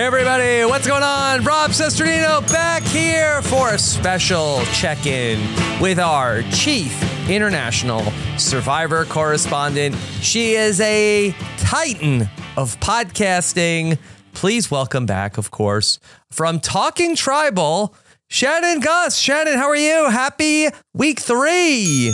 Hey 0.00 0.06
everybody, 0.06 0.64
what's 0.64 0.86
going 0.86 1.02
on? 1.02 1.44
Rob 1.44 1.72
Cesternino 1.72 2.40
back 2.50 2.82
here 2.84 3.42
for 3.42 3.74
a 3.74 3.78
special 3.78 4.62
check-in 4.72 5.38
with 5.78 5.98
our 5.98 6.40
chief 6.52 7.28
international 7.28 8.10
survivor 8.38 9.04
correspondent. 9.04 9.94
She 10.22 10.54
is 10.54 10.80
a 10.80 11.34
titan 11.58 12.22
of 12.56 12.80
podcasting. 12.80 13.98
Please 14.32 14.70
welcome 14.70 15.04
back, 15.04 15.36
of 15.36 15.50
course, 15.50 15.98
from 16.30 16.60
Talking 16.60 17.14
Tribal, 17.14 17.94
Shannon 18.26 18.80
Guss. 18.80 19.18
Shannon, 19.18 19.58
how 19.58 19.68
are 19.68 19.76
you? 19.76 20.08
Happy 20.08 20.68
week 20.94 21.20
three. 21.20 22.10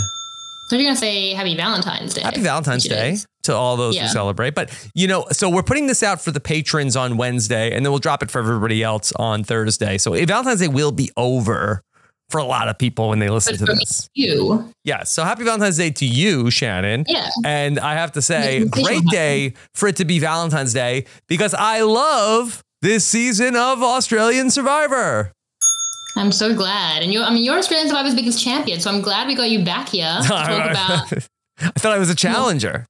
So 0.70 0.74
you're 0.74 0.86
gonna 0.86 0.96
say 0.96 1.34
Happy 1.34 1.54
Valentine's 1.54 2.14
Day. 2.14 2.22
Happy 2.22 2.40
Valentine's 2.40 2.82
Day 2.82 3.12
is. 3.12 3.28
To 3.46 3.54
all 3.54 3.76
those 3.76 3.96
who 3.98 4.06
celebrate. 4.08 4.54
But 4.54 4.70
you 4.94 5.06
know, 5.08 5.26
so 5.32 5.48
we're 5.50 5.62
putting 5.64 5.86
this 5.88 6.02
out 6.02 6.20
for 6.22 6.30
the 6.30 6.40
patrons 6.40 6.94
on 6.96 7.16
Wednesday, 7.16 7.74
and 7.74 7.84
then 7.84 7.90
we'll 7.92 7.98
drop 7.98 8.22
it 8.22 8.30
for 8.30 8.38
everybody 8.38 8.82
else 8.82 9.12
on 9.16 9.42
Thursday. 9.42 9.98
So 9.98 10.12
Valentine's 10.26 10.60
Day 10.60 10.68
will 10.68 10.92
be 10.92 11.10
over 11.16 11.82
for 12.28 12.38
a 12.38 12.44
lot 12.44 12.68
of 12.68 12.76
people 12.76 13.08
when 13.10 13.20
they 13.20 13.28
listen 13.28 13.54
But 13.58 13.66
to 13.66 13.72
this. 13.74 14.08
you, 14.14 14.72
Yeah. 14.84 15.04
So 15.04 15.22
happy 15.22 15.44
Valentine's 15.44 15.76
Day 15.76 15.90
to 15.90 16.04
you, 16.04 16.50
Shannon. 16.50 17.04
yeah. 17.06 17.30
And 17.44 17.78
I 17.78 17.94
have 17.94 18.10
to 18.12 18.22
say, 18.22 18.58
Yeah, 18.58 18.64
great 18.64 19.04
day 19.06 19.54
for 19.74 19.88
it 19.88 19.94
to 19.96 20.04
be 20.04 20.18
Valentine's 20.18 20.72
Day 20.72 21.06
because 21.28 21.54
I 21.54 21.82
love 21.82 22.64
this 22.82 23.04
season 23.06 23.54
of 23.54 23.80
Australian 23.82 24.50
Survivor. 24.50 25.30
I'm 26.16 26.32
so 26.32 26.52
glad. 26.54 27.02
And 27.04 27.12
you're, 27.12 27.22
I 27.22 27.30
mean, 27.30 27.44
you're 27.44 27.58
Australian 27.58 27.88
Survivor's 27.88 28.14
biggest 28.16 28.42
champion, 28.42 28.80
so 28.80 28.90
I'm 28.90 29.02
glad 29.02 29.28
we 29.28 29.34
got 29.36 29.48
you 29.50 29.64
back 29.64 29.90
here 29.90 30.18
to 30.22 30.26
talk 30.28 30.48
about 30.48 31.12
I 31.60 31.70
thought 31.78 31.92
I 31.92 31.98
was 31.98 32.10
a 32.10 32.14
challenger, 32.26 32.86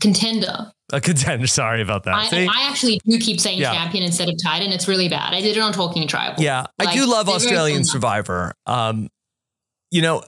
contender. 0.00 0.72
a 0.92 1.00
contender. 1.00 1.46
Sorry 1.62 1.82
about 1.82 2.04
that. 2.04 2.14
I? 2.14 2.44
I 2.50 2.68
actually 2.68 3.00
do 3.06 3.18
keep 3.18 3.40
saying 3.40 3.58
Yeah. 3.58 3.72
champion 3.72 4.04
instead 4.04 4.28
of 4.28 4.34
titan. 4.42 4.72
It's 4.72 4.88
really 4.88 5.08
bad. 5.08 5.34
I 5.34 5.40
did 5.40 5.56
it 5.56 5.60
on 5.60 5.72
Talking 5.72 6.06
Tribal. 6.06 6.42
Yeah, 6.42 6.66
I 6.78 6.94
do 6.94 7.06
love 7.10 7.28
Australian. 7.28 7.84
Survivor. 7.84 8.52
Um, 8.66 9.08
you 9.90 10.02
know, 10.02 10.22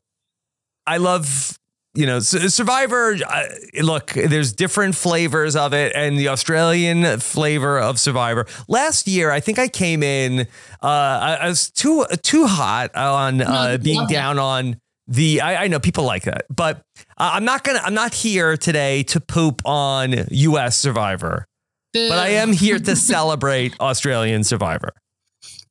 I 0.87 0.97
love 0.97 1.59
you 1.95 2.07
know 2.07 2.21
Survivor. 2.21 3.17
Uh, 3.27 3.45
look, 3.83 4.13
there's 4.13 4.53
different 4.53 4.95
flavors 4.95 5.57
of 5.57 5.73
it, 5.75 5.93
and 5.95 6.19
the 6.19 6.29
Australian 6.29 7.19
flavor 7.21 7.79
of 7.79 7.99
Survivor. 7.99 8.47
Last 8.69 9.07
year, 9.09 9.31
I 9.31 9.41
think 9.41 9.59
I 9.59 9.69
came 9.69 10.03
in. 10.03 10.41
Uh, 10.83 10.87
I, 10.87 11.39
I 11.43 11.49
was 11.49 11.71
too 11.71 12.07
too 12.23 12.47
hot 12.47 12.95
on 12.95 13.41
uh, 13.43 13.79
being 13.83 14.07
down 14.07 14.39
on. 14.39 14.81
The 15.11 15.41
I, 15.41 15.65
I 15.65 15.69
know 15.69 15.81
people 15.81 16.05
like 16.05 16.25
that, 16.25 16.45
but 16.55 16.83
uh, 17.19 17.31
I'm 17.35 17.45
not 17.45 17.65
gonna. 17.65 17.81
I'm 17.85 17.95
not 17.95 18.15
here 18.15 18.57
today 18.57 19.03
to 19.05 19.21
poop 19.21 19.63
on 19.65 20.15
U.S. 20.31 20.77
Survivor, 20.79 21.47
but 21.93 22.19
I 22.19 22.29
am 22.31 22.53
here 22.53 22.79
to 22.79 22.97
celebrate 23.15 23.79
Australian 23.81 24.45
Survivor. 24.45 24.91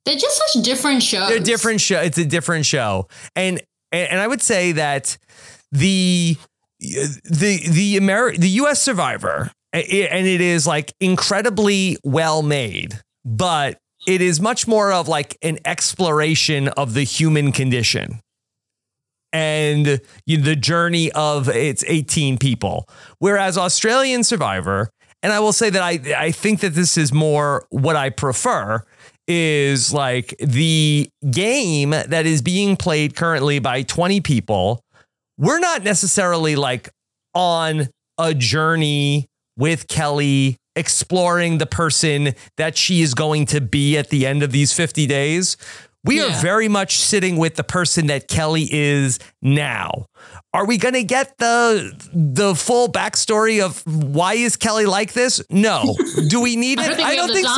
They're 0.06 0.16
just 0.16 0.42
such 0.54 0.64
different 0.64 1.04
shows. 1.04 1.30
They're 1.30 1.40
different 1.40 1.82
show. 1.82 2.00
It's 2.02 2.18
a 2.18 2.26
different 2.26 2.66
show, 2.66 3.08
and 3.36 3.62
and 3.92 4.10
and 4.12 4.20
I 4.20 4.28
would 4.28 4.42
say 4.42 4.74
that 4.74 5.18
the 5.72 6.38
the 6.80 7.60
the 7.70 7.98
Ameri- 8.00 8.38
the 8.38 8.50
U.S. 8.50 8.82
Survivor, 8.82 9.52
i- 9.74 9.80
and 10.12 10.28
it 10.28 10.42
is 10.42 10.66
like 10.68 10.94
incredibly 11.00 11.98
well 12.04 12.42
made, 12.44 13.00
but 13.26 13.80
it 14.08 14.22
is 14.22 14.40
much 14.40 14.68
more 14.68 14.94
of 14.94 15.08
like 15.08 15.38
an 15.42 15.58
exploration 15.66 16.68
of 16.70 16.94
the 16.94 17.04
human 17.04 17.52
condition 17.52 18.22
and 19.34 20.02
you 20.26 20.38
know, 20.38 20.44
the 20.44 20.56
journey 20.56 21.12
of 21.12 21.50
its 21.50 21.84
18 21.88 22.38
people. 22.38 22.88
Whereas 23.20 23.58
Australian 23.58 24.24
Survivor, 24.24 24.90
and 25.24 25.34
I 25.34 25.40
will 25.40 25.54
say 25.54 25.70
that 25.70 25.82
I 25.82 26.00
I 26.18 26.32
think 26.32 26.60
that 26.62 26.74
this 26.74 26.98
is 26.98 27.12
more 27.12 27.66
what 27.70 27.96
I 27.96 28.10
prefer 28.10 28.84
is 29.28 29.94
like 29.94 30.36
the 30.40 31.10
game 31.30 31.90
that 31.90 32.26
is 32.26 32.42
being 32.42 32.78
played 32.78 33.16
currently 33.16 33.60
by 33.60 33.82
20 33.82 34.22
people. 34.22 34.82
We're 35.38 35.60
not 35.60 35.84
necessarily 35.84 36.56
like 36.56 36.90
on 37.34 37.90
a 38.18 38.34
journey 38.34 39.28
with 39.58 39.88
Kelly 39.88 40.58
exploring 40.76 41.58
the 41.58 41.66
person 41.66 42.34
that 42.56 42.78
she 42.78 43.02
is 43.02 43.14
going 43.14 43.46
to 43.48 43.60
be 43.60 43.98
at 43.98 44.10
the 44.10 44.26
end 44.26 44.44
of 44.44 44.52
these 44.52 44.72
50 44.74 45.08
days. 45.08 45.58
We 46.08 46.22
are 46.22 46.30
very 46.42 46.68
much 46.68 46.98
sitting 46.98 47.38
with 47.38 47.56
the 47.56 47.64
person 47.64 48.08
that 48.08 48.28
Kelly 48.28 48.68
is 48.72 49.20
now. 49.42 50.06
Are 50.54 50.66
we 50.66 50.78
going 50.78 50.94
to 50.96 51.04
get 51.04 51.38
the 51.38 51.94
the 52.14 52.56
full 52.56 52.88
backstory 52.92 53.62
of 53.64 53.84
why 53.86 54.34
is 54.34 54.56
Kelly 54.56 54.86
like 54.86 55.14
this? 55.14 55.42
No. 55.52 55.96
Do 56.30 56.42
we 56.42 56.56
need 56.56 56.80
I 56.80 56.86
it? 56.86 56.88
don't 56.88 56.96
think 56.98 57.08
I 57.10 57.16
don't 57.16 57.34
think 57.34 57.48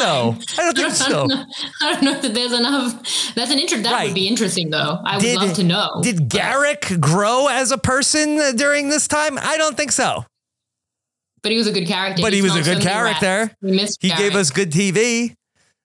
so. 0.55 0.61
I 0.61 0.65
don't 0.73 0.75
think 0.77 0.91
so. 0.93 1.27
I 1.81 1.93
don't 1.93 2.03
know 2.03 2.19
that 2.19 2.33
there's 2.33 2.51
enough. 2.51 2.93
That's 3.35 3.51
an 3.51 3.59
interest. 3.59 3.83
That 3.83 3.93
Right. 3.93 4.07
would 4.07 4.15
be 4.15 4.27
interesting, 4.27 4.69
though. 4.71 4.99
I 5.05 5.15
would 5.17 5.21
Did- 5.23 5.37
love 5.37 5.53
to 5.53 5.63
know. 5.63 5.99
Did 6.01 6.27
Garrick 6.29 6.91
grow 6.99 7.47
as 7.47 7.71
a 7.71 7.77
person 7.77 8.55
during 8.57 8.89
this 8.89 9.07
time? 9.07 9.37
I 9.37 9.55
don't 9.57 9.77
think 9.77 9.91
so. 9.91 10.25
but 11.41 11.51
he 11.53 11.57
was 11.57 11.67
a 11.67 11.71
good 11.71 11.87
character. 11.87 12.21
But 12.21 12.33
he 12.33 12.41
was 12.41 12.55
a 12.55 12.63
good 12.63 12.81
character. 12.81 13.51
missed 13.61 13.99
He 14.01 14.09
gave 14.09 14.35
us 14.35 14.49
good 14.51 14.71
TV. 14.71 15.35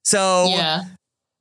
So 0.05 0.47
Yeah. 0.49 0.81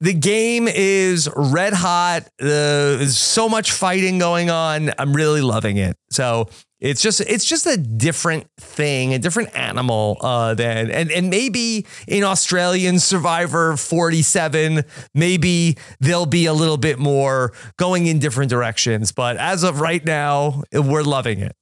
The 0.04 0.14
game 0.14 0.68
is 0.68 1.30
red 1.34 1.72
hot. 1.72 2.24
Uh, 2.24 3.00
there's 3.00 3.18
so 3.18 3.48
much 3.48 3.72
fighting 3.72 4.20
going 4.20 4.50
on. 4.50 4.92
I'm 5.00 5.14
really 5.14 5.40
loving 5.40 5.78
it. 5.78 5.96
So 6.12 6.50
it's 6.82 7.02
just 7.02 7.22
it's 7.22 7.46
just 7.46 7.66
a 7.66 7.78
different 7.78 8.48
thing, 8.60 9.14
a 9.14 9.20
different 9.20 9.56
animal 9.58 10.18
uh, 10.20 10.56
than 10.56 10.92
and 10.92 11.10
and 11.10 11.30
maybe 11.30 11.88
in 12.06 12.26
Australian 12.26 13.00
Survivor 13.00 13.78
47, 13.78 14.84
maybe 15.16 15.78
they'll 16.02 16.26
be 16.26 16.48
a 16.48 16.54
little 16.54 16.76
bit 16.76 17.00
more 17.00 17.54
going 17.78 18.06
in 18.08 18.20
different 18.20 18.50
directions. 18.50 19.14
But 19.14 19.38
as 19.38 19.64
of 19.64 19.80
right 19.80 20.04
now, 20.04 20.64
we're 20.74 21.04
loving 21.04 21.40
it. 21.40 21.56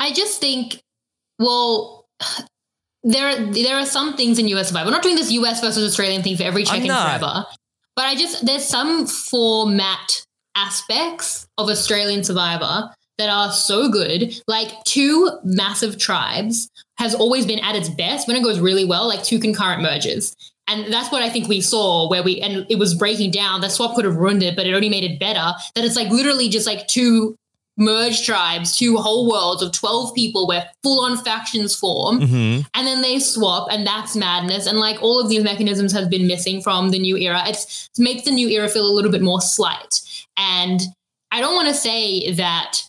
I 0.00 0.12
just 0.12 0.40
think, 0.40 0.82
well, 1.38 2.08
there 3.04 3.46
there 3.46 3.76
are 3.76 3.86
some 3.86 4.16
things 4.16 4.38
in 4.38 4.48
US 4.48 4.68
Survivor. 4.68 4.86
We're 4.86 4.92
not 4.92 5.02
doing 5.02 5.16
this 5.16 5.30
US 5.32 5.60
versus 5.60 5.86
Australian 5.88 6.22
thing 6.22 6.36
for 6.36 6.44
every 6.44 6.64
check-in 6.64 6.88
forever. 6.88 7.44
But 7.96 8.06
I 8.06 8.14
just 8.14 8.44
there's 8.46 8.64
some 8.64 9.06
format 9.06 10.24
aspects 10.54 11.46
of 11.58 11.68
Australian 11.68 12.24
Survivor 12.24 12.90
that 13.18 13.28
are 13.28 13.52
so 13.52 13.90
good. 13.90 14.40
Like 14.46 14.70
two 14.84 15.30
massive 15.44 15.98
tribes 15.98 16.70
has 16.98 17.14
always 17.14 17.46
been 17.46 17.58
at 17.58 17.76
its 17.76 17.88
best 17.88 18.28
when 18.28 18.36
it 18.36 18.42
goes 18.42 18.60
really 18.60 18.84
well, 18.84 19.08
like 19.08 19.22
two 19.22 19.38
concurrent 19.38 19.82
merges. 19.82 20.34
And 20.68 20.92
that's 20.92 21.10
what 21.10 21.22
I 21.22 21.28
think 21.28 21.48
we 21.48 21.60
saw 21.60 22.08
where 22.08 22.22
we 22.22 22.40
and 22.40 22.64
it 22.70 22.78
was 22.78 22.94
breaking 22.94 23.32
down. 23.32 23.60
The 23.60 23.68
swap 23.68 23.94
could 23.96 24.04
have 24.04 24.16
ruined 24.16 24.42
it, 24.42 24.56
but 24.56 24.66
it 24.66 24.74
only 24.74 24.88
made 24.88 25.04
it 25.04 25.18
better. 25.18 25.52
That 25.74 25.84
it's 25.84 25.96
like 25.96 26.08
literally 26.08 26.48
just 26.48 26.66
like 26.66 26.86
two 26.86 27.36
merged 27.84 28.24
tribes, 28.24 28.76
two 28.76 28.96
whole 28.96 29.28
worlds 29.30 29.62
of 29.62 29.72
12 29.72 30.14
people 30.14 30.46
where 30.46 30.68
full 30.82 31.04
on 31.04 31.16
factions 31.18 31.74
form 31.74 32.20
Mhm. 32.20 32.66
and 32.74 32.86
then 32.86 33.02
they 33.02 33.18
swap 33.18 33.68
and 33.70 33.86
that's 33.86 34.14
madness. 34.16 34.66
And 34.66 34.78
like 34.78 35.02
all 35.02 35.20
of 35.20 35.28
these 35.28 35.42
mechanisms 35.42 35.92
have 35.92 36.08
been 36.10 36.26
missing 36.26 36.62
from 36.62 36.90
the 36.90 36.98
new 36.98 37.16
era. 37.16 37.42
It's, 37.46 37.88
it 37.96 38.02
makes 38.02 38.22
the 38.24 38.30
new 38.30 38.48
era 38.48 38.68
feel 38.68 38.86
a 38.86 38.94
little 38.96 39.10
bit 39.10 39.22
more 39.22 39.40
slight. 39.40 40.00
And 40.36 40.80
i 41.34 41.40
don't 41.40 41.54
want 41.54 41.68
to 41.68 41.74
say 41.74 42.32
that 42.34 42.82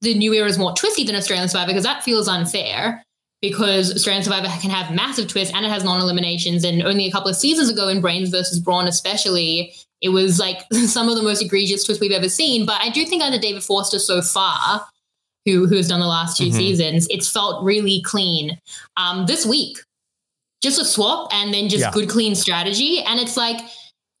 the 0.00 0.14
new 0.14 0.32
era 0.32 0.48
is 0.48 0.56
more 0.58 0.72
twisty 0.74 1.04
than 1.04 1.14
australian 1.14 1.48
survivor 1.48 1.68
because 1.68 1.84
that 1.84 2.02
feels 2.02 2.26
unfair 2.26 3.02
because 3.42 3.94
australian 3.94 4.24
survivor 4.24 4.48
can 4.60 4.70
have 4.70 4.94
massive 4.94 5.28
twists 5.28 5.54
and 5.54 5.64
it 5.66 5.68
has 5.70 5.84
non-eliminations. 5.84 6.64
And 6.64 6.82
only 6.82 7.06
a 7.06 7.12
couple 7.12 7.28
of 7.30 7.36
seasons 7.36 7.68
ago 7.68 7.88
in 7.88 8.00
brains 8.00 8.30
versus 8.30 8.58
brawn 8.58 8.88
especially 8.88 9.74
it 10.00 10.10
was 10.10 10.38
like 10.38 10.58
some 10.86 11.08
of 11.08 11.16
the 11.16 11.22
most 11.22 11.42
egregious 11.42 11.84
twists 11.84 12.00
we've 12.00 12.12
ever 12.12 12.28
seen 12.28 12.64
but 12.66 12.80
i 12.80 12.88
do 12.90 13.04
think 13.04 13.22
under 13.22 13.38
david 13.38 13.62
forster 13.62 13.98
so 13.98 14.20
far 14.22 14.86
who 15.46 15.66
who 15.66 15.76
has 15.76 15.88
done 15.88 16.00
the 16.00 16.06
last 16.06 16.36
2 16.36 16.44
Mhm. 16.46 16.52
seasons, 16.52 17.06
it's 17.08 17.30
felt 17.30 17.62
really 17.64 18.02
clean. 18.04 18.58
Um, 18.98 19.24
this 19.24 19.46
week, 19.46 19.78
just 20.62 20.78
a 20.78 20.84
swap 20.84 21.32
and 21.32 21.54
then 21.54 21.70
just 21.70 21.80
Yeah. 21.84 21.90
good 21.90 22.08
clean 22.10 22.34
strategy, 22.34 23.00
and 23.00 23.18
it's 23.18 23.34
like 23.36 23.58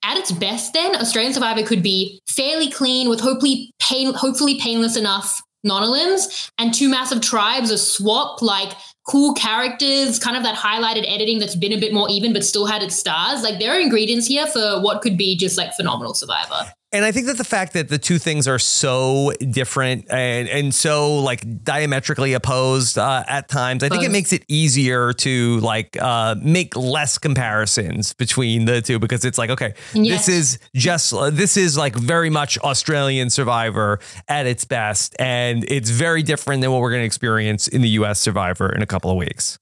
at 0.02 0.16
its 0.16 0.32
best. 0.32 0.72
Then 0.72 0.96
Australian 0.96 1.34
Survivor 1.34 1.62
could 1.64 1.82
be 1.82 2.18
fairly 2.30 2.70
clean 2.70 3.10
with 3.10 3.20
hopefully 3.20 3.70
pain, 3.78 4.14
hopefully 4.14 4.54
painless 4.58 4.96
enough 4.96 5.42
non-elims, 5.64 6.48
and 6.56 6.72
two 6.72 6.88
massive 6.88 7.20
tribes, 7.20 7.70
a 7.70 7.76
swap 7.76 8.40
like 8.40 8.72
cool 9.08 9.32
characters, 9.32 10.18
kind 10.18 10.36
of 10.36 10.42
that 10.42 10.54
highlighted 10.54 11.04
editing 11.08 11.38
that's 11.38 11.56
been 11.56 11.72
a 11.72 11.78
bit 11.78 11.92
more 11.92 12.08
even, 12.10 12.32
but 12.32 12.44
still 12.44 12.66
had 12.66 12.82
its 12.82 12.94
stars. 12.94 13.42
Like 13.42 13.58
there 13.58 13.72
are 13.74 13.80
ingredients 13.80 14.26
here 14.26 14.46
for 14.46 14.80
what 14.82 15.00
could 15.00 15.16
be 15.16 15.36
just 15.36 15.56
like 15.56 15.72
phenomenal 15.74 16.14
Survivor. 16.14 16.72
And 16.90 17.04
I 17.04 17.12
think 17.12 17.26
that 17.26 17.36
the 17.36 17.44
fact 17.44 17.74
that 17.74 17.90
the 17.90 17.98
two 17.98 18.18
things 18.18 18.48
are 18.48 18.58
so 18.58 19.32
different 19.50 20.06
and 20.10 20.48
and 20.48 20.74
so 20.74 21.18
like 21.18 21.62
diametrically 21.62 22.32
opposed 22.32 22.96
uh, 22.96 23.24
at 23.28 23.48
times, 23.48 23.82
I 23.82 23.90
think 23.90 24.04
it 24.04 24.10
makes 24.10 24.32
it 24.32 24.42
easier 24.48 25.12
to 25.12 25.60
like 25.60 25.98
uh, 26.00 26.36
make 26.42 26.74
less 26.76 27.18
comparisons 27.18 28.14
between 28.14 28.64
the 28.64 28.80
two 28.80 28.98
because 28.98 29.26
it's 29.26 29.36
like, 29.36 29.50
okay, 29.50 29.74
Yes. 29.92 30.26
this 30.26 30.28
is 30.34 30.58
just 30.74 31.12
uh, 31.12 31.28
this 31.28 31.58
is 31.58 31.76
like 31.76 31.94
very 31.94 32.30
much 32.30 32.56
Australian 32.60 33.28
Survivor 33.28 34.00
at 34.26 34.46
its 34.46 34.64
best, 34.64 35.14
and 35.18 35.64
it's 35.70 35.90
very 35.90 36.22
different 36.22 36.62
than 36.62 36.72
what 36.72 36.80
we're 36.80 36.90
going 36.90 37.02
to 37.02 37.06
experience 37.06 37.68
in 37.68 37.82
the 37.82 37.90
U.S. 38.00 38.18
Survivor 38.18 38.74
in 38.74 38.80
a 38.80 38.86
couple 38.86 39.10
of 39.10 39.18
weeks. 39.18 39.58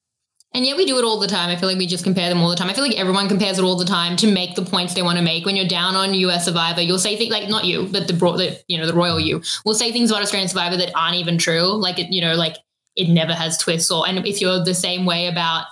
And 0.55 0.65
yet 0.65 0.77
we 0.77 0.87
do 0.87 0.99
it 0.99 1.05
all 1.05 1.21
the 1.21 1.27
time. 1.27 1.51
I 1.51 1.57
feel 1.57 1.69
like 1.69 1.77
we 1.77 1.87
just 1.87 2.05
compare 2.05 2.31
them 2.31 2.41
all 2.41 2.49
the 2.49 2.57
time. 2.57 2.71
I 2.71 2.73
feel 2.73 2.85
like 2.85 2.99
everyone 2.99 3.29
compares 3.29 3.59
it 3.59 3.63
all 3.63 3.77
the 3.77 3.85
time 3.85 4.17
to 4.17 4.27
make 4.31 4.55
the 4.55 4.65
points 4.65 4.95
they 4.95 5.03
want 5.03 5.19
to 5.19 5.25
make. 5.25 5.45
When 5.45 5.55
you're 5.55 5.69
down 5.69 5.95
on 5.95 6.15
US 6.15 6.47
Survivor, 6.47 6.81
you'll 6.81 6.99
say 6.99 7.17
things 7.17 7.31
like 7.31 7.49
not 7.49 7.65
you, 7.65 7.89
but 7.91 8.07
the 8.07 8.15
bro- 8.15 8.39
the 8.39 8.59
you 8.69 8.79
know 8.79 8.87
the 8.87 8.95
royal 8.95 9.21
you 9.21 9.43
will 9.67 9.75
say 9.75 9.93
things 9.93 10.11
about 10.11 10.23
Australian 10.23 10.49
Survivor 10.49 10.77
that 10.79 10.93
aren't 10.95 11.17
even 11.17 11.37
true. 11.37 11.77
Like 11.77 11.99
it, 11.99 12.11
you 12.11 12.23
know, 12.23 12.35
like 12.35 12.57
it 12.97 13.09
never 13.09 13.35
has 13.35 13.59
twists. 13.59 13.91
Or 13.91 14.09
and 14.09 14.25
if 14.27 14.41
you're 14.41 14.65
the 14.65 14.75
same 14.75 15.05
way 15.05 15.27
about 15.27 15.67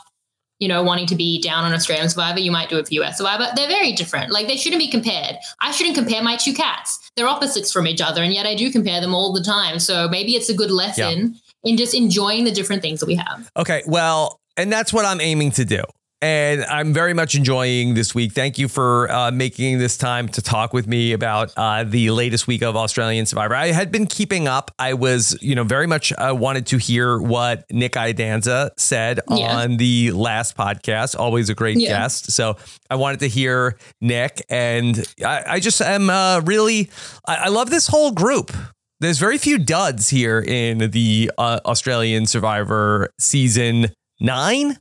you 0.59 0.69
know 0.69 0.83
wanting 0.83 1.07
to 1.07 1.17
be 1.17 1.41
down 1.41 1.65
on 1.65 1.73
Australian 1.73 2.11
Survivor, 2.11 2.41
you 2.41 2.53
might 2.53 2.69
do 2.69 2.77
it 2.77 2.87
for 2.87 2.95
US 2.95 3.17
Survivor. 3.17 3.47
They're 3.57 3.69
very 3.69 3.93
different. 3.93 4.33
Like 4.33 4.49
they 4.49 4.57
shouldn't 4.57 4.81
be 4.81 4.91
compared. 4.91 5.37
I 5.61 5.71
shouldn't 5.71 5.97
compare 5.97 6.23
my 6.23 6.37
two 6.37 6.53
cats. 6.53 7.11
They're 7.17 7.29
opposites 7.29 7.73
from 7.73 7.87
each 7.87 8.03
other, 8.03 8.23
and 8.23 8.35
yet 8.35 8.45
I 8.45 8.55
do 8.55 8.71
compare 8.71 9.01
them 9.01 9.15
all 9.15 9.33
the 9.33 9.43
time. 9.43 9.79
So 9.79 10.09
maybe 10.09 10.33
it's 10.33 10.51
a 10.51 10.55
good 10.55 10.71
lesson 10.71 11.37
in 11.65 11.79
just 11.79 11.95
enjoying 11.95 12.45
the 12.45 12.53
different 12.53 12.83
things 12.83 13.01
that 13.01 13.07
we 13.07 13.15
have. 13.15 13.51
Okay, 13.57 13.83
well, 13.87 14.41
and 14.57 14.73
that's 14.73 14.93
what 14.93 15.05
I'm 15.05 15.21
aiming 15.21 15.53
to 15.53 15.65
do. 15.65 15.83
And 16.23 16.65
I'm 16.65 16.95
very 16.95 17.13
much 17.13 17.35
enjoying 17.35 17.93
this 17.93 18.15
week. 18.15 18.33
Thank 18.33 18.57
you 18.57 18.67
for 18.67 19.11
uh, 19.13 19.31
making 19.31 19.79
this 19.79 19.99
time 19.99 20.27
to 20.29 20.41
talk 20.41 20.73
with 20.73 20.87
me 20.87 21.13
about 21.13 21.53
uh, 21.55 21.85
the 21.85 22.13
latest 22.13 22.47
week 22.47 22.63
of 22.63 22.77
Australian 22.77 23.27
Survivor. 23.27 23.55
I 23.55 23.73
had 23.73 23.93
been 23.93 24.07
keeping 24.07 24.49
up. 24.49 24.71
I 24.79 24.95
was, 24.95 25.37
you 25.43 25.55
know, 25.55 25.65
very 25.65 25.87
much 25.87 26.15
uh, 26.17 26.35
wanted 26.35 26.65
to 26.69 26.79
hear 26.79 27.19
what 27.19 27.65
Nick 27.71 27.93
Iadanza 27.93 28.71
said 28.79 29.21
Yeah. 29.29 29.55
on 29.59 29.77
the 29.77 30.13
last 30.13 30.57
podcast. 30.57 31.15
Always 31.19 31.51
a 31.51 31.55
great 31.55 31.77
Yeah. 31.79 31.91
guest. 31.91 32.33
So 32.33 32.57
I 32.89 32.95
wanted 32.95 33.21
to 33.21 33.29
hear 33.29 33.77
Nick, 34.01 34.47
and 34.49 35.05
I, 35.23 35.45
I 35.47 35.61
just 35.61 35.83
am 35.83 36.09
uh, 36.09 36.41
really. 36.41 36.89
I, 37.27 37.35
I 37.37 37.49
love 37.49 37.69
this 37.69 37.87
whole 37.89 38.13
group. 38.13 38.51
There's 38.99 39.19
very 39.19 39.37
few 39.37 39.59
duds 39.59 40.09
here 40.09 40.41
in 40.41 40.91
the 40.91 41.31
uh, 41.37 41.61
Australian 41.67 42.25
Survivor 42.25 43.11
season 43.21 43.89
nine. 44.21 44.79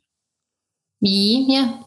Yeah, 1.05 1.81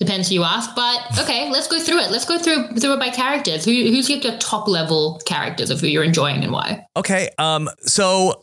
depends 0.00 0.28
who 0.30 0.36
you 0.36 0.44
ask. 0.44 0.74
But 0.74 1.18
okay, 1.18 1.50
let's 1.50 1.68
go 1.68 1.78
through 1.78 1.98
it. 1.98 2.10
Let's 2.10 2.24
go 2.24 2.38
through 2.38 2.68
through 2.78 2.94
it 2.94 3.00
by 3.00 3.10
characters. 3.10 3.66
Who 3.66 3.70
who's 3.72 4.08
your 4.08 4.18
your 4.20 4.38
top 4.38 4.66
level 4.66 5.20
characters 5.26 5.68
of 5.68 5.80
who 5.80 5.88
you're 5.88 6.04
enjoying 6.04 6.42
and 6.42 6.52
why? 6.52 6.86
Okay. 6.96 7.28
Um, 7.36 7.68
so 7.82 8.42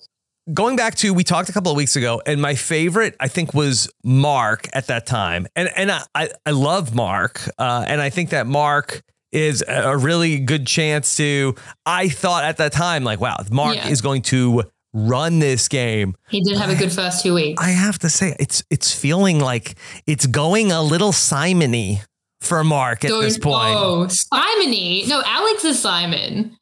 going 0.54 0.76
back 0.76 0.94
to 0.96 1.16
we 1.16 1.24
talked 1.24 1.50
a 1.50 1.52
couple 1.52 1.72
of 1.72 1.78
weeks 1.78 1.96
ago, 1.96 2.22
and 2.28 2.40
my 2.40 2.54
favorite 2.54 3.16
I 3.20 3.28
think 3.28 3.56
was 3.56 3.90
Mark 4.04 4.68
at 4.74 4.86
that 4.86 5.08
time. 5.08 5.48
And 5.56 5.68
and 5.76 5.92
I 5.92 6.04
I, 6.14 6.30
I 6.46 6.52
love 6.52 6.94
Mark. 6.94 7.42
Uh, 7.58 7.86
and 7.88 8.00
I 8.00 8.12
think 8.12 8.30
that 8.30 8.46
Mark 8.46 9.02
is 9.32 9.64
a 9.68 9.90
a 9.94 9.98
really 9.98 10.38
good 10.38 10.68
chance 10.68 11.18
to 11.18 11.56
I 11.88 12.08
thought 12.08 12.44
at 12.44 12.58
that 12.58 12.72
time, 12.72 13.04
like, 13.04 13.20
wow, 13.20 13.38
Mark 13.52 13.78
Yeah. 13.78 13.88
is 13.90 14.02
going 14.02 14.22
to 14.24 14.64
run 14.94 15.40
this 15.40 15.68
game. 15.68 16.16
He 16.30 16.42
did 16.42 16.58
have 16.58 16.70
a 16.70 16.76
good 16.76 16.92
first 16.92 17.24
two 17.24 17.34
weeks. 17.34 17.62
I 17.62 17.70
have 17.70 18.00
to 18.00 18.10
say, 18.10 18.36
it's 18.40 18.64
it's 18.70 18.94
feeling 18.94 19.40
like 19.40 19.76
it's 20.06 20.26
going 20.26 20.72
a 20.72 20.82
little 20.82 21.12
Simony 21.12 22.02
for 22.42 22.64
Mark 22.64 23.04
at 23.06 23.12
this 23.12 23.38
point. 23.38 23.76
Oh, 23.78 24.08
Simony. 24.08 25.06
No, 25.08 25.22
Alex 25.26 25.66
is 25.66 25.80
Simon. 25.82 26.56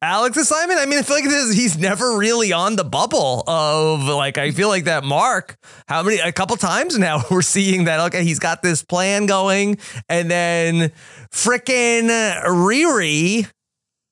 Alex 0.00 0.36
is 0.36 0.46
Simon. 0.46 0.78
I 0.78 0.86
mean, 0.86 1.00
I 1.00 1.02
feel 1.02 1.16
like 1.16 1.24
this, 1.24 1.52
he's 1.52 1.76
never 1.76 2.16
really 2.16 2.52
on 2.52 2.76
the 2.76 2.84
bubble 2.84 3.42
of 3.48 4.02
like. 4.04 4.38
I 4.38 4.52
feel 4.52 4.68
like 4.68 4.84
that 4.84 5.02
Mark. 5.02 5.56
How 5.88 6.02
many? 6.02 6.20
A 6.20 6.32
couple 6.32 6.56
times 6.56 6.96
now 6.96 7.22
we're 7.30 7.42
seeing 7.42 7.84
that. 7.84 7.98
Okay, 8.06 8.22
he's 8.24 8.38
got 8.38 8.62
this 8.62 8.84
plan 8.84 9.26
going, 9.26 9.78
and 10.08 10.30
then 10.30 10.92
frickin' 11.32 12.08
Riri. 12.44 13.50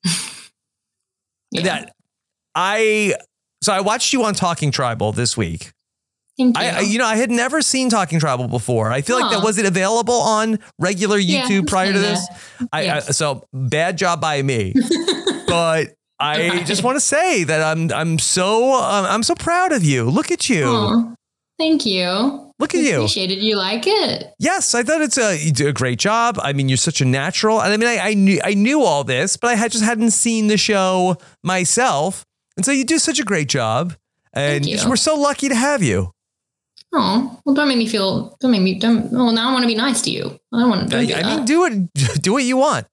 Yeah. 1.49 1.61
That 1.63 1.93
I. 2.57 3.13
So 3.63 3.73
I 3.73 3.81
watched 3.81 4.13
you 4.13 4.23
on 4.23 4.33
Talking 4.33 4.71
Tribal 4.71 5.11
this 5.11 5.35
week. 5.37 5.71
Thank 6.37 6.55
you. 6.57 6.63
I, 6.63 6.79
you 6.81 6.99
know, 6.99 7.05
I 7.05 7.15
had 7.15 7.31
never 7.31 7.61
seen 7.63 7.89
Talking 7.89 8.19
Tribal 8.19 8.47
before. 8.47 8.91
I 8.91 9.01
feel 9.01 9.19
like 9.19 9.31
that 9.31 9.43
was 9.43 9.57
it 9.57 9.65
available 9.65 10.13
on 10.13 10.59
regular 10.79 11.17
YouTube 11.17 11.63
it's 11.63 11.71
prior 11.71 11.91
to 11.91 11.97
this. 11.99 12.27
I, 12.71 12.83
Yes. 12.83 13.09
I 13.09 13.11
so 13.13 13.43
bad 13.53 13.97
job 13.97 14.21
by 14.21 14.41
me, 14.43 14.73
but 15.47 15.93
I 16.19 16.49
Right. 16.49 16.65
just 16.65 16.83
want 16.83 16.95
to 16.97 16.99
say 16.99 17.43
that 17.45 17.61
I'm 17.63 17.91
I'm 17.91 18.19
so 18.19 18.73
um, 18.75 19.05
I'm 19.05 19.23
so 19.23 19.33
proud 19.35 19.71
of 19.71 19.83
you. 19.83 20.03
Look 20.09 20.29
at 20.31 20.47
you. 20.49 20.65
Aw, 20.67 21.13
thank 21.57 21.85
you. 21.87 22.43
Look 22.59 22.73
at 22.75 22.81
you. 22.81 22.91
I 22.93 22.95
appreciate 22.97 23.31
it. 23.31 23.39
You 23.39 23.55
like 23.55 23.83
it? 23.87 24.33
Yes, 24.39 24.75
I 24.75 24.83
thought 24.83 25.01
it's 25.01 25.17
a 25.17 25.37
you 25.37 25.51
do 25.51 25.67
a 25.67 25.73
great 25.73 25.97
job. 25.99 26.39
I 26.41 26.53
mean, 26.53 26.69
you're 26.69 26.77
such 26.77 27.01
a 27.01 27.05
natural. 27.05 27.61
And 27.61 27.73
I 27.73 27.77
mean, 27.77 27.87
I, 27.89 28.09
I 28.09 28.13
knew 28.13 28.39
I 28.43 28.53
knew 28.53 28.83
all 28.83 29.03
this, 29.03 29.37
but 29.37 29.47
I 29.49 29.55
had 29.55 29.71
just 29.71 29.83
hadn't 29.83 30.11
seen 30.11 30.47
the 30.47 30.57
show 30.57 31.17
myself, 31.43 32.25
and 32.57 32.65
so 32.65 32.71
you 32.71 32.83
do 32.83 32.99
such 32.99 33.19
a 33.19 33.23
great 33.23 33.47
job. 33.47 33.95
And 34.33 34.65
Thank 34.65 34.83
you. 34.83 34.89
we're 34.89 34.97
so 34.97 35.15
lucky 35.15 35.47
to 35.49 35.55
have 35.55 35.81
you. 35.81 36.11
Oh, 36.93 37.39
well, 37.45 37.55
don't 37.55 37.67
make 37.67 37.77
me 37.77 37.87
feel. 37.87 38.35
Don't 38.39 38.51
make 38.51 38.61
me. 38.61 38.77
Don't. 38.79 39.11
Well, 39.11 39.31
now 39.31 39.49
I 39.49 39.51
want 39.53 39.63
to 39.63 39.67
be 39.67 39.75
nice 39.75 40.01
to 40.03 40.11
you. 40.11 40.39
I 40.53 40.59
don't 40.59 40.69
want 40.69 40.89
to. 40.89 40.97
I, 40.97 41.05
do 41.05 41.13
I 41.15 41.21
that. 41.23 41.35
mean, 41.37 41.45
do 41.45 41.65
it. 41.65 42.21
Do 42.21 42.33
what 42.33 42.43
you 42.43 42.57
want. 42.57 42.87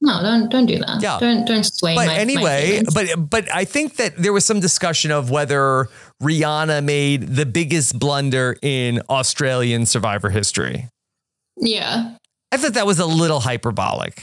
no, 0.00 0.22
don't. 0.22 0.50
Don't 0.50 0.66
do 0.66 0.78
that. 0.78 1.00
Yeah. 1.02 1.18
Don't. 1.18 1.46
Don't 1.46 1.64
sway 1.64 1.94
but 1.94 2.06
my. 2.06 2.14
my 2.14 2.18
anyway, 2.18 2.66
feelings. 2.82 2.94
but 2.94 3.30
but 3.30 3.54
I 3.54 3.64
think 3.64 3.96
that 3.96 4.16
there 4.16 4.32
was 4.32 4.44
some 4.44 4.60
discussion 4.60 5.10
of 5.10 5.30
whether 5.30 5.88
Rihanna 6.22 6.84
made 6.84 7.22
the 7.22 7.46
biggest 7.46 7.98
blunder 7.98 8.56
in 8.62 9.00
Australian 9.08 9.86
Survivor 9.86 10.30
history. 10.30 10.88
yeah. 11.56 12.14
I 12.50 12.56
thought 12.56 12.72
that 12.74 12.86
was 12.86 12.98
a 12.98 13.04
little 13.06 13.40
hyperbolic. 13.40 14.22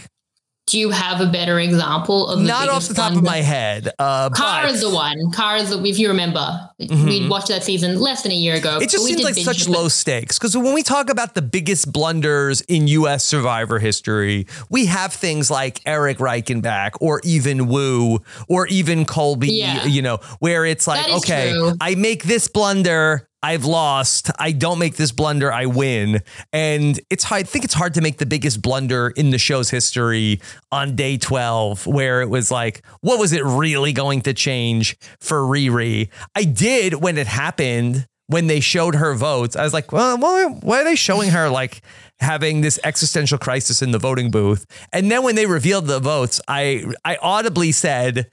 Do 0.67 0.79
you 0.79 0.89
have 0.89 1.21
a 1.21 1.27
better 1.27 1.59
example 1.59 2.27
of 2.27 2.41
Not 2.41 2.69
off 2.69 2.88
the 2.88 2.95
top 2.95 3.13
of 3.13 3.21
my 3.21 3.38
head. 3.38 3.91
Uh, 4.00 4.31
Kara's 4.31 4.81
but 4.81 4.89
the 4.89 4.95
one. 4.95 5.31
Kara's 5.31 5.69
the, 5.69 5.83
if 5.83 6.00
you 6.00 6.07
remember, 6.07 6.69
we 6.79 7.27
watched 7.29 7.50
that 7.50 7.63
season 7.63 8.00
less 8.00 8.23
than 8.23 8.31
a 8.31 8.35
year 8.35 8.56
ago. 8.56 8.79
it 8.81 8.89
just 8.89 9.06
seems 9.06 9.23
like 9.23 9.35
such 9.35 9.67
low 9.67 9.88
stakes 9.89 10.39
because 10.39 10.57
when 10.57 10.73
we 10.73 10.81
talk 10.81 11.12
about 11.12 11.35
the 11.35 11.41
biggest 11.44 11.94
blunders 11.94 12.62
in 12.62 12.88
U.S. 12.88 13.23
Survivor 13.23 13.77
history, 13.77 14.48
we 14.69 14.88
have 14.88 15.13
things 15.13 15.51
like 15.51 15.81
Erik 15.86 16.17
Reichenbach 16.17 16.98
or 17.00 17.22
even 17.24 17.67
Woo 17.67 18.24
or 18.48 18.65
even 18.67 19.05
Colby. 19.05 19.53
Yeah. 19.53 19.86
You 19.86 20.01
know, 20.01 20.17
where 20.39 20.65
it's 20.65 20.88
like, 20.88 21.07
okay, 21.10 21.51
true. 21.51 21.74
I 21.79 21.93
make 21.93 22.24
this 22.24 22.48
blunder. 22.48 23.29
I've 23.46 23.66
lost. 23.66 24.32
I 24.40 24.54
don't 24.54 24.80
make 24.80 24.96
this 24.96 25.12
blunder. 25.12 25.54
I 25.54 25.68
win. 25.68 26.24
And 26.52 27.00
it's 27.12 27.24
hard. 27.24 27.42
I 27.42 27.44
think 27.44 27.64
it's 27.64 27.75
hard 27.75 27.94
to 27.94 28.02
make 28.02 28.18
the 28.18 28.25
biggest 28.25 28.60
blunder 28.60 29.14
in 29.16 29.30
the 29.30 29.38
show's 29.38 29.70
history 29.70 30.42
on 30.72 30.96
day 30.96 31.18
12, 31.18 31.86
where 31.86 32.24
it 32.24 32.30
was 32.32 32.50
like, 32.50 32.84
what 33.02 33.20
was 33.20 33.34
it 33.34 33.44
really 33.44 33.94
going 33.94 34.22
to 34.22 34.34
change 34.34 34.98
for 35.20 35.42
Riri? 35.42 36.10
I 36.34 36.44
did 36.44 36.96
when 36.96 37.20
it 37.20 37.28
happened, 37.28 38.08
when 38.25 38.48
they 38.48 38.62
showed 38.62 38.96
her 38.96 39.14
votes. 39.14 39.56
I 39.56 39.62
was 39.62 39.74
like, 39.74 39.92
well, 39.92 40.18
why, 40.18 40.80
are 40.80 40.84
they 40.84 40.96
showing 40.96 41.30
her 41.30 41.48
like 41.48 41.84
having 42.22 42.62
this 42.62 42.80
existential 42.84 43.38
crisis 43.38 43.84
in 43.84 43.92
the 43.92 44.00
voting 44.00 44.32
booth? 44.32 44.66
And 44.92 45.12
then 45.12 45.22
when 45.22 45.36
they 45.36 45.46
revealed 45.46 45.86
the 45.86 46.00
votes, 46.00 46.42
I, 46.48 46.84
I 47.06 47.18
audibly 47.18 47.72
said, 47.72 48.28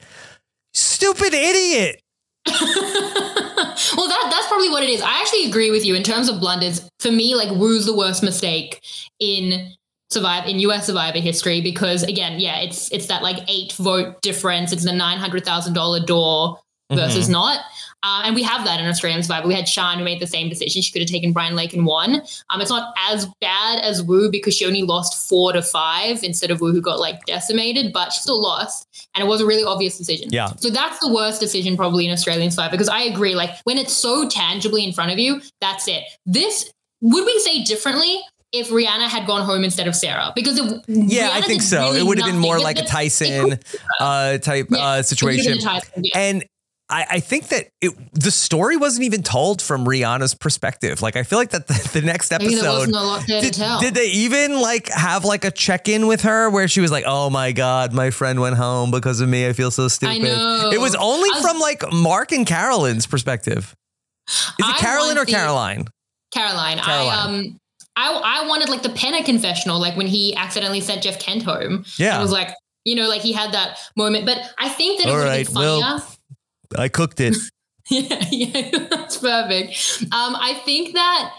stupid 0.73 1.35
idiot. 1.35 2.01
well, 3.97 4.07
that 4.07 4.27
that's 4.31 4.47
probably 4.47 4.69
what 4.69 4.83
it 4.83 4.89
is. 4.89 5.01
I 5.01 5.19
actually 5.19 5.45
agree 5.45 5.71
with 5.71 5.85
you 5.85 5.95
in 5.95 6.03
terms 6.03 6.29
of 6.29 6.39
blunders. 6.39 6.87
For 6.99 7.11
me, 7.11 7.35
like 7.35 7.51
Woo's 7.51 7.85
the 7.85 7.95
worst 7.95 8.23
mistake 8.23 8.83
in 9.19 9.71
survive 10.09 10.47
in 10.47 10.59
US 10.59 10.87
Survivor 10.87 11.19
history 11.19 11.61
because 11.61 12.03
again, 12.03 12.39
yeah, 12.39 12.59
it's 12.59 12.91
it's 12.91 13.07
that 13.07 13.23
like 13.23 13.37
eight 13.47 13.73
vote 13.73 14.21
difference. 14.21 14.71
It's 14.71 14.83
the 14.83 14.93
nine 14.93 15.17
hundred 15.17 15.45
thousand 15.45 15.73
dollar 15.73 15.99
door 16.05 16.59
versus 16.91 17.29
not. 17.29 17.59
Uh, 18.03 18.23
and 18.25 18.35
we 18.35 18.43
have 18.43 18.65
that 18.65 18.81
in 18.81 18.85
Australian 18.85 19.23
Survivor. 19.23 19.47
We 19.47 19.53
had 19.53 19.67
Sean 19.67 19.97
who 19.97 20.03
made 20.03 20.19
the 20.19 20.27
same 20.27 20.49
decision. 20.49 20.81
She 20.81 20.91
could 20.91 21.01
have 21.01 21.09
taken 21.09 21.31
Brian 21.31 21.55
Lake 21.55 21.73
and 21.73 21.85
won. 21.85 22.21
Um, 22.49 22.59
it's 22.59 22.69
not 22.69 22.93
as 23.09 23.27
bad 23.39 23.79
as 23.81 24.03
Woo 24.03 24.29
because 24.29 24.55
she 24.55 24.65
only 24.65 24.81
lost 24.81 25.29
four 25.29 25.53
to 25.53 25.61
five 25.61 26.21
instead 26.21 26.51
of 26.51 26.59
Woo 26.59 26.73
who 26.73 26.81
got 26.81 26.99
like 26.99 27.25
decimated, 27.25 27.93
but 27.93 28.11
she 28.11 28.19
still 28.19 28.41
lost. 28.41 28.87
And 29.15 29.23
it 29.23 29.27
was 29.27 29.39
a 29.39 29.45
really 29.45 29.63
obvious 29.63 29.97
decision. 29.97 30.29
Yeah. 30.31 30.47
So 30.57 30.69
that's 30.69 30.99
the 30.99 31.13
worst 31.13 31.39
decision 31.39 31.77
probably 31.77 32.05
in 32.05 32.11
Australian 32.11 32.51
Survivor 32.51 32.71
because 32.71 32.89
I 32.89 33.01
agree. 33.03 33.35
Like 33.35 33.51
when 33.63 33.77
it's 33.77 33.93
so 33.93 34.27
tangibly 34.27 34.83
in 34.83 34.91
front 34.91 35.11
of 35.11 35.17
you, 35.17 35.41
that's 35.61 35.87
it. 35.87 36.03
This 36.25 36.71
would 37.01 37.25
we 37.25 37.39
say 37.39 37.63
differently 37.63 38.19
if 38.51 38.69
Rihanna 38.69 39.07
had 39.07 39.25
gone 39.25 39.45
home 39.45 39.63
instead 39.63 39.87
of 39.87 39.95
Sarah? 39.95 40.31
Because 40.35 40.57
if 40.59 40.81
Yeah, 40.87 41.29
I 41.31 41.41
think 41.41 41.61
so. 41.61 41.87
really 41.87 41.99
it 41.99 42.03
would 42.03 42.19
have 42.19 42.27
been 42.27 42.39
more 42.39 42.59
like 42.59 42.77
a 42.77 42.85
Tyson 42.85 43.59
uh, 43.99 44.37
type 44.39 44.67
Yeah, 44.69 44.77
uh, 44.77 45.01
situation. 45.01 45.57
Tyson, 45.59 46.03
yeah. 46.03 46.19
And 46.19 46.45
I, 46.93 47.05
I 47.11 47.19
think 47.19 47.47
that 47.47 47.69
it, 47.81 47.91
the 48.13 48.29
story 48.29 48.77
wasn't 48.77 49.05
even 49.05 49.23
told 49.23 49.61
from 49.61 49.83
Rihanna's 49.85 50.35
perspective. 50.35 51.01
Like, 51.01 51.15
I 51.15 51.23
feel 51.23 51.39
like 51.39 51.49
that 51.49 51.65
the, 51.67 51.89
the 51.93 52.01
next 52.05 52.31
episode. 52.31 52.63
wasn't 52.65 52.95
a 52.95 52.99
lot 53.01 53.25
there 53.27 53.41
Did, 53.41 53.53
to 53.53 53.59
tell. 53.59 53.79
did 53.79 53.95
they 53.95 54.07
even 54.07 54.61
like 54.61 54.89
have 54.89 55.25
like 55.25 55.43
a 55.43 55.51
check 55.51 55.87
in 55.89 56.05
with 56.07 56.21
her 56.21 56.49
where 56.51 56.67
she 56.67 56.81
was 56.81 56.91
like, 56.91 57.03
"Oh 57.07 57.29
my 57.31 57.51
god, 57.51 57.93
my 57.93 58.11
friend 58.11 58.39
went 58.39 58.57
home 58.57 58.91
because 58.91 59.19
of 59.21 59.27
me. 59.29 59.47
I 59.47 59.53
feel 59.53 59.71
so 59.71 59.87
stupid." 59.87 60.21
know. 60.21 60.69
It 60.71 60.79
was 60.79 60.93
only 60.95 61.29
I 61.33 61.37
was- 61.39 61.41
from 61.45 61.59
like 61.59 61.83
Mark 61.91 62.31
and 62.31 62.45
Carolyn's 62.45 63.07
perspective. 63.07 63.75
Is 64.29 64.53
it 64.59 64.65
I 64.65 64.77
Carolyn 64.77 65.17
or 65.17 65.25
the- 65.25 65.31
Caroline? 65.31 65.85
Caroline, 66.33 66.79
I 66.79 66.83
Caroline. 66.83 67.35
um 67.45 67.59
I 67.95 68.41
I 68.43 68.47
wanted 68.47 68.69
like 68.69 68.83
the 68.83 68.89
Penner 68.89 69.23
confessional, 69.25 69.79
like 69.79 69.95
when 69.97 70.07
he 70.07 70.35
accidentally 70.35 70.81
sent 70.81 71.01
Jeff 71.03 71.19
Kent 71.19 71.43
home. 71.43 71.85
Yeah. 71.97 72.17
It 72.19 72.21
was 72.21 72.31
like, 72.31 72.49
you 72.85 72.95
know, 72.95 73.07
like 73.07 73.21
he 73.21 73.33
had 73.33 73.51
that 73.53 73.79
moment. 73.95 74.25
But 74.25 74.39
I 74.57 74.69
think 74.69 74.99
that 74.99 75.07
it 75.07 75.11
All 75.11 75.17
would 75.17 75.23
have 75.27 75.31
right, 75.31 75.45
been 75.45 75.55
well- 75.55 75.81
funnier. 75.81 76.07
I 76.77 76.89
cooked 76.89 77.19
it. 77.19 77.35
yeah, 77.89 78.25
yeah, 78.31 78.69
that's 78.89 79.17
perfect. 79.17 80.03
Um, 80.11 80.35
I 80.35 80.61
think 80.65 80.93
that 80.93 81.33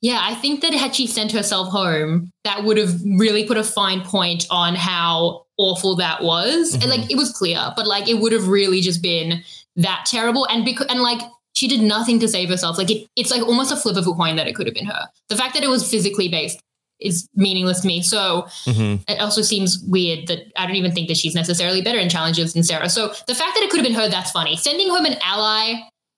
yeah, 0.00 0.20
I 0.22 0.34
think 0.36 0.60
that 0.60 0.72
had 0.74 0.94
she 0.94 1.06
sent 1.08 1.32
herself 1.32 1.70
home, 1.72 2.30
that 2.44 2.62
would 2.62 2.76
have 2.76 2.94
really 3.16 3.44
put 3.46 3.56
a 3.56 3.64
fine 3.64 4.02
point 4.02 4.46
on 4.48 4.76
how 4.76 5.46
awful 5.56 5.96
that 5.96 6.22
was. 6.22 6.74
And 6.74 6.84
Mhm. 6.84 6.88
like 6.90 7.10
it 7.10 7.16
was 7.16 7.32
clear, 7.32 7.72
but 7.76 7.84
like 7.86 8.08
it 8.08 8.18
would 8.20 8.30
have 8.32 8.46
really 8.46 8.80
just 8.80 9.02
been 9.02 9.42
that 9.76 10.06
terrible. 10.06 10.46
And 10.46 10.64
because 10.64 10.86
and 10.88 11.00
like 11.00 11.20
she 11.54 11.66
did 11.66 11.80
nothing 11.80 12.20
to 12.20 12.28
save 12.28 12.48
herself. 12.48 12.78
Like 12.78 12.90
it, 12.90 13.08
it's 13.16 13.32
like 13.32 13.42
almost 13.42 13.72
a 13.72 13.76
flip 13.76 13.96
of 13.96 14.06
a 14.06 14.12
coin 14.12 14.36
that 14.36 14.46
it 14.46 14.54
could 14.54 14.66
have 14.68 14.74
been 14.74 14.86
her. 14.86 15.08
The 15.28 15.36
fact 15.36 15.54
that 15.54 15.64
it 15.64 15.68
was 15.68 15.88
physically 15.90 16.28
based 16.28 16.60
is 17.00 17.28
meaningless 17.34 17.80
to 17.80 17.86
me. 17.86 18.02
So 18.02 18.46
Mhm. 18.66 19.00
it 19.08 19.20
also 19.20 19.42
seems 19.42 19.78
weird 19.86 20.26
that 20.28 20.40
I 20.56 20.66
don't 20.66 20.76
even 20.76 20.92
think 20.92 21.08
that 21.08 21.16
she's 21.16 21.34
necessarily 21.34 21.80
better 21.82 21.98
in 21.98 22.08
challenges 22.08 22.52
than 22.54 22.62
Sarah. 22.64 22.88
So 22.90 23.08
the 23.26 23.34
fact 23.34 23.54
that 23.54 23.62
it 23.62 23.70
could 23.70 23.78
have 23.78 23.86
been 23.86 23.94
her, 23.94 24.08
that's 24.08 24.30
funny. 24.30 24.56
Sending 24.56 24.88
home 24.88 25.04
an 25.04 25.16
ally, 25.22 25.74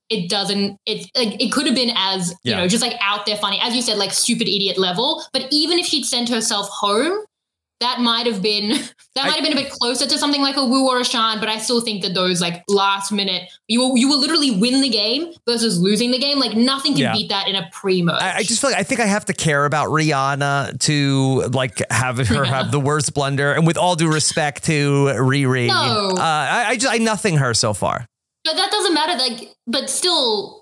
it 0.09 0.29
doesn't. 0.29 0.77
It 0.87 1.07
like 1.17 1.41
it 1.41 1.53
could 1.53 1.67
have 1.67 1.75
been 1.75 1.93
as 1.95 2.35
you 2.43 2.55
know 2.55 2.67
just 2.67 2.83
like 2.83 2.97
out 3.01 3.27
there 3.27 3.37
funny, 3.37 3.61
as 3.63 3.77
you 3.77 3.83
said, 3.83 3.97
like 3.97 4.13
stupid 4.13 4.49
idiot 4.49 4.77
level. 4.77 5.25
But 5.33 5.47
even 5.53 5.79
if 5.79 5.87
she'd 5.87 6.05
sent 6.05 6.29
herself 6.29 6.69
home, 6.69 7.17
that 7.81 8.01
might 8.01 8.27
have 8.27 8.43
been 8.43 8.71
that 9.15 9.25
might 9.27 9.35
have 9.37 9.43
been 9.43 9.53
a 9.53 9.61
bit 9.61 9.71
closer 9.71 10.07
to 10.07 10.19
something 10.19 10.41
like 10.43 10.57
a 10.57 10.65
Woo 10.65 10.87
or 10.89 11.01
a 11.01 11.05
Shan. 11.05 11.41
But 11.41 11.49
I 11.49 11.59
still 11.59 11.81
think 11.81 12.03
that 12.03 12.15
those 12.15 12.41
like 12.41 12.63
last 12.69 13.11
minute, 13.11 13.51
you 13.69 13.81
will 13.81 13.97
you 13.97 14.09
will 14.09 14.21
literally 14.21 14.51
win 14.53 14.81
the 14.81 14.89
game 14.89 15.33
versus 15.47 15.81
losing 15.81 16.11
the 16.11 16.19
game. 16.19 16.39
Like 16.39 16.57
nothing 16.57 16.93
can 16.93 17.01
Yeah. 17.03 17.13
beat 17.15 17.29
that 17.31 17.49
in 17.49 17.57
a 17.57 17.69
pre-merge. 17.73 18.21
I, 18.21 18.37
I 18.39 18.43
just 18.43 18.61
feel 18.61 18.71
like 18.71 18.79
I 18.79 18.83
think 18.83 19.01
I 19.01 19.07
have 19.07 19.25
to 19.27 19.33
care 19.33 19.65
about 19.65 19.89
Rihanna 19.89 20.79
to 20.81 21.43
like 21.53 21.81
have 21.91 22.19
her 22.29 22.45
have 22.45 22.71
the 22.71 22.81
worst 22.81 23.15
blunder. 23.15 23.53
And 23.53 23.67
with 23.67 23.77
all 23.79 23.97
due 23.97 24.13
respect 24.13 24.65
to 24.65 25.07
Riri, 25.17 25.69
No. 25.69 26.11
uh, 26.17 26.21
I, 26.21 26.65
I 26.69 26.77
just 26.77 26.93
I 26.93 26.99
nothing 26.99 27.37
her 27.39 27.55
so 27.55 27.73
far. 27.75 28.07
But 28.45 28.57
that 28.57 28.71
doesn't 28.71 28.95
matter. 28.95 29.19
Like, 29.19 29.53
but 29.67 29.91
still, 29.91 30.60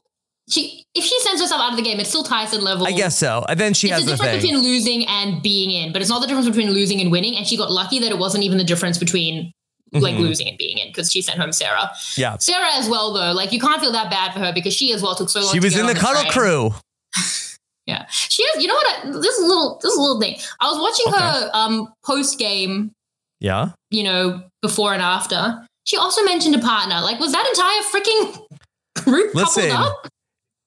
she 0.49 0.85
if 0.95 1.05
she 1.05 1.19
sends 1.21 1.41
herself 1.41 1.61
out 1.61 1.71
of 1.73 1.77
the 1.77 1.83
game, 1.83 2.01
it's 2.01 2.09
still 2.09 2.25
Tyson 2.25 2.63
level. 2.63 2.87
I 2.87 2.93
guess 2.93 3.19
so. 3.19 3.45
And 3.49 3.59
then 3.61 3.75
she 3.75 3.89
it's 3.89 3.95
has 3.97 4.05
the 4.05 4.13
the 4.13 4.17
difference 4.17 4.43
thing. 4.43 4.53
between 4.55 4.63
losing 4.65 5.07
and 5.07 5.43
being 5.43 5.71
in, 5.71 5.93
but 5.93 6.01
it's 6.03 6.11
not 6.11 6.21
the 6.21 6.27
difference 6.27 6.49
between 6.49 6.71
losing 6.73 7.01
and 7.01 7.11
winning. 7.13 7.37
And 7.37 7.47
she 7.47 7.57
got 7.57 7.71
lucky 7.71 7.99
that 8.01 8.11
it 8.11 8.19
wasn't 8.19 8.45
even 8.45 8.59
the 8.59 8.65
difference 8.65 8.99
between 8.99 9.53
like 9.93 10.17
Mhm. 10.17 10.21
losing 10.21 10.49
and 10.49 10.59
being 10.59 10.77
in 10.79 10.89
because 10.89 11.11
she 11.11 11.23
sent 11.23 11.39
home 11.41 11.53
Sarah. 11.53 11.91
Yeah. 12.17 12.37
Sarah 12.39 12.75
as 12.75 12.89
well 12.89 13.13
though, 13.15 13.33
like 13.33 13.53
you 13.53 13.61
can't 13.61 13.81
feel 13.81 13.93
that 13.93 14.11
bad 14.11 14.33
for 14.35 14.41
her 14.41 14.53
because 14.53 14.75
she 14.75 14.93
as 14.93 15.03
well 15.03 15.15
took 15.15 15.31
so 15.31 15.41
long. 15.41 15.53
She 15.53 15.61
was 15.61 15.75
in 15.75 15.81
on 15.83 15.87
the 15.87 15.95
cuddle 15.95 16.31
crew. 16.31 16.75
Yeah, 17.87 18.05
she 18.11 18.45
has. 18.53 18.63
You 18.63 18.69
know 18.69 18.75
what? 18.75 18.87
I, 18.87 19.11
this 19.19 19.39
is 19.39 19.45
a 19.45 19.47
little. 19.47 19.79
This 19.83 19.93
is 19.93 19.97
a 19.99 20.03
little 20.03 20.21
thing. 20.21 20.37
I 20.61 20.69
was 20.71 20.79
watching 20.79 21.07
Okay. 21.09 21.25
her 21.25 21.51
um 21.55 21.89
post 22.05 22.39
game. 22.39 22.93
Yeah. 23.41 23.71
You 23.91 24.03
know, 24.03 24.43
before 24.61 24.93
and 24.93 25.01
after. 25.01 25.67
She 25.85 25.97
also 25.97 26.23
mentioned 26.23 26.55
a 26.55 26.59
partner. 26.59 27.01
Like, 27.01 27.19
was 27.19 27.33
that 27.33 27.47
entire 27.47 27.83
freaking 27.91 29.05
group 29.05 29.35
Listen, 29.35 29.71
coupled 29.71 29.89
up? 30.05 30.09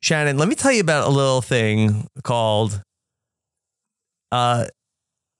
Shannon, 0.01 0.38
let 0.38 0.48
me 0.48 0.55
tell 0.55 0.72
you 0.72 0.81
about 0.81 1.08
a 1.08 1.12
little 1.12 1.41
thing 1.41 2.08
called 2.24 2.81
uh 4.31 4.65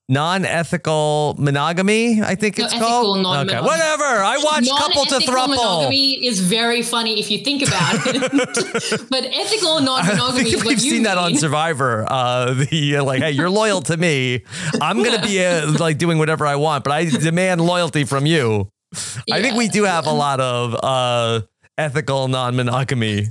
non-ethical 0.08 1.36
monogamy, 1.38 2.20
I 2.22 2.34
think 2.34 2.58
No, 2.58 2.64
it's 2.66 2.74
called. 2.74 3.24
Okay, 3.24 3.60
whatever. 3.60 4.04
I 4.04 4.36
watch 4.44 4.68
couple 4.68 5.06
to 5.06 5.14
thruple. 5.24 5.48
monogamy 5.48 6.26
is 6.26 6.40
very 6.40 6.82
funny 6.82 7.18
if 7.18 7.30
you 7.30 7.38
think 7.38 7.62
about 7.66 7.94
it. 8.06 8.20
but 9.10 9.24
ethical 9.24 9.78
I 9.78 9.84
non-monogamy 9.84 10.44
think 10.44 10.54
is 10.54 10.64
we've 10.64 10.80
seen 10.80 11.04
that 11.04 11.16
on. 11.16 11.34
Survivor. 11.36 12.04
Uh, 12.06 12.52
the 12.52 12.96
uh, 12.96 13.04
like, 13.04 13.22
hey, 13.22 13.30
you're 13.30 13.48
loyal 13.48 13.80
to 13.82 13.96
me. 13.96 14.44
I'm 14.80 15.02
gonna 15.02 15.22
be 15.22 15.42
uh, 15.42 15.72
like 15.78 15.96
doing 15.96 16.18
whatever 16.18 16.46
I 16.46 16.56
want, 16.56 16.84
but 16.84 16.92
I 16.92 17.04
demand 17.06 17.62
loyalty 17.62 18.04
from 18.04 18.26
you. 18.26 18.68
I 19.32 19.40
think 19.40 19.56
we 19.56 19.68
do 19.68 19.84
have 19.84 20.06
a 20.06 20.12
lot 20.12 20.40
of 20.40 20.76
uh, 20.82 21.40
ethical 21.78 22.28
non-monogamy. 22.28 23.28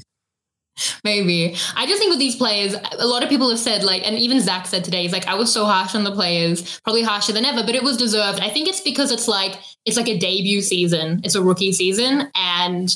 Maybe. 1.04 1.56
I 1.76 1.86
just 1.86 2.00
think 2.00 2.10
with 2.12 2.20
these 2.20 2.36
players, 2.36 2.76
a 3.00 3.08
lot 3.08 3.24
of 3.24 3.30
people 3.30 3.50
have 3.50 3.60
said, 3.60 3.84
like, 3.84 4.06
and 4.08 4.18
even 4.18 4.40
Zach 4.40 4.66
said 4.68 4.84
today, 4.84 5.04
he's 5.04 5.12
like, 5.14 5.28
I 5.28 5.36
was 5.36 5.52
so 5.52 5.66
harsh 5.66 5.96
on 5.96 6.04
the 6.04 6.12
players, 6.12 6.80
probably 6.82 7.04
harsher 7.04 7.34
than 7.34 7.46
ever, 7.46 7.64
but 7.64 7.76
it 7.76 7.84
was 7.84 7.98
deserved. 7.98 8.40
I 8.40 8.50
think 8.50 8.68
it's 8.68 8.82
because 8.82 9.12
it's 9.12 9.28
like, 9.28 9.60
it's 9.86 9.98
like 9.98 10.08
a 10.10 10.18
debut 10.18 10.62
season, 10.62 11.22
it's 11.24 11.36
a 11.36 11.42
rookie 11.42 11.72
season, 11.72 12.30
and 12.36 12.96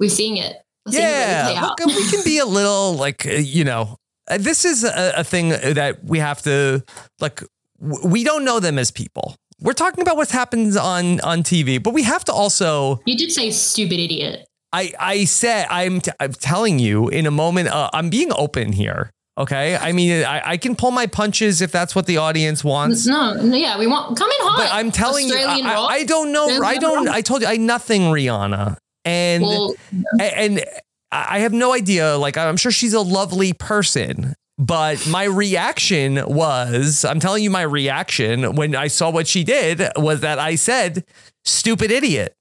we're 0.00 0.08
seeing 0.10 0.36
it. 0.36 0.56
We're 0.86 0.92
seeing 0.92 1.04
it 1.04 1.12
really 1.12 1.54
Yeah, 1.54 1.60
look, 1.62 1.78
we 1.86 2.10
can 2.10 2.22
be 2.24 2.38
a 2.38 2.46
little 2.46 2.94
like 2.94 3.26
uh, 3.26 3.30
you 3.32 3.64
know. 3.64 3.96
uh, 4.30 4.38
This 4.38 4.64
is 4.64 4.84
a, 4.84 5.14
a 5.16 5.24
thing 5.24 5.48
that 5.50 6.04
we 6.04 6.18
have 6.18 6.42
to 6.42 6.82
like. 7.20 7.42
w- 7.80 8.06
We 8.08 8.24
don't 8.24 8.44
know 8.44 8.60
them 8.60 8.78
as 8.78 8.90
people. 8.90 9.36
We're 9.60 9.72
talking 9.72 10.02
about 10.02 10.16
what 10.16 10.30
happens 10.30 10.76
on 10.76 11.20
on 11.20 11.42
TV, 11.42 11.82
but 11.82 11.94
we 11.94 12.02
have 12.02 12.24
to 12.24 12.32
also. 12.32 13.00
You 13.06 13.16
did 13.16 13.30
say 13.32 13.50
stupid 13.50 13.98
idiot. 13.98 14.46
I 14.74 14.92
I 14.98 15.24
said 15.24 15.66
I'm 15.70 16.00
t- 16.00 16.10
I'm 16.18 16.32
telling 16.32 16.78
you 16.78 17.08
in 17.08 17.26
a 17.26 17.30
moment. 17.30 17.68
Uh, 17.68 17.90
I'm 17.92 18.10
being 18.10 18.32
open 18.36 18.72
here. 18.72 19.10
Okay, 19.38 19.76
I 19.76 19.92
mean 19.92 20.24
I, 20.24 20.50
I 20.50 20.56
can 20.56 20.74
pull 20.74 20.90
my 20.90 21.06
punches 21.06 21.60
if 21.60 21.70
that's 21.70 21.94
what 21.94 22.06
the 22.06 22.16
audience 22.18 22.64
wants. 22.64 23.06
No, 23.06 23.34
no, 23.34 23.56
yeah, 23.56 23.78
we 23.78 23.86
want 23.86 24.16
come 24.16 24.28
in 24.28 24.46
hot. 24.46 24.58
But 24.58 24.72
I'm 24.72 24.90
telling 24.90 25.26
Australian 25.26 25.64
you, 25.66 25.72
I. 25.72 25.86
I, 25.86 26.04
don't 26.04 26.32
know. 26.32 26.46
There's 26.48 26.60
I 26.60 26.76
don't. 26.76 27.08
I 27.08 27.20
told 27.20 27.42
you, 27.42 27.48
I 27.48 27.56
nothing 27.56 28.02
Rihanna, 28.02 28.76
and 29.04 29.42
well, 29.42 29.74
and 30.20 30.64
I 31.12 31.38
have 31.40 31.52
no 31.52 31.72
idea. 31.72 32.16
Like, 32.16 32.36
I'm 32.36 32.56
sure 32.56 32.72
she's 32.72 32.94
a 32.94 33.00
lovely 33.00 33.52
person, 33.52 34.34
but 34.58 35.06
my 35.06 35.24
reaction 35.24 36.22
was 36.26 37.04
I'm 37.04 37.20
telling 37.20 37.44
you, 37.44 37.50
my 37.50 37.62
reaction 37.62 38.56
when 38.56 38.74
I 38.74 38.88
saw 38.88 39.10
what 39.10 39.28
she 39.28 39.44
did 39.44 39.82
was 39.96 40.20
that 40.20 40.38
I 40.38 40.56
said, 40.56 41.04
stupid 41.44 41.90
idiot. 41.90 42.34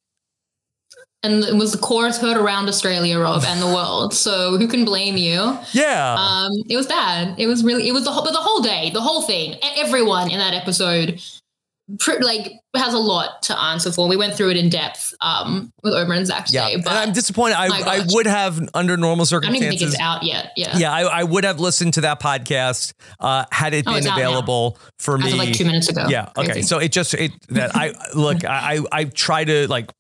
And 1.24 1.44
it 1.44 1.56
was 1.56 1.72
the 1.72 1.78
chorus 1.78 2.18
heard 2.18 2.38
around 2.38 2.68
Australia, 2.68 3.18
Rob, 3.18 3.44
and 3.46 3.62
the 3.62 3.68
world. 3.68 4.14
So 4.14 4.58
who 4.58 4.68
can 4.68 4.84
blame 4.84 5.16
you? 5.16 5.58
Yeah. 5.72 6.16
Um, 6.18 6.52
it 6.70 6.76
was 6.76 6.86
bad. 6.86 7.40
It 7.40 7.48
was 7.48 7.64
really. 7.64 7.88
It 7.88 7.94
was 7.94 8.04
the 8.04 8.12
whole, 8.12 8.24
but 8.24 8.34
the 8.34 8.40
whole 8.40 8.62
day, 8.62 8.90
the 8.94 9.02
whole 9.02 9.22
thing, 9.22 9.56
everyone 9.78 10.30
in 10.30 10.40
that 10.40 10.54
episode, 10.54 11.22
pr- 12.00 12.22
like 12.22 12.52
has 12.76 12.94
a 12.94 13.00
lot 13.00 13.42
to 13.44 13.60
answer 13.62 13.92
for. 13.92 14.08
We 14.08 14.18
went 14.18 14.34
through 14.36 14.50
it 14.52 14.58
in 14.58 14.70
depth 14.70 15.14
um, 15.22 15.72
with 15.84 15.94
Omer 15.94 16.16
and 16.16 16.26
Zach 16.26 16.48
yeah. 16.50 16.62
today, 16.64 16.74
And 16.76 16.84
but 16.84 16.94
I'm 16.94 17.14
disappointed. 17.14 17.56
I, 17.56 17.68
I 17.68 18.02
would 18.10 18.26
have, 18.26 18.60
under 18.74 18.98
normal 18.98 19.26
circumstances. 19.26 19.62
I 19.68 19.70
don't 19.70 19.78
think 19.80 19.92
it's 19.92 20.00
out 20.02 20.24
yet. 20.24 20.52
Yeah, 20.56 20.78
yeah, 20.78 20.92
I, 20.92 21.02
I 21.20 21.24
would 21.24 21.44
have 21.44 21.60
listened 21.60 21.94
to 21.96 22.02
that 22.02 22.20
podcast 22.20 22.94
uh, 23.20 23.46
had 23.52 23.74
it 23.74 23.86
Oh, 23.88 23.94
been 23.94 24.08
available 24.08 24.78
for 25.00 25.18
me. 25.18 25.34
like 25.34 25.54
two 25.54 25.66
minutes 25.66 25.88
ago. 25.90 26.06
Yeah. 26.10 26.30
Okay. 26.38 26.48
Crazy. 26.54 26.62
So 26.64 26.80
it 26.80 26.92
just 26.92 27.14
it 27.14 27.32
that 27.50 27.76
I 27.76 27.94
look 28.16 28.44
I 28.46 28.78
I 28.78 29.00
I 29.00 29.04
try 29.06 29.44
to 29.44 29.68
like 29.68 29.92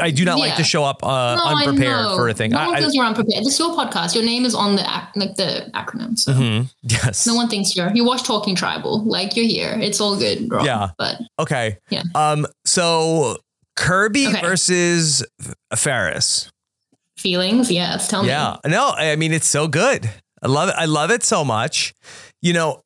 I 0.00 0.10
do 0.10 0.24
not 0.24 0.38
like 0.38 0.56
to 0.56 0.64
show 0.64 0.84
up 0.84 1.04
uh, 1.04 1.36
No, 1.36 1.44
unprepared 1.58 2.06
for 2.16 2.28
a 2.28 2.34
thing. 2.34 2.52
No 2.52 2.58
I, 2.58 2.66
one 2.68 2.76
I- 2.76 2.80
feels 2.80 2.94
you're 2.94 3.04
unprepared. 3.04 3.44
This 3.44 3.54
is 3.54 3.58
your 3.58 3.76
podcast. 3.76 4.14
Your 4.14 4.24
name 4.24 4.44
is 4.44 4.54
on 4.54 4.76
the 4.76 4.82
ac- 4.82 5.08
like 5.16 5.34
the 5.36 5.70
acronym. 5.74 6.18
So 6.18 6.32
Mhm. 6.32 6.70
Yes. 6.82 7.26
no 7.26 7.34
one 7.34 7.48
thinks 7.48 7.74
you're. 7.76 7.90
You 7.92 8.04
watch 8.04 8.22
Talking 8.22 8.54
Tribal. 8.54 9.04
Like 9.04 9.36
you're 9.36 9.46
here. 9.46 9.76
It's 9.80 10.00
all 10.00 10.16
good. 10.16 10.48
Yeah. 10.62 10.90
But 10.98 11.16
Okay. 11.38 11.78
Yeah. 11.90 12.02
Um. 12.14 12.46
So 12.64 13.38
Kirby 13.76 14.28
Okay. 14.28 14.40
versus 14.40 15.24
Ferris. 15.74 16.50
feelings. 17.18 17.70
Yes. 17.70 18.08
Tell 18.08 18.22
me. 18.22 18.28
Yeah. 18.30 18.56
No. 18.66 18.90
I 18.96 19.14
mean, 19.16 19.32
it's 19.32 19.46
so 19.46 19.68
good. 19.68 20.10
I 20.42 20.48
love 20.48 20.68
it. 20.70 20.74
I 20.76 20.86
love 20.86 21.10
it 21.10 21.22
so 21.22 21.44
much. 21.44 21.92
You 22.40 22.52
know. 22.52 22.80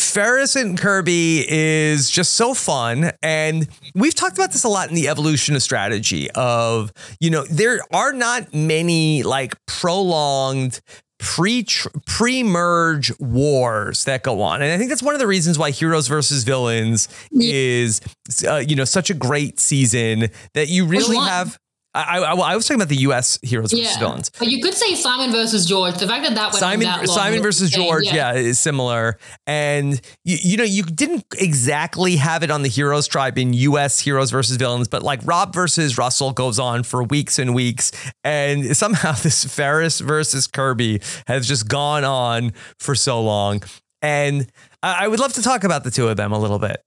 Ferris 0.00 0.54
and 0.54 0.78
Kirby 0.78 1.44
is 1.48 2.08
just 2.08 2.34
so 2.34 2.54
fun. 2.54 3.10
And 3.20 3.66
we've 3.96 4.14
talked 4.14 4.38
about 4.38 4.52
this 4.52 4.62
a 4.62 4.68
lot 4.68 4.88
in 4.88 4.94
the 4.94 5.08
evolution 5.08 5.56
of 5.56 5.62
strategy 5.62 6.30
of, 6.36 6.92
you 7.18 7.30
know, 7.30 7.42
there 7.50 7.80
are 7.92 8.12
not 8.12 8.54
many 8.54 9.24
like 9.24 9.56
prolonged 9.66 10.80
pre 11.18 11.64
pre-merge 12.06 13.12
wars 13.18 14.04
that 14.04 14.22
go 14.22 14.40
on. 14.42 14.62
And 14.62 14.72
I 14.72 14.78
think 14.78 14.88
that's 14.90 15.02
one 15.02 15.14
of 15.14 15.20
the 15.20 15.26
reasons 15.26 15.58
why 15.58 15.70
Heroes 15.70 16.08
versus 16.08 16.44
Villains 16.44 17.08
Yeah. 17.30 17.50
is 17.52 18.00
uh, 18.46 18.56
you 18.56 18.76
know 18.76 18.84
such 18.84 19.10
a 19.10 19.14
great 19.14 19.58
season 19.60 20.28
that 20.54 20.68
you 20.68 20.86
really 20.86 21.16
have 21.16 21.58
I, 21.94 22.18
I, 22.18 22.34
I 22.34 22.54
was 22.54 22.66
talking 22.66 22.80
about 22.80 22.90
the 22.90 22.96
U.S. 22.96 23.38
heroes 23.42 23.72
versus 23.72 23.96
villains. 23.96 24.30
But 24.38 24.48
you 24.48 24.62
could 24.62 24.74
say 24.74 24.94
Simon 24.94 25.32
versus 25.32 25.64
George. 25.66 25.94
The 25.94 26.06
fact 26.06 26.24
that 26.24 26.34
that 26.34 26.52
went 26.52 26.56
Simon 26.56 26.86
that 26.86 27.06
long 27.06 27.16
Simon 27.16 27.42
versus. 27.42 27.70
George, 27.70 28.04
yeah. 28.04 28.34
is 28.34 28.58
similar. 28.58 29.18
And 29.46 30.00
you, 30.24 30.36
you 30.40 30.56
know, 30.56 30.64
you 30.64 30.82
didn't 30.82 31.24
exactly 31.38 32.16
have 32.16 32.42
it 32.42 32.50
on 32.50 32.62
the 32.62 32.68
heroes 32.68 33.06
tribe 33.06 33.38
in 33.38 33.52
US 33.54 34.00
heroes 34.00 34.30
versus 34.30 34.56
villains, 34.56 34.88
but 34.88 35.02
like 35.02 35.20
Rob 35.24 35.54
versus 35.54 35.96
Russell 35.96 36.32
goes 36.32 36.58
on 36.58 36.82
for 36.82 37.02
weeks 37.02 37.38
and 37.38 37.54
weeks. 37.54 37.90
And 38.22 38.76
somehow 38.76 39.12
this 39.22 39.44
Ferris 39.44 40.00
versus 40.00 40.46
Kirby 40.46 41.00
has 41.26 41.48
just 41.48 41.68
gone 41.68 42.04
on 42.04 42.52
for 42.78 42.94
so 42.94 43.22
long. 43.22 43.62
And 44.02 44.50
I 44.82 45.04
I 45.04 45.08
would 45.08 45.20
love 45.20 45.32
to 45.34 45.42
talk 45.42 45.64
about 45.64 45.84
the 45.84 45.90
two 45.90 46.08
of 46.08 46.16
them 46.16 46.32
a 46.32 46.38
little 46.38 46.58
bit. 46.58 46.82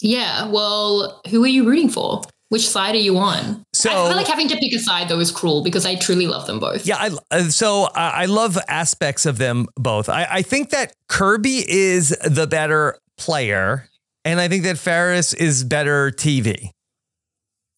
Yeah. 0.00 0.48
Well, 0.48 1.20
who 1.30 1.42
are 1.42 1.48
you 1.48 1.66
rooting 1.66 1.88
for? 1.88 2.22
Which 2.48 2.68
side 2.68 2.94
are 2.94 2.98
you 2.98 3.18
on? 3.18 3.64
So- 3.72 3.90
I 3.90 4.08
feel 4.08 4.16
like 4.16 4.28
having 4.28 4.48
to 4.48 4.56
pick 4.56 4.72
a 4.72 4.78
side 4.78 5.08
though 5.08 5.18
is 5.18 5.30
cruel 5.32 5.62
because 5.64 5.84
I 5.84 5.96
truly 5.96 6.26
love 6.28 6.46
them 6.46 6.60
both. 6.60 6.86
Yeah, 6.86 6.96
I, 6.98 7.10
uh, 7.30 7.42
so 7.48 7.88
I 7.94 8.22
I 8.22 8.24
love 8.26 8.56
aspects 8.68 9.26
of 9.26 9.38
them 9.38 9.66
both. 9.76 10.08
I, 10.08 10.26
I 10.30 10.42
think 10.42 10.70
that 10.70 10.92
Kirby 11.08 11.64
is 11.68 12.10
the 12.24 12.46
better 12.46 12.98
player, 13.18 13.88
and 14.24 14.38
I 14.40 14.46
think 14.48 14.62
that 14.64 14.78
Ferris 14.78 15.32
is 15.34 15.64
better 15.64 16.10
TV. 16.12 16.70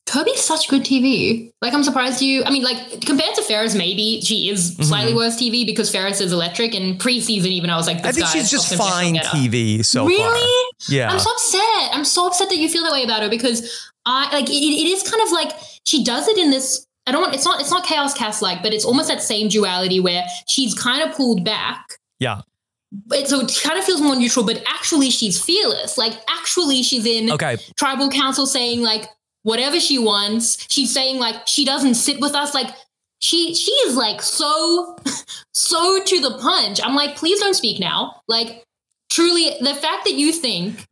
Kirby's 0.07 0.41
such 0.43 0.69
good 0.71 0.85
TV. 0.85 1.51
Like 1.61 1.75
I'm 1.75 1.85
surprised 1.85 2.23
you. 2.23 2.43
I 2.43 2.51
mean, 2.51 2.63
like 2.63 3.03
compared 3.03 3.35
to 3.35 3.43
Ferris, 3.43 3.75
maybe 3.75 4.23
she 4.23 4.49
is 4.49 4.73
Mm-hmm. 4.73 4.83
slightly 4.85 5.13
worse 5.15 5.37
TV 5.37 5.67
because 5.67 5.91
Ferris 5.91 6.23
is 6.23 6.33
electric. 6.33 6.75
And 6.75 6.99
preseason, 6.99 7.49
even 7.49 7.69
I 7.69 7.77
was 7.77 7.87
like, 7.87 7.99
I 8.07 8.13
think 8.13 8.25
guy 8.27 8.33
she's 8.33 8.45
is 8.45 8.51
just 8.51 8.75
fine. 8.75 9.17
TV 9.17 9.85
so 9.85 10.07
really? 10.07 10.19
far. 10.25 10.95
Yeah. 10.95 11.11
I'm 11.13 11.19
so 11.19 11.31
upset. 11.31 11.91
I'm 11.93 12.05
so 12.07 12.27
upset 12.27 12.49
that 12.49 12.57
you 12.57 12.71
feel 12.71 12.85
that 12.85 12.93
way 12.93 13.03
about 13.05 13.23
her 13.23 13.29
because 13.29 13.88
I 14.09 14.33
like 14.33 14.49
it, 14.49 14.53
it 14.53 14.87
is 14.87 15.03
kind 15.09 15.23
of 15.23 15.31
like 15.33 15.53
she 15.85 16.03
does 16.03 16.27
it 16.29 16.39
in 16.39 16.51
this. 16.51 16.87
I 17.07 17.13
don't 17.13 17.23
want. 17.23 17.35
It's 17.35 17.45
not. 17.45 17.61
It's 17.61 17.71
not 17.71 17.85
Chaos 17.85 18.15
Kass 18.15 18.41
like, 18.43 18.63
but 18.63 18.73
it's 18.73 18.85
almost 18.85 19.09
that 19.09 19.23
same 19.23 19.49
duality 19.49 20.01
where 20.01 20.25
she's 20.49 20.75
kind 20.75 21.09
of 21.09 21.15
pulled 21.17 21.45
back. 21.45 21.85
Yeah. 22.19 22.41
But 23.07 23.29
so 23.29 23.41
it 23.41 23.53
kind 23.63 23.79
of 23.79 23.85
feels 23.85 24.01
more 24.01 24.17
neutral, 24.17 24.47
but 24.47 24.63
actually 24.67 25.11
she's 25.11 25.43
fearless. 25.43 25.99
Like 25.99 26.15
actually 26.31 26.83
she's 26.83 27.05
in 27.05 27.31
Okay. 27.31 27.59
tribal 27.77 28.09
council 28.09 28.47
saying 28.47 28.81
like 28.83 29.05
whatever 29.43 29.79
she 29.79 29.99
wants. 29.99 30.67
She's 30.71 30.93
saying 30.93 31.19
like 31.19 31.47
she 31.47 31.65
doesn't 31.67 31.95
sit 31.95 32.19
with 32.21 32.35
us. 32.35 32.55
Like 32.55 32.75
she 33.21 33.55
she 33.55 33.73
is 33.87 33.95
like 33.95 34.23
so 34.23 34.97
so 35.53 36.03
to 36.03 36.21
the 36.21 36.39
punch. 36.39 36.81
I'm 36.83 36.95
like, 36.95 37.17
please 37.17 37.41
don't 37.41 37.55
speak 37.55 37.79
now. 37.79 38.23
Like 38.27 38.65
truly, 39.11 39.51
the 39.61 39.75
fact 39.75 40.05
that 40.05 40.15
you 40.15 40.33
think 40.33 40.87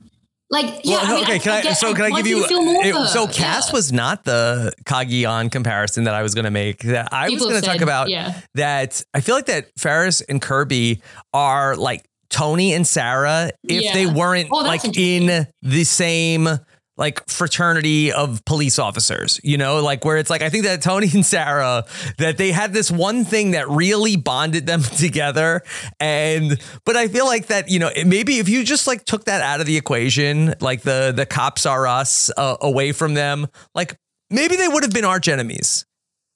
like 0.50 0.81
yeah. 0.85 0.97
Well, 0.97 1.07
I 1.07 1.15
mean, 1.15 1.25
okay, 1.25 1.38
can 1.38 1.53
I, 1.53 1.62
get- 1.62 1.76
so 1.76 1.93
can 1.95 2.05
I 2.05 2.11
give 2.17 2.26
you, 2.26 2.43
to 2.43 2.49
feel 2.49 2.62
more 2.62 2.85
it- 2.85 2.95
so 3.09 3.26
Kass 3.26 3.69
Yeah. 3.69 3.73
was 3.73 3.93
not 3.93 4.25
the 4.25 4.73
Cagayan 4.85 5.50
comparison 5.50 6.05
that 6.05 6.15
I 6.15 6.23
was 6.23 6.35
going 6.35 6.45
to 6.45 6.50
make. 6.50 6.81
That 6.85 7.09
I 7.12 7.29
People 7.29 7.47
was 7.47 7.53
going 7.53 7.62
to 7.62 7.69
talk 7.69 7.81
about 7.81 8.09
yeah. 8.11 8.41
that 8.55 9.03
I 9.15 9.21
feel 9.21 9.35
like 9.35 9.47
that 9.47 9.69
Ferris 9.79 10.21
and 10.21 10.41
Kirby 10.41 11.03
are 11.35 11.75
like 11.76 12.05
Tony 12.31 12.75
and 12.75 12.87
Sarah 12.87 13.50
if 13.65 13.83
Yeah. 13.83 13.95
they 13.95 14.07
weren't 14.07 14.49
Oh, 14.53 14.59
like 14.59 14.85
in 14.97 15.47
the 15.62 15.85
same 15.85 16.49
like 16.97 17.29
fraternity 17.29 18.12
of 18.12 18.45
police 18.45 18.79
officers, 18.79 19.38
you 19.45 19.59
know, 19.59 19.83
like 19.83 20.05
where 20.05 20.17
it's 20.17 20.31
like 20.31 20.43
I 20.43 20.49
think 20.49 20.65
that 20.65 20.83
Tony 20.83 21.11
and 21.12 21.25
Sarah 21.25 21.85
that 22.19 22.38
they 22.38 22.53
had 22.53 22.73
this 22.73 22.91
one 22.91 23.25
thing 23.25 23.50
that 23.53 23.69
really 23.69 24.17
bonded 24.17 24.67
them 24.67 24.83
together 24.99 25.62
and 26.00 26.61
but 26.85 26.97
I 26.97 27.09
feel 27.09 27.26
like 27.26 27.47
that, 27.47 27.69
you 27.69 27.79
know, 27.79 27.91
maybe 28.07 28.38
if 28.38 28.49
you 28.49 28.65
just 28.65 28.87
like 28.87 29.05
took 29.05 29.25
that 29.25 29.43
out 29.43 29.61
of 29.61 29.67
the 29.67 29.76
equation, 29.76 30.55
like 30.61 30.83
the 30.83 31.12
the 31.15 31.26
cops 31.26 31.67
are 31.67 31.87
us 31.87 32.31
uh, 32.37 32.57
away 32.61 32.93
from 32.93 33.15
them, 33.15 33.47
like 33.75 33.97
maybe 34.31 34.57
they 34.57 34.69
would 34.69 34.83
have 34.83 34.93
been 34.93 35.05
arch 35.05 35.29
enemies. 35.29 35.87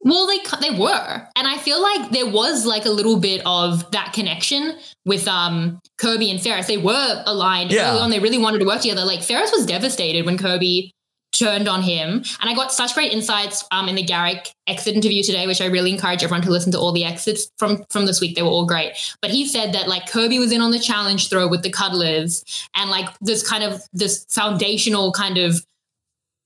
Well, 0.03 0.27
they 0.27 0.39
they 0.61 0.71
were, 0.79 1.29
and 1.37 1.47
I 1.47 1.59
feel 1.59 1.81
like 1.81 2.11
there 2.11 2.27
was 2.27 2.65
like 2.65 2.87
a 2.87 2.91
little 2.91 3.19
bit 3.19 3.43
of 3.45 3.91
that 3.91 4.13
connection 4.15 4.77
with 5.05 5.29
um 5.29 5.79
Kirby 5.99 6.31
and 6.31 6.41
Ferris. 6.41 6.67
They 6.67 6.79
were 6.79 7.23
aligned 7.27 7.71
Yeah. 7.71 7.91
early 7.93 8.01
on. 8.01 8.11
They 8.11 8.19
really 8.21 8.39
wanted 8.39 8.61
to 8.61 8.65
work 8.67 8.81
together. 8.81 9.05
Like 9.05 9.23
Ferris 9.23 9.53
was 9.53 9.67
devastated 9.67 10.25
when 10.25 10.39
Kirby 10.39 10.93
turned 11.33 11.69
on 11.69 11.81
him, 11.83 12.25
and 12.41 12.51
I 12.51 12.55
got 12.55 12.73
such 12.73 12.95
great 12.95 13.13
insights 13.13 13.65
um 13.73 13.89
in 13.91 13.95
the 13.95 14.03
Garrick 14.03 14.51
exit 14.67 14.95
interview 14.95 15.23
today, 15.23 15.47
which 15.47 15.61
I 15.61 15.67
really 15.67 15.91
encourage 15.93 16.25
everyone 16.25 16.43
to 16.43 16.51
listen 16.51 16.73
to 16.73 16.79
all 16.79 16.93
the 16.93 17.05
exits 17.05 17.51
from 17.59 17.85
from 17.91 18.07
this 18.07 18.23
week. 18.23 18.37
They 18.37 18.43
were 18.43 18.49
all 18.49 18.65
great, 18.67 18.93
but 19.21 19.31
he 19.31 19.47
said 19.47 19.75
that 19.75 19.87
like 19.87 20.09
Kirby 20.09 20.39
was 20.39 20.51
in 20.51 20.63
on 20.63 20.71
the 20.71 20.79
challenge 20.81 21.29
throw 21.29 21.47
with 21.47 21.63
the 21.63 21.71
cuddlers, 21.71 22.43
and 22.75 22.91
like 22.91 23.09
this 23.21 23.47
kind 23.47 23.63
of 23.65 23.83
this 23.93 24.25
foundational 24.31 25.13
kind 25.13 25.37
of 25.37 25.65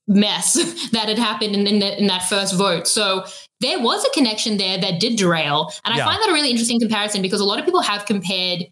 mess 0.07 0.55
that 0.93 1.09
had 1.09 1.19
happened 1.19 1.55
in, 1.55 1.67
in, 1.67 1.79
the, 1.79 1.99
in 1.99 2.07
that 2.09 2.23
first 2.29 2.55
vote. 2.55 2.87
So 2.87 3.25
there 3.61 3.81
was 3.81 4.05
a 4.05 4.11
connection 4.11 4.57
there 4.59 4.79
that 4.79 5.01
did 5.01 5.17
derail. 5.17 5.71
And 5.85 5.95
I 5.95 5.99
Yeah. 5.99 6.05
find 6.05 6.21
that 6.23 6.29
a 6.29 6.33
really 6.33 6.51
interesting 6.51 6.81
comparison 6.81 7.23
because 7.23 7.41
a 7.41 7.45
lot 7.45 7.59
of 7.59 7.65
people 7.65 7.81
have 7.81 8.05
compared 8.05 8.65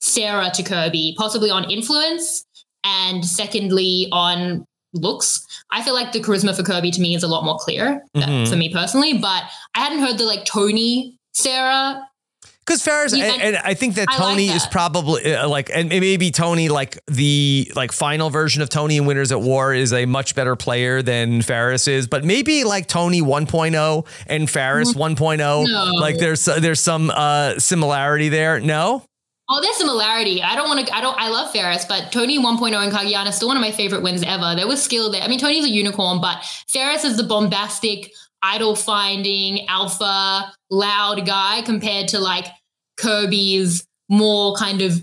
Sarah 0.00 0.50
to 0.54 0.62
Kirby, 0.62 1.14
possibly 1.18 1.50
on 1.50 1.70
influence 1.70 2.44
and 2.84 3.24
secondly 3.24 4.08
on 4.12 4.66
looks. 4.92 5.44
I 5.72 5.82
feel 5.82 5.94
like 5.94 6.12
the 6.12 6.20
charisma 6.20 6.54
for 6.54 6.62
Kirby 6.62 6.90
to 6.92 7.00
me 7.00 7.14
is 7.14 7.22
a 7.22 7.28
lot 7.28 7.44
more 7.44 7.56
clear 7.58 8.02
Mhm. 8.14 8.48
for 8.48 8.56
me 8.56 8.72
personally, 8.72 9.14
but 9.18 9.44
I 9.74 9.80
hadn't 9.80 10.00
heard 10.00 10.18
the 10.18 10.24
like 10.24 10.44
Tony 10.44 11.16
Sarah. 11.32 12.02
Because 12.66 12.82
Ferris, 12.82 13.12
and, 13.12 13.22
and 13.42 13.56
I 13.56 13.74
think 13.74 13.96
that 13.96 14.08
I 14.08 14.12
like 14.12 14.20
Tony 14.30 14.48
is 14.48 14.66
probably 14.66 15.34
uh, 15.34 15.46
like, 15.48 15.70
and 15.72 15.90
maybe 15.90 16.30
Tony, 16.30 16.68
like 16.70 16.98
the 17.06 17.70
like 17.76 17.92
final 17.92 18.30
version 18.30 18.62
of 18.62 18.70
Tony 18.70 18.96
in 18.96 19.04
Winners 19.04 19.32
at 19.32 19.40
War, 19.42 19.74
is 19.74 19.92
a 19.92 20.06
much 20.06 20.34
better 20.34 20.56
player 20.56 21.02
than 21.02 21.42
Ferris 21.42 21.86
is. 21.88 22.06
But 22.06 22.24
maybe 22.24 22.64
like 22.64 22.86
Tony 22.88 23.20
1.0 23.20 24.06
and 24.26 24.48
Ferris 24.48 24.94
1.0, 24.94 25.38
No. 25.38 25.84
like 26.00 26.18
there's 26.18 26.44
there's 26.46 26.80
some 26.80 27.10
uh, 27.10 27.58
similarity 27.58 28.30
there. 28.30 28.60
No, 28.60 29.04
Oh, 29.46 29.60
there's 29.60 29.76
similarity. 29.76 30.40
I 30.42 30.56
don't 30.56 30.68
want 30.70 30.86
to. 30.86 30.96
I 30.96 31.02
don't. 31.02 31.20
I 31.20 31.28
love 31.28 31.52
Ferris, 31.52 31.84
but 31.84 32.10
Tony 32.12 32.38
1.0 32.38 32.74
and 32.82 32.90
Cagayan 32.90 33.26
is 33.28 33.34
still 33.34 33.48
one 33.48 33.58
of 33.58 33.60
my 33.60 33.72
favorite 33.72 34.02
wins 34.02 34.22
ever. 34.22 34.54
There 34.56 34.66
was 34.66 34.82
skill 34.82 35.10
there. 35.12 35.20
I 35.20 35.28
mean, 35.28 35.38
Tony's 35.38 35.66
a 35.66 35.68
unicorn, 35.68 36.22
but 36.22 36.42
Ferris 36.68 37.04
is 37.04 37.18
the 37.18 37.24
bombastic, 37.24 38.10
idol 38.42 38.74
finding, 38.74 39.68
alpha, 39.68 40.50
loud 40.74 41.24
guy 41.26 41.62
compared 41.62 42.08
to 42.08 42.18
like 42.20 42.46
Kirby's 42.98 43.86
more 44.08 44.54
kind 44.56 44.82
of 44.82 45.02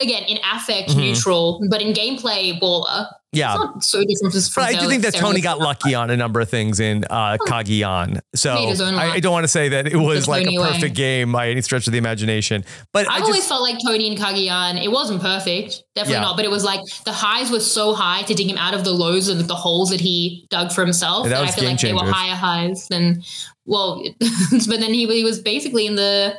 again 0.00 0.24
in 0.24 0.38
affect 0.52 0.90
Mhm. 0.90 0.96
neutral, 0.96 1.60
but 1.70 1.80
in 1.80 1.92
gameplay 1.92 2.58
baller. 2.60 3.06
yeah. 3.34 3.52
It's 3.54 3.58
not 3.64 3.84
so 3.84 4.00
different 4.04 4.34
from. 4.52 4.64
But 4.64 4.74
I 4.74 4.78
do 4.80 4.88
think 4.88 5.02
that 5.04 5.14
Tony 5.14 5.40
got 5.40 5.58
lucky 5.58 5.94
on 5.94 6.10
a 6.10 6.16
number 6.16 6.40
of 6.40 6.50
things 6.50 6.80
in 6.80 7.04
uh, 7.08 7.38
Cagayan. 7.46 8.20
So 8.34 8.54
Made 8.54 8.68
his 8.68 8.80
own 8.80 8.94
I. 8.94 9.12
I 9.12 9.20
don't 9.20 9.32
want 9.32 9.44
to 9.44 9.48
say 9.48 9.68
that 9.70 9.86
it 9.86 9.96
was 9.96 10.26
like 10.28 10.42
a 10.42 10.44
Tony 10.46 10.58
way. 10.58 10.72
perfect 10.72 10.96
game 10.96 11.30
by 11.32 11.48
any 11.50 11.62
stretch 11.62 11.86
of 11.86 11.92
the 11.92 11.98
imagination. 11.98 12.64
But 12.92 13.08
I 13.08 13.12
I've 13.14 13.18
just, 13.20 13.30
always 13.30 13.46
felt 13.48 13.62
like 13.62 13.76
Tony 13.86 14.08
and 14.08 14.18
Cagayan, 14.18 14.82
it 14.82 14.90
wasn't 14.90 15.22
perfect, 15.22 15.82
definitely 15.94 16.14
Yeah. 16.16 16.20
not, 16.22 16.36
but 16.36 16.44
it 16.44 16.50
was 16.50 16.64
like 16.64 16.80
the 17.04 17.12
highs 17.12 17.50
were 17.50 17.60
so 17.60 17.94
high 17.94 18.22
to 18.22 18.34
dig 18.34 18.50
him 18.50 18.58
out 18.58 18.74
of 18.74 18.84
the 18.84 18.92
lows 18.92 19.28
and 19.28 19.40
the 19.40 19.54
holes 19.54 19.90
that 19.90 20.00
he 20.00 20.46
dug 20.50 20.72
for 20.72 20.84
himself. 20.84 21.24
Yeah, 21.24 21.30
that 21.30 21.34
that, 21.36 21.40
was 21.42 21.50
I 21.50 21.54
feel 21.60 21.68
like 21.70 21.80
they 21.80 21.92
were 21.94 22.12
higher 22.12 22.34
highs 22.34 22.88
than, 22.88 23.22
well, 23.66 24.02
but 24.20 24.80
then 24.80 24.92
he, 24.94 25.06
he 25.06 25.24
was 25.24 25.40
basically 25.40 25.86
in 25.86 25.96
the, 25.96 26.34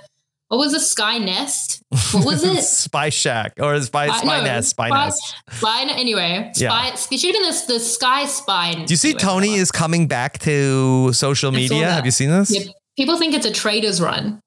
what 0.50 0.58
was 0.58 0.74
the 0.74 0.80
Sky 0.80 1.18
Nest? 1.18 1.82
What 2.12 2.26
was 2.26 2.44
it? 2.44 2.62
Spy 2.64 3.10
Shack 3.10 3.54
or 3.60 3.80
Spy, 3.82 4.08
Uh, 4.10 4.14
Spy 4.14 4.38
no, 4.40 4.44
Nest, 4.44 4.70
Spy 4.70 4.90
Spy- 4.90 5.06
Nest. 5.06 5.36
Spy, 5.52 5.82
anyway, 5.90 6.52
Yeah. 6.58 6.70
Spy, 6.70 7.14
it 7.16 7.20
should 7.20 7.30
have 7.30 7.34
been 7.36 7.42
this, 7.44 7.62
the 7.64 7.80
Sky 7.80 8.26
Spy. 8.26 8.74
Do 8.76 8.94
you 8.94 8.98
see 8.98 9.14
Tony 9.14 9.56
is 9.56 9.72
coming 9.72 10.08
back 10.08 10.40
to 10.40 11.12
social 11.14 11.52
media? 11.52 11.90
Have 11.92 12.06
you 12.06 12.12
seen 12.12 12.30
this? 12.30 12.52
Yep. 12.52 12.68
People 12.98 13.18
think 13.18 13.34
it's 13.34 13.46
a 13.46 13.52
Traitors 13.52 14.00
run. 14.02 14.40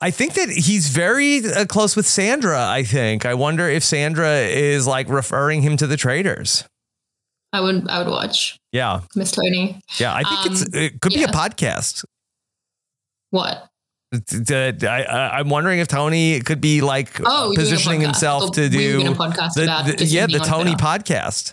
I 0.00 0.10
think 0.12 0.34
that 0.34 0.48
he's 0.48 0.88
very 0.90 1.44
uh, 1.44 1.66
close 1.66 1.96
with 1.96 2.06
Sandra. 2.06 2.68
I 2.68 2.84
think. 2.84 3.26
I 3.26 3.34
wonder 3.34 3.68
if 3.68 3.82
Sandra 3.82 4.30
is 4.42 4.86
like 4.86 5.08
referring 5.08 5.62
him 5.62 5.76
to 5.76 5.86
the 5.88 5.96
Traitors. 5.96 6.64
I 7.52 7.60
would, 7.60 7.88
I 7.88 7.98
would 7.98 8.08
watch 8.08 8.57
Yeah, 8.72 9.00
Miss 9.16 9.30
Tony. 9.32 9.80
yeah. 9.98 10.14
I 10.14 10.22
think 10.24 10.52
it's 10.52 10.62
Um, 10.62 10.68
it 10.74 11.00
could 11.00 11.12
be 11.14 11.22
a 11.22 11.28
podcast. 11.28 12.04
What? 13.30 13.66
I, 14.12 15.30
I'm 15.34 15.48
wondering 15.50 15.80
if 15.80 15.88
Tony 15.88 16.40
could 16.40 16.60
be 16.60 16.80
like 16.80 17.20
Oh, 17.24 17.52
positioning 17.54 18.00
himself 18.00 18.44
Oh, 18.44 18.50
to 18.50 18.68
do 18.70 19.00
a 19.00 19.14
podcast 19.14 19.52
the, 19.54 19.64
about 19.64 19.84
the- 19.98 20.04
yeah 20.04 20.26
the 20.26 20.38
Tony 20.38 20.74
Twitter. 20.74 20.84
podcast. 20.84 21.52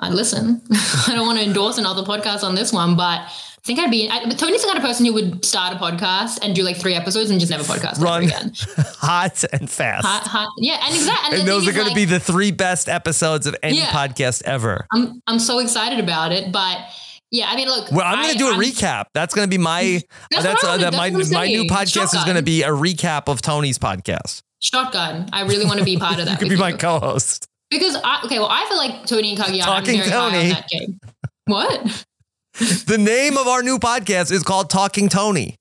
I 0.00 0.10
listen. 0.10 0.60
I 1.06 1.12
don't 1.14 1.26
want 1.26 1.38
to 1.38 1.44
endorse 1.44 1.78
another 1.78 2.02
podcast 2.02 2.42
on 2.42 2.54
this 2.56 2.72
one, 2.72 2.96
but 2.96 3.28
I 3.64 3.66
think 3.66 3.78
I'd 3.78 3.90
be. 3.90 4.10
I, 4.10 4.26
but 4.26 4.38
Tony's 4.38 4.60
the 4.60 4.66
kind 4.66 4.76
of 4.78 4.84
person 4.84 5.06
who 5.06 5.14
would 5.14 5.42
start 5.42 5.74
a 5.74 5.78
podcast 5.78 6.38
and 6.44 6.54
do 6.54 6.62
like 6.62 6.76
three 6.76 6.92
episodes 6.94 7.30
and 7.30 7.40
just 7.40 7.50
never 7.50 7.64
podcast 7.64 7.98
Run. 7.98 8.24
again. 8.24 8.52
Hot 8.98 9.42
and 9.54 9.70
fast. 9.70 10.04
Hot, 10.04 10.22
hot, 10.26 10.48
yeah, 10.58 10.80
and 10.84 10.94
exactly. 10.94 11.38
and 11.40 11.48
those 11.48 11.66
are 11.66 11.72
going 11.72 11.88
to 11.88 11.94
be 11.94 12.04
the 12.04 12.20
three 12.20 12.50
best 12.50 12.90
episodes 12.90 13.46
of 13.46 13.56
any 13.62 13.78
Yeah. 13.78 13.86
podcast 13.86 14.42
ever. 14.44 14.86
I'm 14.92 15.18
I'm 15.26 15.38
so 15.38 15.60
excited 15.60 15.98
about 15.98 16.30
it, 16.30 16.52
but 16.52 16.76
yeah, 17.30 17.46
I 17.48 17.56
mean, 17.56 17.68
look. 17.68 17.90
Well, 17.90 18.02
I'm 18.04 18.20
going 18.20 18.32
to 18.32 18.38
do 18.38 18.48
a 18.48 18.50
I'm- 18.50 18.60
recap. 18.60 19.06
That's 19.14 19.34
going 19.34 19.46
to 19.48 19.50
be 19.50 19.56
my. 19.56 20.02
That's 20.30 20.44
that's 20.44 20.62
uh, 20.64 20.76
my 20.92 21.08
that's 21.08 21.28
I'm 21.28 21.34
my 21.34 21.46
new 21.46 21.64
podcast 21.64 22.14
is 22.14 22.22
going 22.24 22.36
to 22.36 22.42
be 22.42 22.64
a 22.64 22.68
recap 22.68 23.28
of 23.28 23.40
Tony's 23.40 23.78
podcast. 23.78 24.42
Shotgun. 24.60 25.30
I 25.32 25.42
really 25.44 25.64
want 25.64 25.78
to 25.78 25.86
be 25.86 25.96
part 25.98 26.18
of 26.18 26.26
that. 26.26 26.32
You 26.32 26.36
could 26.36 26.48
be 26.50 26.56
my 26.60 26.70
you. 26.70 26.76
co-host. 26.76 27.46
because 27.70 27.96
I, 28.04 28.20
okay, 28.26 28.38
well, 28.38 28.48
I 28.50 28.66
feel 28.68 28.76
like 28.76 29.06
Tony 29.06 29.30
and 29.34 29.38
Cagayan. 29.38 29.62
Talking 29.62 30.00
I'm 30.02 30.06
very 30.06 30.10
high 30.10 30.30
Tony. 30.30 30.42
on 30.42 30.48
that 30.50 30.68
game. 30.68 31.00
What? 31.46 32.04
the 32.86 32.98
name 32.98 33.36
of 33.36 33.48
our 33.48 33.64
new 33.64 33.78
podcast 33.78 34.30
is 34.30 34.44
called 34.44 34.70
Talking 34.70 35.08
Tony. 35.08 35.56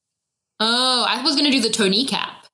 Oh, 0.59 1.05
I 1.09 1.23
was 1.23 1.33
going 1.35 1.45
to 1.45 1.51
do 1.51 1.59
the 1.59 1.71
Tony 1.71 2.05
cap. 2.05 2.45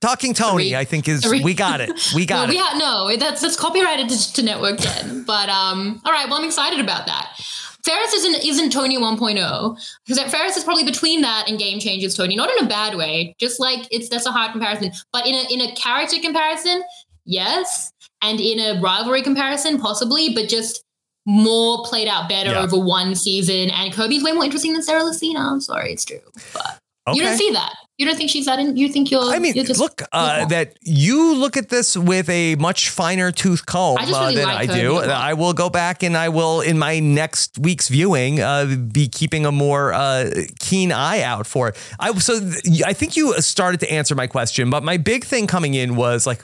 Talking 0.00 0.32
Tony. 0.32 0.74
I 0.74 0.86
think 0.86 1.06
is 1.08 1.26
we 1.26 1.52
got 1.52 1.82
it. 1.82 1.90
We 2.14 2.24
got 2.26 2.36
well, 2.36 2.44
it. 2.44 2.48
we 2.48 2.56
ha- 2.58 2.78
no, 2.78 3.14
that's 3.18 3.42
that's 3.42 3.56
copyrighted 3.56 4.08
to, 4.08 4.32
to 4.32 4.42
Network 4.42 4.78
10. 4.78 5.24
But 5.24 5.50
um, 5.50 6.00
all 6.06 6.12
right, 6.12 6.26
well, 6.26 6.38
I'm 6.38 6.46
excited 6.46 6.80
about 6.80 7.04
that. 7.04 7.36
Ferris 7.84 8.14
isn't 8.14 8.46
isn't 8.46 8.70
Tony 8.70 8.96
1.0 8.96 9.78
because 10.06 10.32
Ferris 10.32 10.56
is 10.56 10.64
probably 10.64 10.84
between 10.84 11.20
that 11.20 11.50
and 11.50 11.58
Game 11.58 11.80
Changers 11.80 12.14
Tony, 12.14 12.34
not 12.34 12.50
in 12.50 12.64
a 12.64 12.68
bad 12.68 12.94
way, 12.94 13.34
just 13.38 13.60
like 13.60 13.86
it's 13.90 14.08
that's 14.08 14.24
a 14.24 14.32
hard 14.32 14.52
comparison. 14.52 14.90
But 15.12 15.26
in 15.26 15.34
a 15.34 15.52
in 15.52 15.60
a 15.60 15.74
character 15.74 16.16
comparison, 16.18 16.82
yes, 17.26 17.92
and 18.22 18.40
in 18.40 18.58
a 18.58 18.80
rivalry 18.80 19.20
comparison, 19.20 19.78
possibly, 19.78 20.32
but 20.34 20.48
just 20.48 20.81
more 21.26 21.84
played 21.84 22.08
out 22.08 22.28
better 22.28 22.50
Yeah. 22.50 22.62
over 22.62 22.78
one 22.78 23.14
season. 23.14 23.70
And 23.70 23.92
Kirby's 23.92 24.22
way 24.22 24.32
more 24.32 24.44
interesting 24.44 24.72
than 24.72 24.82
Sarah 24.82 25.02
Lacina. 25.02 25.38
I'm 25.38 25.60
sorry, 25.60 25.92
it's 25.92 26.04
true, 26.04 26.20
but 26.52 26.78
you 27.14 27.22
don't 27.22 27.36
see 27.38 27.50
that. 27.52 27.74
You 27.98 28.06
don't 28.06 28.16
think 28.16 28.30
she's 28.30 28.46
that? 28.46 28.58
In, 28.58 28.76
you 28.76 28.88
think 28.88 29.10
you're? 29.12 29.22
I 29.22 29.38
mean, 29.38 29.54
you're 29.54 29.64
just, 29.64 29.78
look, 29.78 30.02
uh, 30.12 30.46
that 30.46 30.76
you 30.80 31.34
look 31.36 31.56
at 31.56 31.68
this 31.68 31.96
with 31.96 32.28
a 32.28 32.56
much 32.56 32.88
finer 32.88 33.30
tooth 33.30 33.64
comb 33.66 33.98
I 33.98 34.06
just 34.06 34.18
uh, 34.18 34.32
than 34.32 34.44
like 34.44 34.70
I 34.70 34.80
do. 34.80 34.98
I 34.98 35.34
will 35.34 35.52
go 35.52 35.70
back 35.70 36.02
and 36.02 36.16
I 36.16 36.28
will, 36.30 36.62
in 36.62 36.78
my 36.78 36.98
next 36.98 37.58
week's 37.58 37.88
viewing, 37.88 38.40
uh, 38.40 38.74
be 38.90 39.06
keeping 39.08 39.46
a 39.46 39.52
more 39.52 39.92
uh, 39.92 40.30
keen 40.58 40.90
eye 40.90 41.22
out 41.22 41.46
for 41.46 41.68
it. 41.68 41.76
I 42.00 42.12
so 42.18 42.40
th- 42.40 42.82
I 42.84 42.92
think 42.92 43.16
you 43.16 43.40
started 43.40 43.78
to 43.80 43.92
answer 43.92 44.14
my 44.16 44.26
question, 44.26 44.70
but 44.70 44.82
my 44.82 44.96
big 44.96 45.24
thing 45.24 45.46
coming 45.46 45.74
in 45.74 45.94
was 45.94 46.26
like. 46.26 46.42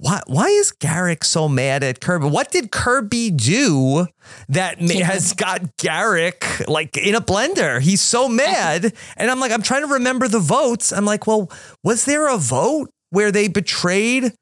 Why, 0.00 0.22
why 0.26 0.46
is 0.46 0.72
Garrick 0.72 1.24
so 1.24 1.46
mad 1.46 1.82
at 1.82 2.00
Kirby? 2.00 2.26
What 2.26 2.50
did 2.50 2.72
Kirby 2.72 3.30
do 3.30 4.06
that 4.48 4.80
has 4.80 5.34
got 5.34 5.76
Garrick 5.76 6.66
like 6.66 6.96
in 6.96 7.14
a 7.14 7.20
blender? 7.20 7.82
He's 7.82 8.00
so 8.00 8.26
mad. 8.26 8.94
And 9.18 9.30
I'm 9.30 9.40
like, 9.40 9.52
I'm 9.52 9.60
trying 9.60 9.82
to 9.86 9.92
remember 9.94 10.26
the 10.26 10.38
votes. 10.38 10.90
I'm 10.90 11.04
like, 11.04 11.26
well, 11.26 11.52
was 11.84 12.06
there 12.06 12.28
a 12.28 12.38
vote 12.38 12.88
where 13.10 13.30
they 13.30 13.46
betrayed 13.46 14.32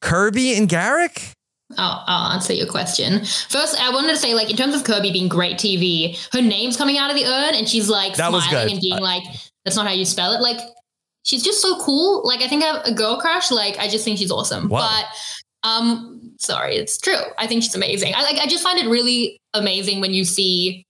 Kirby 0.00 0.56
and 0.56 0.68
Garrick? 0.68 1.30
I'll, 1.78 2.02
I'll 2.08 2.32
answer 2.32 2.52
your 2.52 2.66
question. 2.66 3.20
First, 3.48 3.80
I 3.80 3.90
wanted 3.90 4.08
to 4.08 4.16
say, 4.16 4.34
like, 4.34 4.50
in 4.50 4.56
terms 4.56 4.74
of 4.74 4.82
Kirby 4.82 5.12
being 5.12 5.28
great 5.28 5.58
TV, 5.58 6.18
her 6.32 6.42
name's 6.42 6.76
coming 6.76 6.98
out 6.98 7.10
of 7.10 7.16
the 7.16 7.24
urn 7.24 7.54
and 7.54 7.68
she's 7.68 7.88
like 7.88 8.16
That 8.16 8.30
smiling 8.30 8.72
and 8.72 8.80
being 8.80 8.98
uh, 8.98 9.00
like, 9.00 9.22
that's 9.64 9.76
not 9.76 9.86
how 9.86 9.92
you 9.92 10.04
spell 10.04 10.32
it. 10.32 10.40
Like, 10.40 10.58
she's 11.24 11.42
just 11.42 11.60
so 11.60 11.78
cool. 11.80 12.22
Like, 12.24 12.40
I 12.40 12.48
think 12.48 12.62
I 12.62 12.66
have 12.66 12.84
a 12.84 12.94
girl 12.94 13.20
crush. 13.20 13.50
Like, 13.50 13.78
I 13.78 13.88
just 13.88 14.04
think 14.04 14.18
she's 14.18 14.30
awesome. 14.30 14.68
Wow. 14.68 14.88
But, 14.88 15.68
um, 15.68 16.32
sorry, 16.38 16.76
it's 16.76 16.96
true. 16.96 17.20
I 17.38 17.46
think 17.46 17.62
she's 17.62 17.74
amazing. 17.74 18.14
I 18.14 18.22
like, 18.22 18.38
I 18.38 18.46
just 18.46 18.62
find 18.62 18.78
it 18.78 18.88
really 18.88 19.40
amazing 19.54 20.00
when 20.00 20.14
you 20.14 20.24
see 20.24 20.86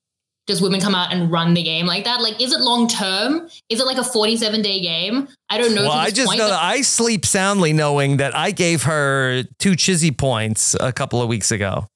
just 0.47 0.61
women 0.61 0.81
come 0.81 0.95
out 0.95 1.13
and 1.13 1.31
run 1.31 1.55
the 1.55 1.63
game 1.63 1.87
like 1.87 2.05
that. 2.05 2.21
Like, 2.21 2.41
is 2.41 2.53
it 2.53 2.61
long 2.61 2.87
term? 2.87 3.49
Is 3.71 3.81
it 3.81 3.87
like 3.87 3.97
a 3.97 4.05
47 4.05 4.61
day 4.61 4.81
game? 4.81 5.29
I 5.49 5.59
don't 5.59 5.75
know. 5.75 5.83
Well, 5.83 5.93
I 5.93 6.11
just 6.11 6.27
point, 6.27 6.39
know 6.39 6.49
that 6.49 6.63
I 6.63 6.83
sleep 6.83 7.25
soundly 7.25 7.73
knowing 7.73 8.19
that 8.19 8.37
I 8.37 8.51
gave 8.51 8.83
her 8.83 9.45
two 9.59 9.73
chizzy 9.73 10.17
points 10.17 10.77
a 10.81 10.93
couple 10.93 11.23
of 11.23 11.29
weeks 11.29 11.51
ago. 11.51 11.87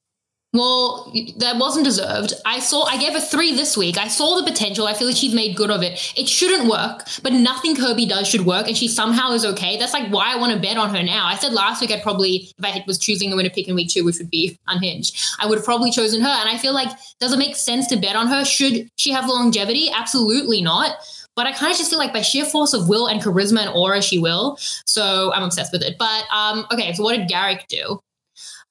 Well, 0.51 1.13
that 1.37 1.57
wasn't 1.57 1.85
deserved. 1.85 2.33
I 2.43 2.59
saw, 2.59 2.85
I 2.85 2.97
gave 2.97 3.13
her 3.13 3.19
three 3.19 3.53
this 3.53 3.77
week. 3.77 3.99
I 3.99 4.07
saw 4.07 4.35
the 4.35 4.49
potential. 4.49 4.87
I 4.87 4.95
feel 4.95 5.05
like 5.05 5.15
she's 5.15 5.33
made 5.33 5.55
good 5.55 5.69
of 5.69 5.83
it. 5.83 6.13
It 6.17 6.27
shouldn't 6.27 6.67
work, 6.67 7.05
but 7.21 7.33
nothing 7.33 7.75
Kirby 7.75 8.07
does 8.07 8.27
should 8.27 8.47
work, 8.47 8.67
and 8.67 8.75
she 8.75 8.87
somehow 8.87 9.31
is 9.33 9.45
okay. 9.45 9.77
That's 9.77 9.93
like 9.93 10.11
why 10.11 10.33
I 10.33 10.37
want 10.37 10.53
to 10.53 10.59
bet 10.59 10.75
on 10.75 10.89
her 10.95 11.03
now. 11.03 11.27
I 11.27 11.35
said 11.35 11.53
last 11.53 11.81
week 11.81 11.91
I'd 11.91 12.01
probably, 12.01 12.51
if 12.57 12.65
I 12.65 12.83
was 12.87 12.97
choosing 12.97 13.31
a 13.31 13.35
winner 13.35 13.51
pick 13.51 13.67
in 13.67 13.75
week 13.75 13.89
two, 13.89 14.03
which 14.03 14.17
would 14.17 14.31
be 14.31 14.57
unhinged, 14.65 15.23
I 15.39 15.45
would 15.45 15.59
have 15.59 15.65
probably 15.65 15.91
chosen 15.91 16.19
her. 16.19 16.27
And 16.27 16.49
I 16.49 16.57
feel 16.57 16.73
like, 16.73 16.89
does 17.19 17.31
it 17.31 17.37
make 17.37 17.55
sense 17.55 17.85
to 17.87 17.97
bet 17.97 18.15
on 18.15 18.25
her? 18.25 18.43
Should 18.43 18.89
she 18.95 19.11
have 19.11 19.29
longevity? 19.29 19.91
Absolutely 19.91 20.63
not. 20.63 20.95
But 21.35 21.45
I 21.45 21.51
kind 21.51 21.71
of 21.71 21.77
just 21.77 21.91
feel 21.91 21.99
like 21.99 22.11
by 22.11 22.21
sheer 22.21 22.43
force 22.43 22.73
of 22.73 22.89
will 22.89 23.05
and 23.05 23.21
charisma 23.21 23.67
and 23.67 23.69
aura, 23.69 24.01
she 24.01 24.17
will. 24.17 24.57
So 24.87 25.31
I'm 25.31 25.43
obsessed 25.43 25.71
with 25.71 25.83
it. 25.83 25.97
But 25.99 26.23
um, 26.33 26.65
okay, 26.73 26.91
so 26.93 27.03
what 27.03 27.15
did 27.15 27.29
Garrick 27.29 27.67
do? 27.69 28.01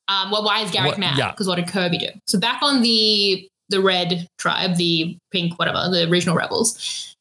Um, 0.08 0.30
well, 0.30 0.42
why 0.44 0.60
is 0.62 0.70
Garrick 0.70 0.92
What- 0.92 0.98
mad? 0.98 1.18
yeah. 1.18 1.30
Because 1.30 1.46
what 1.46 1.56
did 1.56 1.68
Kirby 1.68 1.98
do? 1.98 2.08
So 2.26 2.38
back 2.38 2.62
on 2.62 2.82
the 2.82 3.48
the 3.70 3.80
red 3.82 4.26
tribe, 4.38 4.76
the 4.76 5.16
pink, 5.30 5.58
whatever, 5.58 5.90
the 5.90 6.08
regional 6.08 6.34
rebels, 6.34 7.14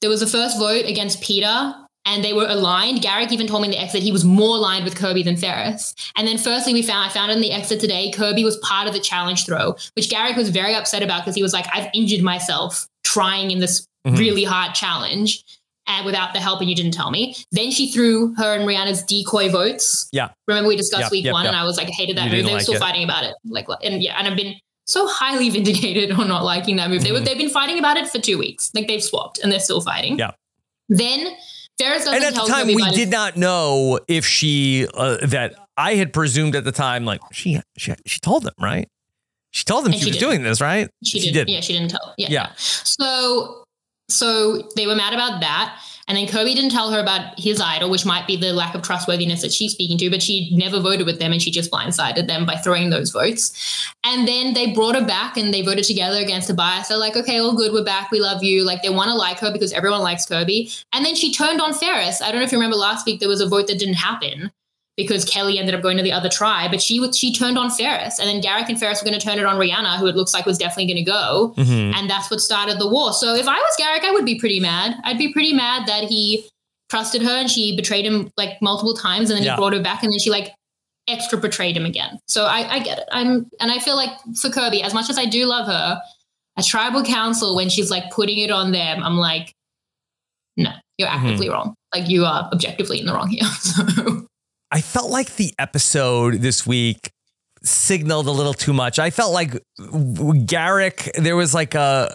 there 0.00 0.08
was 0.08 0.22
a 0.22 0.26
first 0.26 0.58
vote 0.58 0.86
against 0.86 1.20
Peter, 1.20 1.74
and 2.06 2.24
they 2.24 2.32
were 2.32 2.46
aligned. 2.48 3.02
Garrick 3.02 3.30
even 3.32 3.46
told 3.46 3.60
me 3.60 3.68
in 3.68 3.72
the 3.72 3.78
exit 3.78 4.02
he 4.02 4.10
was 4.12 4.24
more 4.24 4.56
aligned 4.56 4.84
with 4.84 4.96
Kirby 4.96 5.22
than 5.22 5.36
Ferris. 5.36 5.94
And 6.16 6.26
then, 6.26 6.38
firstly, 6.38 6.72
we 6.72 6.82
found 6.82 7.10
I 7.10 7.12
found 7.12 7.30
in 7.32 7.42
the 7.42 7.52
exit 7.52 7.80
today, 7.80 8.10
Kirby 8.12 8.44
was 8.44 8.56
part 8.58 8.86
of 8.86 8.94
the 8.94 9.00
challenge 9.00 9.44
throw, 9.44 9.76
which 9.94 10.08
Garrick 10.08 10.36
was 10.36 10.48
very 10.48 10.74
upset 10.74 11.02
about 11.02 11.20
because 11.22 11.34
he 11.34 11.42
was 11.42 11.52
like, 11.52 11.66
"I've 11.74 11.90
injured 11.92 12.22
myself 12.22 12.86
trying 13.04 13.50
in 13.50 13.58
this 13.58 13.86
Mhm. 14.06 14.18
really 14.18 14.44
hard 14.44 14.74
challenge." 14.74 15.44
And 15.86 16.06
without 16.06 16.32
the 16.32 16.40
help, 16.40 16.60
and 16.60 16.70
you 16.70 16.74
didn't 16.74 16.92
tell 16.94 17.10
me. 17.10 17.36
Then 17.52 17.70
she 17.70 17.90
threw 17.90 18.34
her 18.36 18.54
and 18.54 18.66
Rihanna's 18.66 19.02
decoy 19.02 19.50
votes. 19.50 20.08
Yeah. 20.12 20.30
Remember 20.48 20.68
we 20.68 20.76
discussed 20.76 21.02
Yep, 21.02 21.10
week 21.12 21.24
yep, 21.26 21.32
one, 21.34 21.44
yep. 21.44 21.52
and 21.52 21.60
I 21.60 21.64
was 21.64 21.76
like, 21.76 21.88
I 21.88 21.90
hated 21.90 22.16
that 22.16 22.24
You 22.30 22.30
move. 22.38 22.44
They 22.46 22.50
were 22.52 22.56
like 22.56 22.62
still 22.62 22.76
it. 22.76 22.80
fighting 22.80 23.04
about 23.04 23.24
it. 23.24 23.34
Like, 23.44 23.66
and 23.82 24.02
yeah, 24.02 24.14
and 24.18 24.26
I've 24.26 24.36
been 24.36 24.54
so 24.86 25.06
highly 25.06 25.50
vindicated 25.56 26.12
on 26.12 26.26
not 26.28 26.42
liking 26.42 26.76
that 26.76 26.88
move. 26.88 27.02
They 27.02 27.12
were, 27.12 27.18
Mhm. 27.20 27.26
they've 27.26 27.36
been 27.38 27.50
fighting 27.50 27.78
about 27.78 27.98
it 27.98 28.08
for 28.08 28.18
two 28.18 28.38
weeks. 28.38 28.70
Like 28.74 28.86
they've 28.88 29.02
swapped, 29.02 29.40
and 29.40 29.52
they're 29.52 29.60
still 29.60 29.82
fighting. 29.82 30.18
Yeah. 30.18 30.30
Then 30.88 31.28
Ferris 31.78 32.04
doesn't 32.04 32.14
And 32.14 32.24
at 32.24 32.34
the 32.34 32.46
time, 32.50 32.66
we 32.68 32.90
did 32.92 33.10
not 33.10 33.36
know 33.36 33.98
if 34.08 34.24
she 34.24 34.86
uh, 34.94 35.18
that 35.26 35.54
I 35.76 35.96
had 35.96 36.12
presumed 36.14 36.54
at 36.56 36.64
the 36.64 36.72
time, 36.72 37.04
like 37.04 37.20
she 37.32 37.60
she 37.76 37.92
she 38.06 38.20
told 38.20 38.44
them 38.44 38.54
right. 38.60 38.88
She 39.50 39.64
told 39.64 39.84
them 39.84 39.92
she, 39.92 39.98
she 40.00 40.04
was 40.06 40.16
didn't. 40.16 40.28
doing 40.30 40.42
this, 40.44 40.60
right? 40.60 40.88
She, 41.04 41.30
didn't. 41.30 41.48
Yeah, 41.48 41.60
she 41.60 41.72
didn't 41.74 41.90
tell. 41.90 42.14
Yeah. 42.18 42.28
Yeah. 42.30 42.50
So 42.56 43.63
so 44.08 44.68
they 44.76 44.86
were 44.86 44.94
mad 44.94 45.14
about 45.14 45.40
that. 45.40 45.78
And 46.06 46.18
then 46.18 46.28
Kirby 46.28 46.54
didn't 46.54 46.70
tell 46.70 46.90
her 46.90 47.00
about 47.00 47.38
his 47.38 47.60
idol, 47.62 47.88
which 47.88 48.04
might 48.04 48.26
be 48.26 48.36
the 48.36 48.52
lack 48.52 48.74
of 48.74 48.82
trustworthiness 48.82 49.40
that 49.40 49.52
she's 49.54 49.72
speaking 49.72 49.96
to, 49.98 50.10
but 50.10 50.22
she 50.22 50.54
never 50.54 50.78
voted 50.78 51.06
with 51.06 51.18
them 51.18 51.32
and 51.32 51.40
she 51.40 51.50
just 51.50 51.70
blindsided 51.70 52.26
them 52.26 52.44
by 52.44 52.56
throwing 52.56 52.90
those 52.90 53.10
votes. 53.10 53.88
And 54.04 54.28
then 54.28 54.52
they 54.52 54.74
brought 54.74 54.96
her 54.96 55.06
back 55.06 55.38
and 55.38 55.52
they 55.52 55.62
voted 55.62 55.84
together 55.84 56.18
against 56.18 56.48
Tobias. 56.48 56.88
They're 56.88 56.98
like, 56.98 57.16
okay, 57.16 57.38
all 57.38 57.56
good, 57.56 57.72
we're 57.72 57.84
back, 57.84 58.10
we 58.10 58.20
love 58.20 58.42
you. 58.42 58.64
Like 58.64 58.82
they 58.82 58.90
want 58.90 59.08
to 59.08 59.14
like 59.14 59.38
her 59.38 59.50
because 59.50 59.72
everyone 59.72 60.02
likes 60.02 60.26
Kirby. 60.26 60.70
And 60.92 61.06
then 61.06 61.14
she 61.14 61.32
turned 61.32 61.62
on 61.62 61.72
Ferris. 61.72 62.20
I 62.20 62.30
don't 62.30 62.40
know 62.40 62.44
if 62.44 62.52
you 62.52 62.58
remember 62.58 62.76
last 62.76 63.06
week, 63.06 63.20
there 63.20 63.28
was 63.28 63.40
a 63.40 63.48
vote 63.48 63.66
that 63.68 63.78
didn't 63.78 63.94
happen 63.94 64.52
because 64.96 65.24
Kelly 65.24 65.58
ended 65.58 65.74
up 65.74 65.82
going 65.82 65.96
to 65.96 66.02
the 66.02 66.12
other 66.12 66.28
tribe, 66.28 66.70
but 66.70 66.80
she 66.80 67.10
she 67.12 67.34
turned 67.34 67.58
on 67.58 67.68
Ferris. 67.70 68.18
And 68.20 68.28
then 68.28 68.40
Garrick 68.40 68.68
and 68.68 68.78
Ferris 68.78 69.02
were 69.02 69.08
going 69.08 69.18
to 69.18 69.24
turn 69.26 69.38
it 69.38 69.44
on 69.44 69.56
Rihanna, 69.56 69.98
who 69.98 70.06
it 70.06 70.14
looks 70.14 70.32
like 70.34 70.46
was 70.46 70.56
definitely 70.58 70.86
going 70.92 71.04
to 71.04 71.10
go 71.10 71.54
Mhm. 71.56 71.94
and 71.96 72.08
that's 72.08 72.30
what 72.30 72.40
started 72.40 72.78
the 72.78 72.88
war. 72.88 73.12
So 73.12 73.34
if 73.34 73.48
I 73.48 73.56
was 73.56 73.74
Garrick, 73.76 74.04
I 74.04 74.12
would 74.12 74.24
be 74.24 74.38
pretty 74.38 74.60
mad. 74.60 74.94
I'd 75.04 75.18
be 75.18 75.32
pretty 75.32 75.52
mad 75.52 75.86
that 75.88 76.04
he 76.04 76.48
trusted 76.90 77.22
her 77.22 77.30
and 77.30 77.50
she 77.50 77.74
betrayed 77.74 78.04
him 78.06 78.30
like 78.36 78.60
multiple 78.62 78.94
times, 78.94 79.30
and 79.30 79.36
then 79.38 79.44
Yeah. 79.44 79.54
he 79.54 79.56
brought 79.60 79.72
her 79.72 79.80
back, 79.82 80.02
and 80.04 80.12
then 80.12 80.18
she 80.20 80.30
like 80.30 80.52
extra 81.08 81.36
betrayed 81.38 81.76
him 81.76 81.84
again. 81.84 82.18
So 82.28 82.44
I, 82.46 82.74
I 82.74 82.78
get 82.78 82.98
it. 82.98 83.04
I'm 83.10 83.50
and 83.60 83.72
I 83.72 83.78
feel 83.80 83.96
like 83.96 84.10
for 84.40 84.48
Kirby, 84.48 84.82
as 84.82 84.94
much 84.94 85.10
as 85.10 85.18
I 85.18 85.24
do 85.26 85.44
love 85.46 85.66
her, 85.66 86.00
a 86.56 86.62
tribal 86.62 87.02
council 87.02 87.56
when 87.56 87.68
she's 87.68 87.90
like 87.90 88.10
putting 88.12 88.38
it 88.38 88.50
on 88.52 88.70
them, 88.70 89.02
I'm 89.02 89.16
like, 89.16 89.52
no, 90.56 90.70
you're 90.98 91.08
Mm-hmm. 91.08 91.26
actively 91.26 91.48
wrong. 91.48 91.74
Like 91.92 92.08
you 92.08 92.24
are 92.24 92.48
objectively 92.52 93.00
in 93.00 93.06
the 93.06 93.12
wrong 93.12 93.28
here. 93.28 93.42
So 93.60 94.26
I 94.74 94.80
felt 94.80 95.08
like 95.08 95.36
the 95.36 95.54
episode 95.56 96.40
this 96.40 96.66
week 96.66 97.12
signaled 97.62 98.26
a 98.26 98.32
little 98.32 98.52
too 98.52 98.72
much. 98.72 98.98
I 98.98 99.10
felt 99.10 99.32
like 99.32 99.62
Garrick, 100.46 101.12
there 101.14 101.36
was 101.36 101.54
like 101.54 101.76
a 101.76 102.12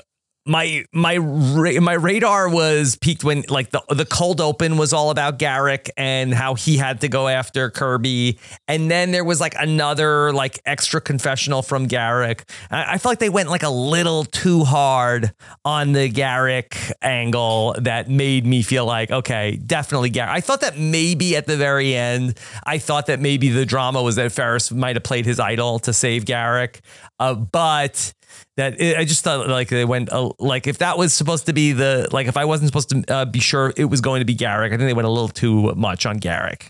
my 0.50 0.84
my 0.92 1.20
my 1.20 1.94
radar 1.94 2.50
was 2.50 2.96
peaked 2.96 3.24
when 3.24 3.44
like 3.50 3.70
the 3.70 3.82
the 3.90 4.06
cold 4.06 4.42
open 4.42 4.78
was 4.78 4.94
all 4.94 5.12
about 5.12 5.38
Garrick 5.38 5.92
and 5.96 6.34
how 6.34 6.56
he 6.56 6.78
had 6.78 7.02
to 7.02 7.08
go 7.08 7.28
after 7.28 7.70
Kirby, 7.70 8.40
and 8.68 8.90
then 8.90 9.12
there 9.12 9.24
was 9.24 9.40
like 9.40 9.54
another 9.60 10.34
like 10.34 10.60
extra 10.66 11.00
confessional 11.00 11.62
from 11.62 11.86
Garrick. 11.86 12.50
I, 12.72 12.96
I 12.96 12.98
felt 12.98 13.12
like 13.12 13.20
they 13.20 13.30
went 13.30 13.50
like 13.50 13.62
a 13.62 13.70
little 13.70 14.26
too 14.26 14.64
hard 14.64 15.32
on 15.64 15.92
the 15.92 16.10
Garrick 16.10 16.76
angle 17.04 17.76
that 17.78 18.10
made 18.10 18.44
me 18.48 18.64
feel 18.64 18.86
like 18.86 19.12
okay, 19.12 19.56
definitely 19.64 20.10
Garrick. 20.10 20.34
I 20.34 20.42
thought 20.42 20.62
that 20.62 20.80
maybe 20.80 21.36
at 21.36 21.46
the 21.46 21.58
very 21.58 21.94
end, 21.94 22.40
I 22.64 22.80
thought 22.80 23.06
that 23.06 23.20
maybe 23.20 23.50
the 23.50 23.68
drama 23.68 24.02
was 24.02 24.16
that 24.16 24.32
Ferris 24.32 24.72
might 24.72 24.96
have 24.96 25.04
played 25.04 25.28
his 25.28 25.40
idol 25.40 25.78
to 25.80 25.94
save 25.94 26.26
Garrick, 26.26 26.82
uh, 27.20 27.36
but 27.36 28.14
that 28.58 28.80
it, 28.80 28.98
I 28.98 29.06
just 29.06 29.24
thought 29.24 29.48
like 29.50 29.70
they 29.70 29.86
went 29.86 30.12
uh, 30.12 30.32
like 30.40 30.68
if 30.68 30.78
that 30.80 30.98
was 30.98 31.14
supposed 31.14 31.46
to 31.48 31.54
be 31.54 31.72
the 31.74 32.08
like 32.12 32.28
if 32.28 32.38
I 32.38 32.46
wasn't 32.46 32.68
supposed 32.70 32.90
to 32.90 33.04
uh, 33.14 33.26
be 33.26 33.40
sure 33.40 33.74
it 33.78 33.86
was 33.86 34.02
going 34.02 34.20
to 34.22 34.26
be 34.26 34.34
Garrick, 34.36 34.72
I 34.74 34.78
think 34.78 34.88
they 34.88 34.94
went 34.94 35.08
a 35.08 35.12
little 35.12 35.30
too 35.30 35.74
much 35.76 36.06
on 36.06 36.18
Garrick. 36.18 36.70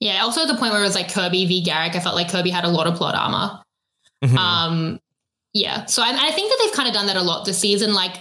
yeah, 0.00 0.22
also 0.22 0.42
at 0.42 0.48
the 0.48 0.56
point 0.56 0.72
where 0.72 0.80
it 0.80 0.84
was 0.84 0.94
like 0.94 1.12
Kirby 1.12 1.46
v 1.46 1.62
Garrick, 1.62 1.94
I 1.96 2.00
felt 2.00 2.14
like 2.14 2.30
Kirby 2.30 2.50
had 2.50 2.64
a 2.64 2.68
lot 2.68 2.86
of 2.86 2.94
plot 2.94 3.14
armor. 3.14 3.62
Mhm. 4.24 4.36
Um, 4.36 5.00
yeah. 5.54 5.84
So 5.86 6.02
I, 6.02 6.08
I 6.10 6.30
think 6.32 6.50
that 6.50 6.58
they've 6.62 6.74
kind 6.74 6.88
of 6.88 6.94
done 6.94 7.06
that 7.06 7.16
a 7.16 7.22
lot 7.22 7.44
this 7.44 7.58
season. 7.58 7.94
Like, 7.94 8.16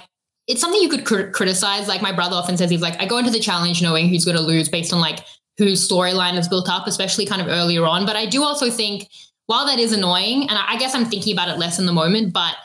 it's 0.48 0.62
something 0.62 0.82
you 0.82 0.90
could 0.90 1.06
cr- 1.06 1.30
criticize. 1.32 1.88
Like 1.88 2.02
my 2.02 2.12
brother 2.13 2.36
often 2.36 2.56
says, 2.58 2.70
he's 2.70 2.82
like, 2.82 3.00
I 3.02 3.06
go 3.06 3.18
into 3.18 3.32
the 3.32 3.40
challenge 3.40 3.82
knowing 3.82 4.08
who's 4.08 4.24
going 4.26 4.38
to 4.38 4.44
lose 4.44 4.70
based 4.70 4.94
on 4.94 5.00
like 5.02 5.20
whose 5.58 5.88
storyline 5.88 6.38
is 6.38 6.48
built 6.48 6.70
up, 6.70 6.88
especially 6.88 7.26
kind 7.26 7.42
of 7.42 7.48
earlier 7.48 7.86
on. 7.86 8.06
But 8.06 8.16
I 8.16 8.26
do 8.28 8.44
also 8.44 8.70
think, 8.70 9.08
while 9.48 9.66
that 9.66 9.80
is 9.80 9.92
annoying, 9.92 10.44
and 10.44 10.58
I 10.58 10.78
guess 10.78 10.94
I'm 10.94 11.06
thinking 11.06 11.34
about 11.34 11.50
it 11.50 11.58
less 11.58 11.80
in 11.80 11.86
the 11.86 11.94
moment, 11.94 12.34
but 12.34 12.56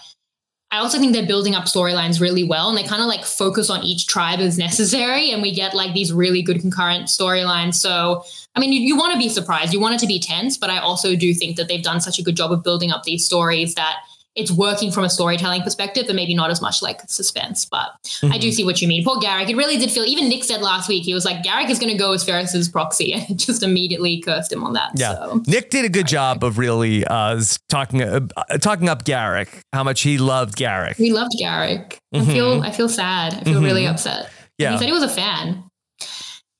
I 0.72 0.78
also 0.78 0.98
think 0.98 1.12
they're 1.12 1.26
building 1.26 1.54
up 1.54 1.64
storylines 1.64 2.18
really 2.18 2.44
well 2.44 2.70
and 2.70 2.78
they 2.78 2.82
kind 2.82 3.02
of 3.02 3.06
like 3.06 3.26
focus 3.26 3.68
on 3.68 3.84
each 3.84 4.06
tribe 4.06 4.40
as 4.40 4.56
necessary. 4.56 5.30
And 5.30 5.42
we 5.42 5.54
get 5.54 5.74
like 5.74 5.92
these 5.92 6.14
really 6.14 6.40
good 6.40 6.60
concurrent 6.60 7.08
storylines. 7.08 7.74
So, 7.74 8.24
I 8.56 8.60
mean, 8.60 8.72
you, 8.72 8.80
you 8.80 8.96
want 8.96 9.12
to 9.12 9.18
be 9.18 9.28
surprised, 9.28 9.74
you 9.74 9.80
want 9.80 9.94
it 9.94 10.00
to 10.00 10.06
be 10.06 10.18
tense, 10.18 10.56
but 10.56 10.70
I 10.70 10.78
also 10.78 11.14
do 11.14 11.34
think 11.34 11.56
that 11.56 11.68
they've 11.68 11.82
done 11.82 12.00
such 12.00 12.18
a 12.18 12.22
good 12.22 12.36
job 12.36 12.52
of 12.52 12.64
building 12.64 12.90
up 12.90 13.02
these 13.02 13.24
stories 13.24 13.74
that 13.74 13.98
it's 14.34 14.50
working 14.50 14.90
from 14.90 15.04
a 15.04 15.10
storytelling 15.10 15.62
perspective, 15.62 16.04
but 16.06 16.16
maybe 16.16 16.34
not 16.34 16.50
as 16.50 16.62
much 16.62 16.80
like 16.82 17.00
suspense. 17.08 17.64
But 17.64 17.90
mm-hmm. 18.04 18.32
I 18.32 18.38
do 18.38 18.48
mm-hmm. 18.48 18.54
see 18.54 18.64
what 18.64 18.80
you 18.80 18.88
mean. 18.88 19.04
Poor 19.04 19.18
Garrick, 19.18 19.48
it 19.48 19.56
really 19.56 19.76
did 19.76 19.90
feel. 19.90 20.04
Even 20.04 20.28
Nick 20.28 20.44
said 20.44 20.62
last 20.62 20.88
week 20.88 21.04
he 21.04 21.14
was 21.14 21.24
like, 21.24 21.42
Garrick 21.42 21.68
is 21.68 21.78
going 21.78 21.92
to 21.92 21.98
go 21.98 22.12
as 22.12 22.24
Ferris's 22.24 22.68
proxy, 22.68 23.12
and 23.28 23.38
just 23.38 23.62
immediately 23.62 24.20
cursed 24.20 24.52
him 24.52 24.64
on 24.64 24.72
that. 24.72 24.92
Yeah, 24.94 25.14
so. 25.14 25.42
Nick 25.46 25.70
did 25.70 25.84
a 25.84 25.88
good 25.88 26.06
job 26.06 26.44
of 26.44 26.58
really 26.58 27.04
uh, 27.04 27.40
talking 27.68 28.02
uh, 28.02 28.20
talking 28.60 28.88
up 28.88 29.04
Garrick, 29.04 29.62
how 29.72 29.84
much 29.84 30.02
he 30.02 30.18
loved 30.18 30.56
Garrick. 30.56 30.96
He 30.96 31.12
loved 31.12 31.32
Garrick. 31.38 31.98
Mm-hmm. 32.14 32.30
I 32.30 32.32
feel 32.32 32.62
I 32.62 32.70
feel 32.70 32.88
sad. 32.88 33.34
I 33.34 33.44
feel 33.44 33.54
mm-hmm. 33.54 33.64
really 33.64 33.86
upset. 33.86 34.30
Yeah, 34.58 34.72
he 34.72 34.78
said 34.78 34.86
he 34.86 34.92
was 34.92 35.02
a 35.02 35.08
fan. 35.08 35.64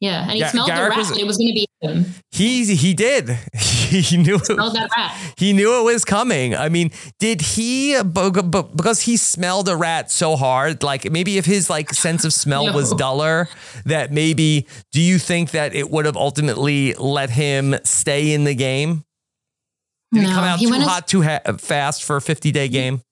Yeah, 0.03 0.23
and 0.25 0.33
he 0.33 0.41
Ga- 0.41 0.49
smelled 0.49 0.67
Garrick 0.67 0.95
the 0.95 0.99
rat. 0.99 1.11
Was, 1.11 1.17
it 1.17 1.27
was 1.29 1.37
going 1.37 1.51
to 1.51 1.55
be 1.55 1.69
him. 1.81 2.07
He 2.33 2.65
he 2.75 2.93
did. 2.93 3.39
He 3.93 4.17
knew 4.17 4.37
it, 4.37 4.47
smelled 4.47 4.75
that 4.75 4.89
rat. 4.97 5.35
He 5.37 5.53
knew 5.53 5.79
it 5.79 5.83
was 5.85 6.03
coming. 6.03 6.57
I 6.57 6.71
mean, 6.71 6.93
did 7.19 7.43
he 7.43 8.01
because 8.03 9.03
he 9.03 9.19
smelled 9.19 9.69
a 9.69 9.77
rat 9.77 10.11
so 10.11 10.35
hard? 10.35 10.83
Like 10.83 11.13
maybe 11.13 11.37
if 11.37 11.45
his 11.45 11.69
like 11.69 11.93
sense 11.93 12.25
of 12.25 12.33
smell 12.33 12.65
no. 12.69 12.73
was 12.73 12.95
duller, 12.95 13.51
that 13.85 14.11
maybe. 14.11 14.67
Do 14.93 15.01
you 15.03 15.19
think 15.19 15.51
that 15.51 15.75
it 15.75 15.91
would 15.91 16.07
have 16.07 16.17
ultimately 16.17 16.95
let 16.95 17.29
him 17.29 17.77
stay 17.85 18.33
in 18.33 18.45
the 18.45 18.55
game? 18.55 19.05
Did 20.15 20.23
no, 20.23 20.29
he 20.31 20.35
come 20.35 20.45
out 20.45 20.59
he 20.59 20.67
too 20.67 20.81
hot, 20.81 21.07
too 21.07 21.23
ha- 21.23 21.57
fast 21.59 22.03
for 22.03 22.17
a 22.17 22.23
fifty 22.23 22.51
day 22.51 22.69
game? 22.69 23.03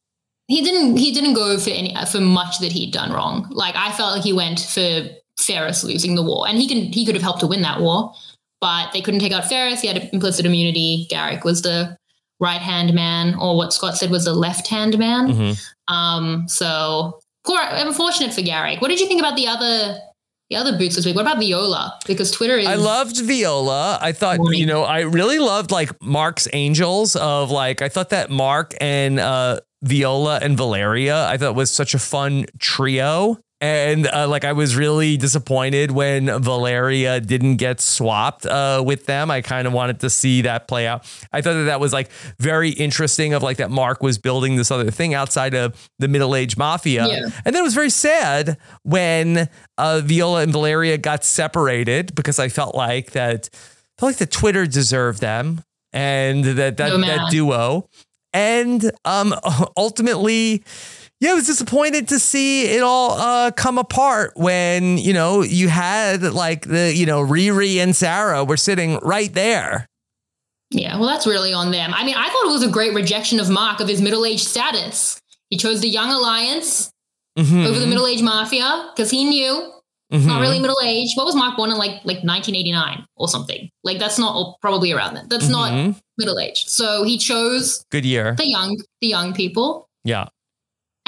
He 0.48 0.62
didn't. 0.62 0.96
He 0.96 1.12
didn't 1.12 1.34
go 1.34 1.58
for 1.58 1.70
any 1.70 1.94
for 2.10 2.22
much 2.22 2.58
that 2.60 2.72
he'd 2.72 2.94
done 2.94 3.12
wrong. 3.12 3.48
Like 3.50 3.76
I 3.76 3.92
felt 3.92 4.14
like 4.14 4.24
he 4.24 4.32
went 4.32 4.60
for 4.60 5.10
Ferris 5.50 5.84
losing 5.84 6.14
the 6.14 6.22
war, 6.22 6.46
and 6.48 6.58
he 6.58 6.68
can 6.68 6.92
he 6.92 7.04
could 7.04 7.14
have 7.14 7.22
helped 7.22 7.40
to 7.40 7.46
win 7.46 7.62
that 7.62 7.80
war, 7.80 8.12
but 8.60 8.92
they 8.92 9.00
couldn't 9.00 9.20
take 9.20 9.32
out 9.32 9.48
Ferris. 9.48 9.80
He 9.80 9.88
had 9.88 10.10
implicit 10.12 10.46
immunity. 10.46 11.06
Garrick 11.10 11.44
was 11.44 11.62
the 11.62 11.96
right 12.38 12.60
hand 12.60 12.94
man, 12.94 13.34
or 13.34 13.56
what 13.56 13.72
Scott 13.72 13.96
said 13.96 14.10
was 14.10 14.24
the 14.24 14.34
left 14.34 14.68
hand 14.68 14.98
man. 14.98 15.28
Mm-hmm. 15.28 15.94
Um, 15.94 16.48
so 16.48 17.18
poor, 17.44 17.58
unfortunate 17.60 18.32
for 18.32 18.42
Garrick. 18.42 18.80
What 18.80 18.88
did 18.88 19.00
you 19.00 19.06
think 19.06 19.20
about 19.20 19.36
the 19.36 19.48
other 19.48 19.98
the 20.50 20.56
other 20.56 20.76
boots 20.76 20.96
this 20.96 21.06
week. 21.06 21.14
What 21.14 21.22
about 21.22 21.38
Viola? 21.38 21.96
Because 22.06 22.32
Twitter 22.32 22.56
is. 22.56 22.66
I 22.66 22.74
loved 22.74 23.20
Viola. 23.20 23.98
I 24.02 24.10
thought, 24.10 24.40
you 24.50 24.66
know, 24.66 24.82
I 24.82 25.02
really 25.02 25.38
loved 25.38 25.70
like 25.70 25.90
Mark's 26.02 26.48
Angels 26.52 27.14
of 27.14 27.52
like, 27.52 27.82
I 27.82 27.88
thought 27.88 28.10
that 28.10 28.30
Mark 28.30 28.74
and 28.80 29.20
uh, 29.20 29.60
Viola 29.82 30.40
and 30.42 30.56
Valeria, 30.56 31.26
I 31.28 31.36
thought 31.36 31.54
was 31.54 31.70
such 31.70 31.94
a 31.94 32.00
fun 32.00 32.46
trio. 32.58 33.38
And 33.62 34.06
uh, 34.06 34.26
like 34.26 34.44
I 34.46 34.52
was 34.54 34.74
really 34.74 35.18
disappointed 35.18 35.90
when 35.90 36.26
Valeria 36.40 37.20
didn't 37.20 37.56
get 37.56 37.80
swapped 37.80 38.46
uh, 38.46 38.82
with 38.84 39.04
them. 39.04 39.30
I 39.30 39.42
kind 39.42 39.66
of 39.66 39.74
wanted 39.74 40.00
to 40.00 40.08
see 40.08 40.42
that 40.42 40.66
play 40.66 40.86
out. 40.86 41.04
I 41.30 41.42
thought 41.42 41.52
that 41.52 41.64
that 41.64 41.78
was 41.78 41.92
like 41.92 42.10
very 42.38 42.70
interesting. 42.70 43.34
Of 43.34 43.42
like 43.42 43.58
that 43.58 43.70
Mark 43.70 44.02
was 44.02 44.16
building 44.16 44.56
this 44.56 44.70
other 44.70 44.90
thing 44.90 45.12
outside 45.12 45.54
of 45.54 45.90
the 45.98 46.08
middle 46.08 46.34
age 46.34 46.56
mafia, 46.56 47.06
yeah. 47.06 47.24
and 47.44 47.54
then 47.54 47.56
it 47.56 47.62
was 47.62 47.74
very 47.74 47.90
sad 47.90 48.56
when 48.82 49.48
uh, 49.76 50.00
Viola 50.02 50.42
and 50.42 50.52
Valeria 50.52 50.96
got 50.96 51.22
separated 51.22 52.14
because 52.14 52.38
I 52.38 52.48
felt 52.48 52.74
like 52.74 53.10
that 53.10 53.50
I 53.52 54.00
felt 54.00 54.10
like 54.10 54.16
the 54.16 54.26
Twitter 54.26 54.66
deserved 54.66 55.20
them 55.20 55.62
and 55.92 56.44
that 56.44 56.78
that, 56.78 56.88
no, 56.88 57.00
that 57.00 57.30
duo, 57.30 57.88
and 58.32 58.90
um, 59.04 59.34
ultimately 59.76 60.64
yeah, 61.20 61.32
I 61.32 61.34
was 61.34 61.46
disappointed 61.46 62.08
to 62.08 62.18
see 62.18 62.64
it 62.64 62.82
all 62.82 63.12
uh, 63.12 63.50
come 63.50 63.76
apart 63.76 64.32
when, 64.36 64.96
you 64.96 65.12
know, 65.12 65.42
you 65.42 65.68
had 65.68 66.22
like 66.22 66.66
the, 66.66 66.94
you 66.94 67.04
know, 67.04 67.20
Riri 67.20 67.76
and 67.76 67.94
Sarah 67.94 68.42
were 68.42 68.56
sitting 68.56 68.98
right 69.02 69.32
there. 69.32 69.86
Yeah, 70.70 70.96
well, 70.98 71.08
that's 71.08 71.26
really 71.26 71.52
on 71.52 71.72
them. 71.72 71.92
I 71.92 72.04
mean, 72.04 72.14
I 72.16 72.28
thought 72.28 72.46
it 72.46 72.52
was 72.52 72.62
a 72.62 72.70
great 72.70 72.94
rejection 72.94 73.38
of 73.38 73.50
Mark 73.50 73.80
of 73.80 73.88
his 73.88 74.00
middle 74.00 74.24
aged 74.24 74.46
status. 74.46 75.20
He 75.50 75.58
chose 75.58 75.80
the 75.80 75.88
Young 75.88 76.10
Alliance 76.10 76.90
mm-hmm. 77.38 77.66
over 77.66 77.78
the 77.78 77.86
middle 77.86 78.06
aged 78.06 78.22
Mafia 78.22 78.90
because 78.94 79.10
he 79.10 79.24
knew 79.24 79.72
mm-hmm. 80.12 80.26
not 80.26 80.40
really 80.40 80.58
middle 80.58 80.78
aged. 80.82 81.16
What 81.16 81.26
was 81.26 81.34
Mark 81.34 81.56
born 81.56 81.70
in 81.70 81.76
like 81.76 82.02
like 82.04 82.22
1989 82.22 83.04
or 83.16 83.28
something? 83.28 83.68
Like 83.82 83.98
that's 83.98 84.18
not 84.18 84.56
probably 84.62 84.92
around 84.92 85.14
then. 85.14 85.26
That's 85.28 85.48
mm-hmm. 85.48 85.88
not 85.88 85.96
middle 86.16 86.38
aged. 86.38 86.70
So 86.70 87.02
he 87.02 87.18
chose 87.18 87.84
good 87.90 88.04
year 88.04 88.36
the 88.36 88.48
young 88.48 88.80
the 89.00 89.08
young 89.08 89.34
people. 89.34 89.88
Yeah. 90.04 90.28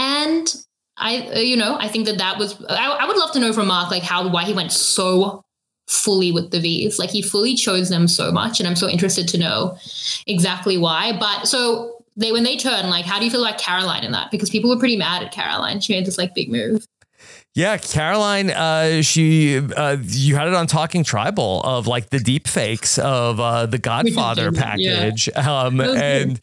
And 0.03 0.53
I, 0.97 1.29
uh, 1.29 1.39
you 1.39 1.57
know, 1.57 1.77
I 1.79 1.87
think 1.87 2.07
that 2.07 2.19
that 2.19 2.39
was, 2.39 2.61
I, 2.69 2.91
I 2.91 3.07
would 3.07 3.17
love 3.17 3.31
to 3.33 3.41
know 3.41 3.53
from 3.53 3.69
Mark, 3.69 3.91
like 3.91 4.03
how, 4.03 4.29
why 4.29 4.45
he 4.45 4.53
went 4.53 4.73
so 4.73 5.43
fully 5.87 6.33
with 6.33 6.51
the 6.51 6.59
V's. 6.59 6.99
Like 6.99 7.11
he 7.11 7.23
fully 7.23 7.55
chose 7.55 7.89
them 7.89 8.09
so 8.09 8.33
much. 8.33 8.59
And 8.59 8.69
I'm 8.69 8.77
so 8.77 8.89
interested 8.89 9.29
to 9.29 9.39
know 9.39 9.79
exactly 10.27 10.77
why. 10.77 11.17
But 11.17 11.47
so 11.47 11.99
they, 12.17 12.33
when 12.33 12.43
they 12.43 12.57
turn, 12.57 12.91
like, 12.91 13.05
how 13.05 13.19
do 13.19 13.25
you 13.25 13.31
feel 13.31 13.43
like 13.43 13.59
Caroline 13.59 14.05
in 14.05 14.13
that? 14.13 14.31
Because 14.31 14.51
people 14.51 14.71
were 14.71 14.79
pretty 14.79 14.97
mad 14.97 15.23
at 15.23 15.33
Caroline. 15.33 15.81
She 15.81 15.95
made 15.95 16.05
this 16.05 16.19
like 16.19 16.35
big 16.35 16.51
move. 16.51 16.85
Yeah, 17.55 17.77
Caroline, 17.77 18.49
uh, 18.49 19.03
she 19.03 19.59
uh, 19.59 19.99
you 20.01 20.37
had 20.37 20.49
it 20.49 20.55
on 20.55 20.67
Talking 20.67 21.05
Tribal 21.05 21.61
of 21.61 21.87
like 21.87 22.09
the 22.09 22.19
deep 22.19 22.49
fakes 22.49 22.99
of 22.99 23.39
uh, 23.39 23.67
the 23.67 23.77
Godfather 23.77 24.51
package. 24.53 25.29
Yeah. 25.29 25.63
Um, 25.63 25.79
and 25.81 26.41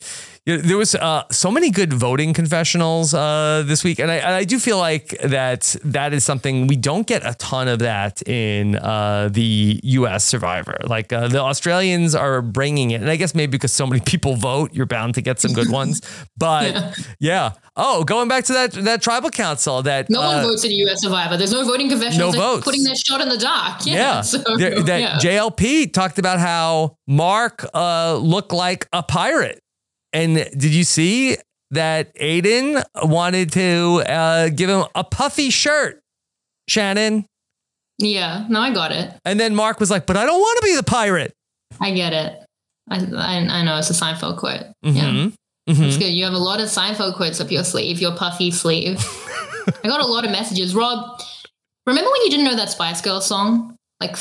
there 0.58 0.78
was 0.78 0.96
uh, 0.96 1.24
so 1.32 1.52
many 1.52 1.70
good 1.70 1.94
voting 1.94 2.34
confessionals 2.34 3.14
uh, 3.14 3.64
this 3.66 3.84
week, 3.84 4.00
and 4.00 4.10
I, 4.10 4.38
I, 4.38 4.44
do 4.44 4.58
feel 4.60 4.78
like 4.78 5.10
that 5.22 5.76
that 5.84 6.14
is 6.14 6.24
something 6.24 6.68
we 6.68 6.76
don't 6.76 7.06
get 7.06 7.26
a 7.26 7.34
ton 7.36 7.68
of 7.68 7.80
that 7.80 8.22
in 8.28 8.76
uh, 8.76 9.30
the 9.32 9.80
U.S. 9.84 10.24
Survivor. 10.24 10.78
Like 10.86 11.12
uh, 11.14 11.28
the 11.28 11.40
Australians 11.40 12.16
are 12.16 12.42
bringing 12.42 12.92
it, 12.92 13.02
and 13.02 13.10
I 13.10 13.16
guess 13.16 13.36
maybe 13.36 13.52
because 13.52 13.74
so 13.74 13.86
many 13.86 14.02
people 14.06 14.36
vote, 14.36 14.74
you're 14.74 14.86
bound 14.86 15.16
to 15.16 15.22
get 15.22 15.40
some 15.40 15.54
good 15.54 15.70
ones. 15.70 16.02
But 16.38 16.74
yeah. 16.74 16.94
yeah. 17.20 17.52
Oh, 17.76 18.04
going 18.04 18.30
back 18.30 18.46
to 18.46 18.54
that 18.54 18.72
that 18.72 19.02
tribal 19.02 19.30
council 19.30 19.82
that 19.84 20.10
no 20.10 20.22
one 20.22 20.38
uh, 20.38 20.44
votes 20.44 20.64
in 20.64 20.72
U.S. 20.72 21.02
Survivor. 21.02 21.36
There's 21.36 21.52
no 21.52 21.66
voting 21.66 21.90
confessionals. 21.90 22.36
No 22.36 22.40
votes. 22.40 22.64
Putting 22.64 22.84
their 22.84 22.96
shot 22.96 23.20
in 23.20 23.28
the 23.28 23.38
dark. 23.38 23.86
Yeah. 23.86 23.94
yeah. 23.94 24.22
So, 24.22 24.38
that 24.38 25.02
yeah. 25.02 25.18
JLP 25.18 25.92
talked 25.92 26.18
about 26.18 26.40
how 26.40 26.98
Mark 27.08 27.66
uh, 27.74 28.16
looked 28.16 28.54
like 28.54 28.88
a 28.94 29.04
pirate 29.04 29.62
and 30.14 30.36
did 30.36 30.74
you 30.74 30.84
see 30.84 31.38
that 31.72 32.16
Aiden 32.16 32.84
wanted 33.04 33.52
to 33.54 34.04
uh, 34.08 34.50
give 34.50 34.70
him 34.70 34.86
a 34.96 35.04
puffy 35.04 35.50
shirt, 35.50 36.02
Shannon? 36.68 37.26
Yeah, 37.98 38.46
no, 38.50 38.62
I 38.62 38.74
got 38.74 38.92
it. 38.92 39.14
And 39.26 39.40
then 39.40 39.56
Mark 39.56 39.80
was 39.80 39.92
like, 39.92 40.06
"But 40.06 40.18
I 40.18 40.26
don't 40.26 40.40
want 40.40 40.60
to 40.60 40.66
be 40.66 40.76
the 40.76 40.84
pirate." 40.84 41.34
I 41.80 41.92
get 41.92 42.14
it. 42.14 42.46
I 42.90 42.98
I, 42.98 43.60
I 43.60 43.64
know 43.64 43.78
it's 43.78 43.90
a 43.90 43.94
Seinfeld 43.94 44.38
quote. 44.38 44.62
Mm-hmm. 44.86 44.96
Yeah, 44.96 45.04
mm-hmm. 45.04 45.84
it's 45.84 45.98
good. 45.98 46.08
You 46.08 46.24
have 46.24 46.34
a 46.34 46.38
lot 46.38 46.60
of 46.60 46.68
Seinfeld 46.68 47.16
quotes 47.16 47.42
up 47.42 47.52
your 47.52 47.64
sleeve, 47.64 48.00
your 48.00 48.16
puffy 48.16 48.52
sleeve. 48.52 48.98
I 49.84 49.88
got 49.88 50.02
a 50.02 50.06
lot 50.06 50.26
of 50.26 50.32
messages. 50.32 50.74
Rob, 50.74 51.22
remember 51.86 52.10
when 52.10 52.22
you 52.24 52.30
didn't 52.30 52.46
know 52.46 52.56
that 52.56 52.70
Spice 52.70 53.02
Girl 53.02 53.22
song? 53.22 53.76
Like 54.00 54.18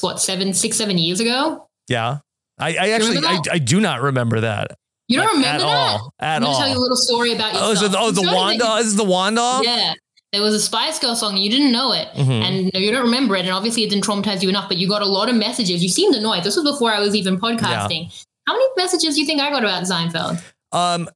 what, 0.00 0.20
seven, 0.20 0.54
six, 0.54 0.78
seven 0.78 0.96
years 0.96 1.20
ago? 1.20 1.66
Yeah, 1.86 2.18
I, 2.58 2.76
I 2.76 2.90
actually 2.90 3.18
I, 3.18 3.40
I 3.52 3.58
do 3.58 3.80
not 3.80 4.00
remember 4.00 4.40
that. 4.40 4.76
You 5.08 5.16
don't 5.18 5.36
remember 5.36 5.64
at 5.64 5.66
that? 5.66 6.00
All, 6.00 6.14
at 6.20 6.42
I'm 6.42 6.48
all. 6.48 6.58
tell 6.58 6.68
you 6.68 6.76
a 6.76 6.78
little 6.78 6.96
story 6.96 7.32
about 7.32 7.54
yourself. 7.54 7.78
Oh, 7.80 7.86
it, 7.86 7.94
oh 7.96 8.10
the 8.10 8.22
Wanda? 8.22 8.74
Is 8.76 8.94
the 8.94 9.04
Wanda? 9.04 9.60
Yeah. 9.62 9.94
There 10.32 10.42
was 10.42 10.52
a 10.52 10.60
Spice 10.60 10.98
Girl 10.98 11.16
song 11.16 11.38
you 11.38 11.48
didn't 11.48 11.72
know 11.72 11.92
it 11.92 12.08
mm-hmm. 12.08 12.30
and 12.30 12.70
you 12.74 12.92
don't 12.92 13.04
remember 13.04 13.34
it. 13.34 13.40
And 13.40 13.50
obviously 13.50 13.84
it 13.84 13.88
didn't 13.90 14.04
traumatize 14.04 14.42
you 14.42 14.50
enough, 14.50 14.68
but 14.68 14.76
you 14.76 14.86
got 14.86 15.00
a 15.00 15.06
lot 15.06 15.30
of 15.30 15.36
messages. 15.36 15.82
You 15.82 15.88
seemed 15.88 16.14
annoyed. 16.14 16.44
This 16.44 16.56
was 16.56 16.70
before 16.70 16.92
I 16.92 17.00
was 17.00 17.14
even 17.14 17.40
podcasting. 17.40 18.04
Yeah. 18.04 18.18
How 18.46 18.52
many 18.52 18.66
messages 18.76 19.14
do 19.14 19.20
you 19.20 19.26
think 19.26 19.40
I 19.40 19.48
got 19.50 19.64
about 19.64 19.84
Seinfeld? 19.84 20.42
Um, 20.72 21.08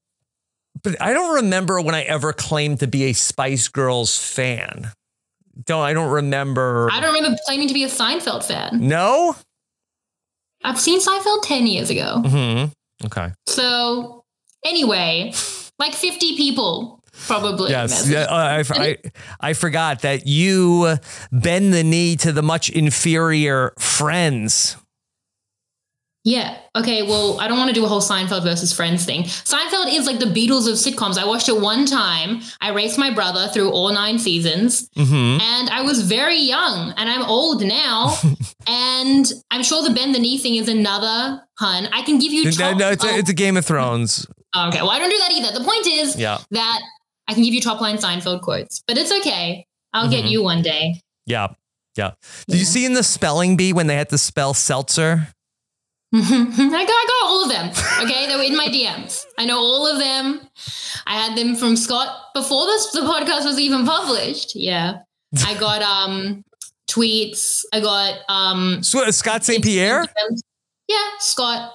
but 0.82 1.00
I 1.00 1.12
don't 1.12 1.34
remember 1.34 1.80
when 1.82 1.94
I 1.94 2.02
ever 2.02 2.32
claimed 2.32 2.80
to 2.80 2.86
be 2.86 3.04
a 3.04 3.12
Spice 3.12 3.68
Girls 3.68 4.18
fan. 4.18 4.90
Don't 5.66 5.82
I 5.82 5.92
don't 5.92 6.10
remember. 6.10 6.88
I 6.90 7.00
don't 7.00 7.14
remember 7.14 7.38
claiming 7.44 7.68
to 7.68 7.74
be 7.74 7.84
a 7.84 7.88
Seinfeld 7.88 8.44
fan. 8.44 8.86
No, 8.88 9.36
I've 10.64 10.80
seen 10.80 11.00
Seinfeld 11.00 11.42
ten 11.42 11.66
years 11.66 11.90
ago. 11.90 12.22
Mm-hmm. 12.24 12.72
Okay. 13.04 13.32
So 13.46 14.24
anyway, 14.64 15.32
like 15.78 15.94
50 15.94 16.36
people 16.36 17.02
probably. 17.26 17.70
Yes. 17.70 18.08
Yeah, 18.08 18.22
uh, 18.22 18.62
I, 18.64 18.64
I, 18.70 18.96
I 19.40 19.52
forgot 19.52 20.00
that 20.02 20.26
you 20.26 20.96
bend 21.30 21.74
the 21.74 21.84
knee 21.84 22.16
to 22.16 22.32
the 22.32 22.42
much 22.42 22.70
inferior 22.70 23.74
friends. 23.78 24.76
Yeah. 26.24 26.58
Okay. 26.76 27.02
Well, 27.02 27.40
I 27.40 27.48
don't 27.48 27.58
want 27.58 27.68
to 27.68 27.74
do 27.74 27.84
a 27.84 27.88
whole 27.88 28.00
Seinfeld 28.00 28.44
versus 28.44 28.72
Friends 28.72 29.04
thing. 29.04 29.24
Seinfeld 29.24 29.92
is 29.92 30.06
like 30.06 30.20
the 30.20 30.26
Beatles 30.26 30.68
of 30.68 30.74
sitcoms. 30.74 31.18
I 31.18 31.26
watched 31.26 31.48
it 31.48 31.60
one 31.60 31.84
time. 31.84 32.42
I 32.60 32.70
raced 32.70 32.96
my 32.96 33.12
brother 33.12 33.48
through 33.48 33.70
all 33.70 33.92
nine 33.92 34.18
seasons, 34.20 34.88
mm-hmm. 34.90 35.40
and 35.40 35.70
I 35.70 35.82
was 35.82 36.02
very 36.02 36.38
young, 36.38 36.94
and 36.96 37.10
I'm 37.10 37.22
old 37.22 37.64
now. 37.64 38.16
and 38.68 39.32
I'm 39.50 39.64
sure 39.64 39.82
the 39.82 39.92
bend 39.92 40.14
the 40.14 40.20
knee 40.20 40.38
thing 40.38 40.54
is 40.54 40.68
another 40.68 41.42
pun. 41.58 41.88
I 41.92 42.02
can 42.02 42.18
give 42.18 42.32
you. 42.32 42.50
no, 42.56 42.72
no, 42.74 42.90
it's 42.90 43.04
a, 43.04 43.08
it's 43.16 43.30
a 43.30 43.34
Game 43.34 43.56
of 43.56 43.66
Thrones. 43.66 44.26
Okay. 44.56 44.80
Well, 44.80 44.90
I 44.90 44.98
don't 44.98 45.10
do 45.10 45.18
that 45.18 45.32
either. 45.32 45.58
The 45.58 45.64
point 45.64 45.86
is 45.86 46.16
yeah. 46.16 46.38
that 46.52 46.80
I 47.26 47.34
can 47.34 47.42
give 47.42 47.54
you 47.54 47.60
top 47.60 47.80
line 47.80 47.96
Seinfeld 47.96 48.42
quotes, 48.42 48.82
but 48.86 48.96
it's 48.98 49.10
okay. 49.10 49.66
I'll 49.92 50.10
get 50.10 50.24
Mhm. 50.24 50.30
you 50.30 50.42
one 50.42 50.62
day. 50.62 51.00
Yeah. 51.26 51.48
Yeah. 51.96 52.12
Did 52.48 52.58
you 52.58 52.64
see 52.64 52.84
in 52.86 52.94
the 52.94 53.02
spelling 53.02 53.56
bee 53.56 53.72
when 53.72 53.86
they 53.86 53.96
had 53.96 54.08
to 54.10 54.18
spell 54.18 54.54
seltzer? 54.54 55.28
I 56.14 56.18
got, 56.20 56.72
I 56.74 56.84
got 56.84 57.26
all 57.26 57.42
of 57.44 57.48
them. 57.48 57.68
Okay, 58.04 58.26
they 58.26 58.36
were 58.36 58.42
in 58.42 58.56
my 58.56 58.68
DMs. 58.68 59.24
I 59.38 59.46
know 59.46 59.58
all 59.58 59.86
of 59.86 59.98
them. 59.98 60.40
I 61.06 61.14
had 61.16 61.36
them 61.38 61.56
from 61.56 61.76
Scott 61.76 62.08
before 62.34 62.66
this 62.66 62.90
the 62.92 63.00
podcast 63.00 63.44
was 63.44 63.58
even 63.58 63.86
published. 63.86 64.54
Yeah, 64.54 64.98
I 65.46 65.54
got 65.58 65.80
um 65.82 66.44
tweets. 66.90 67.64
I 67.72 67.80
got 67.80 68.18
um 68.28 68.82
Sw- 68.82 69.10
Scott 69.14 69.44
St. 69.44 69.62
Pierre? 69.64 70.04
Yeah, 70.88 70.96
Scott. 71.18 71.72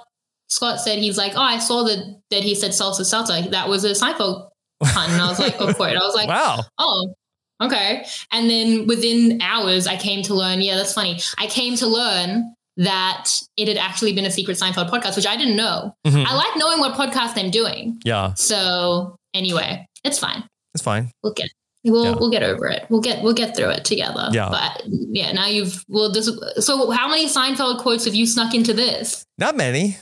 Scott 0.50 0.80
said 0.80 1.00
he's 1.00 1.18
like, 1.18 1.34
oh, 1.36 1.42
I 1.42 1.58
saw 1.60 1.84
that 1.84 2.22
that 2.32 2.44
he 2.44 2.54
said 2.56 2.72
salsa 2.72 3.02
salsa. 3.02 3.50
That 3.52 3.68
was 3.68 3.84
a 3.84 3.90
Seinfeld 3.92 4.50
pun, 4.84 5.10
and 5.12 5.22
I 5.22 5.28
was 5.30 5.40
like, 5.40 5.56
oh, 5.60 5.74
quote. 5.74 5.98
I 5.98 6.00
was 6.00 6.16
like, 6.16 6.30
Wow. 6.30 6.62
oh, 6.78 7.14
okay. 7.62 8.06
And 8.32 8.50
then 8.50 8.86
within 8.88 9.42
hours, 9.42 9.88
I 9.88 9.98
came 9.98 10.22
to 10.24 10.34
learn. 10.36 10.62
Yeah, 10.62 10.76
that's 10.76 10.94
funny. 10.94 11.20
I 11.38 11.48
came 11.48 11.76
to 11.78 11.88
learn 11.88 12.54
that 12.78 13.30
it 13.58 13.68
had 13.68 13.78
actually 13.78 14.14
been 14.14 14.26
a 14.26 14.32
secret 14.32 14.58
Seinfeld 14.58 14.90
podcast, 14.90 15.16
which 15.16 15.28
I 15.28 15.36
didn't 15.36 15.56
know. 15.56 15.96
Mhm. 16.06 16.26
I 16.26 16.34
like 16.36 16.56
knowing 16.58 16.80
what 16.80 16.94
podcast 16.94 17.38
I'm 17.44 17.50
doing. 17.52 18.00
Yeah. 18.06 18.34
So 18.36 19.16
anyway, 19.34 19.86
it's 20.04 20.20
fine. 20.20 20.44
It's 20.74 20.84
fine. 20.84 21.12
We'll 21.24 21.34
get 21.34 21.50
we'll 21.84 22.04
Yeah. 22.06 22.16
we'll 22.20 22.30
get 22.30 22.44
over 22.44 22.68
it. 22.68 22.86
We'll 22.90 23.02
get 23.02 23.24
we'll 23.24 23.34
get 23.34 23.56
through 23.56 23.70
it 23.72 23.84
together. 23.86 24.30
Yeah. 24.32 24.50
But 24.50 24.84
yeah, 24.86 25.32
now 25.32 25.48
you've 25.48 25.84
well 25.88 26.12
this 26.12 26.30
so 26.60 26.92
how 26.92 27.08
many 27.10 27.28
Seinfeld 27.28 27.80
quotes 27.80 28.06
have 28.06 28.14
you 28.16 28.26
snuck 28.28 28.54
into 28.54 28.74
this? 28.74 29.26
Not 29.38 29.56
many. 29.58 29.98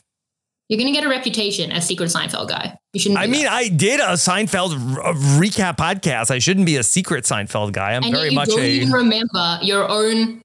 You're 0.67 0.79
gonna 0.79 0.91
get 0.93 1.03
a 1.05 1.09
reputation 1.09 1.71
as 1.71 1.85
secret 1.85 2.09
Seinfeld 2.09 2.49
guy. 2.49 2.75
You 2.93 2.99
shouldn't. 2.99 3.19
I 3.19 3.27
mean, 3.27 3.43
that. 3.43 3.53
I 3.53 3.67
did 3.69 3.99
a 3.99 4.13
Seinfeld 4.13 4.71
r- 4.97 5.13
recap 5.39 5.77
podcast. 5.77 6.31
I 6.31 6.39
shouldn't 6.39 6.65
be 6.65 6.75
a 6.77 6.83
secret 6.83 7.23
Seinfeld 7.25 7.71
guy. 7.71 7.93
I'm 7.93 8.03
and 8.03 8.13
very 8.13 8.29
you 8.29 8.35
much 8.35 8.49
don't 8.49 8.59
a. 8.61 8.67
even 8.67 8.91
remember 8.91 9.59
your 9.61 9.87
own 9.87 10.41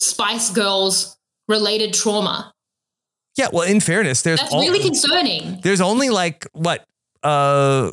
Spice 0.00 0.50
Girls 0.50 1.15
related 1.48 1.92
trauma. 1.94 2.52
Yeah. 3.36 3.48
Well, 3.52 3.66
in 3.68 3.80
fairness, 3.80 4.22
there's 4.22 4.40
That's 4.40 4.52
al- 4.54 4.60
really 4.60 4.80
concerning. 4.80 5.60
there's 5.62 5.80
only 5.80 6.08
like 6.10 6.46
what 6.52 6.84
uh 7.22 7.90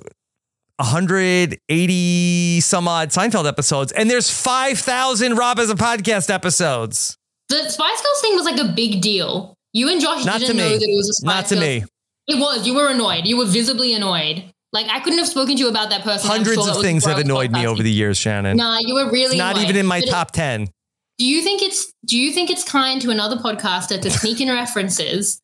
180 0.80 2.62
some 2.62 2.88
odd 2.88 3.10
Seinfeld 3.10 3.48
episodes, 3.48 3.92
and 3.92 4.10
there's 4.10 4.30
5,000 4.30 5.36
Rob 5.36 5.58
Has 5.58 5.70
a 5.70 5.76
Podcast 5.76 6.30
episodes. 6.34 7.18
The 7.50 7.70
Spice 7.70 8.02
Girls 8.02 8.22
thing 8.22 8.36
was 8.36 8.46
like 8.46 8.60
a 8.60 8.74
big 8.74 9.02
deal. 9.02 9.54
You 9.74 9.89
and 9.89 10.00
Josh 10.02 10.26
Not 10.26 10.34
to 10.36 10.48
didn't 10.48 10.58
know 10.58 10.70
that 10.70 10.82
it 10.88 10.96
was 10.96 11.10
a 11.10 11.13
Spice 11.13 11.36
Not 11.36 11.46
to 11.48 11.56
Girls- 11.56 11.66
me. 11.66 11.84
It 12.26 12.39
was. 12.39 12.66
You 12.66 12.74
were 12.76 12.88
annoyed. 12.89 13.26
You 13.26 13.38
were 13.38 13.46
visibly 13.46 13.94
annoyed. 13.94 14.46
Like 14.72 14.88
I 14.89 15.02
couldn't 15.02 15.20
have 15.20 15.28
spoken 15.28 15.56
to 15.58 15.60
you 15.62 15.68
about 15.70 15.89
that 15.89 16.04
person. 16.04 16.30
Hundreds 16.30 16.63
sure 16.63 16.72
of 16.72 16.82
things 16.82 17.06
have 17.06 17.18
annoyed 17.20 17.52
me 17.52 17.68
over 17.68 17.84
the 17.84 17.92
years, 17.92 18.18
Shannon. 18.18 18.56
Nah, 18.58 18.78
you 18.82 18.96
were 18.96 19.12
really 19.12 19.36
it's 19.36 19.36
not 19.36 19.56
annoyed. 19.56 19.63
even 19.66 19.76
in 19.76 19.86
my 19.86 20.00
But 20.00 20.08
it- 20.08 20.12
top 20.12 20.32
10. 20.32 20.70
Do 21.17 21.26
you 21.26 21.41
think 21.41 21.62
it's 21.62 21.91
do 22.06 22.17
you 22.17 22.32
think 22.32 22.49
it's 22.49 22.63
kind 22.63 23.02
to 23.02 23.10
another 23.12 23.36
podcaster 23.38 24.02
to 24.02 24.10
sneak 24.10 24.41
in 24.41 24.47
references 24.62 25.39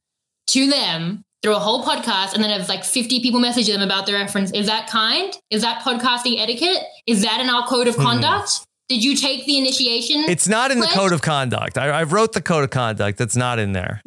to 0.47 0.67
them 0.69 1.21
through 1.41 1.55
a 1.55 1.60
whole 1.60 1.84
podcast 1.86 2.34
and 2.34 2.43
then 2.43 2.49
have 2.49 2.67
like 2.67 2.84
50 2.84 3.21
people 3.21 3.39
message 3.39 3.67
them 3.67 3.82
about 3.82 4.05
the 4.05 4.13
reference? 4.13 4.51
Is 4.51 4.65
that 4.67 4.89
kind? 4.89 5.34
Is 5.51 5.62
that 5.62 5.82
podcasting 5.84 6.38
etiquette? 6.39 6.84
Is 7.08 7.21
that 7.21 7.39
in 7.39 7.49
our 7.49 7.65
code 7.67 7.88
of 7.88 7.95
Hmm. 7.95 8.01
conduct? 8.01 8.65
Did 8.89 9.03
you 9.03 9.15
take 9.15 9.45
the 9.45 9.58
initiation? 9.60 10.25
It's 10.27 10.47
not 10.47 10.71
in 10.71 10.79
the 10.79 10.88
code 10.88 11.13
of 11.13 11.21
conduct. 11.21 11.77
I, 11.77 11.89
I 11.89 12.03
wrote 12.03 12.34
the 12.34 12.41
code 12.41 12.63
of 12.63 12.71
conduct. 12.71 13.19
That's 13.19 13.36
not 13.36 13.60
in 13.60 13.71
there. 13.73 14.01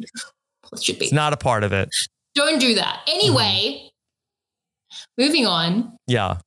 it 0.73 0.83
should 0.83 0.99
be. 0.99 1.05
It's 1.05 1.13
not 1.13 1.31
a 1.31 1.37
part 1.37 1.63
of 1.63 1.71
it. 1.71 1.89
Don't 2.35 2.59
do 2.59 2.75
that. 2.75 2.99
Anyway, 3.07 3.89
moving 5.17 5.45
on. 5.47 5.97
Yeah. 6.07 6.37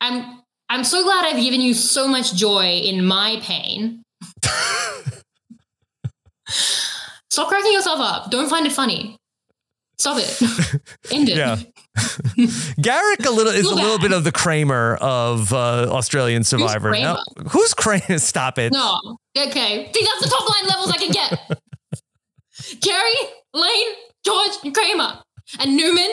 I'm 0.00 0.37
I'm 0.70 0.84
so 0.84 1.02
glad 1.04 1.24
I've 1.24 1.40
given 1.42 1.60
you 1.60 1.74
so 1.74 2.06
much 2.08 2.34
joy 2.34 2.78
in 2.78 3.04
my 3.04 3.38
pain. 3.42 4.02
Stop 7.30 7.48
cracking 7.48 7.72
yourself 7.72 8.00
up. 8.00 8.30
Don't 8.30 8.48
find 8.48 8.66
it 8.66 8.72
funny. 8.72 9.16
Stop 9.98 10.18
it. 10.18 10.42
End 11.10 11.28
it. 11.28 11.36
Yeah. 11.38 11.56
Garrick 12.80 13.26
a 13.26 13.30
little 13.30 13.52
is 13.52 13.66
a 13.66 13.74
little 13.74 13.98
bit 13.98 14.12
of 14.12 14.22
the 14.22 14.30
Kramer 14.30 14.94
of 15.00 15.52
uh, 15.52 15.88
Australian 15.90 16.44
Survivor. 16.44 16.90
Kramer? 16.90 17.14
Now, 17.14 17.22
who's 17.48 17.74
Kramer? 17.74 18.18
Stop 18.18 18.58
it. 18.58 18.72
No. 18.72 19.18
Okay. 19.36 19.90
See, 19.92 20.04
that's 20.04 20.22
the 20.22 20.28
top 20.30 20.48
line 20.48 20.68
levels 20.68 20.92
I 20.92 20.96
can 20.98 21.10
get. 21.10 21.60
Jerry, 22.80 23.14
Lane, 23.52 23.88
George, 24.24 24.52
and 24.62 24.72
Kramer. 24.72 25.18
And 25.58 25.76
Newman. 25.76 26.10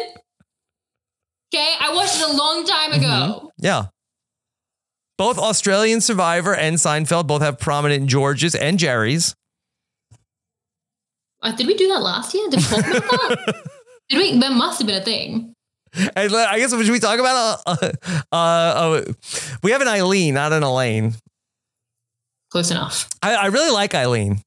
Okay. 1.54 1.74
I 1.80 1.94
watched 1.94 2.20
it 2.20 2.30
a 2.30 2.34
long 2.34 2.66
time 2.66 2.94
ago. 2.94 3.52
Yeah. 3.60 3.86
Both 5.18 5.38
Australian 5.38 6.02
Survivor 6.02 6.54
and 6.54 6.76
Seinfeld 6.76 7.28
both 7.28 7.42
have 7.42 7.58
prominent 7.58 8.08
Georges 8.08 8.54
and 8.54 8.78
Jerrys. 8.78 9.34
Uh, 11.42 11.52
did 11.56 11.68
we 11.68 11.76
do 11.76 11.88
that 11.90 12.02
last 12.02 12.34
year? 12.34 12.50
Did 12.50 12.60
we 12.60 12.66
talk 12.66 12.88
about 12.88 13.46
that? 13.46 13.64
did 14.10 14.18
we? 14.18 14.40
That 14.40 14.52
must 14.52 14.80
have 14.80 14.88
been 14.88 15.02
a 15.02 15.06
thing. 15.06 15.54
And 16.16 16.34
uh, 16.34 16.48
I 16.50 16.60
guess 16.60 16.72
should 16.72 16.90
we 16.90 17.00
talk 17.00 17.20
about 17.20 17.62
uh, 17.66 17.92
uh, 18.32 18.36
uh, 18.36 19.04
we 19.64 19.72
have 19.72 19.82
an 19.82 19.88
Eileen, 19.88 20.34
not 20.34 20.52
an 20.52 20.64
Elaine. 20.64 21.16
Close 22.50 22.72
enough. 22.72 23.10
I, 23.22 23.36
I 23.36 23.46
really 23.48 23.72
like 23.72 23.96
Eileen. 23.96 24.42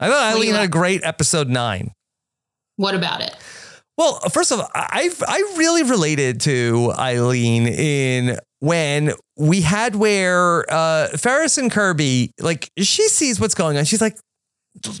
I 0.00 0.08
thought 0.08 0.34
Eileen 0.34 0.54
had 0.54 0.64
a 0.64 0.68
great 0.68 1.02
episode 1.04 1.48
nine. 1.48 1.92
What 2.76 2.94
about 2.94 3.20
it? 3.20 3.34
Well, 3.98 4.20
first 4.30 4.52
of 4.52 4.60
all, 4.60 4.70
I 4.74 5.10
I 5.26 5.54
really 5.58 5.82
related 5.82 6.40
to 6.42 6.92
Eileen 6.96 7.66
in 7.66 8.38
when 8.60 9.12
we 9.36 9.60
had 9.60 9.94
where 9.96 10.64
uh, 10.72 11.08
Ferris 11.16 11.58
and 11.58 11.70
Kirby 11.70 12.32
like 12.40 12.70
she 12.78 13.08
sees 13.08 13.40
what's 13.40 13.54
going 13.54 13.76
on. 13.76 13.84
She's 13.84 14.00
like, 14.00 14.16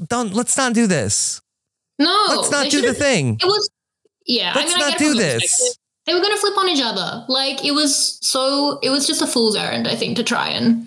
"Don't 0.08 0.32
let's 0.34 0.56
not 0.56 0.74
do 0.74 0.86
this. 0.86 1.40
No. 1.98 2.26
let's 2.28 2.50
not 2.50 2.70
do 2.70 2.80
the 2.80 2.94
thing. 2.94 3.34
It 3.40 3.44
was, 3.46 3.68
yeah. 4.26 4.52
Let's 4.54 4.74
I 4.74 4.78
mean, 4.78 4.88
not 4.88 4.98
do 4.98 5.14
this." 5.14 5.76
They 6.06 6.14
were 6.14 6.20
going 6.20 6.32
to 6.32 6.38
flip 6.40 6.56
on 6.56 6.68
each 6.68 6.82
other. 6.82 7.24
Like 7.28 7.64
it 7.64 7.72
was 7.72 8.18
so. 8.26 8.78
It 8.82 8.90
was 8.90 9.06
just 9.06 9.20
a 9.20 9.26
fool's 9.26 9.56
errand, 9.56 9.86
I 9.86 9.94
think, 9.94 10.16
to 10.16 10.24
try 10.24 10.48
and 10.48 10.86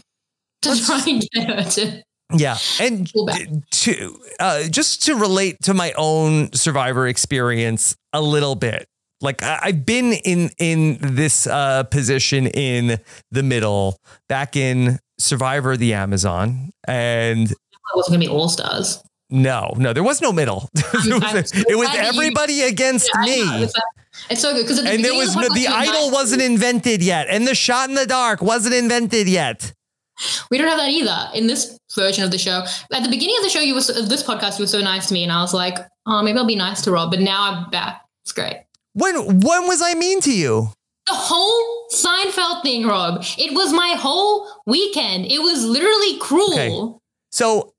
to 0.63 0.69
Let's- 0.69 0.85
try 0.87 1.03
and 1.07 1.21
get 1.33 1.49
her 1.49 1.63
to. 1.71 2.03
Yeah, 2.33 2.57
and 2.79 3.11
to 3.71 4.19
uh, 4.39 4.63
just 4.63 5.03
to 5.03 5.15
relate 5.15 5.57
to 5.63 5.73
my 5.73 5.91
own 5.97 6.53
Survivor 6.53 7.07
experience 7.07 7.95
a 8.13 8.21
little 8.21 8.55
bit. 8.55 8.87
Like 9.21 9.43
I, 9.43 9.59
I've 9.63 9.85
been 9.85 10.13
in 10.13 10.49
in 10.57 10.97
this 11.01 11.47
uh, 11.47 11.83
position 11.83 12.47
in 12.47 12.99
the 13.31 13.43
middle 13.43 13.97
back 14.27 14.55
in 14.55 14.99
Survivor 15.19 15.77
the 15.77 15.93
Amazon, 15.93 16.71
and 16.87 17.51
It 17.51 17.57
wasn't 17.95 18.13
going 18.17 18.21
to 18.21 18.27
be 18.27 18.33
all 18.33 18.49
stars. 18.49 19.01
no, 19.29 19.73
no, 19.77 19.93
there 19.93 20.03
was 20.03 20.21
no 20.21 20.31
middle. 20.31 20.69
It 20.75 20.93
was- 21.21 21.49
so 21.49 21.57
it 21.69 21.77
was 21.77 21.87
that 21.89 22.13
you- 22.13 22.19
everybody 22.19 22.61
against 22.63 23.09
know, 23.15 23.21
me. 23.21 23.63
It's, 23.63 23.75
uh, 23.75 23.81
it's 24.29 24.41
so 24.41 24.53
good 24.53 24.63
because 24.63 24.79
And 24.79 25.03
there 25.05 25.13
was 25.13 25.35
no, 25.35 25.47
the 25.53 25.67
idol 25.67 26.11
wasn't 26.11 26.41
invented 26.41 27.01
yet, 27.03 27.27
and 27.29 27.47
the 27.47 27.55
shot 27.55 27.89
in 27.89 27.95
the 27.95 28.05
dark 28.07 28.41
wasn't 28.41 28.75
invented 28.75 29.27
yet. 29.29 29.71
We 30.51 30.57
don't 30.57 30.67
have 30.67 30.77
that 30.77 30.89
either 30.89 31.29
in 31.33 31.47
this 31.47 31.77
version 31.95 32.23
of 32.23 32.29
the 32.31 32.37
show. 32.37 32.63
At 32.93 33.03
the 33.03 33.09
beginning 33.09 33.37
of 33.37 33.43
the 33.43 33.49
show, 33.49 33.59
you 33.59 33.73
were 33.73 33.81
this 33.81 34.21
podcast, 34.23 34.59
you 34.59 34.63
were 34.63 34.67
so 34.67 34.81
nice 34.81 35.07
to 35.07 35.13
me, 35.13 35.23
and 35.23 35.31
I 35.31 35.41
was 35.41 35.53
like, 35.53 35.77
oh, 36.07 36.21
maybe 36.21 36.37
I'll 36.37 36.45
be 36.45 36.55
nice 36.55 36.81
to 36.81 36.91
Rob. 36.91 37.09
But 37.11 37.21
now 37.21 37.51
I'm 37.51 37.69
back. 37.71 38.01
It's 38.23 38.31
great. 38.33 38.57
When 38.93 39.15
when 39.39 39.67
was 39.67 39.81
I 39.81 39.93
mean 39.93 40.21
to 40.21 40.33
you? 40.33 40.69
The 41.07 41.13
whole 41.13 41.87
Seinfeld 41.91 42.63
thing, 42.63 42.85
Rob. 42.85 43.23
It 43.37 43.53
was 43.53 43.73
my 43.73 43.95
whole 43.97 44.47
weekend. 44.65 45.25
It 45.25 45.39
was 45.39 45.65
literally 45.65 46.17
cruel. 46.19 46.53
Okay. 46.53 46.99
So, 47.31 47.73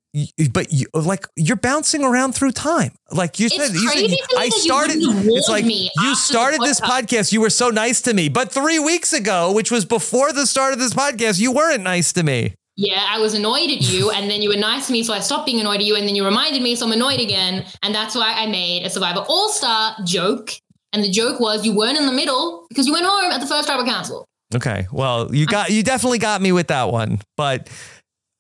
but 0.51 0.73
you, 0.73 0.87
like 0.95 1.27
you're 1.37 1.57
bouncing 1.57 2.03
around 2.03 2.35
through 2.35 2.53
time. 2.53 2.93
Like 3.11 3.39
you 3.39 3.49
said, 3.49 3.73
you 3.73 3.89
said 3.89 4.17
I 4.37 4.49
started. 4.49 4.97
It's 4.99 5.49
like 5.49 5.65
me 5.65 5.91
you 6.03 6.15
started 6.15 6.61
this 6.61 6.81
podcast. 6.81 7.05
podcast. 7.05 7.33
You 7.33 7.41
were 7.41 7.51
so 7.51 7.71
nice 7.71 8.01
to 8.03 8.15
me, 8.15 8.29
but 8.29 8.51
three 8.51 8.79
weeks 8.79 9.13
ago, 9.13 9.53
which 9.53 9.71
was 9.71 9.85
before 9.85 10.33
the 10.33 10.47
start 10.47 10.73
of 10.73 10.79
this 10.79 10.95
podcast, 10.95 11.41
you 11.41 11.53
weren't 11.53 11.83
nice 11.83 12.13
to 12.15 12.23
me. 12.23 12.55
Yeah, 12.77 13.05
I 13.07 13.19
was 13.21 13.35
annoyed 13.35 13.71
at 13.71 13.83
you, 13.83 14.11
and 14.11 14.31
then 14.31 14.41
you 14.41 14.49
were 14.49 14.57
nice 14.57 14.87
to 14.87 14.93
me, 14.93 15.03
so 15.03 15.13
I 15.13 15.21
stopped 15.21 15.45
being 15.45 15.61
annoyed 15.61 15.81
at 15.81 15.85
you, 15.85 15.95
and 15.95 16.09
then 16.09 16.15
you 16.15 16.25
reminded 16.25 16.63
me, 16.63 16.75
so 16.75 16.87
I'm 16.87 16.93
annoyed 16.93 17.21
again, 17.21 17.67
and 17.83 17.95
that's 17.95 18.15
why 18.15 18.33
I 18.33 18.47
made 18.47 18.87
a 18.87 18.91
Survivor 18.91 19.21
All 19.29 19.51
Star 19.51 19.95
joke. 20.07 20.53
And 20.93 21.03
the 21.03 21.11
joke 21.11 21.41
was 21.41 21.65
you 21.65 21.75
weren't 21.75 21.99
in 21.99 22.07
the 22.07 22.13
middle 22.13 22.67
because 22.69 22.87
you 22.87 22.93
went 22.93 23.07
home 23.07 23.31
at 23.33 23.41
the 23.41 23.47
first 23.47 23.67
tribal 23.67 23.85
council. 23.85 24.27
Okay. 24.55 24.87
Well, 24.93 25.35
you 25.35 25.47
got 25.47 25.71
you 25.71 25.83
definitely 25.83 26.19
got 26.19 26.41
me 26.43 26.53
with 26.53 26.69
that 26.69 26.91
one, 26.91 27.21
but. 27.37 27.69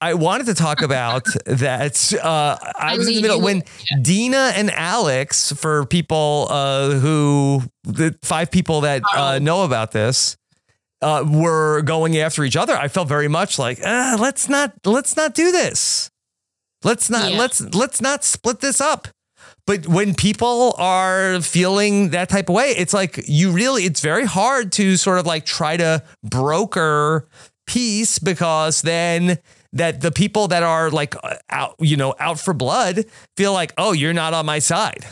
I 0.04 0.14
wanted 0.14 0.46
to 0.46 0.54
talk 0.54 0.82
about 0.82 1.26
that. 1.46 2.12
Uh, 2.12 2.56
I, 2.60 2.94
I 2.94 2.96
was 2.98 3.06
in 3.06 3.14
the 3.14 3.22
middle 3.22 3.40
when 3.40 3.62
Deena 4.02 4.50
and 4.56 4.68
Alex, 4.72 5.52
for 5.52 5.86
people 5.86 6.48
uh, 6.50 6.90
who, 6.94 7.62
the 7.84 8.18
five 8.22 8.50
people 8.50 8.80
that 8.80 9.02
uh, 9.14 9.34
Oh. 9.36 9.38
know 9.38 9.62
about 9.62 9.92
this, 9.92 10.36
uh, 11.02 11.24
were 11.24 11.82
going 11.82 12.18
after 12.18 12.42
each 12.42 12.56
other. 12.56 12.76
I 12.76 12.88
felt 12.88 13.06
very 13.06 13.28
much 13.28 13.60
like, 13.60 13.78
ah, 13.84 14.16
let's 14.18 14.48
not, 14.48 14.72
let's 14.84 15.16
not 15.16 15.34
do 15.34 15.52
this. 15.52 16.10
Let's 16.82 17.08
not, 17.08 17.30
Yeah. 17.30 17.38
let's, 17.38 17.60
let's 17.72 18.00
not 18.00 18.24
split 18.24 18.58
this 18.58 18.80
up. 18.80 19.06
But 19.66 19.86
when 19.86 20.14
people 20.14 20.74
are 20.76 21.40
feeling 21.40 22.10
that 22.10 22.28
type 22.28 22.48
of 22.48 22.54
way, 22.54 22.70
it's 22.70 22.92
like 22.92 23.20
you 23.26 23.50
really, 23.52 23.84
it's 23.84 24.00
very 24.00 24.24
hard 24.24 24.72
to 24.72 24.96
sort 24.96 25.18
of 25.18 25.26
like 25.26 25.44
try 25.44 25.76
to 25.76 26.02
broker 26.24 27.28
peace 27.66 28.18
because 28.18 28.82
then 28.82 29.38
that 29.72 30.00
the 30.00 30.10
people 30.10 30.48
that 30.48 30.62
are 30.62 30.90
like 30.90 31.14
uh, 31.22 31.36
out, 31.48 31.76
you 31.78 31.96
know, 31.96 32.14
out 32.18 32.40
for 32.40 32.52
blood 32.52 33.04
feel 33.36 33.52
like, 33.52 33.72
oh, 33.78 33.92
you're 33.92 34.12
not 34.12 34.34
on 34.34 34.46
my 34.46 34.58
side. 34.58 35.06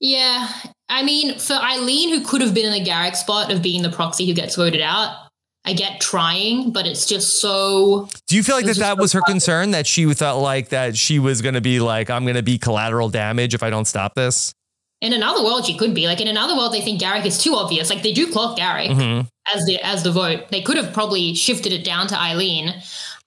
Yeah. 0.00 0.48
I 0.90 1.02
mean, 1.02 1.38
for 1.38 1.54
Eileen, 1.54 2.10
who 2.10 2.24
could 2.26 2.42
have 2.42 2.52
been 2.52 2.66
in 2.66 2.72
the 2.72 2.84
Garrick 2.84 3.16
spot 3.16 3.50
of 3.50 3.62
being 3.62 3.82
the 3.82 3.90
proxy 3.90 4.26
who 4.26 4.34
gets 4.34 4.54
voted 4.54 4.82
out, 4.82 5.23
I 5.66 5.72
get 5.72 6.00
trying, 6.00 6.72
but 6.72 6.86
it's 6.86 7.06
just 7.06 7.40
so. 7.40 8.08
Do 8.26 8.36
you 8.36 8.42
feel 8.42 8.54
like 8.54 8.64
that 8.66 8.68
was 8.70 8.78
that 8.78 8.88
just 8.90 9.00
was 9.00 9.10
so 9.12 9.18
her 9.18 9.22
concern 9.22 9.70
that 9.70 9.86
she 9.86 10.12
felt 10.12 10.42
like 10.42 10.68
that 10.68 10.96
she 10.96 11.18
was 11.18 11.40
going 11.40 11.54
to 11.54 11.60
be 11.62 11.80
like, 11.80 12.10
I'm 12.10 12.24
going 12.24 12.36
to 12.36 12.42
be 12.42 12.58
collateral 12.58 13.08
damage 13.08 13.54
if 13.54 13.62
I 13.62 13.70
don't 13.70 13.86
stop 13.86 14.14
this? 14.14 14.52
In 15.00 15.12
another 15.12 15.42
world, 15.42 15.64
she 15.66 15.76
could 15.76 15.94
be 15.94 16.06
like 16.06 16.20
in 16.20 16.28
another 16.28 16.54
world. 16.56 16.72
They 16.72 16.80
think 16.80 17.00
Garrick 17.00 17.26
is 17.26 17.38
too 17.38 17.54
obvious. 17.54 17.90
Like 17.90 18.02
they 18.02 18.12
do 18.12 18.30
clock 18.32 18.56
Garrick 18.56 18.90
Mhm. 18.90 19.26
as 19.54 19.64
the 19.66 19.78
as 19.82 20.02
the 20.02 20.12
vote. 20.12 20.48
They 20.50 20.62
could 20.62 20.76
have 20.76 20.92
probably 20.92 21.34
shifted 21.34 21.72
it 21.72 21.84
down 21.84 22.06
to 22.08 22.18
Eileen. 22.20 22.74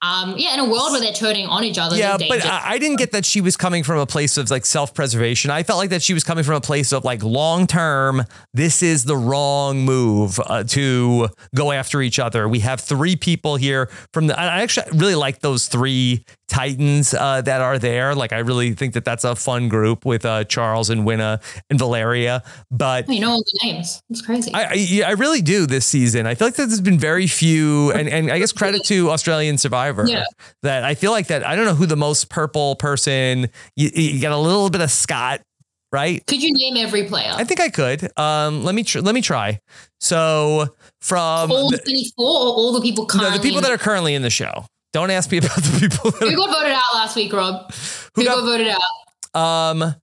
Um, 0.00 0.34
yeah, 0.36 0.54
in 0.54 0.60
a 0.60 0.64
world 0.64 0.92
where 0.92 1.00
they're 1.00 1.12
turning 1.12 1.46
on 1.46 1.64
each 1.64 1.76
other. 1.76 1.96
Yeah, 1.96 2.16
but 2.16 2.46
I, 2.46 2.74
I 2.74 2.78
didn't 2.78 2.98
get 2.98 3.10
that 3.12 3.24
she 3.24 3.40
was 3.40 3.56
coming 3.56 3.82
from 3.82 3.98
a 3.98 4.06
place 4.06 4.36
of 4.36 4.48
like 4.48 4.64
self 4.64 4.94
preservation. 4.94 5.50
I 5.50 5.64
felt 5.64 5.78
like 5.78 5.90
that 5.90 6.02
she 6.02 6.14
was 6.14 6.22
coming 6.22 6.44
from 6.44 6.54
a 6.54 6.60
place 6.60 6.92
of 6.92 7.04
like 7.04 7.22
long 7.24 7.66
term, 7.66 8.22
this 8.54 8.80
is 8.82 9.04
the 9.04 9.16
wrong 9.16 9.80
move 9.80 10.38
uh, 10.46 10.62
to 10.64 11.28
go 11.54 11.72
after 11.72 12.00
each 12.00 12.20
other. 12.20 12.48
We 12.48 12.60
have 12.60 12.80
three 12.80 13.16
people 13.16 13.56
here 13.56 13.90
from 14.12 14.28
the, 14.28 14.38
I 14.38 14.62
actually 14.62 14.86
really 14.96 15.16
like 15.16 15.40
those 15.40 15.66
three 15.66 16.24
Titans 16.48 17.12
uh, 17.14 17.42
that 17.42 17.60
are 17.60 17.78
there. 17.78 18.14
Like, 18.14 18.32
I 18.32 18.38
really 18.38 18.72
think 18.72 18.94
that 18.94 19.04
that's 19.04 19.24
a 19.24 19.36
fun 19.36 19.68
group 19.68 20.04
with 20.04 20.24
uh, 20.24 20.44
Charles 20.44 20.90
and 20.90 21.04
Winna 21.04 21.40
and 21.70 21.78
Valeria. 21.78 22.42
But 22.70 23.08
you 23.08 23.20
know 23.20 23.30
all 23.32 23.42
the 23.42 23.58
names. 23.66 24.02
It's 24.10 24.22
crazy. 24.22 24.52
I, 24.54 24.64
I, 24.64 24.72
yeah, 24.74 25.08
I 25.08 25.12
really 25.12 25.42
do 25.42 25.66
this 25.66 25.86
season. 25.86 26.26
I 26.26 26.34
feel 26.34 26.48
like 26.48 26.54
that 26.54 26.66
there's 26.66 26.80
been 26.80 26.98
very 26.98 27.26
few, 27.26 27.92
and, 27.92 28.08
and 28.08 28.30
I 28.30 28.38
guess 28.38 28.52
credit 28.52 28.84
to 28.86 29.10
Australian 29.10 29.58
Survivor 29.58 30.06
Yeah. 30.06 30.24
that 30.62 30.84
I 30.84 30.94
feel 30.94 31.10
like 31.12 31.26
that 31.28 31.46
I 31.46 31.54
don't 31.54 31.66
know 31.66 31.74
who 31.74 31.86
the 31.86 31.96
most 31.96 32.28
purple 32.30 32.76
person. 32.76 33.48
You, 33.76 33.90
you 33.94 34.20
got 34.20 34.32
a 34.32 34.38
little 34.38 34.70
bit 34.70 34.80
of 34.80 34.90
Scott, 34.90 35.42
right? 35.92 36.26
could 36.26 36.42
you 36.42 36.52
name 36.52 36.82
every 36.82 37.04
player? 37.04 37.30
I 37.34 37.44
think 37.44 37.60
I 37.60 37.68
could. 37.68 38.08
Um, 38.18 38.64
let 38.64 38.74
me 38.74 38.84
tr- 38.84 39.00
let 39.00 39.14
me 39.14 39.20
try. 39.20 39.60
So 40.00 40.74
from 41.00 41.52
all 41.52 41.70
the, 41.70 41.78
24 41.78 42.24
or 42.24 42.28
all 42.28 42.72
the 42.72 42.80
people 42.80 43.06
no, 43.14 43.30
the 43.30 43.40
people 43.40 43.60
that 43.60 43.70
are 43.70 43.78
currently 43.78 44.14
in 44.14 44.22
the 44.22 44.30
show. 44.30 44.64
Don't 44.98 45.10
ask 45.12 45.30
me 45.30 45.38
about 45.38 45.54
the 45.56 45.78
people 45.80 46.10
that 46.10 46.28
Who 46.28 46.36
got 46.36 46.50
voted 46.50 46.72
out 46.72 46.82
last 46.94 47.14
week, 47.14 47.32
Rob? 47.32 47.72
Who 48.16 48.24
got- 48.24 48.40
voted 48.44 48.66
out? 48.68 49.40
um 49.40 49.94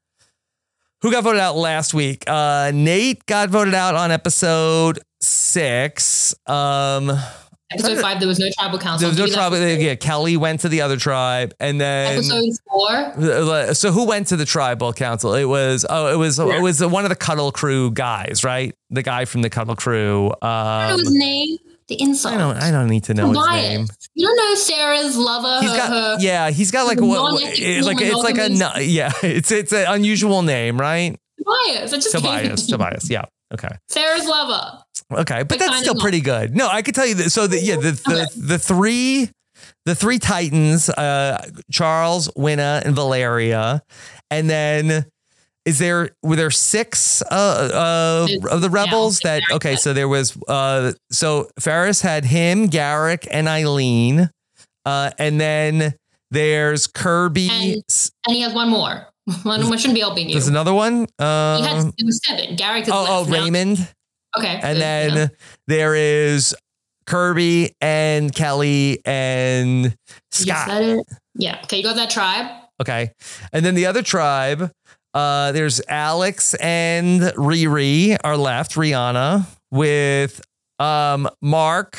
who 1.02 1.12
got 1.12 1.24
voted 1.26 1.42
out 1.42 1.56
last 1.58 1.94
week. 1.94 2.24
Uh, 2.28 2.72
Nate 2.74 3.26
got 3.26 3.50
voted 3.50 3.74
out 3.76 3.94
on 3.96 4.10
episode 4.12 5.00
six. 5.22 6.34
Um, 6.48 7.12
Episode 7.72 8.00
five, 8.00 8.20
there 8.20 8.28
was 8.28 8.40
no 8.40 8.48
tribal 8.58 8.80
council. 8.80 9.10
there 9.12 9.24
was 9.24 9.32
no 9.32 9.36
tribal. 9.36 9.58
Yeah, 9.60 9.96
Kelly 9.96 10.38
went 10.38 10.62
to 10.62 10.70
the 10.70 10.82
other 10.82 10.98
tribe, 10.98 11.54
and 11.60 11.82
then 11.82 12.14
Episode 12.14 12.54
four. 12.70 13.74
So 13.74 13.92
who 13.92 14.06
went 14.06 14.28
to 14.28 14.36
the 14.38 14.46
tribal 14.46 14.94
council? 14.94 15.34
It 15.34 15.46
was 15.46 15.86
oh, 15.90 16.14
it 16.14 16.16
was 16.16 16.38
Yeah. 16.40 16.58
it 16.58 16.62
was 16.62 16.84
one 16.86 17.04
of 17.06 17.10
the 17.10 17.16
Cuddle 17.16 17.52
Crew 17.52 17.92
guys, 17.92 18.44
right? 18.44 18.74
The 18.92 19.02
guy 19.04 19.26
from 19.26 19.42
the 19.42 19.50
Cuddle 19.50 19.76
Crew. 19.76 20.32
I 20.42 20.88
don't 20.90 20.90
know 20.90 20.94
Um, 20.94 21.00
his 21.02 21.12
name. 21.14 21.58
The 21.88 22.02
insult. 22.02 22.34
I 22.34 22.38
don't 22.38 22.58
I 22.58 22.72
don't 22.72 22.88
need 22.88 23.04
to 23.06 23.14
know 23.14 23.30
his 23.30 23.48
name. 23.48 23.88
You 24.16 24.28
don't 24.28 24.38
know 24.38 24.56
Sarah's 24.56 25.18
lover. 25.18 25.62
He's 25.62 25.72
her, 25.72 25.78
got 25.78 25.90
her 25.90 26.18
yeah, 26.20 26.50
he's 26.50 26.72
got 26.72 26.88
like 26.88 27.00
what, 27.00 27.40
it's 27.44 27.86
like 27.86 27.98
it's 28.02 28.24
like 28.24 28.38
a 28.38 28.84
yeah, 28.84 29.12
it's 29.24 29.52
it's 29.52 29.72
an 29.72 29.86
unusual 29.88 30.42
name, 30.42 30.80
right? 30.80 31.16
Tobias. 31.38 31.94
I 31.94 31.98
just 31.98 32.12
Tobias. 32.12 32.68
Tobias. 32.68 33.10
Yeah. 33.10 33.26
Okay. 33.54 33.70
Sarah's 33.90 34.26
lover. 34.26 34.80
Okay, 35.12 35.44
but 35.44 35.60
that's 35.60 35.80
still 35.80 35.96
pretty 35.96 36.22
good. 36.22 36.56
No, 36.56 36.68
I 36.68 36.82
could 36.82 36.96
tell 36.96 37.06
you 37.06 37.16
that. 37.16 37.30
So 37.30 37.46
the 37.46 37.60
yeah, 37.60 37.76
the 37.76 37.92
the, 37.92 38.22
Okay. 38.24 38.26
the 38.36 38.58
three 38.58 39.30
the 39.86 39.94
three 39.94 40.18
Titans, 40.18 40.90
uh, 40.90 41.46
Charles, 41.72 42.32
Winna, 42.36 42.82
and 42.84 42.96
Valeria, 42.96 43.84
and 44.32 44.50
then 44.50 45.06
is 45.66 45.80
there 45.80 46.12
were 46.24 46.36
there 46.36 46.52
six 46.52 47.22
uh, 47.24 47.26
uh 47.32 48.28
of 48.52 48.62
the 48.62 48.70
yeah, 48.70 48.84
rebels 48.84 49.20
that 49.20 49.44
Ferris 49.44 49.56
okay? 49.56 49.76
So 49.76 49.94
there 49.94 50.08
was 50.08 50.38
uh 50.48 50.94
so 51.12 51.50
Ferris 51.60 52.02
had 52.02 52.26
him, 52.26 52.68
Garrick, 52.68 53.28
and 53.32 53.48
Eileen, 53.48 54.30
uh, 54.86 55.12
and 55.18 55.42
then 55.42 55.96
there's 56.32 56.88
Kirby. 56.88 57.50
And- 57.50 57.84
And 58.28 58.36
he 58.36 58.42
has 58.42 58.54
one 58.54 58.70
more. 58.70 59.08
One 59.44 59.60
shouldn't 59.78 59.96
be 59.96 60.02
helping 60.02 60.28
you. 60.28 60.36
There's 60.36 60.48
another 60.48 60.74
one. 60.74 61.08
he 61.18 61.24
had 61.24 61.78
Um, 61.78 61.94
it 61.98 62.06
was 62.06 62.22
seven. 62.24 62.56
Garrick 62.56 62.84
is 62.84 62.90
oh, 62.94 63.06
oh, 63.08 63.24
now. 63.24 63.32
Raymond. 63.42 63.92
Okay. 64.38 64.60
And 64.62 64.80
then 64.80 65.16
yeah. 65.16 65.28
there 65.66 65.96
is 65.96 66.56
Kirby 67.08 67.74
and 67.82 68.34
Kelly 68.34 69.00
and 69.04 69.86
You 69.86 69.92
Scott. 70.32 70.68
said 70.68 70.84
it. 70.84 71.08
Yeah. 71.34 71.60
Okay, 71.64 71.78
you 71.78 71.84
got 71.84 71.96
that 71.96 72.12
tribe. 72.12 72.52
Okay. 72.80 73.14
And 73.52 73.66
then 73.66 73.74
the 73.74 73.88
other 73.88 74.04
tribe, 74.04 74.72
uh, 75.16 75.52
there's 75.54 75.82
Alex 75.88 76.54
and 76.56 77.22
Riri 77.22 78.16
are 78.24 78.38
left, 78.38 78.74
Rihanna, 78.76 79.46
with 79.72 80.42
um, 80.78 81.28
Mark, 81.42 81.98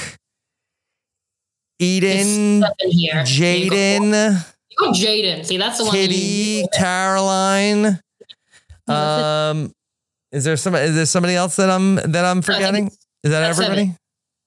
Eden, 1.79 2.61
Seven 2.63 2.75
here. 2.91 3.25
You 3.27 3.71
got- 3.71 3.73
Jaden, 3.73 4.47
You 4.71 4.87
Jaden. 4.93 5.45
See, 5.47 5.57
that's 5.57 5.79
the 5.79 5.85
one. 5.85 5.93
that 5.95 5.99
Kitty, 5.99 6.67
Caroline. 6.75 8.01
Um, 8.89 9.73
is 10.33 10.45
there 10.45 10.57
some? 10.57 10.75
Is 10.75 10.95
there 10.95 11.07
somebody 11.07 11.35
else 11.35 11.57
that 11.57 11.71
I'm 11.71 11.97
that 11.97 12.25
I'm 12.25 12.41
forgetting? 12.43 12.87
Is 13.25 13.31
that 13.31 13.43
everybody? 13.43 13.77
seven. 13.87 13.99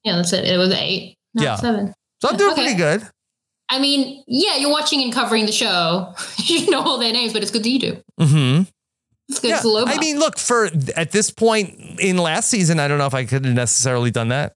Yeah, 0.05 0.15
that's 0.15 0.31
it. 0.33 0.45
It 0.45 0.57
was 0.57 0.71
eight. 0.71 1.15
Yeah. 1.33 1.55
seven. 1.55 1.93
So 2.21 2.29
I'm 2.29 2.37
doing 2.37 2.53
Okay. 2.53 2.61
pretty 2.63 2.77
good. 2.77 3.01
I 3.71 3.79
mean, 3.79 4.23
yeah, 4.27 4.55
you're 4.55 4.71
watching 4.71 5.03
and 5.03 5.13
covering 5.13 5.45
the 5.45 5.51
show. 5.51 6.13
you 6.37 6.69
know 6.69 6.81
all 6.81 6.97
their 6.97 7.13
names, 7.13 7.33
but 7.33 7.41
it's 7.41 7.51
good 7.51 7.63
that 7.63 7.69
you 7.69 7.79
do. 7.79 8.03
Mm-hmm. 8.19 8.63
It's 9.29 9.39
good. 9.39 9.49
Yeah, 9.49 9.61
It's 9.63 9.97
I 9.97 9.99
mean, 9.99 10.17
look 10.17 10.39
for 10.39 10.69
at 10.95 11.11
this 11.11 11.29
point 11.29 11.99
in 11.99 12.17
last 12.17 12.49
season, 12.49 12.79
I 12.79 12.87
don't 12.87 12.97
know 12.97 13.05
if 13.05 13.13
I 13.13 13.25
could 13.25 13.45
have 13.45 13.53
necessarily 13.53 14.09
done 14.09 14.29
that. 14.29 14.53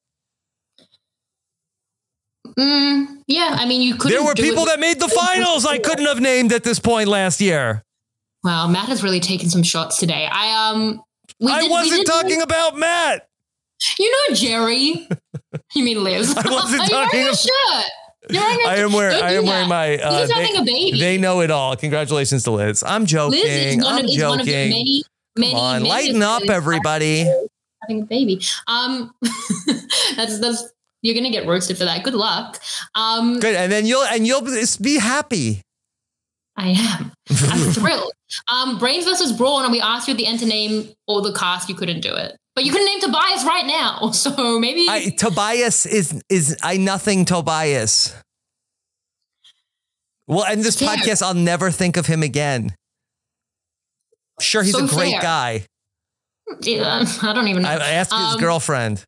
Mm, 2.58 3.24
yeah, 3.28 3.56
I 3.60 3.66
mean, 3.66 3.82
you 3.82 3.96
could. 3.96 4.12
There 4.12 4.24
were 4.24 4.34
people 4.36 4.66
that 4.66 4.80
made 4.80 5.00
the 5.00 5.08
finals 5.16 5.66
I 5.66 5.78
couldn't 5.78 6.06
have 6.06 6.20
named 6.20 6.52
at 6.52 6.64
this 6.64 6.80
point 6.80 7.08
last 7.08 7.40
year. 7.42 7.84
Wow, 8.44 8.68
Matt 8.68 8.90
has 8.90 9.04
really 9.04 9.20
taken 9.22 9.50
some 9.50 9.64
shots 9.64 9.98
today. 9.98 10.28
I 10.30 10.70
um, 10.72 11.02
we 11.40 11.52
I 11.52 11.62
did- 11.62 11.72
wasn't 11.72 12.08
talking 12.08 12.42
about 12.42 12.78
Matt. 12.78 13.28
You 14.00 14.12
know 14.30 14.36
Jerry. 14.36 15.08
you 15.76 15.84
mean 15.84 16.04
Liz? 16.04 16.36
I 16.36 16.50
wasn't 16.50 16.90
talking 16.90 17.22
about- 17.22 17.38
shirt. 17.38 17.86
You're 18.30 18.42
wearing 18.42 18.60
a 18.66 18.70
I 18.70 18.76
am 18.78 18.94
wearing 18.94 19.22
I 19.22 19.32
am 19.34 19.46
that. 19.46 19.50
wearing 19.52 19.70
my 19.70 19.98
uh, 19.98 20.12
Liz 20.14 20.30
is 20.30 20.36
having 20.36 20.54
they, 20.54 20.60
a 20.60 20.64
baby. 20.64 21.00
they 21.00 21.18
know 21.18 21.42
it 21.42 21.52
all. 21.52 21.76
Congratulations 21.76 22.44
to 22.44 22.52
Liz. 22.52 22.84
I'm 22.86 23.06
joking. 23.06 23.40
Liz 23.42 23.76
is 23.76 23.84
one, 23.84 23.86
I'm 23.86 24.06
of, 24.06 24.12
is 24.12 24.24
one 24.24 24.40
of 24.40 24.46
the 24.46 24.52
joking. 24.52 24.70
many, 24.70 25.04
many, 25.38 25.52
Come 25.52 25.60
on, 25.60 25.82
many 25.84 25.90
lighten 25.90 26.22
up 26.22 26.44
everybody. 26.50 27.26
having 27.82 28.04
a 28.04 28.06
baby. 28.06 28.42
Um, 28.68 29.14
that's 30.16 30.40
that's 30.40 30.64
you're 31.02 31.16
gonna 31.16 31.32
get 31.32 31.46
roasted 31.46 31.78
for 31.78 31.84
that. 31.86 32.04
Good 32.04 32.14
luck. 32.16 32.60
Um, 32.96 33.40
Good. 33.40 33.56
And 33.56 33.72
then 33.72 33.86
you'll 33.86 34.04
and 34.04 34.26
you'll 34.26 34.48
be 34.82 35.00
happy. 35.00 35.62
I 36.56 36.70
am. 36.70 37.12
I'm 37.50 37.72
thrilled. 37.74 38.12
Um, 38.52 38.78
Brains 38.78 39.06
versus 39.06 39.32
Brawn, 39.32 39.64
and 39.64 39.72
we 39.72 39.82
asked 39.82 40.08
you 40.08 40.14
at 40.14 40.18
the 40.18 40.28
end 40.28 40.40
to 40.40 40.46
name 40.46 40.90
all 41.08 41.22
the 41.22 41.34
cast. 41.34 41.68
You 41.70 41.76
couldn't 41.76 42.02
do 42.02 42.14
it, 42.14 42.36
but 42.56 42.64
you 42.64 42.72
couldn't 42.72 42.88
name 42.88 43.00
Tobias 43.00 43.44
right 43.44 43.66
now. 43.66 44.10
So 44.14 44.60
maybe 44.60 44.86
I, 44.90 45.10
Tobias 45.18 45.86
is 45.86 46.22
is 46.30 46.58
I 46.62 46.78
nothing 46.78 47.26
Tobias. 47.26 48.14
Well, 50.28 50.46
and 50.46 50.64
this 50.64 50.80
Fair. 50.80 50.90
podcast, 50.90 51.22
I'll 51.22 51.34
never 51.34 51.70
think 51.72 51.98
of 51.98 52.06
him 52.06 52.24
again. 52.24 52.74
Sure, 54.40 54.64
he's 54.64 54.74
So 54.74 54.86
a 54.86 54.88
great 54.88 55.12
fair. 55.14 55.22
guy. 55.22 55.66
Yeah, 56.62 57.04
I 57.22 57.34
don't 57.34 57.48
even 57.48 57.64
know. 57.64 57.70
I, 57.70 57.74
I 57.76 57.90
asked 57.92 58.14
his 58.14 58.36
Um, 58.36 58.40
girlfriend. 58.40 59.04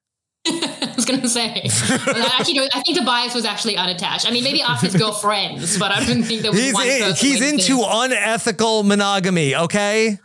I 0.48 0.94
was 0.96 1.06
gonna 1.06 1.28
say. 1.28 1.50
I 1.66 2.38
actually, 2.40 2.70
I 2.74 2.82
think 2.82 2.98
Tobias 2.98 3.34
was 3.34 3.46
actually 3.46 3.78
unattached. 3.78 4.28
I 4.28 4.32
mean, 4.32 4.44
maybe 4.44 4.62
asked 4.62 4.84
his 4.84 4.96
girlfriends, 5.02 5.78
but 5.80 5.92
I 5.92 6.06
don't 6.06 6.24
think 6.24 6.42
there 6.42 6.52
was 6.52 6.60
He's 6.62 6.74
one 6.74 6.88
in- 6.88 7.16
he's 7.16 7.42
into 7.42 7.82
unethical 7.86 8.84
monogamy. 8.84 9.56
Okay, 9.56 10.18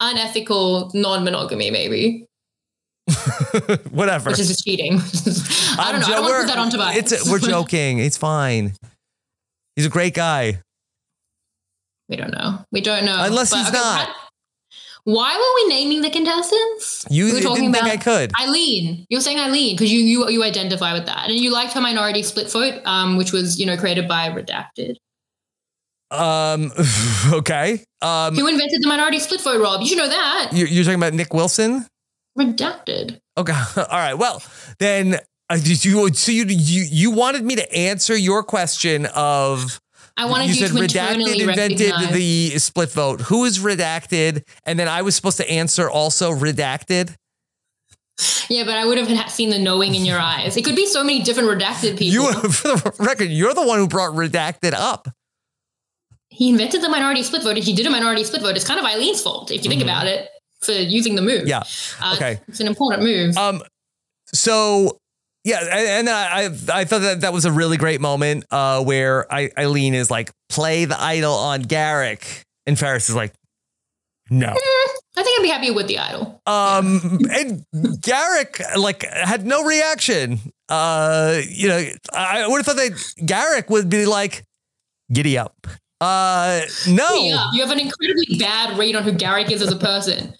unethical 0.00 0.90
non-monogamy, 0.94 1.70
maybe, 1.70 2.26
whatever. 3.90 4.30
which 4.30 4.40
is 4.40 4.48
just 4.48 4.64
cheating. 4.64 4.94
I 5.78 5.92
don't 5.92 6.00
know. 6.00 6.06
I 6.06 6.10
don't 6.10 6.22
want 6.22 6.34
to 6.34 6.40
put 6.40 6.46
that 6.48 6.58
on 6.58 6.70
Tobias. 6.70 7.12
It's 7.12 7.30
we're 7.30 7.38
joking. 7.38 7.98
It's 8.00 8.16
fine. 8.16 8.72
He's 9.76 9.86
a 9.86 9.90
great 9.90 10.14
guy. 10.14 10.60
we 12.08 12.16
don't 12.16 12.32
know. 12.32 12.64
We 12.72 12.80
don't 12.80 13.04
know. 13.04 13.16
Unless 13.24 13.50
But, 13.50 13.58
he's 13.58 13.72
not. 13.72 14.06
Pat, 14.08 14.16
Why 15.04 15.36
were 15.36 15.62
we 15.68 15.74
naming 15.74 16.00
the 16.00 16.08
contestants? 16.10 17.04
You 17.10 17.26
We 17.26 17.30
were 17.32 17.36
didn't 17.40 17.48
talking 17.50 17.72
think 17.72 17.76
about- 17.82 17.90
I 17.92 17.96
could. 17.98 18.32
Eileen, 18.40 19.04
you 19.10 19.18
were 19.18 19.22
saying 19.22 19.38
Eileen 19.38 19.76
because 19.76 19.92
you 19.92 20.00
you 20.00 20.28
you 20.30 20.42
identify 20.42 20.94
with 20.94 21.04
that, 21.06 21.28
and 21.28 21.38
you 21.38 21.50
liked 21.52 21.74
her 21.74 21.80
minority 21.80 22.22
split 22.22 22.50
vote, 22.50 22.80
um, 22.86 23.16
which 23.18 23.30
was 23.32 23.58
you 23.58 23.66
know 23.66 23.76
created 23.76 24.08
by 24.08 24.28
Redacted. 24.30 24.96
Um. 26.10 26.72
Okay. 27.32 27.82
Um. 28.02 28.34
Who 28.36 28.46
invented 28.46 28.82
the 28.82 28.88
minority 28.88 29.18
split 29.18 29.40
vote, 29.40 29.60
Rob? 29.60 29.80
You 29.80 29.86
should 29.88 29.98
know 29.98 30.08
that. 30.08 30.50
You're, 30.52 30.68
you're 30.68 30.84
talking 30.84 30.98
about 30.98 31.14
Nick 31.14 31.32
Wilson. 31.32 31.86
Redacted. 32.38 33.18
Okay. 33.38 33.52
All 33.76 33.84
right. 33.90 34.14
Well, 34.14 34.42
then. 34.78 35.18
Uh, 35.50 35.56
did 35.56 35.84
you 35.84 36.08
so 36.14 36.32
you 36.32 36.44
you 36.46 36.86
you 36.90 37.10
wanted 37.10 37.44
me 37.44 37.54
to 37.54 37.70
answer 37.76 38.16
your 38.16 38.42
question 38.42 39.04
of 39.14 39.78
I 40.16 40.26
wanted 40.26 40.48
you 40.48 40.54
you, 40.54 40.66
said 40.68 40.76
to 40.76 40.82
redacted 40.82 41.40
invented 41.40 41.80
recognize. 41.90 42.12
the 42.12 42.58
split 42.58 42.90
vote. 42.92 43.20
Who 43.22 43.44
is 43.44 43.58
redacted? 43.58 44.42
And 44.64 44.78
then 44.78 44.86
I 44.88 45.02
was 45.02 45.16
supposed 45.16 45.36
to 45.38 45.50
answer 45.50 45.90
also 45.90 46.30
redacted. 46.32 47.14
yeah, 48.48 48.62
but 48.64 48.74
I 48.74 48.84
would 48.86 48.96
have 48.98 49.30
seen 49.30 49.50
the 49.50 49.58
knowing 49.58 49.94
in 49.96 50.04
your 50.04 50.18
eyes. 50.20 50.56
It 50.56 50.64
could 50.64 50.76
be 50.76 50.86
so 50.86 51.02
many 51.02 51.22
different 51.22 51.48
redacted 51.48 51.98
people. 51.98 52.30
You, 52.32 52.32
for 52.50 52.68
the 52.76 52.94
record, 53.00 53.30
you're 53.30 53.54
the 53.54 53.66
one 53.66 53.78
who 53.78 53.88
brought 53.88 54.12
redacted 54.12 54.72
up. 54.72 55.08
he 56.28 56.48
invented 56.48 56.80
the 56.82 56.88
minority 56.88 57.22
split 57.24 57.42
vote. 57.42 57.58
If 57.58 57.64
he 57.64 57.72
did 57.74 57.86
a 57.86 57.90
minority 57.90 58.22
split 58.24 58.42
vote, 58.42 58.54
it's 58.56 58.64
kind 58.64 58.78
of 58.78 58.86
Eileen's 58.86 59.20
fault 59.20 59.50
if 59.50 59.64
you 59.64 59.70
think 59.70 59.82
about 59.82 60.06
it 60.06 60.28
for 60.60 60.72
using 60.72 61.16
the 61.16 61.22
move. 61.22 61.42
Mm-hmm. 61.44 61.48
Yeah. 61.48 61.62
Uh, 62.00 62.14
Okay. 62.14 62.40
It's 62.46 62.60
an 62.60 62.68
important 62.68 63.02
move. 63.02 63.36
Um. 63.36 63.62
So 64.32 64.98
yeah, 65.44 65.98
and, 65.98 66.08
I 66.08 66.44
I 66.44 66.44
I 66.72 66.84
thought 66.84 67.02
that 67.02 67.20
that 67.20 67.32
was 67.32 67.44
a 67.44 67.52
really 67.52 67.76
great 67.76 68.00
moment. 68.00 68.44
Uh, 68.50 68.82
where 68.82 69.32
I, 69.32 69.50
Eileen 69.58 69.94
is 69.94 70.10
like 70.10 70.32
play 70.48 70.86
the 70.86 71.00
idol 71.00 71.34
on 71.34 71.62
Garrick, 71.62 72.42
and 72.66 72.78
Ferris 72.78 73.10
is 73.10 73.14
like, 73.14 73.34
no. 74.30 74.54
I 75.16 75.22
think 75.22 75.38
I'd 75.38 75.42
be 75.42 75.48
happy 75.48 75.70
with 75.70 75.86
the 75.86 75.98
idol. 75.98 76.42
Um, 76.44 77.20
and 77.30 77.64
Garrick 78.00 78.60
like 78.76 79.04
had 79.04 79.46
no 79.46 79.62
reaction. 79.62 80.40
Uh, 80.68 81.40
you 81.48 81.68
know, 81.68 81.84
I 82.12 82.48
would 82.48 82.56
have 82.56 82.66
thought 82.66 82.76
that 82.76 83.14
Garrick 83.24 83.70
would 83.70 83.88
be 83.88 84.06
like, 84.06 84.42
giddy 85.12 85.38
up. 85.38 85.68
Uh, 86.00 86.62
no. 86.88 87.14
Yeah, 87.14 87.46
you 87.52 87.62
have 87.62 87.70
an 87.70 87.78
incredibly 87.78 88.38
bad 88.38 88.76
read 88.76 88.96
on 88.96 89.04
who 89.04 89.12
Garrick 89.12 89.50
is 89.50 89.62
as 89.62 89.70
a 89.70 89.76
person. 89.76 90.34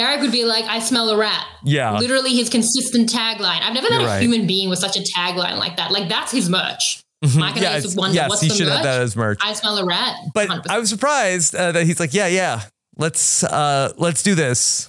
Garrick 0.00 0.20
would 0.22 0.32
be 0.32 0.44
like, 0.44 0.64
I 0.64 0.78
smell 0.78 1.10
a 1.10 1.16
rat. 1.16 1.46
Yeah. 1.64 1.98
Literally 1.98 2.34
his 2.34 2.48
consistent 2.48 3.08
tagline. 3.12 3.60
I've 3.60 3.74
never 3.74 3.88
met 3.90 4.00
You're 4.00 4.08
a 4.08 4.12
right. 4.12 4.22
human 4.22 4.46
being 4.46 4.70
with 4.70 4.78
such 4.78 4.96
a 4.96 5.00
tagline 5.00 5.58
like 5.58 5.76
that. 5.76 5.90
Like 5.92 6.08
that's 6.08 6.32
his 6.32 6.48
merch. 6.48 7.02
Mike 7.36 7.56
and 7.56 7.66
I 7.66 7.74
used 7.74 7.84
Yes, 7.86 7.94
to 7.94 8.00
wonder, 8.00 8.14
yes, 8.14 8.30
what's 8.30 8.40
he 8.40 8.48
the 8.48 8.54
should 8.54 8.68
have 8.68 8.76
merch? 8.78 8.84
that 8.84 9.02
as 9.02 9.14
merch. 9.16 9.38
I 9.42 9.52
smell 9.52 9.76
a 9.76 9.84
rat. 9.84 10.16
But 10.32 10.48
100%. 10.48 10.66
I 10.70 10.78
was 10.78 10.88
surprised 10.88 11.54
uh, 11.54 11.72
that 11.72 11.84
he's 11.84 12.00
like, 12.00 12.14
yeah, 12.14 12.28
yeah, 12.28 12.62
let's 12.96 13.44
uh, 13.44 13.92
let's 13.98 14.22
do 14.22 14.34
this. 14.34 14.88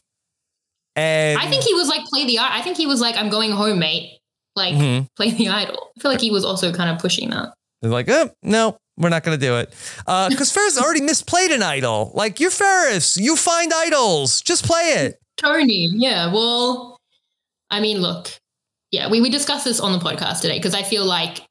And 0.95 1.39
I 1.39 1.47
think 1.49 1.63
he 1.63 1.73
was 1.73 1.87
like, 1.89 2.05
play 2.05 2.25
the 2.25 2.37
I 2.39 2.59
I 2.59 2.61
think 2.61 2.77
he 2.77 2.85
was 2.87 3.01
like, 3.01 3.15
I'm 3.17 3.29
going 3.29 3.51
home, 3.51 3.79
mate. 3.79 4.17
Like, 4.55 4.75
Mhm. 4.75 5.07
play 5.17 5.31
the 5.31 5.49
idol. 5.49 5.91
I 5.97 6.01
feel 6.01 6.11
like 6.11 6.21
he 6.21 6.31
was 6.31 6.43
also 6.45 6.71
kind 6.73 6.89
of 6.89 6.99
pushing 7.01 7.29
that. 7.31 7.53
they're 7.81 7.91
like, 7.91 8.07
oh, 8.09 8.29
no, 8.43 8.77
we're 9.01 9.09
not 9.09 9.23
going 9.23 9.37
to 9.37 9.45
do 9.45 9.57
it 9.57 9.73
uh, 10.07 10.29
because 10.29 10.51
Ferris 10.51 10.79
already 10.79 11.01
misplayed 11.11 11.53
an 11.53 11.63
idol. 11.63 12.11
Like 12.13 12.39
you're 12.39 12.51
Ferris, 12.51 13.17
you 13.17 13.35
find 13.35 13.71
idols, 13.73 14.41
just 14.41 14.65
play 14.65 14.93
it. 14.97 15.19
Tony, 15.37 15.89
yeah. 15.91 16.31
Well, 16.31 16.97
I 17.69 17.79
mean, 17.79 17.97
look, 17.97 18.29
yeah, 18.91 19.09
we, 19.09 19.21
we 19.21 19.29
discussed 19.29 19.65
this 19.65 19.79
on 19.79 19.91
the 19.91 19.99
podcast 19.99 20.41
today 20.41 20.57
because 20.57 20.75
I 20.75 20.83
feel 20.83 21.05
like, 21.05 21.41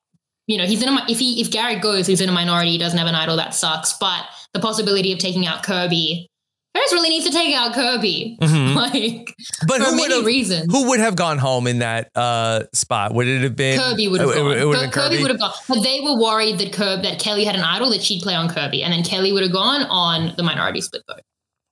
you 0.46 0.58
know, 0.58 0.66
he's 0.66 0.82
in 0.82 0.88
a 0.88 1.04
if 1.08 1.18
he 1.18 1.40
if 1.40 1.50
Garrick 1.50 1.82
goes, 1.82 2.06
he's 2.06 2.20
in 2.20 2.28
a 2.28 2.32
minority, 2.32 2.70
he 2.70 2.78
doesn't 2.78 2.98
have 2.98 3.08
an 3.08 3.14
idol, 3.14 3.36
that 3.36 3.54
sucks. 3.54 3.94
But 3.98 4.26
the 4.52 4.60
possibility 4.60 5.12
of 5.12 5.18
taking 5.18 5.46
out 5.46 5.62
Kirby, 5.62 6.29
Ferris 6.72 6.92
really 6.92 7.08
needs 7.08 7.26
to 7.26 7.32
take 7.32 7.54
out 7.54 7.74
Kirby, 7.74 8.38
Mhm. 8.40 8.74
like 8.76 9.34
But 9.66 9.78
for 9.78 9.84
who 9.86 9.90
would 9.92 10.02
many 10.02 10.14
have 10.14 10.24
reasons. 10.24 10.66
who 10.72 10.88
would 10.88 11.00
have 11.00 11.16
gone 11.16 11.38
home 11.38 11.66
in 11.66 11.80
that 11.80 12.10
uh, 12.14 12.64
spot? 12.72 13.12
Would 13.14 13.26
it 13.26 13.42
have 13.42 13.56
been 13.56 13.78
Kirby 13.80 14.06
would 14.08 14.20
have 14.20 14.30
gone. 14.34 14.52
It, 14.58 14.64
would 14.66 14.76
have 14.78 14.90
Kirby, 14.92 15.16
Kirby. 15.16 15.22
would 15.22 15.30
have 15.32 15.40
gone. 15.40 15.52
But 15.68 15.82
they 15.82 16.00
were 16.00 16.16
worried 16.16 16.58
that 16.58 16.72
Kirby, 16.72 17.02
that 17.02 17.18
Kelly 17.18 17.44
had 17.44 17.56
an 17.56 17.62
idol 17.62 17.90
that 17.90 18.02
she'd 18.02 18.22
play 18.22 18.34
on 18.34 18.48
Kirby, 18.48 18.82
and 18.84 18.92
then 18.92 19.02
Kelly 19.02 19.32
would 19.32 19.42
have 19.42 19.52
gone 19.52 19.82
on 19.90 20.34
the 20.36 20.42
minority 20.44 20.80
split 20.80 21.02
vote, 21.08 21.22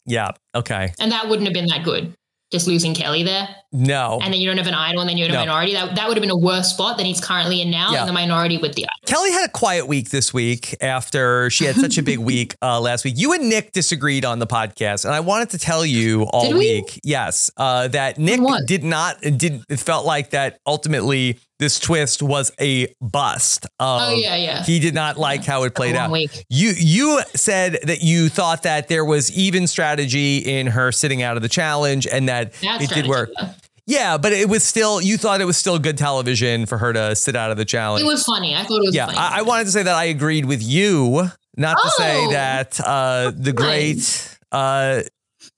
Yeah. 0.04 0.32
Okay. 0.54 0.92
and 0.98 1.12
that 1.12 1.28
wouldn't 1.28 1.46
have 1.46 1.54
been 1.54 1.66
that 1.66 1.84
good. 1.84 2.14
Just 2.50 2.66
losing 2.66 2.94
Kelly 2.94 3.22
there. 3.22 3.48
No. 3.72 4.18
and 4.22 4.32
then 4.32 4.40
you 4.40 4.48
don't 4.48 4.56
have 4.58 4.66
an 4.66 4.74
idol, 4.74 5.00
and 5.02 5.10
then 5.10 5.16
you're 5.18 5.26
in 5.28 5.32
a 5.34 5.34
No. 5.34 5.40
minority. 5.40 5.74
That 5.74 5.94
that 5.96 6.08
would 6.08 6.16
have 6.16 6.22
been 6.22 6.30
a 6.30 6.36
worse 6.36 6.68
spot 6.70 6.96
than 6.96 7.06
he's 7.06 7.20
currently 7.20 7.60
in 7.60 7.70
now 7.70 7.92
Yeah. 7.92 8.00
in 8.02 8.06
the 8.06 8.12
minority 8.12 8.56
with 8.58 8.74
the 8.74 8.84
idol. 8.84 9.06
Kelly 9.06 9.30
had 9.32 9.44
a 9.44 9.52
quiet 9.52 9.86
week 9.86 10.10
this 10.10 10.32
week 10.32 10.74
after 10.80 11.50
she 11.50 11.64
had 11.64 11.76
such 11.76 11.98
a 11.98 12.02
big 12.02 12.18
week 12.32 12.54
uh, 12.62 12.80
last 12.80 13.04
week. 13.04 13.14
You 13.16 13.32
and 13.34 13.48
Nick 13.48 13.72
disagreed 13.72 14.24
on 14.24 14.38
the 14.38 14.46
podcast, 14.46 15.04
and 15.04 15.14
I 15.14 15.20
wanted 15.20 15.50
to 15.50 15.58
tell 15.58 15.84
you 15.84 16.22
all 16.24 16.50
we? 16.52 16.58
week, 16.58 17.00
yes, 17.04 17.50
uh, 17.56 17.88
that 17.88 18.18
Nick 18.18 18.40
did 18.66 18.84
not 18.84 19.20
did 19.20 19.62
it 19.68 19.80
felt 19.80 20.06
like 20.06 20.30
that 20.30 20.58
ultimately 20.66 21.38
this 21.58 21.80
twist 21.80 22.22
was 22.22 22.52
a 22.60 22.86
bust. 23.00 23.64
Of, 23.80 24.02
Oh 24.02 24.14
yeah, 24.14 24.36
yeah. 24.36 24.62
He 24.62 24.78
did 24.78 24.94
not 24.94 25.18
like 25.18 25.44
how 25.44 25.64
it 25.64 25.74
played 25.74 25.96
out. 25.96 26.08
week. 26.10 26.46
You 26.48 26.72
you 26.76 27.20
said 27.34 27.78
that 27.82 28.00
you 28.00 28.28
thought 28.28 28.62
that 28.62 28.86
there 28.88 29.04
was 29.04 29.30
even 29.36 29.66
strategy 29.66 30.38
in 30.38 30.68
her 30.68 30.92
sitting 30.92 31.20
out 31.22 31.36
of 31.36 31.42
the 31.42 31.48
challenge, 31.48 32.06
and 32.06 32.28
that 32.28 32.52
Bad 32.62 32.82
it 32.82 32.90
did 32.90 33.06
work. 33.08 33.30
Yeah, 33.88 34.18
but 34.18 34.32
it 34.34 34.48
was 34.50 34.62
still 34.62 35.00
you 35.00 35.16
thought 35.16 35.40
it 35.40 35.46
was 35.46 35.56
still 35.56 35.78
good 35.78 35.96
television 35.96 36.66
for 36.66 36.76
her 36.76 36.92
to 36.92 37.16
sit 37.16 37.34
out 37.34 37.50
of 37.50 37.56
the 37.56 37.64
challenge. 37.64 38.02
It 38.02 38.06
was 38.06 38.22
funny. 38.22 38.54
I 38.54 38.62
thought 38.62 38.82
it 38.82 38.86
was 38.86 38.94
Yeah, 38.94 39.06
funny. 39.06 39.16
I, 39.18 39.38
I 39.38 39.42
wanted 39.42 39.64
to 39.64 39.70
say 39.70 39.82
that 39.82 39.94
I 39.94 40.04
agreed 40.04 40.44
with 40.44 40.62
you, 40.62 41.30
not 41.56 41.78
to 41.82 41.90
say 41.92 42.26
Oh. 42.26 42.30
that 42.32 42.78
uh, 42.84 43.32
the 43.34 43.52
great 43.54 44.38
uh, 44.52 45.02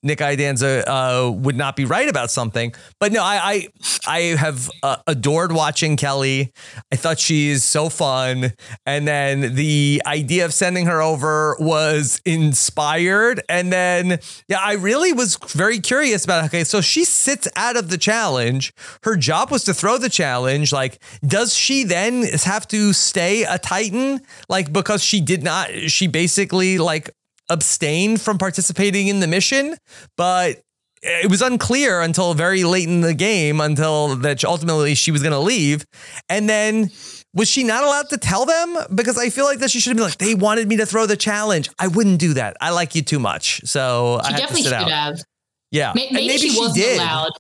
Nick 0.03 0.19
Iadanza 0.19 0.85
uh, 0.87 1.31
would 1.33 1.57
not 1.57 1.77
be 1.77 1.85
right 1.85 2.09
about 2.09 2.31
something. 2.31 2.73
But 2.99 3.13
no, 3.13 3.23
I 3.23 3.41
I, 3.43 3.69
I 4.07 4.21
have 4.37 4.71
uh, 4.83 4.97
adored 5.07 5.53
watching 5.53 5.97
Kelly. 5.97 6.53
I 6.93 6.97
thought 6.97 7.19
she's 7.19 7.65
so 7.65 7.89
fun, 7.89 8.53
and 8.87 9.07
then 9.07 9.55
the 9.55 10.03
idea 10.07 10.45
of 10.45 10.55
sending 10.55 10.87
her 10.87 11.01
over 11.03 11.57
was 11.59 12.21
inspired. 12.25 13.43
And 13.49 13.73
then 13.73 14.19
yeah, 14.49 14.61
I 14.61 14.75
really 14.75 15.13
was 15.13 15.37
very 15.37 15.81
curious 15.81 16.25
about. 16.25 16.45
Okay, 16.47 16.65
so 16.65 16.81
she 16.81 17.05
sits 17.05 17.49
out 17.57 17.77
of 17.77 17.91
the 17.91 17.99
challenge. 17.99 18.73
Her 19.03 19.17
job 19.17 19.51
was 19.51 19.65
to 19.65 19.75
throw 19.75 19.99
the 19.99 20.09
challenge. 20.09 20.73
Like, 20.73 21.03
does 21.23 21.55
she 21.55 21.85
then 21.85 22.23
have 22.45 22.67
to 22.69 22.93
stay 22.93 23.45
a 23.45 23.59
Titan? 23.59 24.21
Like 24.49 24.73
because 24.73 25.03
she 25.03 25.21
did 25.21 25.43
not. 25.43 25.71
She 25.91 26.07
basically 26.07 26.79
like 26.79 27.11
abstained 27.51 28.21
from 28.21 28.39
participating 28.39 29.09
in 29.09 29.21
the 29.21 29.27
mission, 29.27 29.77
but 30.17 30.61
it 31.03 31.31
was 31.31 31.43
unclear 31.43 32.01
until 32.03 32.35
very 32.35 32.63
late 32.65 32.87
in 32.89 33.01
the 33.01 33.15
game 33.15 33.61
until 33.61 34.17
that 34.17 34.45
ultimately 34.45 34.95
she 34.95 35.11
was 35.11 35.23
going 35.23 35.33
to 35.33 35.39
leave. 35.39 35.85
And 36.29 36.49
then 36.49 36.91
was 37.35 37.49
she 37.49 37.65
not 37.65 37.85
allowed 37.85 38.09
to 38.11 38.19
tell 38.19 38.45
them? 38.45 38.77
Because 38.95 39.17
I 39.17 39.31
feel 39.31 39.45
like 39.47 39.61
that 39.61 39.71
she 39.71 39.81
should 39.81 39.91
have 39.91 39.97
been 39.97 40.05
like, 40.05 40.19
they 40.19 40.35
wanted 40.35 40.69
me 40.69 40.77
to 40.77 40.85
throw 40.87 41.07
the 41.07 41.17
challenge. 41.17 41.71
I 41.79 41.89
wouldn't 41.89 42.19
do 42.21 42.35
that. 42.35 42.57
I 42.61 42.71
like 42.71 42.95
you 42.95 43.03
too 43.03 43.19
much. 43.19 43.63
So 43.65 44.21
I 44.23 44.27
she 44.29 44.33
have 44.33 44.35
to 44.35 44.41
definitely 44.41 44.63
sit 44.63 44.69
should 44.69 44.75
out. 44.83 44.91
have. 44.91 45.25
Yeah. 45.71 45.93
May- 45.95 46.07
And 46.09 46.17
Maybe, 46.17 46.37
she, 46.39 46.59
wasn't 46.59 46.77
did. 46.77 46.97
allowed. 46.99 47.33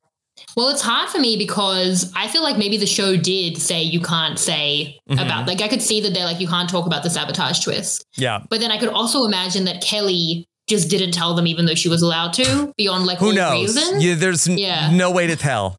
Well, 0.56 0.68
it's 0.68 0.82
hard 0.82 1.08
for 1.08 1.18
me 1.18 1.36
because 1.36 2.12
I 2.16 2.28
feel 2.28 2.42
like 2.42 2.58
maybe 2.58 2.76
the 2.76 2.86
show 2.86 3.16
did 3.16 3.58
say 3.58 3.82
you 3.82 4.00
can't 4.00 4.38
say 4.38 4.98
Mhm. 5.10 5.24
about 5.24 5.46
like 5.46 5.60
I 5.60 5.68
could 5.68 5.82
see 5.82 6.00
that 6.02 6.12
they're 6.14 6.24
like 6.24 6.40
you 6.40 6.48
can't 6.48 6.68
talk 6.68 6.86
about 6.86 7.02
the 7.02 7.10
sabotage 7.10 7.60
twist. 7.60 8.04
Yeah. 8.16 8.40
But 8.50 8.60
then 8.60 8.70
I 8.70 8.78
could 8.78 8.88
also 8.90 9.24
imagine 9.24 9.64
that 9.64 9.82
Kelly 9.82 10.46
just 10.68 10.88
didn't 10.88 11.12
tell 11.12 11.34
them 11.34 11.46
even 11.46 11.66
though 11.66 11.74
she 11.74 11.88
was 11.88 12.02
allowed 12.02 12.32
to 12.34 12.72
beyond 12.76 13.06
like 13.06 13.18
Who 13.18 13.32
knows? 13.32 13.74
reason. 13.76 14.00
Yeah, 14.00 14.14
there's 14.14 14.46
n- 14.48 14.58
Yeah. 14.58 14.90
no 14.92 15.10
way 15.10 15.26
to 15.26 15.36
tell. 15.36 15.76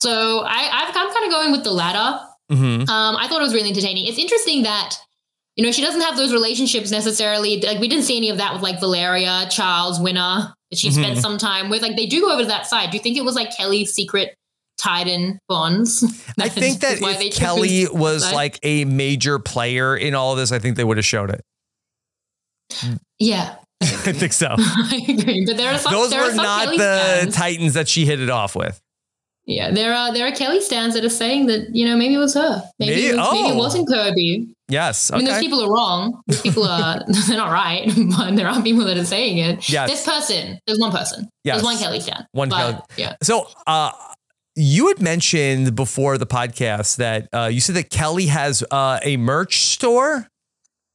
So 0.00 0.40
I, 0.46 0.68
I've, 0.72 0.96
I'm 0.96 1.12
kind 1.12 1.24
of 1.26 1.30
going 1.30 1.52
with 1.52 1.64
the 1.64 1.72
latter. 1.72 2.20
hmm 2.50 2.82
Um, 2.88 3.16
I 3.16 3.28
thought 3.28 3.40
it 3.40 3.44
was 3.44 3.54
really 3.54 3.68
entertaining. 3.70 4.06
It's 4.06 4.18
interesting 4.18 4.62
that 4.64 4.96
you 5.56 5.64
know 5.64 5.72
she 5.72 5.82
doesn't 5.82 6.00
have 6.00 6.16
those 6.16 6.32
relationships 6.32 6.90
necessarily. 6.90 7.60
Like 7.60 7.78
we 7.80 7.88
didn't 7.88 8.04
see 8.04 8.16
any 8.16 8.30
of 8.30 8.38
that 8.38 8.52
with 8.54 8.62
like 8.62 8.80
Valeria, 8.80 9.46
Charles, 9.50 10.00
Winna 10.00 10.54
that 10.70 10.78
she 10.78 10.90
spent 10.90 11.18
Mhm. 11.18 11.20
some 11.20 11.38
time 11.38 11.68
with. 11.70 11.82
Like 11.82 11.96
they 11.96 12.06
do 12.06 12.20
go 12.20 12.32
over 12.32 12.42
to 12.42 12.48
that 12.48 12.66
side. 12.66 12.90
Do 12.90 12.96
you 12.96 13.02
think 13.02 13.16
it 13.16 13.24
was 13.24 13.34
like 13.34 13.56
Kelly's 13.56 13.92
secret 13.92 14.34
Titan 14.78 15.38
bonds? 15.48 16.02
I 16.38 16.48
think 16.48 16.80
that 16.80 16.90
That's 16.90 17.00
why 17.02 17.14
they 17.16 17.26
if 17.28 17.34
Kelly 17.36 17.86
was 17.92 18.24
side? 18.24 18.34
like 18.34 18.58
a 18.62 18.84
major 18.86 19.38
player 19.38 19.96
in 19.96 20.14
all 20.14 20.32
of 20.32 20.38
this, 20.38 20.52
I 20.52 20.58
think 20.58 20.76
they 20.76 20.84
would 20.84 20.96
have 20.96 21.04
showed 21.06 21.30
it. 21.30 21.42
yeah, 23.18 23.56
I 23.82 23.86
think 23.86 24.32
so. 24.32 24.54
I 24.58 25.04
agree. 25.08 25.44
But 25.46 25.56
there 25.56 25.72
are 25.74 25.78
some. 25.78 25.92
Those 25.92 26.10
there 26.10 26.20
are 26.22 26.26
were 26.28 26.34
some 26.34 26.44
not 26.44 26.64
Kelly 26.64 26.78
the 26.78 26.98
stands. 27.02 27.36
Titans 27.36 27.74
that 27.74 27.88
she 27.88 28.06
hit 28.06 28.20
it 28.20 28.30
off 28.30 28.54
with. 28.54 28.80
Yeah, 29.46 29.70
there 29.70 29.92
are 29.94 30.12
there 30.12 30.26
are 30.26 30.32
Kelly 30.32 30.60
stands 30.60 30.94
that 30.94 31.04
are 31.04 31.08
saying 31.08 31.46
that 31.46 31.74
you 31.74 31.86
know 31.86 31.96
maybe 31.96 32.14
it 32.14 32.18
was 32.18 32.34
her. 32.34 32.62
Maybe 32.78 32.92
Maybe- 32.92 33.06
it, 33.08 33.16
was, 33.16 33.32
maybe 33.32 33.48
oh. 33.48 33.52
it 33.52 33.56
wasn't 33.56 33.88
Kirby. 33.88 34.48
Yes. 34.68 35.10
I 35.10 35.16
mean, 35.16 35.26
those 35.26 35.40
people 35.40 35.60
are 35.64 35.72
wrong. 35.72 36.22
Those 36.28 36.40
people 36.42 36.64
are 36.64 37.02
they're 37.26 37.36
not 37.36 37.50
right, 37.50 37.90
but 38.16 38.36
there 38.36 38.48
are 38.48 38.62
people 38.62 38.84
that 38.84 38.96
are 38.96 39.04
saying 39.04 39.38
it. 39.38 39.68
Yes. 39.68 39.90
This 39.90 40.04
person, 40.04 40.58
there's 40.66 40.78
one 40.78 40.92
person. 40.92 41.28
Yes. 41.42 41.56
There's 41.56 41.64
one 41.64 41.78
Kelly 41.78 42.00
stan. 42.00 42.26
One 42.32 42.48
but, 42.48 42.58
Kelly- 42.58 42.82
Yeah. 42.96 43.16
So, 43.22 43.48
uh, 43.66 43.90
you 44.56 44.88
had 44.88 45.00
mentioned 45.00 45.74
before 45.74 46.18
the 46.18 46.26
podcast 46.26 46.96
that 46.96 47.28
uh, 47.32 47.48
you 47.50 47.60
said 47.60 47.76
that 47.76 47.90
Kelly 47.90 48.26
has 48.26 48.62
uh, 48.70 48.98
a 49.02 49.16
merch 49.16 49.60
store. 49.60 50.28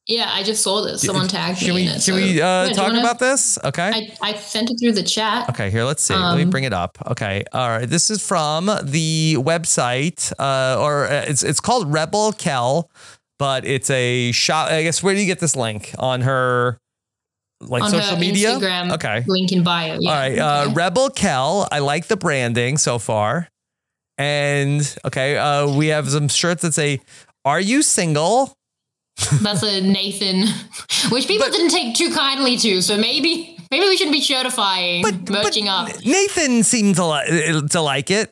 Yeah, 0.06 0.30
I 0.32 0.44
just 0.44 0.62
saw 0.62 0.82
this. 0.82 1.02
Someone 1.02 1.26
tagged 1.26 1.58
Can 1.58 1.68
me 1.70 1.74
we 1.74 1.82
in 1.82 1.88
it. 1.88 1.92
can 1.94 2.00
so- 2.00 2.14
we 2.14 2.40
uh, 2.40 2.66
Yeah, 2.66 2.72
talk 2.74 2.86
wanna- 2.88 3.00
about 3.00 3.18
this? 3.18 3.58
Okay. 3.64 3.90
I, 4.22 4.30
I 4.30 4.34
sent 4.36 4.70
it 4.70 4.76
through 4.80 4.92
the 4.92 5.02
chat. 5.02 5.48
Okay, 5.50 5.68
here, 5.70 5.82
let's 5.84 6.02
see. 6.02 6.14
Let 6.14 6.36
me 6.36 6.44
Um, 6.44 6.50
bring 6.50 6.62
it 6.64 6.72
up. 6.72 6.96
Okay, 7.08 7.42
all 7.52 7.68
right. 7.70 7.86
This 7.88 8.08
is 8.10 8.24
from 8.24 8.66
the 8.84 9.36
website, 9.40 10.32
uh, 10.38 10.80
or 10.80 11.06
uh, 11.06 11.24
it's 11.26 11.42
it's 11.42 11.58
called 11.60 11.92
Rebel 11.92 12.32
Kel. 12.32 12.88
but 13.38 13.66
it's 13.66 13.90
a 13.90 14.32
shop. 14.32 14.70
I 14.70 14.82
guess 14.82 15.02
where 15.02 15.12
do 15.14 15.20
you 15.20 15.26
get 15.26 15.40
this 15.40 15.54
link 15.56 15.92
on 15.98 16.22
her 16.22 16.78
like 17.60 17.82
On 17.82 17.90
social 17.90 18.16
media? 18.16 18.52
Instagram 18.56 18.92
Okay. 18.94 19.24
link 19.26 19.52
in 19.52 19.62
bio. 19.62 19.98
Yeah. 20.00 20.08
All 20.10 20.16
right. 20.16 20.38
Uh, 20.38 20.64
okay. 20.66 20.72
Rebel 20.72 21.10
Kel. 21.10 21.68
I 21.70 21.80
like 21.80 22.06
the 22.06 22.16
branding 22.16 22.78
so 22.78 22.98
far. 22.98 23.48
And 24.16 24.80
okay, 25.04 25.36
uh, 25.36 25.68
we 25.70 25.88
have 25.88 26.08
some 26.08 26.28
shirts 26.28 26.62
that 26.62 26.72
say, 26.74 27.00
"Are 27.44 27.60
you 27.60 27.82
single?" 27.82 28.54
That's 29.40 29.62
a 29.62 29.80
Nathan, 29.80 30.46
which 31.10 31.26
people 31.26 31.46
But- 31.46 31.52
didn't 31.52 31.70
take 31.70 31.94
too 31.94 32.12
kindly 32.12 32.56
to. 32.58 32.82
So 32.82 32.96
maybe 32.96 33.56
maybe 33.70 33.86
we 33.86 33.96
shouldn't 33.96 34.14
be 34.14 34.20
certifying, 34.20 35.02
merching 35.30 35.68
up. 35.68 35.88
Nathan 36.04 36.62
seemed 36.62 36.96
to, 36.96 37.06
li- 37.06 37.62
to 37.70 37.80
like 37.80 38.10
it. 38.10 38.30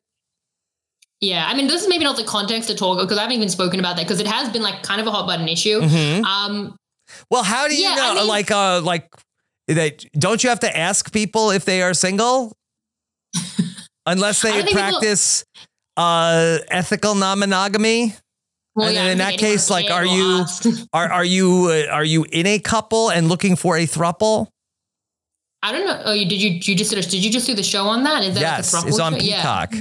Yeah, 1.21 1.47
I 1.49 1.55
mean, 1.55 1.69
this 1.69 1.83
is 1.83 1.89
maybe 1.89 2.05
not 2.05 2.17
the 2.17 2.25
context 2.25 2.69
to 2.69 2.75
talk 2.77 2.99
because 3.01 3.17
I 3.17 3.23
haven't 3.23 3.37
even 3.37 3.49
spoken 3.49 3.81
about 3.81 3.97
that 3.97 4.03
because 4.05 4.21
it 4.21 4.27
has 4.27 4.51
been 4.51 4.63
like 4.63 4.83
kind 4.83 5.01
of 5.01 5.07
a 5.07 5.11
hot 5.11 5.27
button 5.27 5.49
issue. 5.49 5.81
Mhm. 5.81 6.23
Um, 6.25 6.77
Well, 7.31 7.43
how 7.43 7.67
do 7.67 7.75
you 7.75 7.83
Yeah, 7.83 7.95
know? 7.95 8.11
I 8.13 8.15
mean- 8.17 8.27
like, 8.29 8.51
uh, 8.51 8.81
like 8.83 9.09
that? 9.69 10.05
Don't 10.19 10.43
you 10.45 10.51
have 10.51 10.61
to 10.61 10.77
ask 10.77 11.13
people 11.13 11.51
if 11.51 11.65
they 11.65 11.81
are 11.83 11.95
single, 11.95 12.53
unless 14.07 14.43
they 14.43 14.51
don't 14.53 14.67
people- 14.67 14.75
practice 14.83 15.45
uh, 15.97 16.59
ethical 16.69 17.15
non-monogamy? 17.15 18.15
Well, 18.75 18.87
And 18.89 18.95
yeah, 18.97 19.03
then 19.05 19.13
in 19.13 19.19
that 19.19 19.39
case, 19.39 19.71
like, 19.71 19.91
are 19.91 20.05
you- 20.07 20.45
Are 20.93 21.11
are 21.13 21.25
you 21.25 21.67
uh, 21.71 21.93
are 21.93 22.05
you 22.05 22.25
in 22.33 22.47
a 22.47 22.59
couple 22.59 23.11
and 23.11 23.29
looking 23.29 23.57
for 23.57 23.77
a 23.77 23.87
thruple? 23.87 24.49
I 25.63 25.73
don't 25.73 25.87
know. 25.87 26.03
Oh, 26.05 26.13
you 26.13 26.29
did 26.29 26.43
you 26.43 26.51
you 26.63 26.77
just 26.77 26.91
did 26.93 27.15
you 27.25 27.31
just 27.31 27.47
do 27.47 27.55
the 27.55 27.63
show 27.63 27.87
on 27.87 28.03
that? 28.05 28.23
Is 28.25 28.35
that 28.35 28.41
Yes, 28.41 28.75
like 28.75 28.85
a 28.85 28.89
it's 28.89 28.99
on 29.01 29.13
show? 29.15 29.19
Yeah. 29.21 29.37
Peacock. 29.67 29.75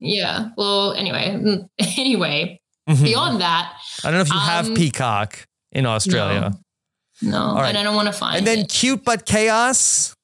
Yeah. 0.00 0.48
Well, 0.56 0.92
anyway, 0.94 1.28
mm, 1.30 1.68
anyway, 1.98 2.60
Mhm. 2.88 3.04
beyond 3.04 3.40
that, 3.40 3.72
I 4.04 4.08
don't 4.10 4.14
know 4.18 4.20
if 4.22 4.32
you 4.32 4.38
have 4.38 4.66
Um, 4.66 4.74
Peacock 4.74 5.46
in 5.72 5.86
Australia. 5.86 6.52
no, 7.22 7.54
right. 7.54 7.68
and 7.68 7.78
I 7.78 7.82
don't 7.82 7.94
want 7.94 8.06
to 8.08 8.12
find 8.12 8.38
And 8.38 8.46
then 8.46 8.58
it. 8.60 8.68
cute 8.68 9.04
but 9.04 9.24
chaos. 9.26 10.14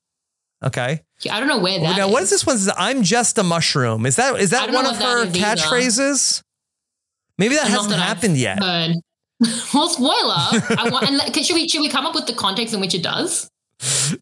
Okay. 0.65 1.03
I 1.31 1.39
don't 1.41 1.49
know 1.49 1.59
where 1.59 1.79
that 1.81 1.97
now, 1.97 2.09
what 2.09 2.23
is 2.23 2.31
this 2.31 2.45
one? 2.45 2.59
I'm 2.77 3.03
just 3.03 3.39
a 3.39 3.43
mushroom. 3.43 4.05
Is 4.07 4.17
that 4.17 4.39
is 4.41 4.51
that 4.51 4.71
one 4.73 4.85
of 4.87 4.97
her 4.99 5.25
is 5.25 5.33
catchphrases? 5.35 6.43
Maybe 7.39 7.55
that 7.57 7.67
hasn't 7.69 7.91
that 7.91 7.99
I've 7.99 8.07
happened 8.17 8.37
yet. 8.37 8.63
Heard. 8.63 8.95
well, 9.75 9.89
spoiler. 9.89 10.79
I 10.79 10.89
want. 10.91 11.11
And 11.11 11.37
should 11.45 11.55
we 11.55 11.69
should 11.69 11.81
we 11.83 11.89
come 11.89 12.07
up 12.07 12.15
with 12.15 12.27
the 12.27 12.33
context 12.35 12.73
in 12.75 12.81
which 12.81 12.95
it 12.95 13.03
does? 13.03 13.49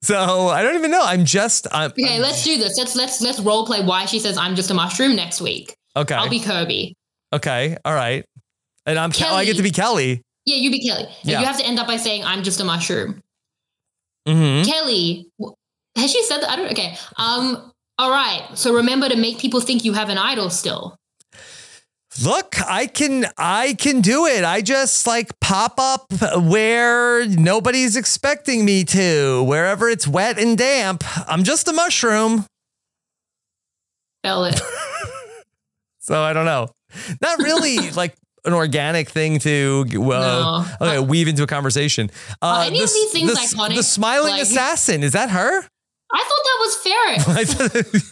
So 0.02 0.48
I 0.48 0.62
don't 0.62 0.74
even 0.74 0.90
know. 0.90 1.02
I'm 1.02 1.24
just. 1.24 1.68
I'm, 1.70 1.90
Okay, 1.92 2.18
let's 2.18 2.42
do 2.42 2.56
this. 2.58 2.76
Let's 2.76 2.96
let's 2.96 3.20
let's 3.20 3.38
role 3.40 3.64
play 3.66 3.84
why 3.84 4.06
she 4.06 4.18
says 4.18 4.36
I'm 4.36 4.56
just 4.56 4.70
a 4.70 4.74
mushroom 4.74 5.14
next 5.14 5.40
week. 5.40 5.76
okay. 5.96 6.14
I'll 6.14 6.28
be 6.28 6.40
Kirby. 6.40 6.94
okay. 7.32 7.76
All 7.84 7.94
right. 7.94 8.24
And 8.86 8.98
I'm. 8.98 9.12
Kelly. 9.12 9.36
I 9.36 9.44
get 9.44 9.56
to 9.56 9.62
be 9.62 9.70
Kelly. 9.70 10.22
Yeah, 10.46 10.56
you 10.56 10.70
be 10.72 10.84
Kelly. 10.86 11.04
And 11.04 11.30
Yeah. 11.30 11.40
you 11.40 11.46
have 11.46 11.58
to 11.58 11.64
end 11.64 11.78
up 11.78 11.86
by 11.86 11.96
saying 11.96 12.24
I'm 12.24 12.42
just 12.42 12.60
a 12.60 12.64
mushroom. 12.64 13.22
hmm 14.26 14.62
Kelly, 14.64 15.26
has 15.96 16.10
she 16.10 16.22
said 16.24 16.38
that? 16.40 16.50
I 16.50 16.56
don't. 16.56 16.72
Okay. 16.72 16.96
Um. 17.16 17.70
All 17.98 18.10
right. 18.10 18.42
So 18.54 18.74
remember 18.74 19.08
to 19.08 19.16
make 19.16 19.38
people 19.38 19.60
think 19.60 19.84
you 19.84 19.92
have 19.92 20.08
an 20.08 20.18
idol 20.18 20.50
still. 20.50 20.96
Look, 22.24 22.56
I 22.66 22.86
can. 22.86 23.26
I 23.36 23.74
can 23.74 24.00
do 24.00 24.26
it. 24.26 24.44
I 24.44 24.60
just 24.62 25.06
like 25.06 25.38
pop 25.40 25.74
up 25.78 26.06
where 26.42 27.26
nobody's 27.26 27.96
expecting 27.96 28.64
me 28.64 28.84
to. 28.84 29.42
Wherever 29.44 29.88
it's 29.88 30.06
wet 30.08 30.38
and 30.38 30.56
damp. 30.56 31.04
I'm 31.28 31.44
just 31.44 31.68
a 31.68 31.72
mushroom. 31.72 32.46
Spell 34.22 34.44
it. 34.46 34.60
So 36.00 36.22
I 36.22 36.34
don't 36.34 36.44
know. 36.44 36.68
Not 37.22 37.38
really 37.38 37.90
like 37.96 38.14
an 38.44 38.52
organic 38.52 39.08
thing 39.08 39.38
to 39.38 39.86
well, 39.94 40.66
No. 40.80 40.86
okay, 40.86 40.98
weave 41.00 41.28
into 41.28 41.42
a 41.42 41.46
conversation. 41.46 42.10
Uh, 42.42 42.64
any 42.66 42.82
of 42.82 42.90
these 42.92 43.10
things 43.10 43.32
iconic? 43.38 43.76
The 43.76 43.82
smiling 43.82 44.32
Like- 44.32 44.42
assassin 44.42 45.02
is 45.02 45.12
that 45.12 45.30
her? 45.30 45.62
I 46.12 46.24
thought 46.24 46.44
that 46.44 46.58
was 46.60 46.76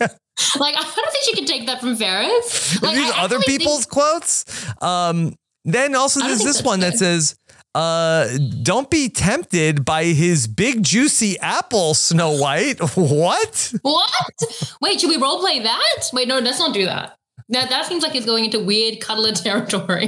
Ferris. 0.00 0.16
Like 0.58 0.74
I 0.78 0.82
don't 0.82 1.12
think 1.12 1.24
she 1.24 1.34
could 1.34 1.46
take 1.46 1.66
that 1.66 1.80
from 1.80 1.96
Ferris. 1.96 2.80
Like 2.82 2.94
These 2.96 3.10
I 3.12 3.22
other 3.24 3.36
actually 3.36 3.46
think- 3.52 3.60
people's 3.62 3.86
quotes. 3.86 4.44
Um, 4.82 5.34
then 5.64 5.94
also 5.94 6.20
there's 6.20 6.42
this 6.42 6.62
one 6.62 6.80
that 6.80 6.94
says, 6.98 7.36
uh, 7.74 8.26
"Don't 8.62 8.90
be 8.90 9.08
tempted 9.08 9.84
by 9.84 10.04
his 10.06 10.48
big 10.48 10.82
juicy 10.82 11.38
apple, 11.38 11.94
Snow 11.94 12.32
White." 12.36 12.80
what? 12.96 13.72
What? 13.82 14.74
Wait, 14.80 15.00
should 15.00 15.10
we 15.10 15.18
role 15.18 15.38
play 15.38 15.60
that? 15.60 16.10
Wait, 16.12 16.26
no, 16.26 16.40
let's 16.40 16.58
not 16.58 16.74
do 16.74 16.84
that. 16.86 17.16
That 17.50 17.70
that 17.70 17.86
seems 17.86 18.02
like 18.02 18.14
it's 18.16 18.26
going 18.26 18.44
into 18.46 18.58
weird 18.58 19.00
cuddler 19.00 19.32
territory. 19.32 20.06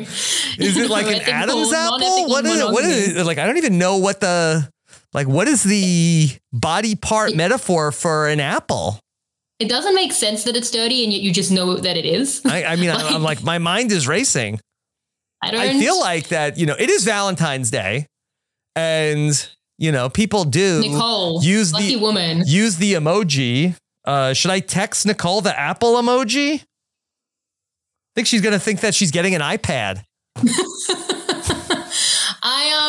Is 0.58 0.76
it 0.76 0.90
like 0.90 1.06
an 1.06 1.22
Adam's 1.22 1.72
apple? 1.72 2.28
What 2.28 2.44
is 2.44 2.60
it? 2.60 2.72
What 2.72 2.84
is 2.84 3.16
it? 3.16 3.24
Like 3.26 3.38
I 3.38 3.46
don't 3.46 3.58
even 3.58 3.78
know 3.78 3.98
what 3.98 4.20
the 4.20 4.68
like. 5.12 5.28
What 5.28 5.46
is 5.46 5.62
the 5.62 6.30
body 6.52 6.96
part 6.96 7.36
metaphor 7.36 7.92
for 7.92 8.26
an 8.28 8.40
apple? 8.40 8.98
It 9.60 9.68
doesn't 9.68 9.94
make 9.94 10.12
sense 10.12 10.44
that 10.44 10.56
it's 10.56 10.70
dirty, 10.70 11.04
and 11.04 11.12
yet 11.12 11.22
you 11.22 11.32
just 11.32 11.52
know 11.52 11.76
that 11.76 11.96
it 11.96 12.04
is. 12.04 12.42
I, 12.44 12.64
I 12.64 12.76
mean, 12.76 12.90
I, 12.90 13.08
I'm 13.08 13.22
like 13.22 13.42
my 13.42 13.58
mind 13.58 13.92
is 13.92 14.08
racing. 14.08 14.60
I 15.42 15.50
don't. 15.50 15.60
I 15.60 15.78
feel 15.78 15.98
like 16.00 16.28
that. 16.28 16.58
You 16.58 16.66
know, 16.66 16.76
it 16.78 16.90
is 16.90 17.04
Valentine's 17.04 17.70
Day, 17.70 18.06
and 18.74 19.48
you 19.78 19.92
know 19.92 20.08
people 20.08 20.44
do 20.44 20.80
Nicole, 20.80 21.42
use 21.42 21.72
lucky 21.72 21.94
the 21.94 22.00
woman. 22.00 22.42
use 22.46 22.76
the 22.76 22.94
emoji. 22.94 23.76
Uh, 24.04 24.32
should 24.32 24.50
I 24.50 24.60
text 24.60 25.06
Nicole 25.06 25.40
the 25.40 25.58
apple 25.58 25.94
emoji? 25.94 26.60
I 26.60 26.64
think 28.16 28.26
she's 28.26 28.40
gonna 28.40 28.58
think 28.58 28.80
that 28.80 28.94
she's 28.94 29.10
getting 29.10 29.34
an 29.34 29.40
iPad. 29.40 30.02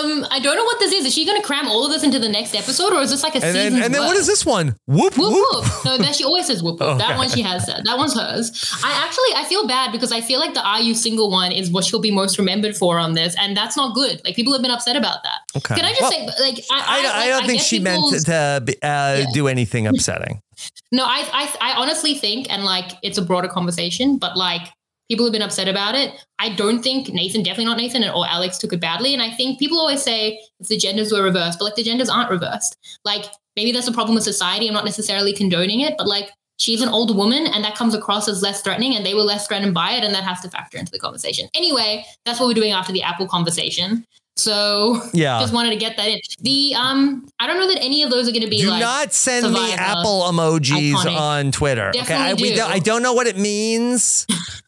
I 0.08 0.12
um 0.12 0.26
I 0.32 0.40
don't 0.40 0.56
know 0.56 0.64
what 0.64 0.80
this 0.80 0.92
is. 0.94 1.06
Is 1.06 1.14
she 1.14 1.26
going 1.26 1.40
to 1.42 1.46
cram 1.46 1.68
all 1.68 1.86
of 1.86 1.92
this 1.92 2.04
into 2.04 2.20
the 2.20 2.30
next 2.30 2.54
episode, 2.56 2.94
or 2.94 3.02
is 3.02 3.12
this 3.12 3.24
like 3.24 3.36
a 3.36 3.44
And 3.44 3.56
then 3.56 3.84
and 3.84 3.94
then 3.94 4.02
what 4.02 4.10
worth? 4.12 4.20
is 4.20 4.28
this 4.28 4.46
one? 4.46 4.76
Whoop 4.88 5.18
Whoop 5.18 5.34
whoop. 5.34 5.46
whoop. 5.54 5.86
No, 5.86 5.98
that 5.98 6.16
she 6.16 6.24
always 6.24 6.46
says 6.48 6.62
whoop 6.64 6.80
whoop. 6.80 6.90
Oh, 6.96 6.98
that 6.98 7.18
one 7.18 7.30
she 7.30 7.42
has 7.42 7.66
said. 7.66 7.82
That 7.86 7.98
one's 7.98 8.14
hers. 8.14 8.52
I 8.84 8.92
actually 9.06 9.34
I 9.36 9.46
feel 9.50 9.68
bad 9.68 9.92
because 9.92 10.12
I 10.12 10.22
feel 10.22 10.40
like 10.40 10.54
the 10.54 10.66
Are 10.66 10.82
You 10.82 10.94
Single 10.96 11.30
one 11.32 11.52
is 11.52 11.72
what 11.72 11.84
she'll 11.86 12.00
be 12.02 12.12
most 12.12 12.38
remembered 12.38 12.76
for 12.78 13.00
on 13.00 13.14
this, 13.14 13.36
and 13.40 13.56
that's 13.58 13.76
not 13.76 13.96
good. 13.96 14.22
Like 14.26 14.36
people 14.36 14.54
have 14.54 14.62
been 14.62 14.72
upset 14.72 14.96
about 14.96 15.24
that. 15.24 15.40
Okay. 15.58 15.76
Can 15.76 15.86
I 15.86 15.90
just 15.90 16.02
Well, 16.02 16.12
say, 16.12 16.26
like, 16.44 16.64
I, 16.72 17.00
I, 17.00 17.02
don't- 17.02 17.16
I 17.16 17.28
don't 17.28 17.46
think 17.48 17.62
she 17.62 17.80
meant 17.80 18.04
to 18.26 18.62
be- 18.66 18.74
uh, 18.82 19.18
Yeah. 19.20 19.26
do 19.34 19.48
anything 19.48 19.88
upsetting. 19.88 20.42
No, 20.92 21.04
I, 21.04 21.28
I, 21.34 21.74
I 21.74 21.82
honestly 21.82 22.14
think, 22.14 22.50
and 22.50 22.64
like, 22.64 22.92
it's 23.04 23.18
a 23.18 23.22
broader 23.22 23.50
conversation, 23.50 24.18
but 24.18 24.38
like, 24.38 24.62
people 25.10 25.26
have 25.26 25.34
been 25.34 25.42
upset 25.42 25.68
about 25.68 25.96
it. 25.96 26.14
I 26.40 26.50
don't 26.50 26.82
think 26.82 27.10
Nathan, 27.10 27.44
definitely 27.44 27.66
not 27.66 27.78
Nathan, 27.78 28.04
or 28.04 28.28
Alex 28.28 28.58
took 28.58 28.74
it 28.74 28.82
badly. 28.82 29.14
And 29.14 29.22
I 29.22 29.32
think 29.32 29.60
people 29.60 29.80
always 29.80 30.02
say 30.02 30.40
if 30.60 30.68
the 30.68 30.78
genders 30.78 31.12
were 31.12 31.24
reversed, 31.24 31.60
but 31.60 31.66
like, 31.66 31.76
the 31.76 31.84
genders 31.84 32.10
aren't 32.10 32.30
reversed. 32.30 32.78
Like, 33.04 33.26
maybe 33.56 33.72
that's 33.72 33.88
a 33.88 33.92
problem 33.94 34.16
with 34.16 34.24
society. 34.24 34.68
I'm 34.68 34.74
not 34.74 34.86
necessarily 34.86 35.34
condoning 35.34 35.82
it, 35.82 35.96
but 35.98 36.08
like, 36.08 36.32
she's 36.58 36.82
an 36.82 36.90
older 36.90 37.14
woman, 37.14 37.48
and 37.48 37.64
that 37.64 37.76
comes 37.76 37.94
across 37.94 38.28
as 38.28 38.42
less 38.42 38.62
threatening, 38.62 38.96
and 38.96 39.06
they 39.06 39.14
were 39.14 39.22
less 39.22 39.48
threatened 39.48 39.74
by 39.74 39.92
it, 39.92 40.04
and 40.04 40.14
that 40.16 40.24
has 40.24 40.42
to 40.42 40.50
factor 40.50 40.78
into 40.78 40.92
the 40.92 41.00
conversation. 41.00 41.50
Anyway, 41.54 42.06
that's 42.26 42.40
what 42.40 42.48
we're 42.48 42.54
doing 42.54 42.72
after 42.72 42.94
the 42.94 43.04
Apple 43.04 43.28
conversation. 43.28 44.06
So 44.38 45.02
Yeah. 45.14 45.40
just 45.42 45.54
wanted 45.54 45.70
to 45.72 45.78
get 45.78 45.98
that 45.98 46.08
in. 46.08 46.20
The 46.42 46.76
um, 46.76 47.28
I 47.40 47.48
don't 47.48 47.60
know 47.60 47.68
that 47.68 47.82
any 47.82 48.04
of 48.04 48.10
those 48.10 48.28
are 48.28 48.32
going 48.32 48.44
to 48.44 48.50
be 48.50 48.62
Do 48.62 48.70
like 48.70 48.82
not 48.82 49.14
send 49.14 49.54
me 49.54 49.74
Apple 49.74 50.24
emojis 50.24 50.94
Iconic. 50.94 51.18
on 51.20 51.52
Twitter. 51.52 51.90
okay, 51.90 52.00
I, 52.00 52.04
Definitely 52.32 52.50
we 52.50 52.56
don't, 52.56 52.72
I 52.72 52.80
don't 52.80 53.02
know 53.02 53.14
what 53.14 53.28
it 53.28 53.38
means. 53.38 54.28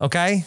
okay, 0.00 0.44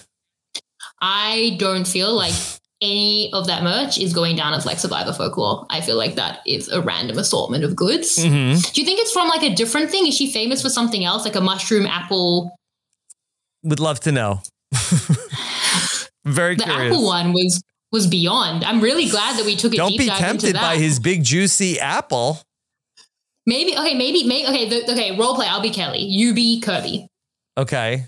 I 1.02 1.56
don't 1.60 1.86
feel 1.88 2.14
like 2.14 2.34
any 2.82 3.30
of 3.34 3.48
that 3.48 3.64
merch 3.64 3.98
is 3.98 4.14
going 4.14 4.36
down 4.36 4.54
as 4.54 4.66
like 4.66 4.78
Survivor 4.80 5.14
folklore. 5.14 5.66
I 5.70 5.80
feel 5.82 5.96
like 5.98 6.16
that 6.16 6.40
is 6.46 6.68
a 6.70 6.82
random 6.82 7.18
assortment 7.18 7.64
of 7.64 7.76
goods. 7.76 8.18
hmm 8.22 8.28
Do 8.74 8.82
you 8.82 8.86
think 8.86 9.00
it's 9.00 9.12
from 9.12 9.30
like 9.30 9.44
a 9.44 9.54
different 9.56 9.90
thing? 9.90 10.06
Is 10.08 10.16
she 10.16 10.32
famous 10.32 10.62
for 10.62 10.70
something 10.70 11.06
else, 11.06 11.24
like 11.26 11.36
a 11.36 11.42
mushroom 11.42 11.86
apple? 11.86 12.56
would 13.64 13.80
love 13.80 14.02
to 14.02 14.12
know. 14.12 14.42
Very 16.26 16.56
The 16.56 16.64
curious. 16.64 16.94
apple 16.94 17.06
one 17.06 17.32
was 17.34 17.62
was 17.92 18.08
beyond. 18.08 18.64
I'm 18.64 18.82
really 18.82 19.08
glad 19.08 19.38
that 19.38 19.46
we 19.46 19.56
took 19.56 19.74
a 19.74 19.78
Don't 19.78 19.90
deep 19.90 20.00
be 20.00 20.08
dive 20.08 20.18
into 20.32 20.48
tempted 20.48 20.54
by 20.56 20.78
his 20.78 21.00
big 21.00 21.24
juicy 21.24 21.80
apple. 21.80 22.42
maybe 23.46 23.78
okay, 23.78 23.94
maybe 23.94 24.24
maybe 24.26 24.48
okay, 24.48 24.68
the, 24.70 24.92
okay. 24.92 25.18
Role 25.18 25.36
play. 25.36 25.48
I'll 25.48 25.62
be 25.62 25.70
Kelly. 25.70 26.00
You 26.02 26.34
be 26.34 26.60
Kirby. 26.60 27.08
Okay, 27.58 28.08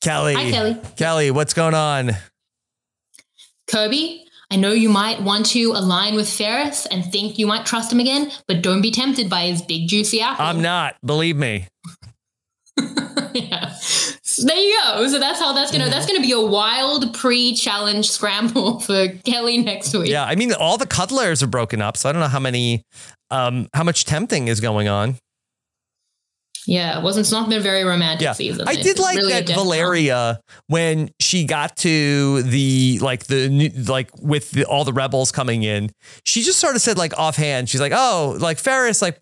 Kelly. 0.00 0.34
Hi, 0.34 0.50
Kelly. 0.50 0.76
Kelly, 0.96 1.30
what's 1.30 1.54
going 1.54 1.74
on? 1.74 2.12
Kirby. 3.70 4.24
I 4.50 4.56
know 4.56 4.72
you 4.72 4.88
might 4.88 5.20
want 5.20 5.46
to 5.46 5.72
align 5.72 6.14
with 6.14 6.28
Ferris 6.28 6.86
and 6.86 7.04
think 7.04 7.38
you 7.38 7.46
might 7.46 7.66
trust 7.66 7.92
him 7.92 8.00
again, 8.00 8.30
but 8.46 8.62
don't 8.62 8.80
be 8.80 8.90
tempted 8.90 9.28
by 9.28 9.42
his 9.42 9.60
big 9.60 9.88
juicy 9.88 10.22
apple. 10.22 10.44
I'm 10.44 10.62
not. 10.62 10.96
Believe 11.04 11.36
me. 11.36 11.66
yeah. 13.34 13.74
So 14.22 14.46
there 14.46 14.56
you 14.56 14.78
go. 14.84 15.06
So 15.08 15.18
that's 15.18 15.38
how 15.38 15.52
that's 15.52 15.70
gonna 15.70 15.90
that's 15.90 16.06
gonna 16.06 16.20
be 16.20 16.32
a 16.32 16.40
wild 16.40 17.12
pre-challenge 17.12 18.08
scramble 18.08 18.80
for 18.80 19.08
Kelly 19.24 19.58
next 19.58 19.94
week. 19.94 20.08
Yeah, 20.10 20.24
I 20.24 20.34
mean, 20.34 20.52
all 20.54 20.78
the 20.78 20.86
cuddlers 20.86 21.42
are 21.42 21.48
broken 21.48 21.82
up, 21.82 21.96
so 21.96 22.08
I 22.08 22.12
don't 22.12 22.20
know 22.20 22.28
how 22.28 22.40
many, 22.40 22.84
um, 23.30 23.68
how 23.74 23.84
much 23.84 24.04
tempting 24.04 24.48
is 24.48 24.60
going 24.60 24.88
on. 24.88 25.16
Yeah, 26.68 26.98
it 26.98 27.02
wasn't. 27.02 27.24
It's 27.24 27.32
not 27.32 27.48
been 27.48 27.62
very 27.62 27.82
romantic 27.82 28.20
Yeah. 28.24 28.32
season. 28.34 28.68
I 28.68 28.72
It's 28.72 28.82
did 28.82 28.98
like 28.98 29.16
really 29.16 29.32
that. 29.32 29.48
Valeria 29.48 30.38
when 30.66 31.08
she 31.18 31.44
got 31.44 31.76
to 31.78 32.42
the 32.42 32.98
like 33.00 33.24
the 33.24 33.48
new- 33.48 33.70
like 33.88 34.10
with 34.20 34.50
the, 34.50 34.64
all 34.66 34.84
the 34.84 34.92
rebels 34.92 35.32
coming 35.32 35.62
in. 35.62 35.90
She 36.24 36.42
just 36.42 36.58
sort 36.58 36.76
of 36.76 36.82
said 36.82 36.98
like 36.98 37.18
offhand, 37.18 37.70
she's 37.70 37.80
like, 37.80 37.92
"Oh, 37.94 38.36
like 38.38 38.58
Ferris, 38.58 39.00
like." 39.02 39.18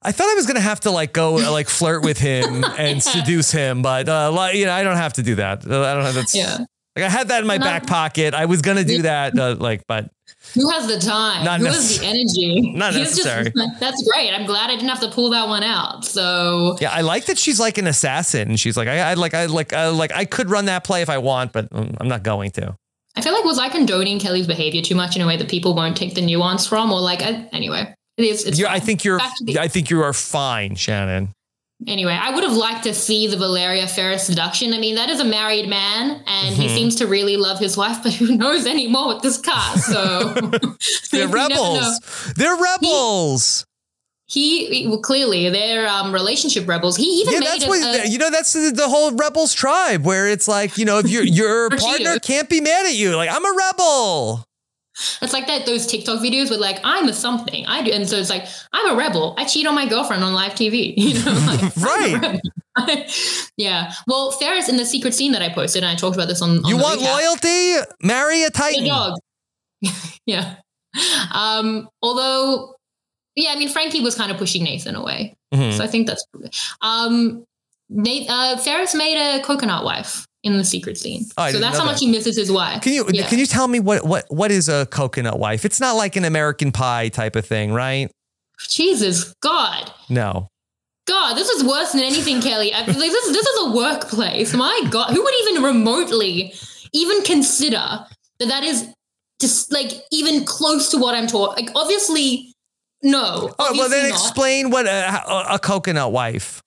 I 0.00 0.12
thought 0.12 0.28
I 0.28 0.34
was 0.34 0.46
gonna 0.46 0.60
have 0.60 0.78
to 0.80 0.92
like 0.92 1.12
go 1.12 1.38
uh, 1.40 1.50
like 1.50 1.68
flirt 1.68 2.04
with 2.04 2.18
him 2.18 2.62
and 2.78 3.02
seduce 3.02 3.50
him, 3.50 3.82
but 3.82 4.08
uh, 4.08 4.30
like, 4.30 4.54
you 4.54 4.64
know 4.66 4.72
I 4.72 4.84
don't 4.84 4.96
have 4.96 5.14
to 5.14 5.22
do 5.24 5.34
that. 5.36 5.64
I 5.66 5.94
don't 5.94 6.04
have 6.04 6.14
that's 6.14 6.36
Yeah. 6.36 6.58
like 6.94 7.04
I 7.04 7.08
had 7.08 7.28
that 7.28 7.40
in 7.40 7.46
my 7.48 7.56
No. 7.56 7.64
back 7.64 7.86
pocket. 7.86 8.32
I 8.34 8.44
was 8.44 8.62
gonna 8.62 8.84
do 8.84 9.02
that, 9.02 9.36
uh, 9.36 9.56
like, 9.58 9.82
but 9.88 10.08
Who 10.54 10.68
has 10.70 10.86
the 10.86 10.98
time? 10.98 11.44
Not 11.44 11.60
Who 11.60 11.66
has 11.66 11.98
the 11.98 12.06
energy? 12.06 12.72
Not 12.74 12.94
He's 12.94 13.16
just- 13.16 13.24
necessary. 13.26 13.52
that's 13.80 14.02
great. 14.12 14.32
I'm 14.32 14.46
glad 14.46 14.70
I 14.70 14.74
didn't 14.74 14.88
have 14.88 15.00
to 15.00 15.10
pull 15.10 15.30
that 15.30 15.48
one 15.48 15.62
out. 15.62 16.04
So 16.04 16.76
yeah, 16.80 16.90
I 16.92 17.02
like 17.02 17.26
that 17.26 17.38
she's 17.38 17.60
like 17.60 17.78
an 17.78 17.86
assassin. 17.86 18.48
And 18.48 18.58
she's 18.60 18.76
like, 18.76 18.88
I, 18.88 19.10
I 19.10 19.14
like, 19.14 19.34
I 19.34 19.46
like, 19.46 19.72
I 19.72 19.88
like, 19.88 20.12
I 20.12 20.24
could 20.24 20.50
run 20.50 20.64
that 20.66 20.84
play 20.84 21.02
if 21.02 21.10
I 21.10 21.18
want, 21.18 21.52
but 21.52 21.68
um, 21.72 21.94
I'm 22.00 22.08
not 22.08 22.22
going 22.22 22.50
to. 22.52 22.76
I 23.16 23.20
feel 23.20 23.32
like 23.32 23.44
was 23.44 23.58
I 23.58 23.68
condoning 23.68 24.18
Kelly's 24.20 24.46
behavior 24.46 24.80
too 24.82 24.94
much 24.94 25.16
in 25.16 25.22
a 25.22 25.26
way 25.26 25.36
that 25.36 25.48
people 25.48 25.74
won't 25.74 25.96
take 25.96 26.14
the 26.14 26.20
nuance 26.22 26.66
from, 26.66 26.92
or 26.92 27.00
like 27.00 27.20
I, 27.22 27.48
anyway, 27.52 27.92
it 28.16 28.24
is. 28.24 28.44
It's 28.44 28.58
You're, 28.58 28.68
I 28.68 28.78
think 28.78 29.02
you're, 29.02 29.20
I 29.58 29.66
think 29.68 29.90
you 29.90 30.02
are 30.02 30.12
fine, 30.12 30.76
Shannon. 30.76 31.32
Anyway, 31.86 32.12
I 32.20 32.34
would 32.34 32.42
have 32.42 32.54
liked 32.54 32.82
to 32.84 32.92
see 32.94 33.28
the 33.28 33.36
Valeria 33.36 33.86
Ferris 33.86 34.24
seduction. 34.26 34.74
I 34.74 34.78
mean, 34.78 34.96
that 34.96 35.08
is 35.10 35.20
a 35.20 35.24
married 35.24 35.68
man, 35.68 36.22
and 36.26 36.54
he 36.56 36.66
Mhm. 36.66 36.74
seems 36.74 36.96
to 36.96 37.06
really 37.06 37.36
love 37.36 37.60
his 37.60 37.76
wife, 37.76 37.98
but 38.02 38.12
who 38.14 38.36
knows 38.36 38.66
anymore 38.66 39.08
with 39.14 39.22
this 39.22 39.38
cast? 39.38 39.86
So 39.86 40.20
They're 41.12 41.20
you 41.22 41.26
never 41.28 41.36
know. 41.36 41.48
rebels. 41.48 42.32
They're 42.36 42.56
rebels. 42.56 43.64
He 44.26 44.86
well, 44.88 44.98
clearly 44.98 45.48
they're 45.48 45.88
um, 45.88 46.12
relationship 46.12 46.68
rebels. 46.68 46.96
He 46.96 47.04
even 47.04 47.34
yeah, 47.34 47.38
made 47.40 47.48
that's 47.48 47.66
what 47.66 48.04
a- 48.04 48.08
you 48.10 48.18
know. 48.18 48.28
That's 48.28 48.52
the, 48.52 48.72
the 48.74 48.86
whole 48.88 49.12
rebels 49.12 49.54
tribe, 49.54 50.04
where 50.04 50.28
it's 50.28 50.46
like 50.48 50.76
you 50.76 50.84
know, 50.84 50.98
if 50.98 51.08
your 51.08 51.22
your 51.22 51.70
partner 51.70 52.18
can't 52.18 52.46
be 52.48 52.60
mad 52.60 52.84
at 52.86 52.94
you, 52.94 53.16
like 53.16 53.30
I'm 53.32 53.42
a 53.44 53.54
rebel. 53.56 54.44
It's 55.22 55.32
like 55.32 55.46
that 55.46 55.64
those 55.66 55.86
TikTok 55.86 56.20
videos 56.20 56.50
with 56.50 56.60
like 56.60 56.80
I'm 56.84 57.08
a 57.08 57.12
something 57.12 57.64
I 57.66 57.82
do, 57.82 57.92
and 57.92 58.08
so 58.08 58.16
it's 58.16 58.30
like 58.30 58.46
I'm 58.72 58.92
a 58.92 58.96
rebel. 58.96 59.34
I 59.38 59.44
cheat 59.44 59.66
on 59.66 59.74
my 59.74 59.86
girlfriend 59.88 60.24
on 60.24 60.32
live 60.34 60.52
TV. 60.52 60.94
You 60.96 61.24
know, 61.24 61.32
like, 61.46 61.76
Right. 61.76 62.40
yeah. 63.56 63.92
Well, 64.06 64.30
Ferris 64.32 64.68
in 64.68 64.76
the 64.76 64.84
secret 64.86 65.14
scene 65.14 65.32
that 65.32 65.42
I 65.42 65.48
posted, 65.50 65.82
and 65.82 65.90
I 65.90 65.94
talked 65.96 66.16
about 66.16 66.28
this 66.28 66.42
on. 66.42 66.58
on 66.58 66.64
You 66.66 66.76
want 66.76 67.00
recap, 67.00 67.12
loyalty? 67.12 67.74
Marry 68.02 68.42
a 68.44 68.50
titan. 68.50 68.86
dog. 68.86 69.14
yeah. 70.26 70.56
Um. 71.32 71.88
Although, 72.02 72.74
yeah, 73.36 73.50
I 73.52 73.56
mean 73.56 73.68
Frankie 73.68 74.00
was 74.00 74.14
kind 74.14 74.30
of 74.32 74.36
pushing 74.38 74.64
Nathan 74.64 74.94
away, 74.96 75.34
Mhm. 75.54 75.76
so 75.76 75.84
I 75.84 75.86
think 75.86 76.06
that's. 76.06 76.24
Um. 76.82 77.44
Nate, 77.90 78.28
uh, 78.28 78.58
Ferris 78.58 78.94
made 78.94 79.16
a 79.16 79.42
coconut 79.42 79.82
wife 79.82 80.26
in 80.44 80.56
the 80.56 80.64
secret 80.64 80.96
scene, 80.96 81.24
Oh, 81.36 81.50
so 81.50 81.58
that's 81.58 81.76
how 81.76 81.84
that. 81.84 81.92
much 81.92 82.00
he 82.00 82.06
misses 82.10 82.36
his 82.36 82.50
wife. 82.50 82.80
Can 82.82 82.92
you 82.92 83.04
Yeah. 83.12 83.26
can 83.28 83.38
you 83.38 83.46
tell 83.46 83.66
me 83.68 83.80
what 83.80 84.04
what 84.06 84.24
what 84.28 84.50
is 84.50 84.68
a 84.68 84.86
coconut 84.86 85.38
wife? 85.38 85.64
It's 85.64 85.80
not 85.80 85.96
like 85.96 86.14
an 86.16 86.24
American 86.24 86.70
pie 86.72 87.08
type 87.08 87.34
of 87.36 87.44
thing, 87.44 87.72
right? 87.72 88.10
Jesus 88.68 89.34
God. 89.40 89.90
No. 90.08 90.48
God, 91.06 91.34
this 91.34 91.48
is 91.48 91.64
worse 91.64 91.92
than 91.92 92.02
anything, 92.02 92.42
Kelly. 92.42 92.72
I, 92.72 92.80
like, 92.84 92.94
this, 92.96 93.26
this 93.28 93.46
is 93.46 93.66
a 93.66 93.70
workplace. 93.74 94.52
My 94.52 94.82
God, 94.90 95.10
who 95.10 95.22
would 95.24 95.34
even 95.48 95.62
remotely 95.62 96.52
even 96.92 97.22
consider 97.22 98.04
that 98.38 98.46
that 98.48 98.62
is 98.62 98.88
just 99.40 99.72
like 99.72 99.92
even 100.12 100.44
close 100.44 100.90
to 100.90 100.98
what 100.98 101.14
I'm 101.14 101.26
talking? 101.26 101.64
Like, 101.66 101.74
obviously, 101.74 102.52
no. 103.02 103.54
Oh, 103.58 103.72
well, 103.76 103.88
then 103.88 104.10
not. 104.10 104.20
explain 104.20 104.70
what 104.70 104.86
a, 104.86 105.22
a, 105.26 105.54
a 105.54 105.58
coconut 105.58 106.12
wife. 106.12 106.62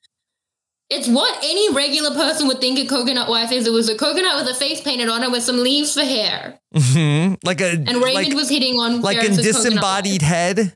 It's 0.94 1.08
what 1.08 1.38
any 1.42 1.74
regular 1.74 2.12
person 2.14 2.48
would 2.48 2.60
think 2.60 2.78
a 2.78 2.86
coconut 2.86 3.30
wife 3.30 3.52
is. 3.54 3.66
It 3.66 3.72
was 3.72 3.88
a 3.88 3.96
coconut 3.98 4.36
with 4.36 4.54
a 4.54 4.54
face 4.54 4.82
painted 4.82 5.08
on 5.08 5.24
it 5.24 5.32
with 5.32 5.42
some 5.42 5.58
leaves 5.64 5.94
for 5.94 6.02
hair, 6.04 6.60
hmm 6.76 7.36
Like 7.46 7.62
a 7.62 7.72
and 7.72 7.88
Raymond 8.04 8.28
like, 8.28 8.34
was 8.34 8.50
hitting 8.50 8.76
on 8.76 9.00
like 9.02 9.18
a 9.18 9.30
disembodied 9.30 10.22
head. 10.22 10.74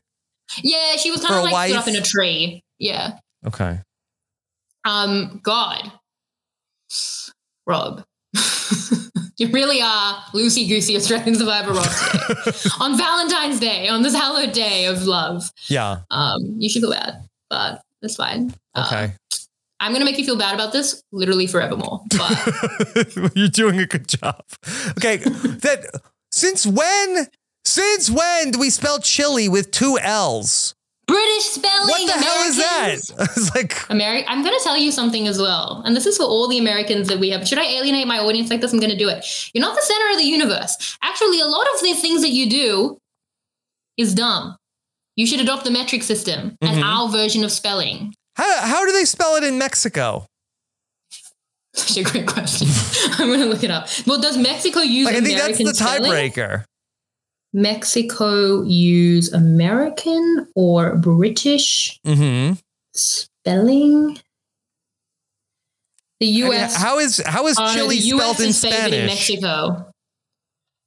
Yeah, 0.62 0.96
she 0.96 1.10
was 1.10 1.20
kind 1.22 1.34
of 1.34 1.42
like 1.44 1.68
stood 1.68 1.76
wife. 1.76 1.82
up 1.82 1.88
in 1.88 1.96
a 1.96 2.00
tree. 2.00 2.62
Yeah. 2.78 3.18
Okay. 3.46 3.80
Um, 4.86 5.40
God, 5.42 5.92
Rob, 7.66 8.04
you 9.36 9.48
really 9.50 9.82
are 9.82 10.14
loosey 10.32 10.66
goosey 10.68 10.96
Australian 10.96 11.34
Survivor 11.34 11.72
Rob 11.72 11.84
today. 11.84 12.52
on 12.80 12.96
Valentine's 12.96 13.60
Day, 13.60 13.88
on 13.88 14.02
this 14.02 14.14
hallowed 14.14 14.52
day 14.52 14.86
of 14.86 15.02
love. 15.04 15.50
Yeah. 15.68 15.98
Um, 16.10 16.54
you 16.58 16.68
should 16.70 16.82
go 16.82 16.94
out, 16.94 17.14
but 17.50 17.82
that's 18.00 18.16
fine. 18.16 18.54
Uh, 18.74 18.84
Okay. 18.86 19.12
I'm 19.80 19.92
gonna 19.92 20.04
make 20.04 20.18
you 20.18 20.24
feel 20.24 20.38
bad 20.38 20.54
about 20.54 20.72
this 20.72 21.02
literally 21.12 21.46
forevermore. 21.46 22.02
But 22.16 23.32
You're 23.36 23.48
doing 23.48 23.78
a 23.78 23.86
good 23.86 24.08
job. 24.08 24.42
Okay. 24.98 25.16
that 25.18 26.00
since 26.32 26.66
when? 26.66 27.26
Since 27.64 28.08
when 28.10 28.52
do 28.52 28.60
we 28.60 28.70
spell 28.70 29.00
chili 29.00 29.48
with 29.48 29.70
two 29.72 29.98
L's? 30.00 30.74
British 31.08 31.44
spelling. 31.44 31.88
What 31.88 32.06
the 32.06 32.12
hell 32.24 32.48
is 32.48 32.56
that? 32.56 32.96
It's 33.36 33.54
like 33.54 33.74
Ameri- 33.90 34.24
I'm 34.26 34.42
going 34.42 34.56
to 34.56 34.64
tell 34.64 34.76
you 34.76 34.90
something 34.90 35.28
as 35.28 35.38
well. 35.40 35.82
And 35.84 35.94
this 35.94 36.06
is 36.06 36.16
for 36.16 36.24
all 36.24 36.48
the 36.48 36.58
Americans 36.58 37.06
that 37.08 37.18
we 37.20 37.30
have. 37.30 37.46
Should 37.46 37.58
I 37.58 37.64
alienate 37.64 38.06
my 38.08 38.18
audience 38.18 38.50
like 38.50 38.60
this? 38.60 38.72
I'm 38.72 38.80
going 38.80 38.90
to 38.90 38.96
do 38.96 39.08
it. 39.08 39.24
You're 39.54 39.62
not 39.62 39.76
the 39.76 39.82
center 39.82 40.10
of 40.12 40.18
the 40.18 40.24
universe. 40.24 40.96
Actually, 41.02 41.40
a 41.40 41.46
lot 41.46 41.66
of 41.74 41.80
the 41.80 41.94
things 41.94 42.22
that 42.22 42.30
you 42.30 42.48
do 42.50 42.98
is 43.96 44.14
dumb. 44.14 44.56
You 45.14 45.26
should 45.28 45.40
adopt 45.40 45.62
the 45.64 45.70
metric 45.70 46.02
system 46.02 46.56
and 46.60 46.78
Mhm. 46.78 46.84
our 46.84 47.08
version 47.08 47.44
of 47.44 47.52
spelling. 47.52 48.14
How 48.36 48.60
how 48.66 48.86
do 48.86 48.92
they 48.92 49.04
spell 49.04 49.36
it 49.36 49.44
in 49.44 49.58
Mexico? 49.58 50.26
Such 51.74 51.98
a 51.98 52.02
great 52.10 52.26
question. 52.26 52.68
I'm 53.18 53.28
going 53.28 53.40
to 53.40 53.46
look 53.46 53.62
it 53.62 53.70
up. 53.70 53.88
Well, 54.06 54.18
does 54.20 54.38
Mexico 54.38 54.80
use 54.80 55.06
Like 55.06 55.16
I 55.16 55.20
think 55.20 55.38
American 55.38 55.66
that's 55.66 55.78
the 55.78 55.84
tiebreaker. 55.84 56.64
Mexico 57.52 58.62
use 58.62 59.32
American 59.32 60.46
or 60.54 60.96
British 60.96 62.00
Mm-hmm. 62.06 62.54
spelling? 62.94 64.18
The 66.20 66.28
I 66.28 66.30
mean, 66.30 66.36
U.S. 66.46 66.76
how 66.76 66.98
is 66.98 67.22
how 67.26 67.46
is 67.46 67.56
the 67.56 67.62
US 67.94 68.20
spelled 68.36 68.40
in 68.40 68.48
is 68.48 68.60
favored 68.62 68.76
in 68.76 68.82
Spanish? 68.90 69.06
Mexico. 69.06 69.90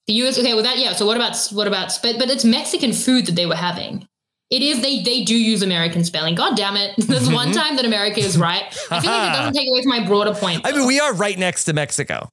The 0.07 0.13
US, 0.25 0.39
okay, 0.39 0.55
well 0.55 0.63
that 0.63 0.79
yeah. 0.79 0.93
So 0.93 1.05
what 1.05 1.17
about 1.17 1.37
what 1.53 1.67
about 1.67 1.99
but 2.01 2.17
but 2.17 2.31
it's 2.31 2.43
Mexican 2.43 2.93
food 2.93 3.27
that 3.27 3.35
they 3.35 3.45
were 3.45 3.55
having. 3.55 4.07
It 4.49 4.61
is 4.63 4.81
they 4.81 5.01
they 5.03 5.23
do 5.23 5.35
use 5.35 5.61
American 5.61 6.03
spelling. 6.03 6.33
God 6.35 6.57
damn 6.57 6.75
it! 6.75 6.95
There's 6.97 7.29
one 7.29 7.51
time 7.51 7.75
that 7.75 7.85
America 7.85 8.19
is 8.19 8.37
right. 8.37 8.63
I 8.89 8.99
feel 8.99 9.11
like 9.11 9.29
it 9.31 9.35
doesn't 9.37 9.53
take 9.53 9.69
away 9.69 9.81
from 9.83 9.89
my 9.89 10.07
broader 10.07 10.33
point. 10.33 10.61
I 10.65 10.71
mean, 10.71 10.87
we 10.87 10.99
are 10.99 11.13
right 11.13 11.37
next 11.37 11.65
to 11.65 11.73
Mexico. 11.73 12.27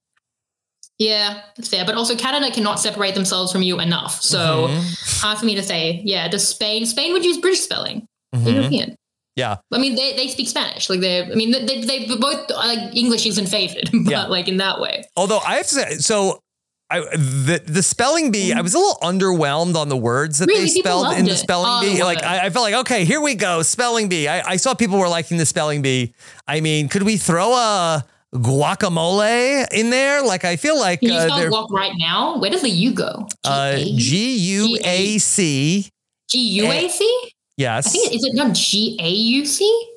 yeah, 0.99 1.43
that's 1.57 1.69
fair. 1.69 1.85
But 1.85 1.95
also 1.95 2.17
Canada 2.17 2.51
cannot 2.51 2.81
separate 2.81 3.15
themselves 3.15 3.53
from 3.53 3.63
you 3.63 3.79
enough. 3.81 4.23
So 4.23 4.69
Mhm. 4.69 5.21
hard 5.23 5.39
for 5.39 5.45
me 5.45 5.55
to 5.57 5.63
say. 5.63 6.01
Yeah, 6.05 6.27
does 6.29 6.49
Spain 6.49 6.87
Spain 6.87 7.13
would 7.13 7.25
use 7.25 7.37
British 7.39 7.61
spelling. 7.61 8.07
Mhm. 8.35 8.53
European. 8.55 8.97
Yeah. 9.37 9.57
I 9.71 9.77
mean, 9.77 9.95
they, 9.97 10.17
they 10.17 10.29
speak 10.29 10.49
Spanish. 10.49 10.89
Like 10.89 11.01
they, 11.01 11.23
I 11.23 11.35
mean, 11.35 11.51
they, 11.51 11.67
they, 11.67 11.85
they 12.07 12.17
both 12.17 12.49
like 12.51 12.97
English 12.97 13.27
isn't 13.27 13.47
favored, 13.47 13.91
but 14.05 14.11
Yeah. 14.11 14.27
like 14.29 14.49
in 14.49 14.57
that 14.57 14.81
way. 14.81 15.05
Although 15.15 15.41
I 15.41 15.57
have 15.57 15.67
to 15.67 15.75
say, 15.75 15.97
so 15.99 16.41
I, 16.89 17.01
the 17.01 17.61
the 17.67 17.83
spelling 17.83 18.31
bee, 18.31 18.53
I 18.53 18.61
was 18.61 18.75
a 18.75 18.79
little 18.79 18.99
underwhelmed 19.03 19.75
on 19.75 19.89
the 19.89 19.97
words 19.97 20.39
that 20.39 20.47
Really? 20.47 20.61
they 20.63 20.69
spelled 20.69 21.17
in 21.19 21.25
the 21.25 21.35
spelling 21.37 21.67
Oh, 21.69 21.81
bee. 21.81 21.97
they 21.97 22.03
Like. 22.05 22.23
I, 22.23 22.47
I 22.47 22.51
felt 22.51 22.63
like, 22.63 22.75
okay, 22.83 23.05
here 23.05 23.21
we 23.21 23.35
go, 23.35 23.63
spelling 23.63 24.09
bee. 24.09 24.29
I, 24.29 24.51
I 24.51 24.57
saw 24.57 24.73
people 24.75 24.99
were 24.99 25.09
liking 25.09 25.37
the 25.37 25.47
spelling 25.47 25.83
bee. 25.83 26.15
I 26.47 26.61
mean, 26.61 26.89
could 26.89 27.03
we 27.03 27.17
throw 27.17 27.53
a 27.55 28.05
guacamole 28.35 29.67
in 29.73 29.91
there? 29.91 30.23
Like 30.23 30.45
I 30.45 30.57
feel 30.57 30.79
like 30.79 31.01
Can 31.01 31.09
you 31.11 31.15
uh, 31.17 31.27
spell 31.29 31.51
walk 31.51 31.73
right 31.73 31.93
now? 31.97 32.39
Where 32.39 32.51
does 32.51 32.63
the 32.63 32.71
U 32.71 32.93
go? 32.93 33.27
uh, 33.45 33.77
G 33.79 34.37
U 34.37 34.79
A 34.85 35.19
C. 35.19 35.89
G 36.29 36.39
U 36.39 36.67
A 36.71 36.89
C? 36.89 37.31
Yes, 37.57 37.87
I 37.87 37.91
think 37.91 38.15
is 38.15 38.25
it 38.25 38.35
not 38.35 38.55
G 38.55 38.97
A 39.01 39.09
U 39.09 39.45
C? 39.45 39.89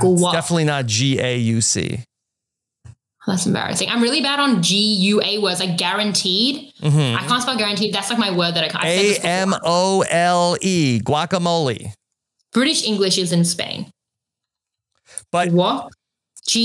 Definitely 0.00 0.64
not 0.64 0.86
G 0.86 1.18
A 1.20 1.36
U 1.36 1.60
C. 1.60 2.04
That's 3.30 3.46
embarrassing. 3.46 3.88
I'm 3.88 4.02
really 4.02 4.20
bad 4.20 4.40
on 4.40 4.62
G 4.62 4.76
U 4.76 5.22
A 5.22 5.38
words, 5.38 5.60
like 5.60 5.76
guaranteed. 5.78 6.72
Mhm. 6.82 7.16
I 7.16 7.26
can't 7.26 7.42
spell 7.42 7.56
guaranteed. 7.56 7.94
That's 7.94 8.10
like 8.10 8.18
my 8.18 8.30
word 8.36 8.54
that 8.54 8.64
I 8.64 8.68
can't. 8.68 8.84
A. 8.84 9.18
M 9.24 9.54
O 9.64 10.02
L 10.08 10.56
E 10.60 11.00
guacamole. 11.00 11.92
British 12.52 12.84
English 12.84 13.18
is 13.18 13.32
in 13.32 13.44
Spain. 13.44 13.90
But 15.30 15.50
What? 15.50 15.90
G 16.48 16.58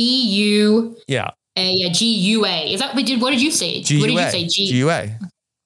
U 0.56 0.98
yeah, 1.08 1.30
A. 1.56 1.72
Yeah, 1.72 1.92
G 1.92 2.06
U 2.34 2.46
A. 2.46 2.74
Is 2.74 2.80
that? 2.80 2.96
What 2.96 3.06
did, 3.06 3.22
what 3.22 3.30
did 3.32 3.42
you 3.42 3.52
say? 3.52 3.82
G 3.84 4.00
what 4.00 4.08
did 4.08 4.14
you 4.14 4.30
say? 4.32 4.48
G 4.48 4.64
U 4.78 4.90
A. 4.90 5.20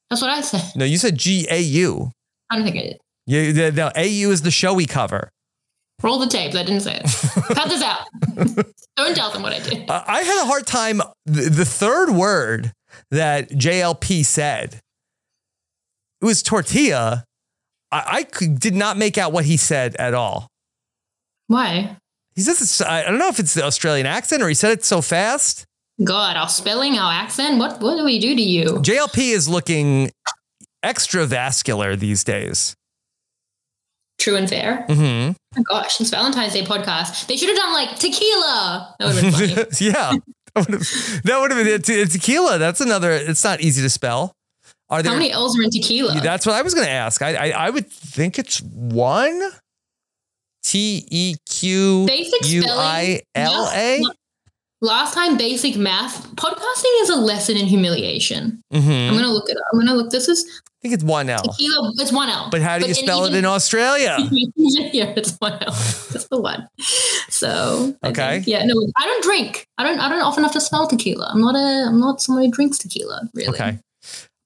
That's 0.10 0.22
what 0.22 0.32
I 0.32 0.42
said. 0.42 0.76
No, 0.76 0.84
you 0.84 0.98
said 0.98 1.18
G 1.18 1.48
A 1.50 1.60
U. 1.62 2.12
I 2.52 2.56
don't 2.58 2.66
think 2.66 2.76
I 2.78 2.82
did. 2.82 2.98
Yeah, 3.26 3.52
the, 3.52 3.72
the 3.72 3.92
AU 3.96 4.32
is 4.32 4.42
the 4.42 4.52
show 4.52 4.74
we 4.74 4.86
cover. 4.86 5.30
Roll 6.02 6.20
the 6.20 6.28
tapes. 6.28 6.56
I 6.56 6.64
didn't 6.64 6.82
say 6.82 7.02
it. 7.04 7.04
Cut 7.56 7.70
this 7.70 7.84
out. 7.84 8.08
don't 8.96 9.16
tell 9.16 9.32
them 9.32 9.42
what 9.42 9.54
I 9.54 9.60
did. 9.60 9.90
Uh, 9.90 10.04
I 10.08 10.22
had 10.22 10.44
a 10.44 10.46
hard 10.46 10.66
time. 10.66 11.02
The, 11.26 11.50
the 11.50 11.66
third 11.66 12.12
word 12.12 12.74
that 13.12 13.50
JLP 13.50 14.26
said, 14.26 14.80
it 16.22 16.26
was 16.26 16.42
tortilla. 16.44 17.26
I, 17.92 18.04
I 18.08 18.24
could, 18.24 18.60
did 18.60 18.76
not 18.76 18.98
make 18.98 19.18
out 19.18 19.32
what 19.32 19.46
he 19.46 19.58
said 19.58 19.96
at 19.98 20.14
all. 20.14 20.48
Why? 21.48 21.98
He 22.36 22.42
says 22.42 22.62
it's, 22.62 22.82
I 22.82 23.04
don't 23.04 23.20
know 23.20 23.28
if 23.28 23.40
it's 23.40 23.54
the 23.54 23.64
Australian 23.64 24.06
accent 24.06 24.42
or 24.42 24.48
he 24.48 24.56
said 24.56 24.72
it 24.72 24.86
so 24.86 25.02
fast. 25.02 25.66
God, 26.04 26.38
our 26.38 26.48
spelling, 26.48 26.98
our 26.98 27.12
accent. 27.12 27.58
What 27.60 27.82
what 27.82 27.98
do 27.98 28.06
we 28.06 28.20
do 28.20 28.34
to 28.34 28.42
you? 28.42 28.66
JLP 28.76 29.34
is 29.34 29.50
looking 29.50 30.12
extra 30.82 31.26
vascular 31.26 31.96
these 31.98 32.24
days. 32.24 32.76
True 34.20 34.36
and 34.36 34.50
fair. 34.50 34.86
Mm-hmm. 34.90 35.32
Oh 35.32 35.36
my 35.56 35.64
gosh, 35.64 36.00
it's 36.02 36.10
Valentine's 36.10 36.54
Day 36.54 36.64
podcast. 36.64 37.28
They 37.28 37.38
should 37.38 37.50
have 37.50 37.58
done 37.58 37.74
like 37.74 37.98
tequila. 37.98 38.96
That 39.00 39.06
would 39.08 39.16
have 39.24 39.40
been 39.40 39.56
funny. 39.56 39.68
yeah. 39.80 40.12
That 40.56 40.68
would 40.68 40.74
have, 40.80 41.24
that 41.24 41.40
would 41.40 41.52
have 41.52 41.64
been 41.64 41.74
it. 41.74 41.84
Te- 41.86 42.06
Tequila. 42.06 42.58
That's 42.58 42.82
another, 42.82 43.12
it's 43.12 43.44
not 43.44 43.62
easy 43.62 43.82
to 43.82 43.90
spell. 43.90 44.34
Are 44.90 45.02
there, 45.04 45.12
How 45.12 45.18
many 45.18 45.32
L's 45.32 45.58
are 45.58 45.62
in 45.64 45.70
tequila? 45.70 46.20
that's 46.22 46.46
what 46.46 46.56
I 46.56 46.64
was 46.64 46.74
going 46.74 46.86
to 46.88 46.92
ask. 46.92 47.22
I, 47.22 47.36
I, 47.52 47.68
I 47.68 47.70
would 47.70 47.88
think 47.90 48.40
it's 48.40 48.60
one 48.62 49.40
T 50.64 51.08
E 51.10 51.36
Q 51.48 52.08
U. 52.44 52.64
I 52.68 53.22
L 53.36 53.70
A. 53.74 54.02
Last 54.82 55.14
time, 55.14 55.38
basic 55.38 55.76
math. 55.78 56.28
Podcasting 56.36 57.02
is 57.02 57.10
a 57.10 57.16
lesson 57.16 57.56
in 57.58 57.66
humiliation. 57.66 58.62
I'm 58.72 58.82
Mhm. 58.82 59.12
gonna 59.12 59.28
look 59.32 59.50
it 59.50 59.58
up. 59.58 59.64
I'm 59.74 59.80
gonna 59.80 59.94
look. 59.96 60.10
This 60.10 60.28
is 60.30 60.62
I 60.80 60.82
think 60.82 60.94
it's 60.94 61.04
one 61.04 61.30
L. 61.30 61.44
tequila. 61.44 61.92
It's 61.98 62.12
one 62.14 62.30
L. 62.30 62.48
But 62.50 62.62
how 62.62 62.78
do 62.80 62.86
you 62.86 62.90
in 62.90 62.96
spell 62.96 63.26
it 63.26 63.34
in 63.36 63.44
Australia? 63.44 64.16
yeah, 64.56 65.14
it's 65.18 65.36
one 65.40 65.52
L. 65.54 65.74
It's 65.74 66.28
the 66.30 66.40
one. 66.40 66.70
So 67.30 67.96
Okay. 68.04 68.36
think- 68.36 68.48
yeah, 68.48 68.64
no, 68.66 68.74
I 68.98 69.04
don't 69.06 69.24
drink. 69.24 69.68
I 69.78 69.84
don't. 69.84 70.00
I 70.00 70.08
don't 70.10 70.22
often 70.22 70.44
have 70.44 70.54
to 70.54 70.62
spell 70.62 70.88
tequila. 70.88 71.30
I'm 71.34 71.42
not 71.42 71.56
a. 71.56 71.88
I'm 71.90 72.00
not 72.00 72.22
someone 72.22 72.46
who 72.46 72.52
drinks 72.52 72.78
tequila 72.78 73.28
really. 73.34 73.50
Okay. 73.50 73.78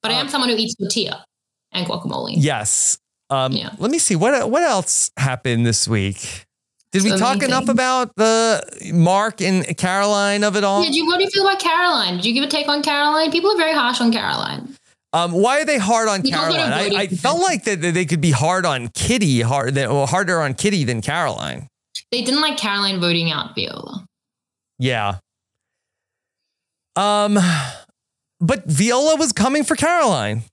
But 0.02 0.12
I 0.12 0.16
am 0.16 0.26
Uh, 0.26 0.30
someone 0.30 0.50
who 0.50 0.56
eats 0.56 0.74
tortilla 0.76 1.24
and 1.72 1.86
guacamole. 1.86 2.34
Yes. 2.36 2.98
Um, 3.30 3.52
Yeah. 3.52 3.70
Let 3.78 3.92
me 3.92 4.00
see 4.00 4.16
what 4.16 4.50
what 4.50 4.64
else 4.64 5.12
happened 5.18 5.66
this 5.68 5.88
week. 5.88 6.46
Did 6.92 7.04
we 7.04 7.10
So 7.10 7.18
talk 7.18 7.42
enough 7.44 7.70
about 7.70 8.16
the 8.18 8.62
Mark 8.94 9.42
and 9.42 9.66
Caroline 9.78 10.44
of 10.44 10.56
it 10.56 10.64
all? 10.64 10.84
Yeah, 10.84 10.90
do 10.92 10.98
you, 10.98 11.08
what 11.08 11.18
do 11.18 11.24
you 11.24 11.30
feel 11.32 11.48
about 11.48 11.60
Caroline? 11.60 12.18
Did 12.18 12.26
you 12.26 12.34
give 12.34 12.44
a 12.44 12.48
take 12.48 12.68
on 12.68 12.84
Caroline? 12.84 13.32
People 13.32 13.50
are 13.52 13.58
very 13.58 13.74
harsh 13.74 14.00
on 14.00 14.12
Caroline. 14.12 14.76
Um, 15.14 15.32
why 15.32 15.62
are 15.62 15.66
they 15.66 15.78
hard 15.78 16.10
on 16.10 16.22
We 16.24 16.32
don't 16.32 16.48
go 16.48 16.54
to 16.54 16.58
Caroline? 16.58 16.96
I, 16.96 17.02
I 17.02 17.08
felt 17.08 17.40
like 17.42 17.66
that 17.66 17.82
they 17.82 18.06
could 18.06 18.20
be 18.22 18.32
hard 18.32 18.66
on 18.66 18.88
Kitty, 18.90 19.42
hard, 19.42 19.78
harder 19.78 20.42
on 20.42 20.56
Kitty 20.56 20.84
than 20.86 21.02
Caroline. 21.02 21.68
They 22.12 22.24
didn't 22.24 22.42
like 22.42 22.58
Caroline 22.58 23.00
voting 23.00 23.32
out 23.32 23.54
Viola. 23.56 24.06
Yeah. 24.80 25.20
Um, 26.96 27.38
but 28.40 28.66
Viola 28.66 29.16
was 29.16 29.32
coming 29.32 29.64
for 29.64 29.76
Caroline. 29.76 30.44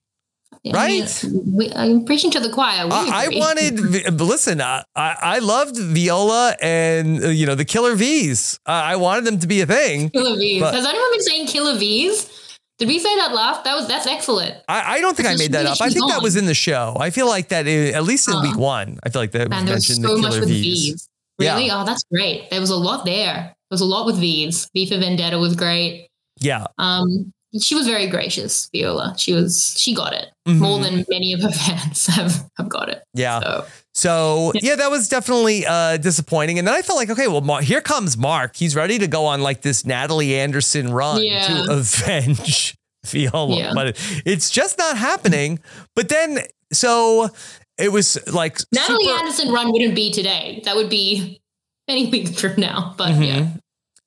Yeah, 0.63 0.75
Right? 0.75 1.25
We, 1.47 1.71
I'm 1.73 2.05
preaching 2.05 2.29
to 2.31 2.39
the 2.39 2.51
choir. 2.51 2.87
I, 2.91 3.25
I 3.25 3.37
wanted. 3.39 3.79
Listen, 4.21 4.61
I, 4.61 4.83
I 4.95 5.15
I 5.19 5.39
loved 5.39 5.75
Viola 5.75 6.55
and 6.61 7.23
uh, 7.23 7.27
you 7.29 7.47
know 7.47 7.55
the 7.55 7.65
Killer 7.65 7.95
V's. 7.95 8.59
Uh, 8.67 8.71
I 8.71 8.95
wanted 8.97 9.25
them 9.25 9.39
to 9.39 9.47
be 9.47 9.61
a 9.61 9.65
thing. 9.65 10.11
Killer 10.11 10.37
V's. 10.37 10.61
but- 10.61 10.75
Has 10.75 10.85
anyone 10.85 11.11
been 11.13 11.21
saying 11.23 11.47
Killer 11.47 11.79
V's? 11.79 12.40
Did 12.81 12.87
we 12.87 12.97
say 12.97 13.15
that 13.17 13.31
last? 13.31 13.63
That 13.63 13.75
was 13.75 13.87
that's 13.87 14.07
excellent. 14.07 14.55
I, 14.67 14.95
I 14.95 15.01
don't 15.01 15.15
think 15.15 15.29
I 15.29 15.35
made 15.35 15.51
that 15.51 15.67
up. 15.67 15.77
I 15.79 15.89
think 15.91 16.09
that 16.09 16.23
was 16.23 16.35
in 16.35 16.47
the 16.47 16.55
show. 16.55 16.97
I 16.99 17.11
feel 17.11 17.27
like 17.27 17.49
that 17.49 17.67
is, 17.67 17.93
at 17.93 18.03
least 18.03 18.27
in 18.27 18.33
Uh, 18.33 18.41
week 18.41 18.57
one. 18.57 18.97
I 19.03 19.09
feel 19.09 19.21
like 19.21 19.31
that 19.33 19.41
was 19.41 19.49
Man, 19.51 19.65
there 19.67 19.75
was 19.75 19.87
mentioned 19.87 20.03
so 20.07 20.15
the 20.15 20.21
much 20.23 20.31
Killer 20.31 20.39
with 20.41 20.49
V's. 20.49 21.07
Really? 21.37 21.69
Oh, 21.69 21.85
that's 21.85 22.03
great. 22.11 22.49
There 22.49 22.59
was 22.59 22.71
a 22.71 22.75
lot 22.75 23.05
there. 23.05 23.35
There 23.69 23.69
was 23.69 23.81
a 23.81 23.85
lot 23.85 24.07
with 24.07 24.17
V's. 24.17 24.67
V 24.73 24.89
for 24.89 24.97
Vendetta 24.97 25.37
was 25.37 25.55
great. 25.55 26.07
Yeah, 26.39 26.65
Um, 26.79 27.31
she 27.61 27.75
was 27.75 27.85
very 27.85 28.07
gracious, 28.07 28.67
Viola. 28.73 29.13
She 29.15 29.33
was 29.33 29.75
she 29.77 29.93
got 29.93 30.13
it 30.13 30.27
Mhm. 30.47 30.57
more 30.57 30.79
than 30.79 31.05
many 31.07 31.33
of 31.33 31.41
her 31.41 31.51
fans 31.63 32.07
have 32.07 32.49
have 32.57 32.67
got 32.69 32.89
it. 32.89 33.03
yeah. 33.13 33.41
So 33.41 33.65
So 33.93 34.51
yeah, 34.55 34.75
that 34.75 34.89
was 34.89 35.09
definitely 35.09 35.65
uh, 35.65 35.97
disappointing. 35.97 36.57
And 36.59 36.67
then 36.67 36.73
I 36.73 36.81
felt 36.81 36.97
like, 36.97 37.09
okay, 37.09 37.27
well, 37.27 37.41
Mar- 37.41 37.61
here 37.61 37.81
comes 37.81 38.17
Mark. 38.17 38.55
He's 38.55 38.75
ready 38.75 38.97
to 38.99 39.07
go 39.07 39.25
on 39.25 39.41
like 39.41 39.61
this 39.61 39.85
Natalie 39.85 40.35
Anderson 40.35 40.93
run 40.93 41.21
Yeah. 41.23 41.45
to 41.65 41.71
avenge 41.77 42.75
Viola, 43.05 43.57
Yeah. 43.57 43.71
but 43.73 43.97
it's 44.25 44.49
just 44.49 44.77
not 44.77 44.97
happening. 44.97 45.59
But 45.95 46.07
then, 46.09 46.39
so 46.71 47.29
it 47.77 47.91
was 47.91 48.17
like 48.31 48.59
Natalie 48.71 49.03
super- 49.05 49.19
Anderson 49.19 49.51
run 49.51 49.71
wouldn't 49.73 49.95
be 49.95 50.11
today. 50.11 50.61
That 50.65 50.75
would 50.77 50.89
be 50.89 51.41
any 51.89 52.07
week 52.11 52.29
from 52.39 52.53
now. 52.57 52.95
But 52.97 53.09
Mhm. 53.11 53.25
yeah. 53.27 53.47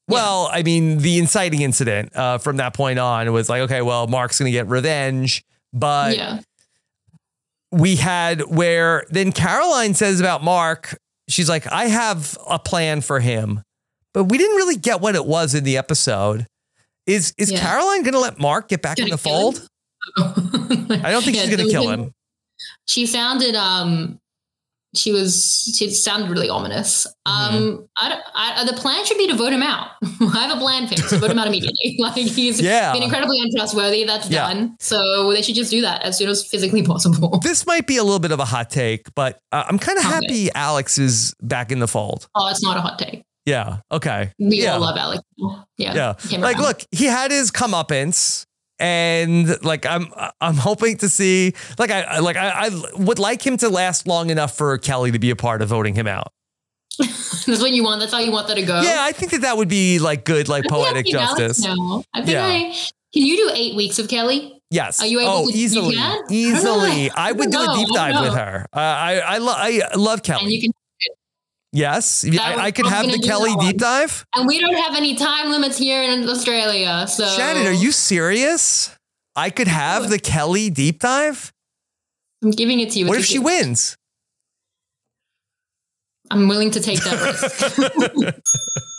Well, 0.09 0.51
I 0.53 0.62
mean, 0.62 0.99
the 0.99 1.18
inciting 1.18 1.62
incident 1.62 2.14
uh, 2.14 2.37
from 2.39 2.59
that 2.59 2.74
point 2.74 2.99
on 2.99 3.30
was 3.32 3.49
like, 3.49 3.62
okay, 3.62 3.80
well, 3.80 4.07
Mark's 4.07 4.39
going 4.39 4.47
to 4.51 4.53
get 4.53 4.66
revenge. 4.68 5.43
But 5.72 6.16
yeah. 6.16 6.41
We 7.75 7.97
had 7.97 8.41
where 8.43 9.05
then 9.11 9.33
Caroline 9.33 9.95
says 9.95 10.20
about 10.20 10.43
Mark, 10.43 10.97
she's 11.29 11.49
like, 11.49 11.66
I 11.70 11.87
have 11.87 12.37
a 12.49 12.59
plan 12.59 13.01
for 13.01 13.20
him. 13.20 13.62
But 14.12 14.25
we 14.25 14.39
didn't 14.39 14.57
really 14.57 14.77
get 14.77 15.01
what 15.01 15.14
it 15.16 15.27
was 15.27 15.55
in 15.55 15.64
the 15.64 15.77
episode. 15.77 16.47
Is 17.07 17.35
is 17.37 17.51
Yeah. 17.51 17.61
Caroline 17.61 18.03
going 18.03 18.14
to 18.14 18.20
let 18.20 18.39
Mark 18.39 18.68
get 18.68 18.81
back 18.81 18.99
in 18.99 19.09
the 19.09 19.18
fold? 19.18 19.66
I 20.16 21.11
don't 21.11 21.22
think 21.25 21.37
Yeah, 21.37 21.43
she's 21.45 21.57
going 21.57 21.66
to 21.66 21.70
kill 21.72 21.89
him. 21.91 22.12
She 22.87 23.07
sounded 23.07 23.55
um 23.55 24.20
she 24.97 25.12
was 25.12 25.72
she 25.76 25.90
sounded 25.90 26.30
really 26.30 26.49
ominous. 26.49 27.07
Mm-hmm. 27.26 27.57
Um 27.57 27.88
I, 27.97 28.20
I 28.34 28.64
the 28.64 28.72
plan 28.74 29.05
should 29.05 29.18
be 29.18 29.26
to 29.28 29.34
vote 29.34 29.53
him 29.53 29.62
out. 29.62 29.88
I 30.03 30.47
have 30.47 30.57
a 30.57 30.61
plan 30.61 30.86
for 30.86 30.95
him, 30.95 31.09
so 31.09 31.18
vote 31.18 31.30
him 31.30 31.38
out 31.38 31.47
immediately. 31.47 31.97
like 31.99 32.14
he's 32.14 32.61
Yeah. 32.61 32.92
been 32.92 33.03
incredibly 33.03 33.38
untrustworthy. 33.40 34.05
That's 34.05 34.28
Yeah. 34.28 34.49
done. 34.53 34.76
So 34.80 35.32
they 35.32 35.42
should 35.42 35.55
just 35.55 35.70
do 35.70 35.80
that 35.82 36.03
as 36.03 36.18
soon 36.18 36.28
as 36.28 36.45
physically 36.47 36.82
possible. 36.82 37.40
This 37.45 37.66
might 37.66 37.86
be 37.86 37.97
a 37.99 38.05
little 38.05 38.18
bit 38.20 38.32
of 38.32 38.40
a 38.40 38.45
hot 38.45 38.70
take, 38.70 39.14
but 39.14 39.38
uh, 39.53 39.64
I'm 39.68 39.78
kind 39.78 39.99
of 39.99 40.05
happy 40.05 40.51
Alex 40.55 40.99
is 40.99 41.34
back 41.42 41.70
in 41.70 41.78
the 41.78 41.88
fold. 41.88 42.28
Oh, 42.34 42.49
it's 42.49 42.62
not 42.62 42.76
a 42.76 42.80
hot 42.80 42.99
take. 42.99 43.22
Yeah. 43.47 43.78
Okay. 43.92 44.32
We 44.38 44.62
yeah. 44.62 44.72
all 44.74 44.80
love 44.80 44.97
Alex. 44.97 45.22
Yeah. 45.76 45.95
Yeah. 45.95 46.38
Like, 46.38 46.57
around. 46.57 46.62
look, 46.64 46.82
he 46.90 47.05
had 47.05 47.30
his 47.30 47.51
comeuppance. 47.51 48.47
And 48.79 49.62
like 49.64 49.87
I'm, 49.87 50.12
I'm 50.41 50.57
hoping 50.57 50.97
to 50.99 51.09
see, 51.09 51.55
like 51.79 51.91
I, 51.91 52.18
like 52.18 52.37
I, 52.37 52.66
I 52.66 52.70
would 52.97 53.18
like 53.18 53.47
him 53.47 53.57
to 53.59 53.68
last 53.68 54.07
long 54.07 54.31
enough 54.31 54.57
for 54.57 54.77
Kelly 54.79 55.12
to 55.12 55.18
be 55.18 55.31
a 55.31 55.37
part 55.37 55.62
of 55.62 55.68
voting 55.68 55.95
him 55.95 56.07
out. 56.07 56.33
That's 56.99 57.47
what 57.47 57.70
you 57.70 57.85
want. 57.85 58.01
That's 58.01 58.12
how 58.12 58.18
you 58.20 58.33
want 58.33 58.49
that 58.49 58.55
to 58.55 58.62
go. 58.62 58.81
Yeah, 58.83 58.99
I 59.01 59.12
think 59.12 59.33
that 59.33 59.43
that 59.43 59.57
would 59.57 59.68
be 59.68 59.99
like 59.99 60.25
good, 60.25 60.49
like 60.49 60.64
poetic 60.68 61.07
I've 61.07 61.07
seen 61.07 61.16
Alex 61.16 61.41
justice. 61.41 61.64
now. 61.64 62.05
I 62.14 62.18
think 62.18 62.31
Yeah. 62.31 62.47
I 62.47 62.75
can 63.12 63.22
you 63.22 63.37
do 63.37 63.51
eight 63.55 63.77
weeks 63.77 63.99
of 64.01 64.09
Kelly? 64.09 64.61
Yes. 64.70 65.01
Are 65.01 65.07
you 65.07 65.20
able 65.20 65.31
oh, 65.31 65.51
to- 65.51 65.57
easily, 65.57 65.95
can? 65.95 66.03
I 66.05 66.14
don't 66.16 66.31
know. 66.31 66.37
easily. 66.37 67.11
I 67.11 67.29
I 67.29 67.33
would 67.33 67.51
do 67.51 67.59
a 67.61 67.75
deep 67.77 67.89
dive 67.95 68.20
with 68.20 68.35
her. 68.35 68.66
Uh, 68.72 68.79
I, 68.79 69.18
I, 69.20 69.39
lo- 69.39 69.55
I 69.57 69.83
love 69.95 70.22
Kelly. 70.25 70.72
Yes, 71.75 72.25
I, 72.25 72.57
I 72.57 72.70
could 72.70 72.87
have 72.87 73.11
the 73.11 73.18
Kelly 73.18 73.55
deep 73.61 73.77
dive. 73.79 74.25
and 74.35 74.47
we 74.47 74.59
don't 74.61 74.77
have 74.77 74.97
any 74.97 75.14
time 75.16 75.51
limits 75.51 75.77
here 75.77 76.03
in 76.03 76.29
Australia. 76.29 77.07
So 77.07 77.27
Shannon, 77.27 77.66
are 77.66 77.72
you 77.72 77.93
serious? 77.93 78.97
I 79.37 79.51
could 79.51 79.68
have 79.68 80.09
the 80.09 80.18
Kelly 80.18 80.70
deep 80.70 81.01
dive. 81.01 81.53
I'm 82.43 82.51
giving 82.51 82.81
it 82.81 82.91
to 82.93 83.01
you. 83.01 83.07
What 83.07 83.18
if 83.18 83.25
she 83.25 83.39
wins? 83.39 83.97
I'm 86.31 86.49
willing 86.49 86.70
to 86.72 86.81
take 86.81 87.03
that 87.05 87.20
risk. 87.20 88.41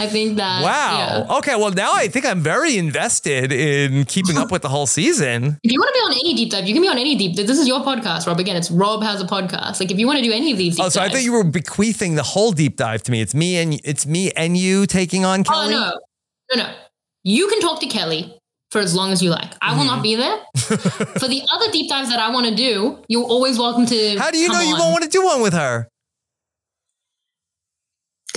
I 0.00 0.06
think 0.06 0.36
that 0.36 0.62
Wow. 0.62 1.24
yeah. 1.28 1.36
Okay. 1.38 1.56
Well, 1.56 1.70
now 1.72 1.92
I 1.92 2.08
think 2.08 2.24
I'm 2.24 2.40
very 2.40 2.78
invested 2.78 3.52
in 3.52 4.04
keeping 4.04 4.36
up 4.38 4.50
with 4.52 4.62
the 4.62 4.68
whole 4.68 4.86
season. 4.86 5.58
If 5.64 5.72
you 5.72 5.78
want 5.80 5.88
to 5.88 5.94
be 5.94 6.00
on 6.00 6.12
any 6.12 6.34
deep 6.34 6.50
dive, 6.52 6.66
you 6.66 6.72
can 6.74 6.82
be 6.82 6.88
on 6.88 6.98
any 6.98 7.16
deep. 7.16 7.36
Dive. 7.36 7.46
This 7.46 7.58
is 7.58 7.66
your 7.66 7.80
podcast, 7.80 8.26
Rob. 8.26 8.38
Again, 8.38 8.56
it's 8.56 8.70
Rob 8.70 9.02
has 9.02 9.20
a 9.20 9.24
podcast. 9.26 9.80
Like 9.80 9.90
if 9.90 9.98
you 9.98 10.06
want 10.06 10.18
to 10.18 10.24
do 10.24 10.32
any 10.32 10.52
of 10.52 10.58
these, 10.58 10.76
deep 10.76 10.84
Oh, 10.84 10.88
so 10.88 11.00
I 11.00 11.08
thought 11.08 11.22
you 11.24 11.32
were 11.32 11.44
bequeathing 11.44 12.14
the 12.14 12.22
whole 12.22 12.52
deep 12.52 12.76
dive 12.76 13.02
to 13.04 13.10
me. 13.12 13.20
It's 13.20 13.34
me 13.34 13.56
and 13.58 13.80
it's 13.84 14.06
me 14.06 14.30
and 14.32 14.56
you 14.56 14.86
taking 14.86 15.24
on 15.24 15.40
Oh 15.40 15.44
Kelly. 15.44 15.70
no, 15.74 15.92
no, 16.54 16.62
no. 16.62 16.74
You 17.24 17.48
can 17.48 17.60
talk 17.60 17.80
to 17.80 17.86
Kelly 17.86 18.34
for 18.70 18.80
as 18.80 18.94
long 18.94 19.12
as 19.12 19.22
you 19.22 19.30
like. 19.30 19.52
I 19.60 19.72
will 19.72 19.78
Mm-hmm. 19.80 19.86
not 19.86 20.02
be 20.02 20.14
there. 20.14 20.38
for 21.18 21.26
the 21.28 21.42
other 21.52 21.70
deep 21.72 21.88
dives 21.90 22.08
that 22.10 22.20
I 22.20 22.30
want 22.30 22.46
to 22.46 22.54
do, 22.54 23.02
you're 23.08 23.24
always 23.24 23.58
welcome 23.58 23.86
to. 23.86 24.18
How 24.18 24.30
do 24.30 24.38
you 24.38 24.48
know 24.48 24.60
you 24.60 24.74
on. 24.74 24.78
won't 24.80 24.92
want 24.92 25.04
to 25.04 25.10
do 25.10 25.24
one 25.24 25.40
with 25.42 25.54
her? 25.54 25.88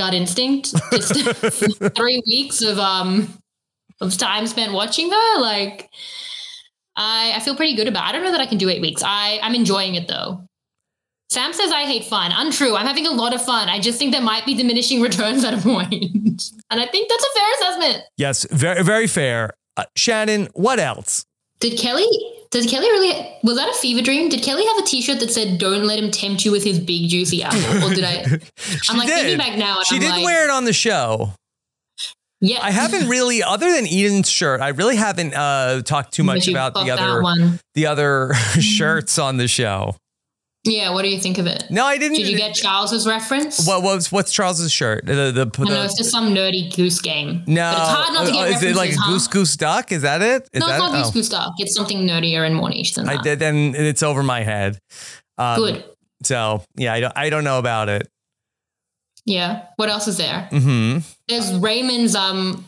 Gut 0.02 0.14
instinct? 0.14 0.74
Just 0.92 1.14
three 1.96 2.22
weeks 2.26 2.62
of 2.62 2.80
um 2.80 3.38
of 4.02 4.18
time 4.18 4.48
spent 4.48 4.74
watching 4.74 5.12
her. 5.12 5.40
Like, 5.40 5.90
I 6.96 7.34
I 7.36 7.40
feel 7.40 7.56
pretty 7.56 7.76
good 7.76 7.88
about. 7.88 8.06
It. 8.06 8.10
I 8.10 8.12
don't 8.14 8.24
know 8.24 8.32
that 8.32 8.42
I 8.42 8.48
can 8.48 8.58
do 8.58 8.70
eight 8.70 8.82
weeks. 8.82 9.04
I 9.06 9.40
I'm 9.44 9.54
enjoying 9.56 9.96
it 9.96 10.08
though. 10.08 10.48
Sam 11.30 11.54
says 11.54 11.72
I 11.72 11.84
hate 11.84 12.04
fun. 12.04 12.32
Untrue. 12.34 12.76
I'm 12.76 12.86
having 12.86 13.08
a 13.08 13.12
lot 13.12 13.34
of 13.34 13.42
fun. 13.42 13.70
I 13.70 13.80
just 13.80 13.98
think 13.98 14.12
there 14.12 14.22
might 14.22 14.46
be 14.46 14.54
diminishing 14.54 15.02
returns 15.10 15.46
at 15.46 15.54
a 15.54 15.62
point, 15.62 15.94
and 16.70 16.82
I 16.82 16.88
think 16.88 17.10
that's 17.10 17.24
a 17.24 17.40
fair 17.40 17.50
assessment. 17.56 18.04
Yes, 18.18 18.46
very 18.52 18.84
very 18.84 19.08
fair. 19.08 19.52
Uh, 19.78 19.86
Shannon, 19.96 20.50
what 20.54 20.80
else? 20.80 21.26
Did 21.62 21.80
Kelly? 21.80 22.06
Did 22.52 22.68
Kelly 22.70 22.88
really? 22.88 23.38
Was 23.44 23.56
that 23.58 23.70
a 23.70 23.74
fever 23.74 24.02
dream? 24.02 24.28
Did 24.28 24.44
Kelly 24.44 24.66
have 24.66 24.78
a 24.80 24.82
T-shirt 24.82 25.20
that 25.22 25.32
said 25.32 25.58
"Don't 25.58 25.86
let 25.86 25.98
him 26.00 26.12
tempt 26.12 26.44
you 26.44 26.52
with 26.52 26.64
his 26.66 26.80
big 26.80 27.08
juicy 27.10 27.42
apple"? 27.44 27.86
Or 27.90 27.94
did 27.94 28.04
I? 28.04 28.24
I'm 28.90 28.98
like 28.98 29.08
thinking 29.08 29.26
did. 29.26 29.38
back 29.38 29.58
now, 29.58 29.78
and 29.78 29.86
She 29.86 29.96
I'm 29.96 30.02
did 30.02 30.10
like, 30.10 30.26
wear 30.26 30.44
it 30.44 30.50
on 30.50 30.66
the 30.66 30.74
show. 30.74 31.34
yeah. 32.42 32.60
I 32.62 32.72
haven't 32.72 33.08
really, 33.08 33.42
other 33.44 33.72
than 33.72 33.86
Eden's 33.88 34.30
shirt, 34.30 34.60
I 34.60 34.70
really 34.70 34.96
haven't 34.98 35.34
uh, 35.34 35.82
talked 35.84 36.14
too 36.14 36.24
much 36.24 36.48
about 36.50 36.74
the 36.74 36.92
other 36.92 37.22
one. 37.22 37.60
the 37.76 37.86
other 37.86 38.34
shirts 38.60 39.18
on 39.18 39.38
the 39.38 39.48
show. 39.48 39.96
Yeah, 40.64 40.92
what 40.94 41.02
do 41.02 41.10
you 41.10 41.20
think 41.20 41.40
of 41.40 41.48
it? 41.48 41.64
No, 41.72 41.86
I 41.86 41.98
didn't. 41.98 42.18
Did 42.18 42.28
you 42.28 42.38
get 42.38 42.54
Charles's 42.54 43.08
reference? 43.08 43.66
what 43.68 43.82
was 43.82 44.12
what's 44.12 44.32
Charles's 44.32 44.72
shirt? 44.72 45.06
The 45.08 45.32
the, 45.32 45.46
the 45.46 45.66
I 45.66 45.70
know 45.70 45.82
it's 45.84 45.98
just 45.98 46.12
some 46.12 46.36
nerdy 46.36 46.76
goose 46.76 47.02
game. 47.02 47.44
no. 47.48 47.72
but 47.74 47.82
it's 47.82 47.90
hard 47.90 48.14
not 48.14 48.26
to 48.28 48.32
get 48.32 48.48
Oh, 48.48 48.52
is 48.58 48.64
it 48.64 48.76
like 48.76 48.92
huh? 48.94 49.12
goose 49.12 49.28
goose 49.28 49.56
duck? 49.58 49.92
Is 49.92 50.04
that 50.04 50.22
it? 50.22 50.48
Is 50.54 50.60
no, 50.60 50.68
that 50.68 50.76
it's 50.76 50.80
not 50.80 50.94
it? 50.94 50.98
goose 50.98 51.08
Oh. 51.08 51.12
goose 51.14 51.30
duck. 51.30 51.54
It's 51.58 51.76
something 51.76 52.08
nerdier 52.08 52.46
and 52.46 52.56
more 52.56 52.70
niche 52.70 52.94
than 52.94 53.10
I 53.10 53.16
that. 53.16 53.24
did, 53.24 53.40
then 53.40 53.74
it's 53.76 54.04
over 54.04 54.22
my 54.22 54.44
head. 54.44 54.78
Um, 55.40 55.56
Good. 55.60 55.84
So 56.24 56.64
yeah, 56.76 56.94
I 56.94 57.00
don't, 57.00 57.14
I 57.18 57.30
don't 57.32 57.44
know 57.44 57.58
about 57.58 57.90
it. 57.90 58.08
Yeah. 59.26 59.64
What 59.78 59.90
else 59.90 60.08
is 60.08 60.18
there? 60.18 60.48
hmm 60.52 61.00
There's 61.28 61.52
Raymond's 61.56 62.14
um 62.16 62.66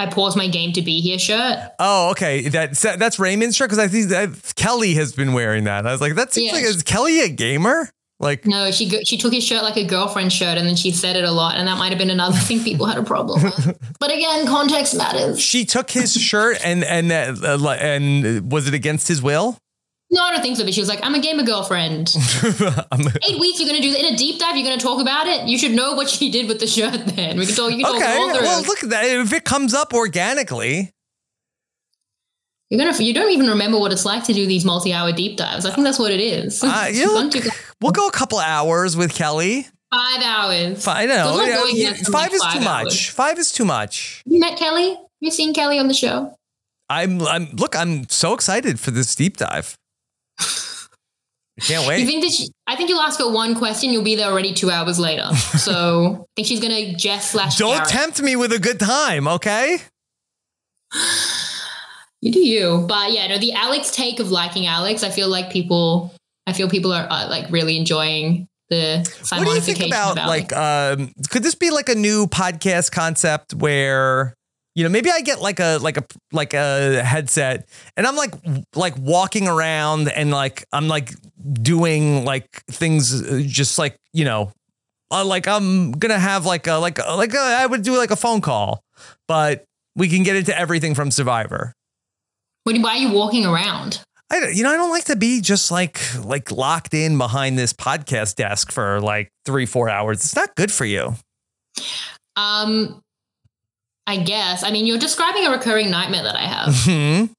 I 0.00 0.06
paused 0.10 0.36
my 0.36 0.48
game 0.48 0.72
to 0.72 0.82
be 0.82 1.00
here 1.00 1.18
shirt. 1.18 1.58
Oh, 1.78 2.10
okay. 2.10 2.48
That's 2.48 2.80
that's 2.82 3.18
Raymond's 3.18 3.56
shirt 3.56 3.68
because 3.70 3.78
I 3.78 3.88
think 3.88 4.08
that 4.08 4.52
Kelly 4.56 4.94
has 4.94 5.12
been 5.12 5.32
wearing 5.32 5.64
that. 5.64 5.86
I 5.86 5.92
was 5.92 6.00
like, 6.00 6.14
that 6.16 6.32
seems 6.32 6.48
Yeah. 6.52 6.58
like 6.58 6.64
is 6.64 6.82
Kelly 6.82 7.20
a 7.20 7.28
gamer? 7.28 7.90
Like, 8.22 8.44
No, 8.44 8.70
she 8.70 8.88
she 9.04 9.16
took 9.16 9.32
his 9.32 9.42
shirt 9.44 9.62
like 9.62 9.78
a 9.78 9.84
girlfriend 9.86 10.30
shirt, 10.30 10.58
and 10.58 10.66
then 10.68 10.76
she 10.76 10.90
said 10.90 11.16
it 11.16 11.24
a 11.24 11.30
lot, 11.30 11.56
and 11.56 11.66
that 11.68 11.78
might 11.78 11.88
have 11.88 11.96
been 11.98 12.10
another 12.10 12.36
thing 12.36 12.62
people 12.62 12.84
had 12.84 12.98
a 12.98 13.02
problem 13.02 13.42
with. 13.42 13.78
But 13.98 14.12
again, 14.12 14.46
context 14.46 14.94
matters. 14.96 15.40
she 15.40 15.64
took 15.64 15.90
his 15.90 16.12
shirt 16.14 16.58
and 16.64 16.84
and 16.84 17.10
uh, 17.10 17.68
and 17.70 18.50
was 18.52 18.68
it 18.68 18.74
against 18.74 19.08
his 19.08 19.22
will? 19.22 19.56
No, 20.12 20.22
I 20.22 20.32
don't 20.32 20.42
think 20.42 20.56
so. 20.56 20.64
But 20.64 20.74
she 20.74 20.80
was 20.80 20.88
like, 20.88 20.98
"I'm 21.04 21.14
a 21.14 21.20
gamer 21.20 21.44
girlfriend." 21.44 22.08
Eight 23.28 23.38
weeks, 23.38 23.60
you're 23.60 23.68
gonna 23.68 23.80
do 23.80 23.94
in 23.94 24.12
a 24.12 24.16
deep 24.16 24.40
dive. 24.40 24.56
You're 24.56 24.64
gonna 24.68 24.80
talk 24.80 25.00
about 25.00 25.26
it. 25.28 25.46
You 25.46 25.56
should 25.56 25.70
know 25.72 25.92
what 25.94 26.08
she 26.08 26.30
did 26.30 26.48
with 26.48 26.58
the 26.58 26.66
shirt. 26.66 27.06
Then 27.06 27.38
we 27.38 27.46
can 27.46 27.54
talk. 27.54 27.70
You 27.70 27.84
can 27.84 27.86
talk 27.86 28.02
okay. 28.02 28.16
all 28.16 28.34
through. 28.34 28.42
Well, 28.42 28.62
look 28.62 28.82
at 28.82 28.90
that. 28.90 29.04
If 29.04 29.32
it 29.32 29.44
comes 29.44 29.72
up 29.72 29.94
organically, 29.94 30.92
You're 32.70 32.84
gonna. 32.84 32.96
You 33.02 33.14
don't 33.14 33.30
even 33.30 33.46
remember 33.48 33.78
what 33.78 33.92
it's 33.92 34.04
like 34.04 34.24
to 34.24 34.32
do 34.32 34.46
these 34.46 34.64
multi-hour 34.64 35.12
deep 35.12 35.36
dives. 35.36 35.64
I 35.64 35.70
think 35.72 35.84
that's 35.84 35.98
what 35.98 36.10
it 36.10 36.20
is. 36.20 36.62
uh, 36.64 36.88
you 36.92 37.06
look, 37.12 37.32
we'll 37.80 37.92
go 37.92 38.08
a 38.08 38.12
couple 38.12 38.38
hours 38.40 38.96
with 38.96 39.14
Kelly. 39.14 39.66
five 39.92 40.22
hours. 40.22 40.84
Fi- 40.84 41.02
I 41.02 41.06
know. 41.06 41.40
Yeah, 41.44 41.64
yeah, 41.72 41.92
five 41.94 42.12
like 42.12 42.32
is 42.32 42.42
five 42.42 42.52
too 42.62 42.68
hours. 42.68 42.84
much. 42.84 43.10
Five 43.10 43.38
is 43.38 43.52
too 43.52 43.64
much. 43.64 44.22
You 44.26 44.40
met 44.40 44.58
Kelly? 44.58 44.90
Have 44.90 44.98
you 45.20 45.30
seen 45.30 45.54
Kelly 45.54 45.78
on 45.78 45.86
the 45.86 45.94
show? 45.94 46.34
I'm. 46.88 47.22
I'm. 47.22 47.50
Look, 47.52 47.76
I'm 47.76 48.08
so 48.08 48.34
excited 48.34 48.80
for 48.80 48.90
this 48.90 49.14
deep 49.14 49.36
dive. 49.36 49.76
I 50.40 51.62
can't 51.62 51.82
You 51.82 51.88
wait. 51.88 52.06
think 52.06 52.24
that 52.24 52.32
she, 52.32 52.48
I 52.66 52.74
think 52.76 52.88
you'll 52.88 53.00
ask 53.02 53.18
her 53.20 53.30
one 53.30 53.54
question, 53.54 53.90
you'll 53.90 54.02
be 54.04 54.14
there 54.16 54.30
already 54.30 54.54
two 54.54 54.70
hours 54.70 54.98
later. 54.98 55.28
So 55.58 56.20
I 56.22 56.26
think 56.36 56.48
she's 56.48 56.60
gonna 56.60 56.94
Jess 56.94 57.30
slash 57.32 57.56
Don't 57.58 57.74
Garrett. 57.74 57.88
tempt 57.88 58.22
me 58.22 58.34
with 58.36 58.52
a 58.52 58.58
good 58.58 58.80
time, 58.80 59.28
okay? 59.28 59.78
You 62.22 62.32
do 62.32 62.40
you, 62.40 62.84
but 62.88 63.12
yeah, 63.12 63.26
no. 63.28 63.38
The 63.38 63.52
Alex 63.52 63.90
take 63.90 64.20
of 64.20 64.30
liking 64.30 64.66
Alex, 64.66 65.02
I 65.02 65.10
feel 65.10 65.28
like 65.28 65.50
people, 65.50 66.12
I 66.46 66.52
feel 66.52 66.68
people 66.68 66.92
are 66.92 67.06
uh, 67.10 67.28
like 67.28 67.50
really 67.50 67.76
enjoying 67.78 68.46
the 68.68 68.98
What 69.30 69.44
do 69.44 69.50
you 69.54 69.60
think 69.60 69.80
about 69.86 70.16
like 70.16 70.52
um 70.56 71.12
could 71.30 71.42
this 71.42 71.56
be 71.56 71.70
like 71.70 71.88
a 71.88 71.94
new 71.96 72.26
podcast 72.28 72.92
concept 72.92 73.52
where 73.54 74.34
you 74.74 74.84
know 74.84 74.90
maybe 74.90 75.10
I 75.10 75.20
get 75.20 75.40
like 75.40 75.60
a 75.60 75.78
like 75.80 75.96
a 75.96 76.04
like 76.32 76.54
a 76.54 77.02
headset 77.02 77.68
and 77.96 78.06
I'm 78.06 78.16
like 78.16 78.34
like 78.74 78.96
walking 78.98 79.48
around 79.48 80.08
and 80.08 80.30
like 80.30 80.64
I'm 80.72 80.88
like 80.88 81.12
doing 81.52 82.24
like 82.24 82.48
things 82.66 83.22
uh, 83.22 83.42
just 83.44 83.78
like 83.78 83.96
you 84.12 84.24
know 84.24 84.52
uh, 85.10 85.24
like 85.24 85.48
I'm 85.48 85.92
gonna 85.92 86.18
have 86.18 86.46
like 86.46 86.66
a 86.66 86.74
like 86.74 86.98
a, 86.98 87.16
like 87.16 87.34
a, 87.34 87.38
I 87.38 87.66
would 87.66 87.82
do 87.82 87.96
like 87.96 88.10
a 88.10 88.16
phone 88.16 88.40
call 88.40 88.82
but 89.26 89.64
we 89.96 90.08
can 90.08 90.22
get 90.22 90.36
into 90.36 90.56
everything 90.56 90.94
from 90.94 91.10
Survivor. 91.10 91.74
What, 92.64 92.78
why 92.78 92.96
are 92.96 92.98
you 92.98 93.12
walking 93.12 93.44
around? 93.44 94.02
I 94.30 94.50
you 94.50 94.62
know 94.62 94.70
I 94.70 94.76
don't 94.76 94.90
like 94.90 95.06
to 95.06 95.16
be 95.16 95.40
just 95.40 95.70
like 95.70 96.00
like 96.24 96.52
locked 96.52 96.94
in 96.94 97.18
behind 97.18 97.58
this 97.58 97.72
podcast 97.72 98.36
desk 98.36 98.70
for 98.70 99.00
like 99.00 99.30
three 99.44 99.66
four 99.66 99.88
hours. 99.88 100.18
It's 100.18 100.36
not 100.36 100.54
good 100.54 100.70
for 100.70 100.84
you. 100.84 101.14
Um, 102.36 103.02
I 104.06 104.16
guess. 104.18 104.62
I 104.64 104.70
mean, 104.70 104.86
you're 104.86 104.98
describing 104.98 105.46
a 105.46 105.50
recurring 105.50 105.90
nightmare 105.90 106.22
that 106.24 106.36
I 106.36 106.42
have. 106.42 106.74
Hmm. 106.84 107.32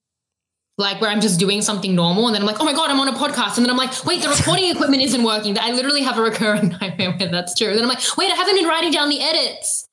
like 0.78 1.00
where 1.02 1.12
I'm 1.12 1.22
just 1.22 1.40
doing 1.40 1.62
something 1.62 1.94
normal 1.94 2.26
and 2.28 2.34
then 2.36 2.42
I'm 2.42 2.48
like, 2.48 2.60
oh 2.60 2.64
my 2.66 2.74
God, 2.74 2.90
I'm 2.90 3.00
on 3.00 3.08
a 3.08 3.12
podcast. 3.14 3.58
And 3.58 3.66
then 3.66 3.70
I'm 3.70 3.78
like, 3.78 4.04
wait, 4.06 4.22
the 4.24 4.30
recording 4.30 4.70
equipment 4.72 5.04
isn't 5.04 5.24
working. 5.24 5.58
I 5.60 5.72
literally 5.72 6.02
have 6.02 6.18
a 6.18 6.22
recurring 6.22 6.70
nightmare 6.82 7.12
where 7.12 7.30
that's 7.30 7.54
true. 7.56 7.68
And 7.68 7.78
then 7.78 7.84
I'm 7.84 7.90
like, 7.90 8.00
wait, 8.18 8.32
I 8.32 8.36
haven't 8.36 8.56
been 8.56 8.66
writing 8.68 8.92
down 8.92 9.10
the 9.10 9.22
edits. 9.22 9.86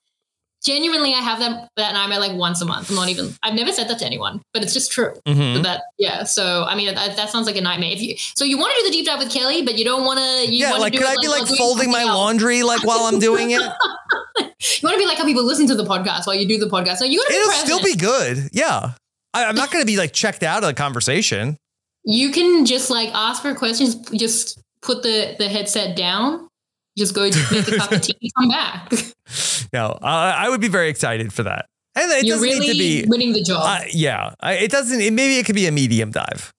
Genuinely, 0.65 1.13
I 1.15 1.19
have 1.19 1.39
that, 1.41 1.69
that 1.77 1.93
nightmare 1.93 2.19
like 2.21 2.33
once 2.33 2.61
a 2.63 2.65
month. 2.65 2.91
I'm 2.91 2.97
not 2.97 3.09
even, 3.09 3.33
I've 3.43 3.55
never 3.55 3.71
said 3.71 3.89
that 3.89 3.99
to 4.01 4.07
anyone, 4.07 4.41
but 4.55 4.63
it's 4.63 4.73
just 4.75 4.91
true. 4.91 5.13
Mhm. 5.27 5.63
That, 5.63 5.83
yeah. 5.99 6.25
So, 6.25 6.65
I 6.65 6.75
mean, 6.75 6.93
that, 6.95 7.17
that 7.17 7.29
sounds 7.31 7.47
like 7.47 7.57
a 7.57 7.61
nightmare. 7.61 7.91
If 7.93 8.01
you, 8.03 8.17
so 8.17 8.45
you 8.45 8.57
want 8.59 8.73
to 8.75 8.81
do 8.83 8.89
the 8.89 8.93
deep 8.93 9.07
dive 9.07 9.19
with 9.19 9.31
Kelly, 9.33 9.63
but 9.63 9.77
you 9.79 9.85
don't 9.85 10.05
want 10.05 10.19
to, 10.21 10.51
you 10.53 10.61
Yeah, 10.65 10.71
want 10.71 10.83
like 10.83 10.93
do 10.95 10.99
could 11.01 11.07
I 11.09 11.17
be 11.21 11.29
like 11.29 11.47
folding 11.47 11.91
my 11.91 12.01
else. 12.01 12.11
laundry 12.11 12.63
like 12.63 12.83
while 12.85 13.01
I'm 13.01 13.19
doing 13.21 13.51
it? 13.51 13.61
You 14.41 14.87
want 14.89 14.95
to 14.95 14.99
be 14.99 15.07
like 15.07 15.19
how 15.19 15.25
people 15.25 15.45
listen 15.45 15.67
to 15.69 15.75
the 15.75 15.85
podcast 15.85 16.27
while 16.27 16.37
you 16.37 16.47
do 16.47 16.59
the 16.59 16.67
podcast. 16.67 16.97
So 16.97 17.05
you 17.05 17.19
got 17.19 17.27
to 17.27 17.33
be 17.33 17.37
It'll 17.37 17.53
still 17.53 17.83
be 17.83 17.95
good. 17.97 18.49
Yeah. 18.53 18.93
I, 19.35 19.45
I'm 19.45 19.55
not 19.55 19.71
going 19.71 19.83
to 19.83 19.87
be 19.87 19.97
like 19.97 20.13
checked 20.13 20.43
out 20.43 20.63
of 20.63 20.69
the 20.69 20.75
conversation. 20.75 21.57
you 22.05 22.31
can 22.31 22.65
just 22.67 22.91
like 22.91 23.11
ask 23.15 23.43
her 23.43 23.55
questions 23.55 23.95
just 24.13 24.61
put 24.83 25.03
the 25.03 25.35
the 25.39 25.49
headset 25.49 25.97
down 25.97 26.49
just 26.97 27.15
go 27.15 27.29
to 27.31 27.39
make 27.53 27.69
a 27.69 27.77
cup 27.77 27.93
of 27.93 28.01
tea 28.01 28.15
and 28.23 28.33
come 28.39 28.49
back 28.49 28.93
No, 29.73 29.99
uh, 30.01 30.35
I 30.37 30.49
would 30.49 30.61
be 30.61 30.69
very 30.69 30.89
excited 30.89 31.33
for 31.33 31.43
that. 31.43 31.67
And 31.95 32.11
it 32.13 32.25
you're 32.25 32.37
doesn't 32.37 32.49
really 32.49 32.61
need 32.69 32.73
to 33.03 33.05
be. 33.05 33.09
winning 33.09 33.33
the 33.33 33.43
job 33.43 33.63
Uh, 33.65 33.85
yeah, 33.91 34.33
I, 34.41 34.55
it 34.55 34.71
doesn't. 34.71 35.01
It, 35.01 35.13
maybe 35.13 35.39
it 35.39 35.45
could 35.47 35.55
be 35.57 35.67
a 35.67 35.73
medium 35.73 36.11
dive. 36.11 36.53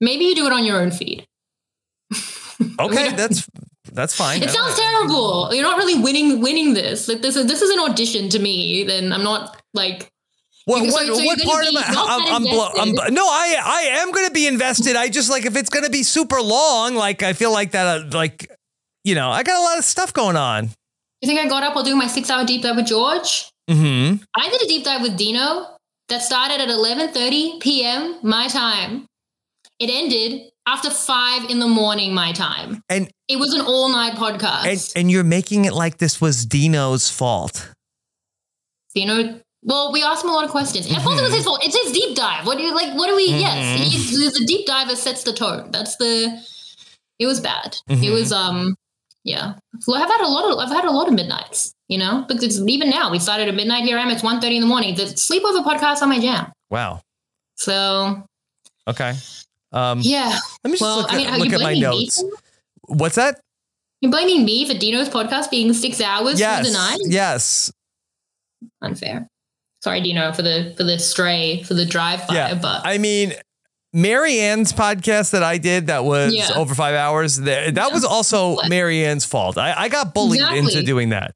maybe 0.00 0.24
you 0.24 0.34
do 0.34 0.46
it 0.46 0.52
on 0.52 0.64
your 0.64 0.80
own 0.80 0.90
feed 0.90 1.26
Okay, 2.80 3.10
that's 3.10 3.46
that's 3.94 4.14
fine. 4.14 4.42
it 4.42 4.50
sounds 4.50 4.74
terrible 4.78 5.48
you're 5.54 5.62
not 5.62 5.78
really 5.78 5.98
winning 6.02 6.40
winning 6.42 6.74
this 6.74 7.08
like 7.08 7.22
this 7.22 7.36
is 7.36 7.46
this 7.46 7.62
is 7.62 7.70
an 7.70 7.78
audition 7.80 8.28
to 8.28 8.38
me 8.38 8.84
then 8.84 9.12
i'm 9.12 9.22
not 9.24 9.56
like 9.72 10.10
What, 10.66 10.80
so- 10.88 10.92
what, 10.92 11.06
so 11.06 11.24
what 11.24 11.38
part 11.42 11.66
of 11.66 11.74
my? 11.74 11.84
I'm, 11.86 12.34
I'm, 12.36 12.42
blo- 12.42 12.70
I'm 12.80 12.92
no, 13.14 13.24
I 13.26 13.56
I 13.62 13.80
am 14.00 14.10
going 14.12 14.26
to 14.26 14.32
be 14.32 14.46
invested. 14.46 14.96
I 14.96 15.08
just 15.10 15.28
like 15.30 15.44
if 15.44 15.56
it's 15.56 15.68
going 15.68 15.84
to 15.84 15.90
be 15.90 16.02
super 16.02 16.40
long. 16.40 16.94
Like 16.96 17.22
I 17.22 17.34
feel 17.34 17.52
like 17.52 17.72
that. 17.72 17.86
Uh, 17.86 18.16
like 18.16 18.48
you 19.04 19.14
know, 19.14 19.28
I 19.30 19.42
got 19.42 19.60
a 19.60 19.64
lot 19.68 19.76
of 19.76 19.84
stuff 19.84 20.12
going 20.14 20.36
on. 20.36 20.70
you 21.20 21.26
think 21.28 21.38
i 21.40 21.46
got 21.48 21.62
up 21.62 21.74
while 21.74 21.84
doing 21.84 21.98
my 21.98 22.06
six 22.08 22.30
hour 22.30 22.44
deep 22.46 22.62
dive 22.62 22.76
with 22.76 22.86
george 22.86 23.50
Hmm. 23.68 24.16
i 24.42 24.48
did 24.52 24.60
a 24.62 24.68
deep 24.72 24.84
dive 24.88 25.02
with 25.02 25.16
dino 25.16 25.46
that 26.10 26.20
started 26.22 26.60
at 26.64 26.68
11.30 26.68 27.60
p.m 27.64 28.18
my 28.22 28.48
time 28.48 29.06
it 29.78 29.88
ended 30.00 30.32
after 30.66 30.90
five 30.90 31.50
in 31.50 31.58
the 31.58 31.68
morning 31.68 32.14
my 32.14 32.32
time 32.32 32.82
And 32.88 33.10
It 33.28 33.36
was 33.38 33.52
an 33.54 33.60
all 33.62 33.88
night 33.90 34.14
podcast. 34.14 34.64
and 34.66 34.92
and 34.96 35.10
you're 35.10 35.24
making 35.24 35.64
it 35.66 35.72
like 35.74 35.98
this 35.98 36.20
was 36.20 36.44
Dino's 36.46 37.10
fault. 37.10 37.70
you 38.94 39.06
know, 39.06 39.40
well, 39.62 39.92
we 39.92 40.02
asked 40.02 40.22
him 40.24 40.30
a 40.30 40.32
lot 40.34 40.44
of 40.44 40.50
questions. 40.50 40.86
I 40.90 40.98
thought 41.00 41.18
it 41.18 41.22
was 41.22 41.30
Mm-hmm. 41.30 41.34
his 41.36 41.44
fault. 41.44 41.60
It's 41.64 41.76
his 41.82 41.92
deep 41.92 42.14
dive. 42.16 42.46
What 42.46 42.58
do 42.58 42.64
you 42.64 42.74
like? 42.74 42.94
What 42.96 43.08
do 43.08 43.16
we? 43.16 43.26
Yes, 43.28 43.80
he's, 43.80 44.38
the 44.38 44.44
deep 44.46 44.66
diver 44.66 44.94
sets 44.94 45.24
the 45.24 45.32
tone. 45.32 45.70
That's 45.70 45.96
the. 45.96 46.38
It 47.18 47.26
was 47.26 47.40
bad. 47.40 47.76
It 47.88 47.98
Mhm. 47.98 48.12
was 48.12 48.30
um, 48.32 48.74
yeah. 49.24 49.54
So 49.80 49.94
I've 49.94 50.08
had 50.08 50.20
a 50.20 50.28
lot 50.28 50.44
of 50.50 50.58
I've 50.58 50.68
had 50.74 50.84
a 50.84 50.90
lot 50.90 51.08
of 51.08 51.14
midnights. 51.14 51.72
You 51.88 51.98
know, 51.98 52.24
because 52.28 52.60
even 52.66 52.88
now 52.90 53.10
we 53.10 53.18
started 53.18 53.48
at 53.48 53.54
midnight. 53.54 53.84
Here 53.84 53.98
I 53.98 54.02
am. 54.02 54.10
It's 54.10 54.22
1.30 54.22 54.54
in 54.56 54.60
the 54.62 54.66
morning. 54.66 54.94
The 54.94 55.04
sleepover 55.04 55.62
podcast 55.64 56.00
on 56.02 56.08
my 56.08 56.18
jam. 56.18 56.50
Wow. 56.70 57.00
So 57.56 58.22
Okay. 58.88 59.12
Um, 59.74 60.00
yeah. 60.02 60.38
let 60.62 60.70
me 60.70 60.78
just 60.78 60.82
Well, 60.82 60.98
look, 60.98 61.12
I 61.12 61.16
mean, 61.16 61.26
at, 61.26 61.38
look 61.38 61.48
at 61.48 61.52
my 61.60 61.74
blaming 61.74 61.80
me? 61.90 62.04
notes. 62.04 62.24
What's 62.86 63.16
that? 63.16 63.40
You're 64.00 64.10
blaming 64.10 64.44
me 64.44 64.66
for 64.68 64.74
Dino's 64.78 65.08
podcast 65.08 65.50
being 65.50 65.72
six 65.72 66.00
hours 66.00 66.38
Yes. 66.38 66.60
through 66.60 66.72
the 66.72 66.78
night. 66.78 66.98
Yes. 67.06 67.72
Unfair. 68.82 69.28
Sorry, 69.82 70.00
Dino, 70.00 70.32
for 70.32 70.42
the 70.42 70.72
for 70.76 70.84
the 70.84 70.98
stray 70.98 71.62
for 71.62 71.74
the 71.74 71.84
drive 71.84 72.26
by, 72.26 72.34
Yeah. 72.34 72.54
but 72.54 72.86
I 72.86 72.98
mean, 72.98 73.34
Marianne's 73.92 74.72
podcast 74.72 75.30
that 75.32 75.42
I 75.42 75.58
did 75.58 75.88
that 75.88 76.04
was 76.04 76.32
Yeah. 76.34 76.50
over 76.56 76.74
five 76.74 76.94
hours. 76.94 77.36
That, 77.40 77.74
that 77.74 77.92
was 77.92 78.04
also 78.04 78.56
Marianne's 78.68 79.24
fault. 79.24 79.58
I, 79.58 79.74
I 79.76 79.88
got 79.88 80.14
bullied 80.14 80.40
Exactly. 80.40 80.58
into 80.60 80.82
doing 80.82 81.10
that. 81.10 81.32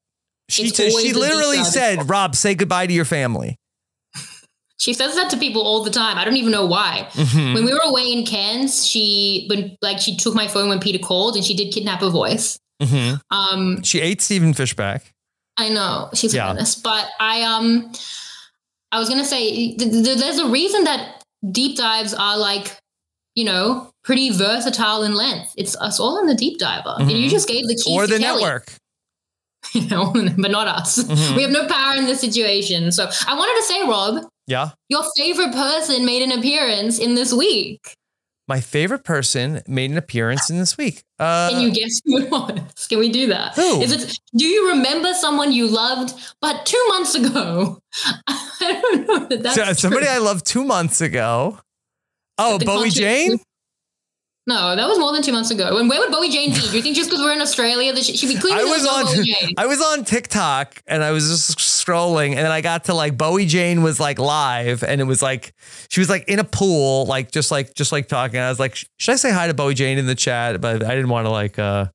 She 0.49 0.70
t- 0.70 0.91
she 0.91 1.12
literally 1.12 1.62
said, 1.64 2.09
"Rob, 2.09 2.34
say 2.34 2.55
goodbye 2.55 2.86
to 2.86 2.93
your 2.93 3.05
family." 3.05 3.57
She 4.79 4.93
says 4.95 5.14
that 5.16 5.29
to 5.31 5.37
people 5.37 5.62
all 5.62 5.83
the 5.83 5.91
time. 5.91 6.16
I 6.18 6.24
don't 6.24 6.37
even 6.37 6.53
know 6.53 6.64
why. 6.66 7.09
Mhm. 7.12 7.55
When 7.55 7.64
we 7.64 7.72
were 7.72 7.81
away 7.85 8.05
in 8.12 8.24
Cairns, 8.24 8.87
she 8.87 9.47
when 9.51 9.76
like 9.83 9.99
she 9.99 10.16
took 10.16 10.35
my 10.35 10.47
phone 10.47 10.68
when 10.68 10.79
Peter 10.79 10.99
called 11.01 11.35
and 11.37 11.45
she 11.45 11.55
did 11.55 11.72
kidnap 11.74 12.01
a 12.03 12.11
voice. 12.11 12.59
Mhm. 12.83 13.20
Um, 13.31 13.83
She 13.83 14.01
ate 14.01 14.22
Stephen 14.22 14.55
Fishbach. 14.55 15.03
I 15.57 15.68
know 15.68 16.11
she's 16.14 16.33
Yeah. 16.33 16.55
but 16.85 17.09
I 17.18 17.43
um, 17.43 17.91
I 18.93 19.01
was 19.01 19.09
gonna 19.09 19.24
say 19.24 19.74
th- 19.76 19.91
th- 20.05 20.18
there's 20.18 20.39
a 20.39 20.47
reason 20.47 20.85
that 20.85 21.22
deep 21.51 21.76
dives 21.76 22.14
are 22.14 22.39
like, 22.39 22.76
you 23.35 23.45
know, 23.45 23.91
pretty 24.05 24.31
versatile 24.31 25.03
in 25.03 25.14
length. 25.14 25.53
It's 25.57 25.74
us 25.76 25.99
all 25.99 26.18
in 26.20 26.26
the 26.29 26.37
deep 26.37 26.59
diver, 26.61 26.95
and 27.01 27.11
you 27.11 27.26
Mhm. 27.26 27.31
just 27.31 27.49
gave 27.49 27.66
the 27.66 27.74
keys 27.74 27.97
Or 27.97 28.07
to 28.07 28.12
the 28.14 28.20
Kelly. 28.20 28.43
network. 28.45 28.72
you 29.74 29.89
know, 29.89 30.12
but 30.39 30.53
not 30.53 30.68
us. 30.68 30.99
Mhm. 31.03 31.37
We 31.37 31.43
have 31.43 31.51
no 31.51 31.66
power 31.66 31.97
in 31.97 32.07
this 32.07 32.20
situation. 32.20 32.93
So 32.93 33.11
I 33.26 33.35
wanted 33.35 33.57
to 33.61 33.62
say, 33.64 33.83
Rob, 33.83 34.24
Yeah. 34.49 34.70
your 34.88 35.05
favorite 35.16 35.53
person 35.53 36.05
made 36.05 36.22
an 36.22 36.32
appearance 36.32 36.99
in 36.99 37.14
this 37.14 37.32
week. 37.32 37.94
My 38.49 38.61
favorite 38.61 39.05
person 39.05 39.61
made 39.68 39.90
an 39.90 39.99
appearance 39.99 40.49
in 40.49 40.57
this 40.57 40.78
week. 40.78 41.03
Uh, 41.18 41.51
Can 41.51 41.61
you 41.61 41.70
guess 41.70 42.01
who 42.07 42.16
it 42.16 42.30
was? 42.30 42.86
Can 42.88 42.99
we 42.99 43.11
do 43.11 43.26
that? 43.26 43.55
Who? 43.57 43.82
Is 43.82 43.92
it? 43.92 44.18
Do 44.34 44.46
you 44.46 44.70
remember 44.70 45.12
someone 45.12 45.53
you 45.53 45.68
loved, 45.68 46.14
but 46.40 46.64
two 46.64 46.82
months 46.88 47.14
ago? 47.14 47.78
I 48.26 48.80
don't 48.80 49.07
know 49.07 49.26
that 49.26 49.42
that's 49.42 49.55
so- 49.55 49.72
somebody. 49.74 50.07
I 50.07 50.16
loved 50.16 50.46
two 50.46 50.64
months 50.64 51.03
ago. 51.03 51.59
Oh, 52.38 52.59
Bowie 52.59 52.88
Jane? 52.88 53.38
No, 54.49 54.74
that 54.74 54.88
was 54.88 54.99
more 54.99 55.12
than 55.12 55.20
two 55.20 55.32
months 55.32 55.51
ago. 55.51 55.76
And 55.76 55.90
where 55.90 56.01
would 56.01 56.11
Bowie 56.11 56.30
Jane 56.30 56.55
be? 56.55 56.61
Do 56.61 56.76
you 56.76 56.80
think 56.80 56.96
just 56.96 57.11
because 57.11 57.22
we're 57.22 57.34
in 57.34 57.42
Australia 57.42 57.92
that 57.92 58.03
she'd 58.03 58.26
be 58.28 58.40
clearly 58.40 58.62
I 58.62 58.64
was 58.64 58.86
on 58.86 59.05
Bowie 59.05 59.24
Jane? 59.40 59.53
I 59.59 59.66
was 59.66 59.82
on 59.82 60.07
TikTok 60.07 60.82
and 60.86 61.05
I 61.05 61.11
was 61.11 61.28
just 61.28 61.59
scrolling 61.59 62.28
and 62.28 62.38
then 62.38 62.51
I 62.51 62.62
got 62.62 62.84
to 62.84 62.94
like 62.94 63.18
Bowie 63.18 63.44
Jane 63.44 63.82
was 63.82 64.01
like 64.01 64.18
live 64.18 64.82
and 64.82 65.03
it 65.03 65.05
was 65.05 65.20
like 65.20 65.53
she 65.90 66.01
was 66.01 66.09
like 66.09 66.26
in 66.28 66.38
a 66.38 66.44
pool 66.44 67.05
like 67.05 67.30
just 67.30 67.51
like 67.51 67.74
just 67.74 67.92
like 67.92 68.09
talking. 68.09 68.40
I 68.40 68.49
was 68.49 68.59
like, 68.59 68.74
should 68.74 69.12
I 69.12 69.16
say 69.16 69.30
hi 69.30 69.49
to 69.49 69.55
Bowie 69.55 69.74
Jane 69.74 69.99
in 69.99 70.07
the 70.07 70.14
chat? 70.14 70.59
But 70.62 70.82
I 70.82 70.94
didn't 70.94 71.11
want 71.11 71.26
to 71.26 71.30
like 71.30 71.59
uh 71.59 71.88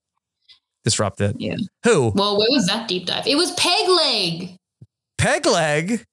disrupt 0.84 1.22
it. 1.22 1.36
Yeah. 1.40 1.56
Who? 1.86 2.12
Well, 2.14 2.38
where 2.38 2.48
was 2.52 2.68
that 2.68 2.88
deep 2.88 3.08
dive? 3.08 3.26
It 3.26 3.36
was 3.36 3.52
Peg 3.54 3.90
Leg. 3.90 4.58
Peg 5.18 5.48
leg? 5.48 6.06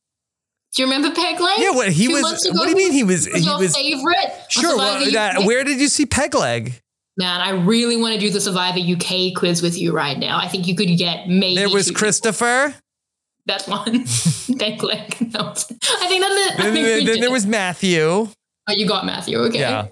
Do 0.75 0.83
you 0.83 0.87
remember 0.89 1.11
Peg 1.15 1.41
Leg? 1.41 1.59
Yeah, 1.59 1.71
what 1.71 1.89
he 1.91 2.07
Two 2.07 2.13
was 2.15 2.47
ago, 2.47 2.57
what 2.59 2.65
do 2.65 2.71
you 2.71 2.77
mean 2.77 2.93
he 2.93 3.03
was 3.03 3.27
was 3.29 3.41
he 3.43 3.47
your 3.47 3.59
was 3.59 3.77
favorite? 3.77 4.33
Sure, 4.49 4.77
well, 4.77 5.11
that, 5.13 5.43
where 5.45 5.65
did 5.65 5.81
you 5.81 5.89
see 5.89 6.07
Peg 6.07 6.35
leg? 6.35 6.81
Man, 7.17 7.41
I 7.41 7.51
really 7.51 7.97
want 7.97 8.15
to 8.15 8.21
do 8.21 8.31
the 8.31 8.41
Survivor 8.41 8.79
UK 8.79 9.35
quiz 9.37 9.63
with 9.63 9.77
you 9.77 9.93
right 9.93 10.17
now. 10.17 10.39
I 10.39 10.47
think 10.49 10.67
you 10.69 10.77
could 10.77 10.89
get 10.97 11.29
maybe. 11.29 11.57
There 11.57 11.69
was 11.69 11.91
Christopher. 11.91 12.69
people. 12.69 12.81
That's 13.47 13.67
one. 13.67 14.05
Peg 14.59 14.83
Leg. 14.83 15.17
No, 15.33 15.41
I 15.51 15.55
think 16.09 16.23
that's 16.23 16.53
it. 16.53 16.57
Then, 16.59 16.73
think 16.73 16.87
we 17.01 17.05
then 17.05 17.21
there 17.21 17.31
was 17.31 17.47
Matthew. 17.47 18.01
Oh, 18.03 18.29
you 18.69 18.87
got 18.87 19.05
Matthew. 19.05 19.39
Okay. 19.39 19.59
Yeah. 19.61 19.89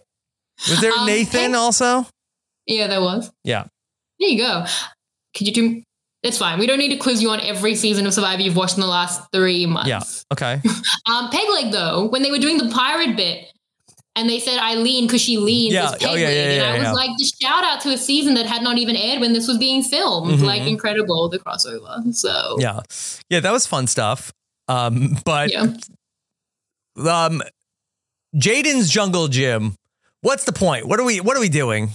Was 0.68 0.80
there 0.80 0.92
Um, 0.92 1.06
Nathan 1.06 1.52
Peg- 1.52 1.54
also? 1.54 2.06
Yeah, 2.66 2.86
there 2.86 3.00
was. 3.00 3.30
Yeah. 3.44 3.64
There 4.20 4.28
you 4.28 4.38
go. 4.38 4.64
Could 5.36 5.46
you 5.48 5.52
do? 5.52 5.82
It's 6.28 6.38
fine. 6.38 6.58
We 6.58 6.66
don't 6.66 6.78
need 6.78 6.90
to 6.90 6.96
quiz 6.96 7.20
you 7.22 7.30
on 7.30 7.40
every 7.40 7.74
season 7.74 8.06
of 8.06 8.14
Survivor 8.14 8.42
you've 8.42 8.54
watched 8.56 8.76
in 8.76 8.80
the 8.82 8.86
last 8.86 9.22
three 9.32 9.66
months. 9.66 9.88
Yeah. 9.88 10.00
Okay. 10.32 10.60
Um, 11.06 11.30
Peg 11.30 11.48
leg 11.48 11.72
though, 11.72 12.06
when 12.08 12.22
they 12.22 12.30
were 12.30 12.38
doing 12.38 12.58
the 12.58 12.68
pirate 12.70 13.16
bit, 13.16 13.46
and 14.14 14.28
they 14.28 14.38
said 14.40 14.58
Eileen 14.58 15.06
because 15.06 15.22
she 15.22 15.38
leans 15.38 15.72
Yeah. 15.72 15.92
peg 15.92 16.02
Oh, 16.02 16.14
yeah, 16.14 16.26
leg, 16.26 16.36
yeah, 16.36 16.52
and 16.52 16.62
I 16.64 16.78
was 16.78 16.82
yeah. 16.88 16.92
like, 16.92 17.10
just 17.18 17.40
shout 17.40 17.64
out 17.64 17.80
to 17.82 17.90
a 17.90 17.96
season 17.96 18.34
that 18.34 18.44
had 18.46 18.62
not 18.62 18.76
even 18.78 18.94
aired 18.96 19.20
when 19.20 19.32
this 19.32 19.48
was 19.48 19.56
being 19.58 19.82
filmed. 19.82 20.38
Mhm. 20.38 20.42
Like 20.44 20.62
incredible 20.62 21.28
the 21.30 21.38
crossover. 21.38 22.14
So 22.14 22.56
Yeah. 22.60 22.80
Yeah, 23.30 23.40
that 23.40 23.52
was 23.52 23.66
fun 23.66 23.86
stuff. 23.86 24.32
Um, 24.68 25.16
but 25.24 25.50
yeah. 25.52 25.72
um 27.08 27.42
Jaden's 28.36 28.90
jungle 28.90 29.28
gym. 29.28 29.74
What's 30.20 30.44
the 30.44 30.52
point? 30.52 30.86
What 30.86 31.00
are 31.00 31.04
we 31.04 31.20
what 31.20 31.36
are 31.36 31.40
we 31.40 31.48
doing? 31.48 31.90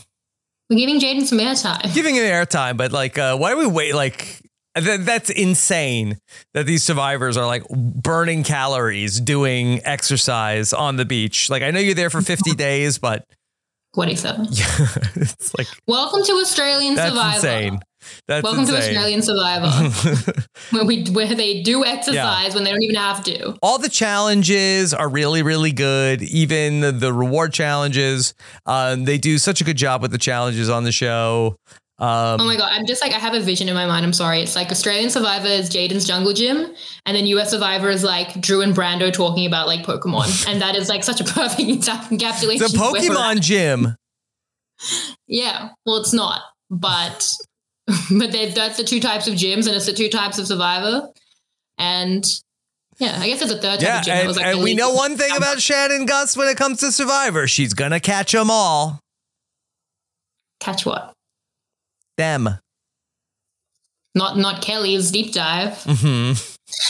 We're 0.73 0.79
giving 0.79 0.99
Jaden 0.99 1.25
some 1.25 1.39
airtime. 1.39 1.93
Giving 1.93 2.15
him 2.15 2.23
airtime, 2.23 2.77
but 2.77 2.91
like 2.91 3.17
uh 3.17 3.37
why 3.37 3.51
do 3.51 3.57
we 3.57 3.67
wait 3.67 3.95
like 3.95 4.39
that, 4.75 5.05
that's 5.05 5.29
insane 5.29 6.17
that 6.55 6.65
these 6.65 6.83
survivors 6.83 7.37
are 7.37 7.45
like 7.45 7.67
burning 7.69 8.43
calories 8.43 9.19
doing 9.19 9.81
exercise 9.85 10.73
on 10.73 10.95
the 10.95 11.05
beach. 11.05 11.49
Like 11.49 11.61
I 11.61 11.71
know 11.71 11.79
you're 11.79 11.93
there 11.95 12.09
for 12.09 12.21
50 12.21 12.51
days, 12.55 12.97
but 12.97 13.25
Forty-seven. 13.93 14.45
yeah, 14.51 14.65
it's 15.15 15.55
like 15.55 15.67
Welcome 15.87 16.23
to 16.23 16.31
Australian 16.33 16.95
that's 16.95 17.09
Survivor. 17.11 17.35
insane. 17.35 17.79
That's 18.27 18.43
Welcome 18.43 18.65
to. 18.67 18.77
Australian 18.77 19.21
Survivor, 19.21 19.69
where 20.71 20.85
we 20.85 21.05
where 21.11 21.33
they 21.33 21.61
do 21.61 21.83
exercise 21.85 22.55
when 22.55 22.63
they 22.63 22.71
don't 22.71 22.81
even 22.81 22.95
have 22.95 23.23
to. 23.25 23.55
all 23.61 23.77
the 23.77 23.89
challenges 23.89 24.93
are 24.93 25.09
really 25.09 25.43
really 25.43 25.71
good 25.71 26.21
even 26.21 26.79
the, 26.81 26.91
the 26.91 27.13
reward 27.13 27.53
challenges 27.53 28.33
um, 28.65 29.05
they 29.05 29.17
do 29.17 29.37
such 29.37 29.61
a 29.61 29.63
good 29.63 29.77
job 29.77 30.01
with 30.01 30.11
the 30.11 30.17
challenges 30.17 30.69
on 30.69 30.83
the 30.83 30.91
show 30.91 31.55
um, 31.99 32.41
Oh 32.41 32.45
my 32.45 32.57
god, 32.57 32.71
I'm 32.73 32.85
just 32.87 33.01
like 33.03 33.13
I 33.13 33.19
have 33.19 33.35
a 33.35 33.39
vision 33.39 33.69
in 33.69 33.75
my 33.75 33.85
mind. 33.85 34.03
I'm 34.03 34.13
sorry. 34.13 34.41
It's 34.41 34.55
like 34.55 34.71
Australian 34.71 35.09
Survivor 35.11 35.47
is 35.47 35.69
Jaden's 35.69 36.05
Jungle 36.05 36.33
Gym, 36.33 36.73
and 37.05 37.15
then 37.15 37.25
US 37.27 37.51
Survivor 37.51 37.89
is 37.89 38.03
like 38.03 38.41
Drew 38.41 38.61
and 38.61 38.73
Brando 38.75 39.13
talking 39.13 39.45
about 39.45 39.67
like 39.67 39.85
Pokemon, 39.85 40.47
and 40.51 40.59
that 40.61 40.75
is 40.75 40.89
like 40.89 41.03
such 41.03 41.21
a 41.21 41.23
perfect 41.23 41.61
encapsulation. 41.69 42.59
the 42.59 42.65
of 42.65 42.73
where 42.73 42.91
we're 42.93 42.99
pokemon 42.99 43.41
gym 43.41 43.95
Yeah, 45.27 45.69
well, 45.85 45.97
it's 45.97 46.13
not, 46.13 46.41
but 46.69 47.31
but 48.11 48.31
that's 48.55 48.77
the 48.77 48.83
two 48.83 48.99
types 48.99 49.27
of 49.27 49.33
gyms, 49.35 49.67
and 49.67 49.75
it's 49.75 49.85
the 49.85 49.93
two 49.93 50.09
types 50.09 50.37
of 50.39 50.47
Survivor, 50.47 51.09
and 51.77 52.25
yeah, 52.99 53.17
I 53.19 53.27
guess 53.27 53.41
it's 53.41 53.51
a 53.51 53.57
third 53.57 53.79
type 53.79 53.81
yeah 53.81 53.99
of 53.99 54.05
gym. 54.05 54.17
and, 54.27 54.35
like, 54.37 54.45
and 54.45 54.63
we 54.63 54.73
know 54.75 54.91
one 54.91 55.17
thing 55.17 55.35
about 55.35 55.59
shannon 55.59 56.05
Guss 56.05 56.37
when 56.37 56.47
it 56.47 56.57
comes 56.57 56.79
to 56.81 56.91
survivor 56.91 57.47
she's 57.47 57.73
gonna 57.73 57.99
catch 57.99 58.31
them 58.31 58.49
all 58.51 58.99
Catch 60.59 60.85
what? 60.85 61.11
them 62.17 62.47
Not 64.15 64.37
not 64.37 64.61
Kelly's 64.61 65.09
deep 65.11 65.33
dive. 65.33 65.81
hmm 65.83 66.33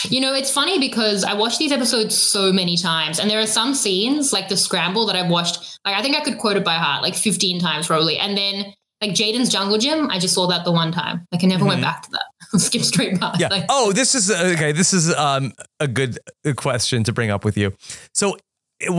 You 0.09 0.21
know, 0.21 0.33
it's 0.33 0.51
funny 0.51 0.77
because 0.79 1.23
I 1.23 1.33
watched 1.33 1.57
these 1.59 1.71
episodes 1.71 2.15
so 2.17 2.51
many 2.53 2.77
times, 2.77 3.19
and 3.19 3.29
there 3.29 3.39
are 3.39 3.47
some 3.47 3.73
scenes 3.73 4.31
like 4.33 4.49
the 4.49 4.57
scramble 4.57 5.05
that 5.07 5.15
I've 5.15 5.29
watched. 5.31 5.79
Like 5.85 5.95
I 5.97 6.01
think 6.01 6.15
I 6.17 6.21
could 6.21 6.37
quote 6.37 6.57
it 6.57 6.65
by 6.65 6.75
heart 6.75 7.01
like 7.01 7.15
15 7.15 7.59
times 7.59 7.87
probably. 7.87 8.17
And 8.19 8.37
then 8.37 8.73
like 9.07 9.11
Jaden's 9.15 9.49
Jungle 9.49 9.77
Gym, 9.77 10.09
I 10.09 10.17
just 10.19 10.33
saw 10.33 10.47
that 10.47 10.63
the 10.65 10.71
one 10.71 10.91
time. 10.91 11.25
Like 11.31 11.43
I 11.43 11.47
never 11.47 11.65
went 11.65 11.79
Mhm. 11.79 11.83
back 11.89 12.03
to 12.03 12.09
that. 12.11 12.59
Skip 12.59 12.83
straight 12.83 13.19
past. 13.19 13.39
yeah 13.39 13.47
Like, 13.49 13.65
oh 13.69 13.91
this 13.93 14.13
is 14.15 14.29
okay 14.29 14.71
this 14.71 14.93
is 14.93 15.13
um, 15.15 15.53
a 15.79 15.87
good 15.87 16.19
uh, 16.45 16.53
question 16.53 17.03
to 17.03 17.11
bring 17.11 17.31
up 17.31 17.43
with 17.43 17.57
you 17.57 17.73
so 18.13 18.37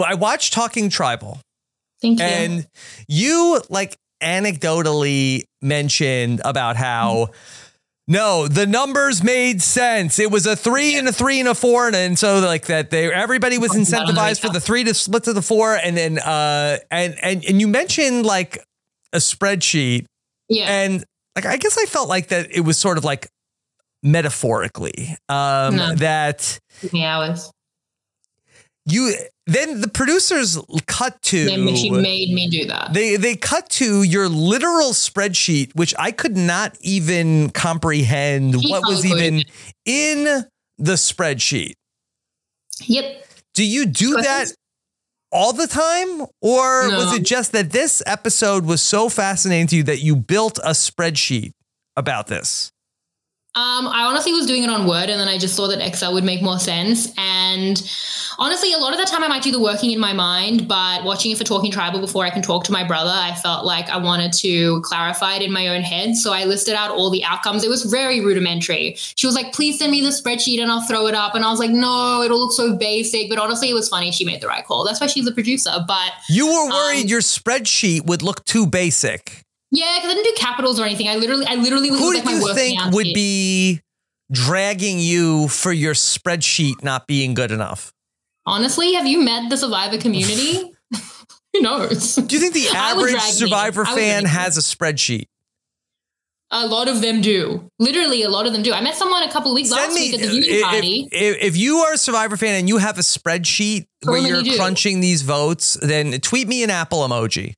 i 0.05 0.15
watched 0.15 0.53
talking 0.53 0.89
tribal 0.91 1.39
thank 2.03 2.19
you. 2.19 2.25
And 2.25 2.67
you 3.07 3.61
like 3.71 3.97
anecdotally 4.23 5.45
mentioned 5.63 6.41
about 6.45 6.77
how 6.77 7.29
no, 8.07 8.49
the 8.49 8.67
numbers 8.67 9.23
made 9.25 9.63
sense. 9.63 10.19
It 10.19 10.31
was 10.31 10.45
a 10.45 10.55
three 10.55 10.99
and 10.99 11.09
a 11.09 11.13
three 11.13 11.41
and 11.41 11.49
a 11.49 11.55
four, 11.55 11.87
and, 11.87 11.97
and 11.97 12.19
so 12.19 12.41
like 12.41 12.67
that 12.67 12.91
they 12.91 13.11
everybody 13.11 13.57
was 13.57 13.73
incentivized 13.73 14.41
for 14.41 14.51
the 14.51 14.61
three 14.61 14.85
to 14.85 14.93
split 14.93 15.25
to 15.25 15.33
the 15.33 15.41
four, 15.41 15.75
and 15.75 15.97
then 15.97 16.19
uh 16.19 16.79
and 16.91 17.17
and 17.23 17.45
and 17.47 17.61
you 17.61 17.69
mentioned 17.69 18.27
like 18.27 18.59
a 19.15 19.19
spreadsheet, 19.19 20.05
yeah. 20.51 20.65
and 20.67 21.05
like 21.35 21.47
I 21.47 21.57
guess 21.57 21.79
I 21.79 21.87
felt 21.87 22.09
like 22.09 22.29
that 22.29 22.51
it 22.51 22.61
was 22.61 22.77
sort 22.77 22.99
of 22.99 23.05
like 23.05 23.29
metaphorically 24.03 25.17
um 25.31 25.77
No. 25.77 25.95
that 25.95 26.59
hours. 26.95 27.51
you 28.85 29.15
then 29.47 29.81
the 29.81 29.89
producers 29.89 30.59
cut 30.87 31.21
to 31.23 31.45
Then 31.47 31.75
she 31.77 31.91
made 31.91 32.31
me 32.33 32.49
do 32.51 32.67
that. 32.67 32.93
They 32.93 33.17
they 33.17 33.37
cut 33.37 33.69
to 33.71 34.03
your 34.03 34.29
literal 34.29 34.91
spreadsheet, 34.93 35.75
which 35.75 35.95
I 35.99 36.11
could 36.13 36.37
not 36.37 36.77
even 36.81 37.51
comprehend 37.51 38.55
He 38.57 38.71
what 38.71 38.83
was 38.87 39.05
even 39.07 39.41
it. 39.41 39.51
in 39.85 40.45
the 40.79 40.93
spreadsheet. 40.95 41.75
Yep. 42.81 43.27
Do 43.55 43.65
you 43.65 43.87
do 43.87 44.17
that? 44.21 44.53
All 45.35 45.53
the 45.53 45.67
time? 45.67 46.23
Or 46.41 46.89
No. 46.89 46.97
was 46.97 47.13
it 47.19 47.25
just 47.25 47.53
that 47.53 47.73
this 47.73 48.03
episode 48.07 48.65
was 48.65 48.81
so 48.81 49.09
fascinating 49.11 49.67
to 49.69 49.77
you 49.77 49.83
that 49.83 49.99
you 50.01 50.17
built 50.17 50.59
a 50.59 50.71
spreadsheet 50.71 51.53
about 51.97 52.29
this? 52.29 52.71
Um, 53.57 53.87
I 53.87 54.03
honestly 54.03 54.33
was 54.33 54.47
doing 54.47 54.65
it 54.65 54.71
on 54.71 54.85
Word 54.85 55.09
and 55.09 55.21
then 55.21 55.29
I 55.29 55.39
just 55.39 55.55
saw 55.55 55.69
that 55.69 55.81
Excel 55.81 56.13
would 56.13 56.25
make 56.25 56.43
more 56.43 56.59
sense. 56.59 57.13
And 57.17 57.81
honestly, 58.37 58.73
a 58.73 58.79
lot 58.79 58.93
of 58.93 58.99
the 58.99 59.07
time 59.07 59.23
I 59.23 59.29
might 59.29 59.45
do 59.45 59.53
the 59.53 59.61
working 59.61 59.93
in 59.93 60.01
my 60.01 60.13
mind, 60.13 60.67
but 60.67 61.05
watching 61.05 61.31
it 61.31 61.39
for 61.39 61.45
Talking 61.45 61.71
Tribal 61.71 62.01
before 62.01 62.25
I 62.25 62.31
can 62.31 62.43
talk 62.43 62.65
to 62.65 62.73
my 62.73 62.83
brother, 62.83 63.13
I 63.15 63.33
felt 63.37 63.65
like 63.65 63.89
I 63.89 63.97
wanted 63.99 64.33
to 64.35 64.81
clarify 64.81 65.37
it 65.37 65.43
in 65.43 65.53
my 65.53 65.69
own 65.69 65.83
head. 65.83 66.17
So 66.17 66.33
I 66.33 66.47
listed 66.47 66.75
out 66.75 66.91
all 66.91 67.11
the 67.11 67.23
outcomes. 67.23 67.63
It 67.63 67.71
was 67.71 67.85
very 67.85 68.21
rudimentary. 68.25 68.97
She 68.97 69.25
was 69.25 69.37
like, 69.37 69.53
please 69.53 69.79
send 69.79 69.93
me 69.93 70.01
the 70.01 70.09
spreadsheet 70.09 70.61
and 70.61 70.69
I'll 70.69 70.83
throw 70.89 71.07
it 71.07 71.15
up. 71.15 71.37
And 71.37 71.45
I 71.45 71.51
was 71.51 71.61
like, 71.61 71.71
no, 71.71 72.23
it'll 72.23 72.41
look 72.41 72.53
so 72.53 72.77
basic. 72.77 73.29
But 73.29 73.39
honestly, 73.39 73.71
it 73.71 73.75
was 73.75 73.89
funny. 73.89 74.11
She 74.11 74.25
made 74.25 74.41
the 74.41 74.49
right 74.49 74.65
call. 74.65 74.85
That's 74.85 75.01
why 75.01 75.07
she's 75.07 75.27
the 75.27 75.33
producer. 75.33 75.71
But 75.87 76.11
You 76.29 76.49
were 76.49 76.71
worried 76.71 77.03
Um, 77.03 77.09
your 77.09 77.21
spreadsheet 77.21 78.05
would 78.05 78.23
look 78.23 78.45
too 78.47 78.67
basic. 78.67 79.45
Yeah, 79.75 79.97
because 79.97 80.11
I 80.11 80.15
didn't 80.15 80.37
do 80.37 80.41
capitals 80.41 80.79
or 80.79 80.85
anything. 80.85 81.09
I 81.09 81.17
literally, 81.17 81.47
I 81.47 81.57
literally 81.57 81.91
was 81.91 82.01
Who 82.01 82.15
like 82.15 82.25
did 82.25 82.25
my 82.25 82.33
you 82.33 82.55
think 82.55 82.81
would 82.93 83.13
be 83.13 83.81
dragging 84.31 85.01
you 85.01 85.49
for 85.49 85.73
your 85.73 85.95
spreadsheet 85.95 86.83
not 86.85 87.07
being 87.07 87.35
good 87.35 87.51
enough? 87.51 87.93
Honestly, 88.47 88.95
have 88.95 89.07
you 89.07 89.21
met 89.21 89.51
the 89.51 89.57
Survivor 89.57 89.99
community? 89.99 90.73
Who 91.55 91.61
knows? 91.61 92.17
Do 92.17 92.37
you 92.37 92.41
think 92.41 92.55
the 92.55 92.69
average 92.77 93.15
me. 93.15 93.21
Survivor 93.21 93.85
fan 93.85 94.25
has 94.25 94.57
a 94.57 94.61
spreadsheet? 94.61 95.27
A 96.51 96.69
lot 96.69 96.87
of 96.87 97.01
them 97.01 97.21
do. 97.21 97.69
Literally, 97.81 98.23
a 98.23 98.29
lot 98.29 98.47
of 98.47 98.53
them 98.53 98.63
do. 98.63 98.73
I 98.73 98.81
met 98.81 98.95
someone 98.95 99.25
a 99.25 99.33
couple 99.33 99.51
of 99.51 99.57
weeks 99.57 99.73
last 99.73 99.93
week 99.95 100.15
at 100.15 100.21
the 100.21 100.29
viewing 100.29 100.51
if, 100.51 100.63
party. 100.63 101.09
if, 101.11 101.43
if 101.43 101.57
you 101.57 101.79
are 101.79 101.95
a 101.95 101.99
Survivor 101.99 102.37
fan 102.37 102.55
and 102.55 102.69
you 102.69 102.79
have 102.79 102.97
a 102.97 103.03
spreadsheet 103.03 103.87
where 104.05 104.19
you're 104.19 104.43
do. 104.43 104.57
crunching 104.57 105.01
these 105.01 105.23
votes, 105.23 105.77
then 105.83 106.13
tweet 106.21 106.47
me 106.47 106.63
an 106.63 106.71
Apple 106.71 107.01
emoji. 107.01 107.55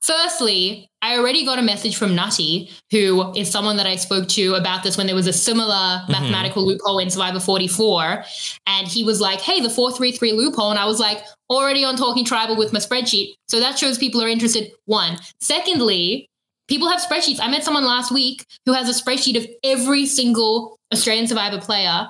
Firstly, 0.00 0.88
I 1.02 1.18
already 1.18 1.44
got 1.44 1.58
a 1.58 1.62
message 1.62 1.96
from 1.96 2.14
Nutty, 2.14 2.70
who 2.90 3.32
is 3.34 3.50
someone 3.50 3.76
that 3.76 3.86
I 3.86 3.96
spoke 3.96 4.28
to 4.28 4.54
about 4.54 4.82
this 4.82 4.96
when 4.96 5.06
there 5.06 5.16
was 5.16 5.26
a 5.26 5.32
similar 5.32 5.68
Mm-hmm. 5.68 6.12
mathematical 6.12 6.66
loophole 6.66 6.98
in 6.98 7.10
Survivor 7.10 7.40
44. 7.40 8.24
And 8.66 8.86
he 8.88 9.04
was 9.04 9.20
like, 9.20 9.40
hey, 9.40 9.60
the 9.60 9.68
433 9.70 10.32
loophole. 10.32 10.70
And 10.70 10.78
I 10.78 10.86
was 10.86 10.98
like, 10.98 11.22
already 11.50 11.84
on 11.84 11.96
Talking 11.96 12.24
Tribal 12.24 12.56
with 12.56 12.72
my 12.72 12.78
spreadsheet. 12.78 13.34
So 13.48 13.60
that 13.60 13.78
shows 13.78 13.98
people 13.98 14.22
are 14.22 14.28
interested. 14.28 14.70
One. 14.86 15.18
Secondly, 15.40 16.28
people 16.68 16.88
have 16.88 17.00
spreadsheets. 17.00 17.40
I 17.40 17.48
met 17.50 17.64
someone 17.64 17.84
last 17.84 18.10
week 18.12 18.44
who 18.64 18.72
has 18.72 18.88
a 18.88 19.02
spreadsheet 19.02 19.36
of 19.36 19.46
every 19.62 20.06
single 20.06 20.76
Australian 20.92 21.26
Survivor 21.26 21.60
player 21.60 22.08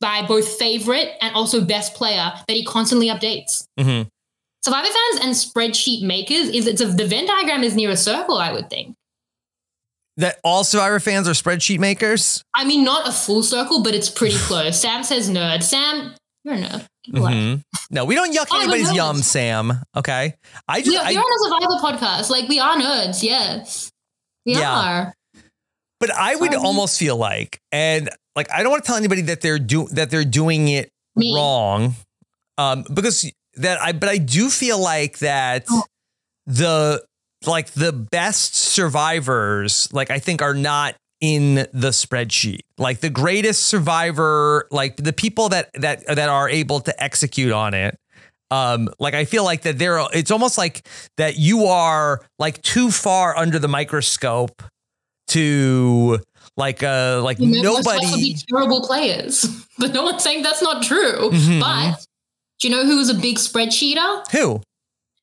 by 0.00 0.24
both 0.26 0.48
favorite 0.58 1.10
and 1.20 1.34
also 1.34 1.60
best 1.60 1.94
player 1.94 2.32
that 2.48 2.54
he 2.54 2.64
constantly 2.64 3.08
updates. 3.08 3.64
Mhm. 3.78 4.08
Survivor 4.62 4.86
fans 4.88 5.24
and 5.24 5.34
spreadsheet 5.34 6.02
makers 6.02 6.48
is 6.48 6.66
it's 6.66 6.80
a, 6.80 6.86
the 6.86 7.06
Venn 7.06 7.26
diagram 7.26 7.62
is 7.64 7.74
near 7.74 7.90
a 7.90 7.96
circle, 7.96 8.36
I 8.38 8.52
would 8.52 8.68
think. 8.70 8.94
That 10.16 10.38
all 10.44 10.64
Survivor 10.64 11.00
fans 11.00 11.28
are 11.28 11.32
spreadsheet 11.32 11.78
makers. 11.78 12.42
I 12.54 12.64
mean, 12.64 12.84
not 12.84 13.08
a 13.08 13.12
full 13.12 13.42
circle, 13.42 13.82
but 13.82 13.94
it's 13.94 14.10
pretty 14.10 14.36
close. 14.40 14.78
Sam 14.80 15.02
says 15.02 15.30
nerd. 15.30 15.62
Sam, 15.62 16.14
you're 16.44 16.54
a 16.54 16.58
nerd. 16.58 16.86
Give 17.04 17.14
it 17.14 17.18
away. 17.20 17.32
Mhm. 17.32 17.62
No, 17.90 18.04
we 18.04 18.14
don't 18.14 18.34
yuck 18.34 18.48
Oh, 18.50 18.58
anybody's 18.58 18.84
no, 18.88 18.90
no. 18.90 18.96
yum, 18.96 19.16
Sam. 19.22 19.72
Okay, 19.96 20.34
I 20.68 20.80
just, 20.80 20.90
We 20.90 20.96
are, 20.98 21.04
I, 21.06 21.12
we're 21.14 21.20
on 21.20 21.62
a 21.62 21.78
survivor 21.80 21.98
podcast. 22.06 22.28
Like 22.30 22.48
we 22.48 22.60
are 22.60 22.76
nerds. 22.76 23.22
Yes, 23.22 23.90
we 24.44 24.56
Yeah. 24.56 24.70
are. 24.78 25.14
but 25.98 26.10
I 26.10 26.34
would 26.36 26.52
Sorry. 26.52 26.64
almost 26.66 26.98
feel 26.98 27.16
like, 27.16 27.58
and 27.72 28.10
like, 28.36 28.50
I 28.52 28.62
don't 28.62 28.70
want 28.70 28.84
to 28.84 28.86
tell 28.86 28.96
anybody 28.96 29.22
that 29.22 29.40
they're 29.40 29.58
do 29.58 29.88
that 29.92 30.10
they're 30.10 30.24
doing 30.24 30.68
it 30.68 30.90
Me. 31.16 31.32
wrong, 31.34 31.94
um, 32.58 32.84
because 32.92 33.30
that 33.62 33.80
I, 33.80 33.92
but 33.92 34.08
I 34.08 34.18
do 34.18 34.50
feel 34.50 34.78
like 34.80 35.18
that 35.18 35.64
Oh. 35.70 35.82
the 36.46 37.04
like 37.46 37.70
the 37.72 37.92
best 37.92 38.54
survivors, 38.54 39.88
like 39.92 40.10
I 40.10 40.18
think, 40.18 40.42
are 40.42 40.54
not 40.54 40.94
in 41.20 41.54
the 41.72 41.90
spreadsheet. 41.90 42.60
Like 42.78 43.00
the 43.00 43.10
greatest 43.10 43.66
survivor, 43.66 44.66
like 44.70 44.96
the 44.96 45.12
people 45.12 45.48
that 45.50 45.70
that 45.74 46.06
that 46.06 46.28
are 46.28 46.48
able 46.48 46.80
to 46.80 47.02
execute 47.02 47.52
on 47.52 47.74
it. 47.74 47.96
Um, 48.50 48.88
like 48.98 49.14
I 49.14 49.24
feel 49.26 49.44
like 49.44 49.62
that 49.62 49.78
they're 49.78 50.00
it's 50.12 50.30
almost 50.30 50.58
like 50.58 50.86
that 51.18 51.36
you 51.36 51.66
are 51.66 52.20
like 52.38 52.60
too 52.62 52.90
far 52.90 53.36
under 53.36 53.58
the 53.58 53.68
microscope 53.68 54.62
to 55.28 56.18
like 56.56 56.82
uh 56.82 57.20
like 57.22 57.38
Remember, 57.38 57.68
most 57.68 57.86
of 57.86 57.92
us 57.94 58.02
nobody 58.02 58.22
be 58.22 58.38
terrible 58.50 58.82
players, 58.82 59.46
but 59.78 59.92
no 59.92 60.02
one's 60.02 60.22
saying 60.24 60.42
that's 60.42 60.62
not 60.62 60.82
true. 60.82 61.30
Mhm. 61.30 61.60
But 61.60 62.04
do 62.60 62.68
you 62.68 62.74
know 62.74 62.84
who 62.84 62.96
was 62.98 63.08
a 63.08 63.14
big 63.14 63.36
spreadsheeter? 63.38 64.24
who 64.30 64.60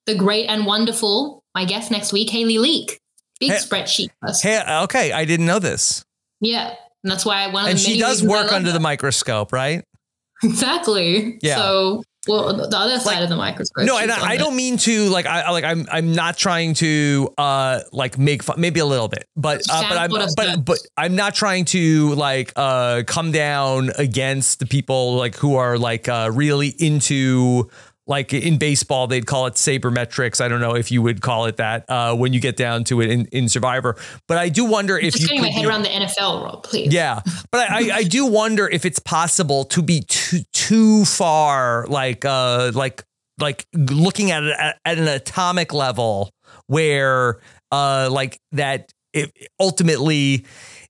The 0.05 0.15
great 0.15 0.47
and 0.47 0.65
wonderful, 0.65 1.43
my 1.55 1.65
guest 1.65 1.91
next 1.91 2.11
week, 2.13 2.29
Hayley 2.29 2.57
Leake. 2.57 2.99
Big 3.39 3.51
Hey- 3.51 3.57
spreadsheet 3.57 4.09
person. 4.21 4.49
hey 4.49 4.63
okay 4.83 5.11
I 5.11 5.23
didn't 5.25 5.45
know 5.45 5.59
this 5.59 6.03
Yeah. 6.41 6.73
And 7.03 7.11
that's 7.11 7.23
why 7.25 7.43
I 7.43 7.47
one 7.47 7.65
of 7.65 7.69
and 7.69 7.79
she 7.79 7.99
does 7.99 8.23
work 8.23 8.51
under 8.51 8.69
her. 8.69 8.73
the 8.73 8.79
microscope 8.79 9.53
right 9.53 9.83
Exactly. 10.43 11.37
Yeah. 11.41 11.55
So, 11.57 12.03
well, 12.27 12.53
the 12.55 12.77
other 12.77 12.99
side 12.99 13.15
Like- 13.15 13.23
of 13.23 13.29
the 13.29 13.35
microscope. 13.35 13.85
no 13.85 13.97
and 13.97 14.11
I, 14.11 14.31
I 14.31 14.37
don't 14.37 14.55
mean 14.55 14.77
to 14.79 15.09
like 15.09 15.25
I 15.25 15.49
like 15.51 15.63
I'm 15.63 15.87
I'm 15.91 16.13
not 16.13 16.37
trying 16.37 16.73
to 16.75 17.33
uh 17.37 17.81
like 17.91 18.17
make 18.17 18.43
fun 18.43 18.59
maybe 18.59 18.79
a 18.79 18.85
little 18.85 19.07
bit 19.07 19.27
but 19.35 19.61
uh, 19.69 19.83
but 19.89 19.97
I'm 19.97 20.11
but 20.35 20.65
but 20.65 20.79
I'm 20.97 21.15
not 21.15 21.35
trying 21.35 21.65
to 21.65 22.13
like 22.15 22.53
uh 22.55 23.03
come 23.07 23.31
down 23.31 23.91
against 23.97 24.59
the 24.59 24.65
people 24.65 25.15
like 25.15 25.35
who 25.35 25.55
are 25.55 25.77
like 25.77 26.07
uh 26.09 26.29
really 26.33 26.69
into 26.79 27.69
like 28.07 28.33
in 28.33 28.57
baseball 28.57 29.07
they'd 29.07 29.27
call 29.27 29.45
it 29.45 29.53
sabermetrics 29.53 30.41
I 30.41 30.47
don't 30.47 30.61
know 30.61 30.75
if 30.75 30.91
you 30.91 31.01
would 31.01 31.21
call 31.21 31.45
it 31.45 31.57
that 31.57 31.85
uh 31.89 32.15
when 32.15 32.33
you 32.33 32.39
get 32.39 32.55
down 32.57 32.83
to 32.85 33.01
it 33.01 33.09
in 33.09 33.25
in 33.27 33.49
survivor 33.49 33.95
but 34.27 34.37
I 34.37 34.49
do 34.49 34.65
wonder 34.65 34.97
if 34.97 35.13
Just 35.13 35.21
you 35.21 35.27
getting 35.27 35.41
my 35.41 35.47
could 35.47 35.55
head 35.55 35.65
around 35.65 35.83
the 35.83 35.89
NFL, 35.89 36.43
Rob, 36.43 36.63
please. 36.63 36.93
Yeah, 36.93 37.21
but 37.51 37.69
I, 37.69 37.89
I, 37.89 37.95
I 37.97 38.03
do 38.03 38.25
wonder 38.25 38.67
if 38.67 38.85
it's 38.85 38.99
possible 38.99 39.65
to 39.65 39.81
be 39.81 40.01
too 40.01 40.39
too 40.53 41.05
far, 41.05 41.85
like 41.87 42.25
uh, 42.25 42.71
like 42.73 43.03
like 43.39 43.65
looking 43.73 44.31
at 44.31 44.43
it 44.43 44.55
at, 44.57 44.79
at 44.85 44.97
an 44.97 45.07
atomic 45.07 45.73
level, 45.73 46.31
where 46.67 47.39
uh, 47.71 48.09
like 48.11 48.39
that. 48.51 48.91
It, 49.13 49.31
ultimately, 49.59 50.45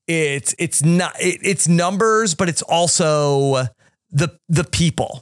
it's 0.07 0.53
it's 0.59 0.83
not 0.83 1.13
it, 1.21 1.39
it's 1.43 1.67
numbers, 1.67 2.35
but 2.35 2.49
it's 2.49 2.61
also 2.63 3.67
the 4.09 4.37
the 4.49 4.63
people. 4.65 5.21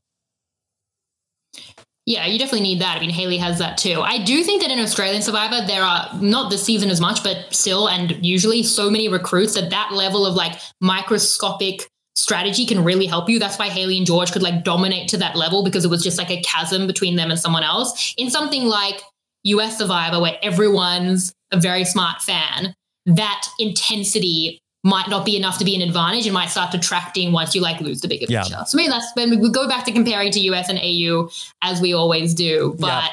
Yeah, 2.05 2.27
you 2.27 2.37
definitely 2.37 2.61
need 2.61 2.81
that. 2.81 2.97
I 2.97 2.99
mean, 2.99 3.09
Hayley 3.09 3.37
has 3.37 3.57
that 3.57 3.77
too. 3.79 4.01
I 4.01 4.23
do 4.23 4.43
think 4.43 4.61
that 4.61 4.69
in 4.69 4.77
Australian 4.77 5.23
Survivor, 5.23 5.65
there 5.65 5.81
are 5.81 6.09
not 6.21 6.51
this 6.51 6.63
season 6.63 6.91
as 6.91 7.01
much, 7.01 7.23
but 7.23 7.51
still, 7.51 7.89
and 7.89 8.23
usually 8.23 8.61
so 8.61 8.91
many 8.91 9.09
recruits 9.09 9.55
that 9.55 9.71
that 9.71 9.91
level 9.91 10.25
of 10.25 10.35
like 10.35 10.59
microscopic 10.81 11.89
strategy 12.15 12.65
can 12.65 12.83
really 12.83 13.07
help 13.07 13.27
you. 13.27 13.39
That's 13.39 13.57
why 13.57 13.69
Hayley 13.69 13.97
and 13.97 14.05
George 14.05 14.31
could 14.31 14.43
like 14.43 14.63
dominate 14.63 15.09
to 15.09 15.17
that 15.17 15.35
level 15.35 15.63
because 15.63 15.83
it 15.83 15.89
was 15.89 16.03
just 16.03 16.19
like 16.19 16.29
a 16.29 16.41
chasm 16.43 16.85
between 16.85 17.15
them 17.15 17.31
and 17.31 17.39
someone 17.39 17.63
else. 17.63 18.13
In 18.17 18.29
something 18.29 18.65
like 18.65 19.01
US 19.43 19.79
Survivor, 19.79 20.19
where 20.19 20.37
everyone's 20.43 21.33
a 21.51 21.59
very 21.59 21.85
smart 21.85 22.21
fan, 22.21 22.75
that 23.07 23.47
intensity 23.59 24.59
might 24.85 25.09
not 25.09 25.25
be 25.25 25.35
enough 25.35 25.57
to 25.57 25.65
be 25.65 25.75
an 25.75 25.81
advantage 25.81 26.27
and 26.27 26.33
might 26.33 26.49
start 26.51 26.71
detracting 26.71 27.31
once 27.31 27.55
you 27.55 27.59
like 27.61 27.81
lose 27.81 28.01
the 28.01 28.07
bigger 28.07 28.27
Yeah. 28.29 28.43
picture. 28.43 28.63
So 28.67 28.77
maybe 28.77 28.89
that's 28.89 29.11
when 29.15 29.39
we 29.41 29.49
go 29.49 29.67
back 29.67 29.83
to 29.85 29.91
comparing 29.91 30.31
to 30.31 30.39
US 30.51 30.69
and 30.69 30.77
AU 30.77 31.29
as 31.63 31.81
we 31.81 31.93
always 31.93 32.35
do. 32.35 32.75
But 32.79 32.87
Yeah. 32.87 33.09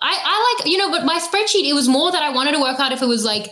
I, 0.00 0.18
I 0.24 0.54
like, 0.58 0.70
you 0.72 0.78
know, 0.78 0.90
but 0.90 1.04
my 1.04 1.18
spreadsheet, 1.18 1.68
it 1.68 1.74
was 1.74 1.88
more 1.88 2.10
that 2.10 2.22
I 2.22 2.30
wanted 2.30 2.52
to 2.52 2.60
work 2.60 2.80
out 2.80 2.90
if 2.92 3.02
it 3.02 3.06
was 3.06 3.22
like 3.24 3.48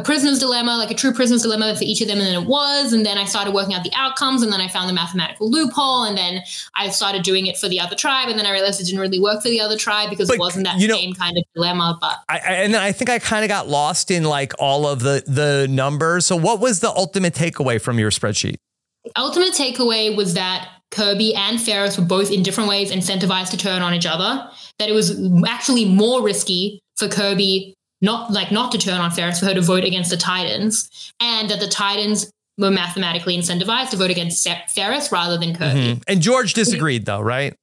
a 0.00 0.04
prisoner's 0.04 0.38
dilemma, 0.38 0.76
like 0.76 0.90
a 0.90 0.94
true 0.94 1.12
prisoner's 1.12 1.42
dilemma 1.42 1.74
for 1.76 1.84
each 1.84 2.00
of 2.00 2.08
them. 2.08 2.18
And 2.18 2.26
then 2.26 2.42
it 2.42 2.46
was. 2.48 2.92
And 2.92 3.04
then 3.04 3.18
I 3.18 3.24
started 3.24 3.54
working 3.54 3.74
out 3.74 3.84
the 3.84 3.92
outcomes. 3.94 4.42
And 4.42 4.52
then 4.52 4.60
I 4.60 4.68
found 4.68 4.88
the 4.88 4.92
mathematical 4.92 5.50
loophole. 5.50 6.04
And 6.04 6.16
then 6.16 6.42
I 6.74 6.90
started 6.90 7.22
doing 7.22 7.46
it 7.46 7.56
for 7.56 7.68
the 7.68 7.80
other 7.80 7.96
tribe. 7.96 8.28
And 8.28 8.38
then 8.38 8.46
I 8.46 8.52
realized 8.52 8.80
it 8.80 8.84
didn't 8.84 9.00
really 9.00 9.20
work 9.20 9.42
for 9.42 9.48
the 9.48 9.60
other 9.60 9.76
tribe 9.76 10.10
because 10.10 10.28
But, 10.28 10.34
it 10.34 10.40
wasn't 10.40 10.64
that 10.66 10.78
you 10.78 10.88
know- 10.88 10.96
same 10.96 11.14
kind 11.14 11.36
of 11.36 11.44
dilemma. 11.54 11.98
But 12.00 12.16
I, 12.28 12.38
I 12.38 12.52
and 12.64 12.76
I 12.76 12.92
think 12.92 13.10
I 13.10 13.18
kind 13.18 13.44
of 13.44 13.48
got 13.48 13.68
lost 13.68 14.10
in 14.10 14.24
like 14.24 14.52
all 14.58 14.86
of 14.86 15.00
the 15.00 15.22
the 15.26 15.66
numbers. 15.68 16.26
So, 16.26 16.36
what 16.36 16.60
was 16.60 16.80
the 16.80 16.90
ultimate 16.90 17.34
takeaway 17.34 17.80
from 17.80 17.98
your 17.98 18.10
spreadsheet? 18.10 18.56
ultimate 19.16 19.54
takeaway 19.54 20.14
was 20.14 20.34
that 20.34 20.68
Kirby 20.90 21.34
and 21.34 21.60
Ferris 21.60 21.96
were 21.98 22.04
both 22.04 22.30
in 22.30 22.42
different 22.42 22.68
ways 22.68 22.92
incentivized 22.92 23.50
to 23.50 23.56
turn 23.56 23.82
on 23.82 23.94
each 23.94 24.06
other. 24.06 24.48
That 24.78 24.88
it 24.88 24.92
was 24.92 25.18
actually 25.46 25.84
more 25.84 26.22
risky 26.22 26.80
for 26.96 27.08
Kirby 27.08 27.74
not 28.00 28.30
like 28.32 28.50
not 28.50 28.72
to 28.72 28.78
turn 28.78 29.00
on 29.00 29.10
Ferris 29.10 29.40
for 29.40 29.46
her 29.46 29.54
to 29.54 29.60
vote 29.60 29.84
against 29.84 30.10
the 30.10 30.16
Titans, 30.16 31.12
and 31.20 31.50
that 31.50 31.60
the 31.60 31.68
Titans 31.68 32.30
were 32.58 32.70
mathematically 32.70 33.36
incentivized 33.38 33.90
to 33.90 33.96
vote 33.96 34.10
against 34.10 34.46
Fer- 34.46 34.62
Ferris 34.68 35.10
rather 35.10 35.38
than 35.38 35.54
Kirby. 35.54 35.80
Mhm. 35.94 36.02
And 36.06 36.20
George 36.20 36.52
disagreed, 36.52 37.06
though, 37.06 37.20
right? 37.20 37.54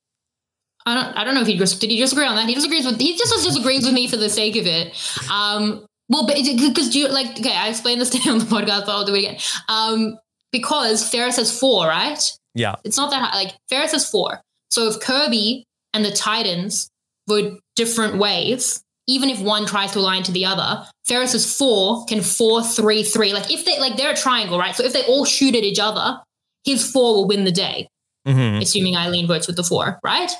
I 0.85 0.93
don't 0.95 1.17
I 1.17 1.23
don't 1.23 1.35
know 1.35 1.41
if 1.41 1.47
he 1.47 1.57
dis- 1.57 1.77
did 1.77 1.89
he 1.91 1.97
disagree 1.97 2.25
on 2.25 2.35
that. 2.35 2.47
He 2.47 2.55
disagrees 2.55 2.85
with 2.85 2.99
he 2.99 3.17
just 3.17 3.33
disagrees 3.43 3.83
with 3.83 3.93
me 3.93 4.07
for 4.07 4.17
the 4.17 4.29
sake 4.29 4.55
of 4.55 4.65
it. 4.65 4.93
Um, 5.31 5.85
well, 6.09 6.25
but 6.25 6.37
because 6.37 6.95
you 6.95 7.09
like 7.09 7.39
okay, 7.39 7.53
I 7.55 7.67
explained 7.69 7.99
this 7.99 8.09
to 8.11 8.17
you 8.19 8.31
on 8.31 8.39
the 8.39 8.45
podcast, 8.45 8.85
but 8.85 8.89
I'll 8.89 9.05
do 9.05 9.13
it 9.13 9.19
again. 9.19 9.37
Um, 9.67 10.17
because 10.53 11.07
Ferris 11.09 11.35
has 11.35 11.57
four, 11.59 11.87
right? 11.87 12.19
Yeah. 12.55 12.75
It's 12.85 12.95
not 12.97 13.11
that 13.11 13.21
high. 13.21 13.35
Like 13.43 13.55
Ferris 13.69 13.91
has 13.91 14.09
four. 14.09 14.41
So 14.71 14.87
if 14.87 14.99
Kirby 15.01 15.65
and 15.93 16.05
the 16.05 16.11
Titans 16.11 16.89
vote 17.27 17.59
different 17.75 18.17
ways, 18.17 18.81
even 19.07 19.29
if 19.29 19.39
one 19.39 19.65
tries 19.65 19.91
to 19.93 19.99
align 19.99 20.23
to 20.23 20.31
the 20.31 20.45
other, 20.45 20.85
Ferris 21.05 21.31
has 21.31 21.57
four 21.57 22.05
can 22.05 22.21
four 22.21 22.63
three 22.63 23.03
three. 23.03 23.33
Like 23.33 23.51
if 23.51 23.65
they 23.65 23.79
like 23.79 23.97
they're 23.97 24.11
a 24.11 24.15
triangle, 24.15 24.59
right? 24.59 24.75
So 24.75 24.83
if 24.83 24.93
they 24.93 25.03
all 25.03 25.25
shoot 25.25 25.55
at 25.55 25.63
each 25.63 25.79
other, 25.79 26.19
his 26.63 26.89
four 26.89 27.15
will 27.15 27.27
win 27.27 27.43
the 27.45 27.51
day. 27.51 27.87
Mm-hmm. 28.27 28.61
Assuming 28.61 28.97
Eileen 28.97 29.27
votes 29.27 29.47
with 29.47 29.55
the 29.55 29.63
four, 29.63 29.99
right? 30.03 30.31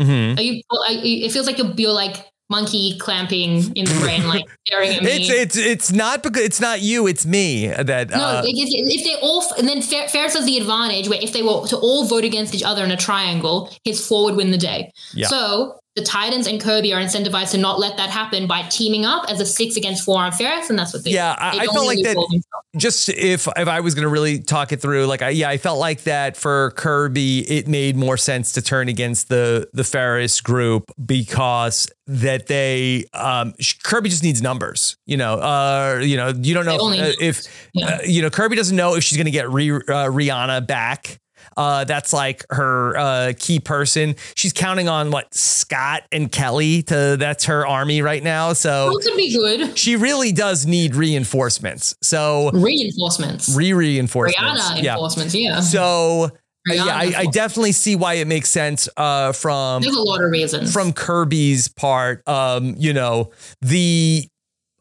Mm-hmm. 0.00 0.38
Are 0.38 0.42
you? 0.42 0.62
Are 0.70 0.92
you 0.92 1.26
it 1.26 1.32
feels 1.32 1.46
like 1.46 1.58
you're, 1.58 1.72
you're 1.76 1.92
like 1.92 2.26
monkey 2.50 2.98
clamping 2.98 3.74
in 3.76 3.84
the 3.84 3.98
brain, 4.00 4.26
like 4.26 4.44
staring 4.66 4.90
at 4.90 5.02
me. 5.02 5.10
It's 5.10 5.30
it's 5.30 5.56
it's 5.56 5.92
not 5.92 6.22
because 6.22 6.42
it's 6.42 6.60
not 6.60 6.80
you, 6.80 7.06
it's 7.06 7.26
me 7.26 7.68
that 7.68 8.10
no, 8.10 8.16
uh, 8.16 8.42
if, 8.44 8.68
if 8.70 9.04
they 9.04 9.16
all, 9.22 9.44
and 9.58 9.68
then 9.68 9.82
Fer- 9.82 10.08
Ferris 10.08 10.34
has 10.34 10.46
the 10.46 10.58
advantage 10.58 11.08
where 11.08 11.22
if 11.22 11.32
they 11.32 11.42
were 11.42 11.66
to 11.68 11.76
all 11.76 12.06
vote 12.06 12.24
against 12.24 12.54
each 12.54 12.64
other 12.64 12.84
in 12.84 12.90
a 12.90 12.96
triangle, 12.96 13.70
his 13.84 14.06
four 14.06 14.24
would 14.24 14.36
win 14.36 14.50
the 14.50 14.58
day. 14.58 14.90
Yeah. 15.14 15.28
So 15.28 15.78
the 16.00 16.06
Titans 16.06 16.46
and 16.46 16.60
Kirby 16.60 16.92
are 16.94 17.00
incentivized 17.00 17.50
to 17.52 17.58
not 17.58 17.78
let 17.78 17.96
that 17.98 18.10
happen 18.10 18.46
by 18.46 18.62
teaming 18.62 19.04
up 19.04 19.24
as 19.30 19.40
a 19.40 19.46
six 19.46 19.76
against 19.76 20.04
four 20.04 20.18
on 20.22 20.32
Ferris, 20.32 20.70
and 20.70 20.78
that's 20.78 20.92
what 20.94 21.04
they. 21.04 21.10
Yeah. 21.10 21.36
I- 21.38 21.50
They 21.52 21.58
I 21.60 21.66
felt 21.66 21.86
like 21.86 21.98
that- 22.02 22.42
just 22.76 23.08
if 23.08 23.48
if 23.56 23.68
I 23.68 23.80
was 23.80 23.94
going 23.94 24.04
to 24.04 24.08
really 24.08 24.38
talk 24.38 24.70
it 24.72 24.80
through, 24.80 25.06
like 25.06 25.22
I, 25.22 25.30
yeah, 25.30 25.48
I 25.48 25.58
felt 25.58 25.78
like 25.78 26.04
that 26.04 26.36
for 26.36 26.70
Kirby, 26.76 27.40
it 27.50 27.66
made 27.66 27.96
more 27.96 28.16
sense 28.16 28.52
to 28.52 28.62
turn 28.62 28.88
against 28.88 29.28
the 29.28 29.68
the 29.72 29.82
Ferris 29.84 30.40
group 30.40 30.90
because 31.04 31.88
that 32.06 32.46
they 32.46 33.04
um 33.12 33.54
Kirby 33.82 34.08
just 34.08 34.22
needs 34.22 34.40
numbers, 34.40 34.96
you 35.06 35.16
know, 35.16 35.34
uh, 35.34 36.00
you 36.02 36.16
know, 36.16 36.32
you 36.40 36.54
don't 36.54 36.64
know 36.64 36.78
only 36.80 37.00
uh, 37.00 37.12
if 37.20 37.42
Yeah. 37.74 37.86
uh, 37.86 37.98
you 38.06 38.22
know 38.22 38.30
Kirby 38.30 38.54
doesn't 38.56 38.76
know 38.76 38.94
if 38.94 39.02
she's 39.04 39.16
going 39.18 39.26
to 39.26 39.30
get 39.32 39.46
uh, 39.46 39.50
Rihanna 39.50 40.66
back. 40.66 41.18
Uh, 41.60 41.84
that's 41.84 42.12
like 42.14 42.44
her 42.50 42.96
uh, 42.96 43.32
key 43.38 43.60
person. 43.60 44.14
She's 44.34 44.52
counting 44.54 44.88
on 44.88 45.10
what 45.10 45.34
Scott 45.34 46.04
and 46.10 46.32
Kelly 46.32 46.82
to. 46.84 47.16
That's 47.18 47.44
her 47.44 47.66
army 47.66 48.00
right 48.00 48.22
now. 48.22 48.54
So 48.54 48.86
Well, 48.86 48.98
could 48.98 49.16
be 49.16 49.30
good. 49.34 49.76
she 49.78 49.96
really 49.96 50.32
does 50.32 50.64
need 50.66 50.94
reinforcements. 50.94 51.94
So 52.02 52.50
Reinforcements. 52.54 53.54
re 53.54 53.72
reinforcements. 53.74 54.40
Rihanna 54.70 54.82
Yeah. 54.82 54.94
enforcements, 54.94 55.34
yeah. 55.34 55.60
So 55.60 56.30
uh, 56.70 56.72
yeah, 56.74 56.84
I, 56.86 57.12
I 57.16 57.26
definitely 57.26 57.72
see 57.72 57.94
why 57.96 58.14
it 58.14 58.26
makes 58.26 58.48
sense 58.50 58.88
uh, 58.96 59.32
from 59.32 59.82
There's 59.82 59.96
a 59.96 60.02
lot 60.02 60.22
of 60.22 60.30
reasons. 60.30 60.72
from 60.72 60.92
Kirby's 60.94 61.68
part, 61.68 62.26
um, 62.28 62.74
you 62.78 62.92
know, 62.94 63.30
the 63.60 64.26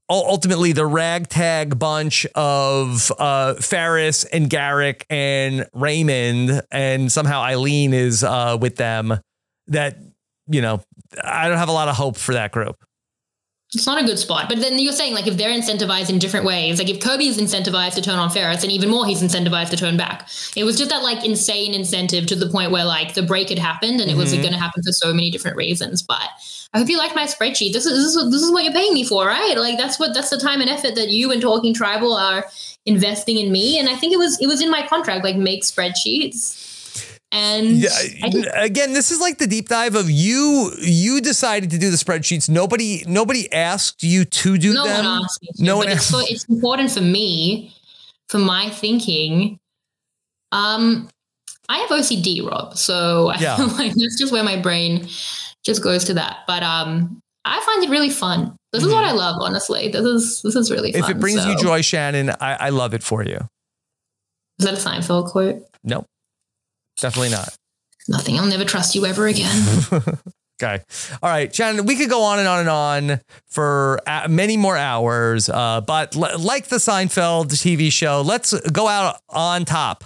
ultimately 0.10 0.72
the 0.72 0.86
ragtag 0.86 1.78
bunch 1.78 2.26
of 2.36 3.12
uh, 3.20 3.56
Ferris 3.56 4.26
and 4.26 4.50
Garrick 4.50 5.06
and 5.10 5.68
Raymond, 5.74 6.64
and 6.72 7.12
somehow 7.12 7.42
Eileen 7.42 7.94
is 7.94 8.24
uh, 8.24 8.58
with 8.60 8.76
them. 8.76 9.20
That 9.68 9.98
you 10.48 10.62
know, 10.62 10.82
I 11.24 11.48
don't 11.48 11.58
have 11.58 11.70
a 11.70 11.74
lot 11.74 11.88
of 11.88 11.96
hope 11.96 12.18
for 12.18 12.34
that 12.34 12.52
group. 12.52 12.84
It's 13.76 13.86
not 13.86 14.02
a 14.02 14.06
good 14.06 14.18
spot. 14.18 14.50
But 14.50 14.62
then 14.62 14.80
you're 14.80 14.92
saying 14.94 15.14
like 15.14 15.28
if 15.28 15.38
they're 15.38 15.52
incentivized 15.52 16.10
in 16.10 16.18
different 16.18 16.46
ways, 16.46 16.80
like 16.80 16.90
if 16.90 17.00
Kirby's 17.00 17.38
incentivized 17.38 17.94
to 17.96 18.02
turn 18.02 18.18
on 18.18 18.32
Ferris, 18.32 18.64
and 18.64 18.72
even 18.72 18.90
more 18.90 19.06
he's 19.06 19.22
incentivized 19.22 19.70
to 19.70 19.78
turn 19.78 19.96
back. 19.96 20.28
It 20.56 20.64
was 20.64 20.76
just 20.76 20.90
that 20.90 21.04
like 21.04 21.24
insane 21.24 21.76
incentive 21.76 22.26
to 22.28 22.36
the 22.36 22.50
point 22.50 22.72
where 22.72 22.84
like 22.86 23.14
the 23.14 23.22
break 23.22 23.50
had 23.50 23.60
happened 23.60 24.02
and 24.02 24.10
it 24.10 24.18
was 24.18 24.34
Mhm. 24.34 24.42
going 24.42 24.54
to 24.54 24.60
happen 24.60 24.82
for 24.82 24.92
so 24.92 25.14
many 25.14 25.30
different 25.30 25.56
reasons. 25.56 26.02
But 26.02 26.28
I 26.74 26.80
hope 26.80 26.90
you 26.90 26.98
like 26.98 27.14
my 27.14 27.26
spreadsheet. 27.26 27.74
This 27.74 27.86
is 27.86 27.92
this 27.94 28.06
is 28.12 28.16
what, 28.18 28.32
this 28.32 28.42
is 28.42 28.52
what 28.52 28.64
you're 28.64 28.74
paying 28.74 28.94
me 28.94 29.04
for, 29.04 29.28
right? 29.28 29.56
Like 29.56 29.78
that's 29.78 30.00
what 30.00 30.16
that's 30.16 30.32
the 30.32 30.38
time 30.40 30.62
and 30.62 30.70
effort 30.70 30.96
that 30.96 31.10
you 31.10 31.32
and 31.32 31.40
Talking 31.42 31.74
Tribal 31.76 32.16
are 32.16 32.48
investing 32.88 33.38
in 33.38 33.52
me. 33.52 33.78
And 33.78 33.88
I 33.88 33.96
think 33.96 34.14
it 34.14 34.18
was 34.18 34.40
it 34.42 34.48
was 34.48 34.62
in 34.62 34.72
my 34.72 34.86
contract, 34.88 35.24
like 35.24 35.36
make 35.36 35.64
spreadsheets. 35.64 36.66
And 37.32 37.68
Yeah, 37.78 37.90
again, 38.56 38.94
this 38.94 39.12
is 39.12 39.20
like 39.20 39.38
the 39.38 39.46
deep 39.48 39.70
dive 39.70 39.94
of 39.96 40.10
you. 40.10 40.72
You 40.82 41.22
decided 41.22 41.70
to 41.72 41.78
do 41.78 41.92
the 41.92 41.98
spreadsheets. 41.98 42.50
Nobody, 42.50 43.04
nobody 43.08 43.52
asked 43.54 44.02
you 44.02 44.26
to 44.26 44.58
do 44.58 44.74
no 44.74 44.84
them. 44.86 45.06
one 45.06 45.24
asked 45.24 45.42
me 45.44 45.50
to, 45.56 45.64
No 45.64 45.76
but 45.78 45.86
one 45.86 45.90
it's, 45.96 46.06
so, 46.06 46.20
it's 46.22 46.46
important 46.46 46.92
for 46.92 47.02
me 47.02 47.74
for 48.30 48.38
my 48.40 48.70
thinking 48.70 49.58
um 50.52 51.10
i 51.68 51.78
have 51.80 51.90
ocd 51.90 52.48
rob 52.50 52.78
so 52.78 53.30
i 53.30 53.40
Yeah. 53.40 53.56
feel 53.58 53.68
like 53.78 53.94
that's 53.94 54.18
just 54.20 54.32
where 54.32 54.44
my 54.44 54.56
brain 54.60 55.08
just 55.64 55.82
goes 55.84 56.04
to 56.06 56.14
that 56.16 56.38
but 56.48 56.62
um 56.64 57.20
i 57.46 57.60
find 57.66 57.84
it 57.84 57.90
really 57.90 58.10
fun 58.12 58.56
this 58.72 58.84
is 58.84 58.92
what 58.92 59.04
i 59.04 59.12
love 59.12 59.38
honestly 59.42 59.88
this 59.90 60.02
is 60.06 60.42
this 60.44 60.56
is 60.56 60.70
really 60.72 60.92
fun 60.92 61.02
Mm-hmm. 61.02 61.12
if 61.12 61.18
it 61.18 61.20
brings 61.20 61.46
you 61.46 61.58
joy, 61.58 61.82
Shannon, 61.82 62.30
I, 62.40 62.56
I 62.56 62.70
love 62.70 62.94
it 62.94 63.02
for 63.04 63.24
you. 63.24 63.40
is 64.60 64.66
that 64.66 64.74
a 64.74 64.78
seinfeld 64.78 65.30
quote 65.32 65.64
Nope, 65.84 66.06
definitely 67.02 67.30
not. 67.30 67.56
nothing 68.08 68.38
i'll 68.40 68.46
never 68.46 68.66
trust 68.66 68.96
you 68.96 69.06
ever 69.06 69.28
again 69.28 69.82
Okay. 70.62 70.84
All 71.24 71.30
right, 71.30 71.56
Shannon, 71.56 71.86
we 71.86 71.96
could 71.96 72.10
go 72.10 72.22
on 72.22 72.38
and 72.38 72.46
on 72.46 72.60
and 72.60 72.68
on 72.70 73.22
for 73.48 74.02
uh, 74.06 74.28
many 74.30 74.58
more 74.58 74.76
hours, 74.76 75.48
uh, 75.48 75.80
but 75.80 76.18
l- 76.18 76.38
like 76.38 76.68
the 76.68 76.76
Seinfeld 76.76 77.46
TV 77.54 77.90
show, 77.90 78.20
let's 78.22 78.52
go 78.70 78.90
out 78.90 79.22
on 79.30 79.64
top. 79.64 80.04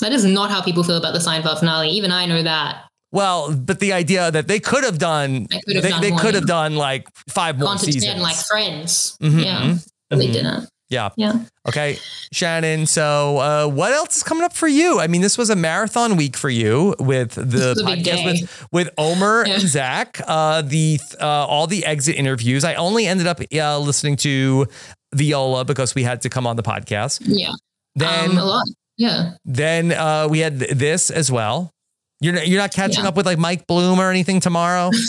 that 0.00 0.10
is 0.10 0.24
not 0.24 0.50
how 0.50 0.60
people 0.60 0.82
feel 0.82 0.96
about 0.96 1.12
the 1.12 1.20
seinfeld 1.20 1.60
finale 1.60 1.88
even 1.90 2.10
i 2.10 2.26
know 2.26 2.42
that 2.42 2.82
Well, 3.12 3.54
but 3.54 3.78
the 3.78 3.92
idea 3.92 4.28
that 4.32 4.48
they 4.48 4.58
could 4.58 4.82
have 4.82 4.98
done, 4.98 5.46
They 5.48 5.56
they, 5.56 5.60
could 5.60 5.76
have 5.76 5.90
done 5.92 6.00
they 6.02 6.10
could 6.16 6.34
have 6.34 6.46
done 6.48 6.74
like 6.74 7.06
five 7.28 7.56
more 7.56 7.68
gone 7.68 7.78
seasons. 7.78 8.20
like 8.20 8.34
friends 8.36 9.16
Mm-hmm. 9.22 9.38
yeah 9.38 9.76
but 10.10 10.18
they 10.18 10.26
mhm. 10.26 10.32
didn't 10.32 10.68
yeah. 10.88 11.10
yeah 11.16 11.34
Okay, 11.68 11.98
Shannon. 12.32 12.86
So, 12.86 13.38
uh, 13.38 13.66
what 13.68 13.92
else 13.92 14.18
is 14.18 14.22
coming 14.22 14.44
up 14.44 14.52
for 14.52 14.68
you? 14.68 15.00
I 15.00 15.08
mean, 15.08 15.20
this 15.20 15.36
was 15.36 15.50
a 15.50 15.56
marathon 15.56 16.16
week 16.16 16.36
for 16.36 16.48
you 16.48 16.94
with 17.00 17.32
the 17.32 17.74
was 17.76 17.82
a 17.82 17.84
big 17.84 18.04
podcast 18.04 18.24
with, 18.24 18.66
with 18.72 18.90
Omer 18.96 19.44
Yeah. 19.46 19.54
and 19.54 19.62
Zach. 19.64 20.20
Uh, 20.26 20.62
the 20.62 21.00
uh, 21.20 21.26
all 21.26 21.66
the 21.66 21.84
exit 21.84 22.14
interviews. 22.16 22.62
I 22.64 22.74
only 22.74 23.06
ended 23.06 23.26
up 23.26 23.40
uh, 23.52 23.78
listening 23.80 24.16
to 24.18 24.66
Viola 25.14 25.64
because 25.64 25.94
we 25.94 26.04
had 26.04 26.20
to 26.22 26.28
come 26.28 26.46
on 26.46 26.54
the 26.56 26.62
podcast. 26.62 27.20
yeah 27.24 27.52
Then, 27.96 28.30
um, 28.30 28.38
a 28.38 28.44
lot 28.44 28.66
yeah 28.98 29.32
then 29.44 29.92
uh, 29.92 30.26
we 30.30 30.38
had 30.38 30.60
th- 30.60 30.70
this 30.72 31.10
as 31.10 31.30
well. 31.32 31.72
You're 32.20 32.32
not, 32.34 32.46
you're 32.48 32.60
not 32.60 32.72
catching 32.72 33.02
Yeah. 33.02 33.08
up 33.08 33.16
with 33.16 33.26
like 33.26 33.38
Mike 33.38 33.66
Bloom 33.66 33.98
or 33.98 34.10
anything 34.10 34.40
tomorrow. 34.40 34.90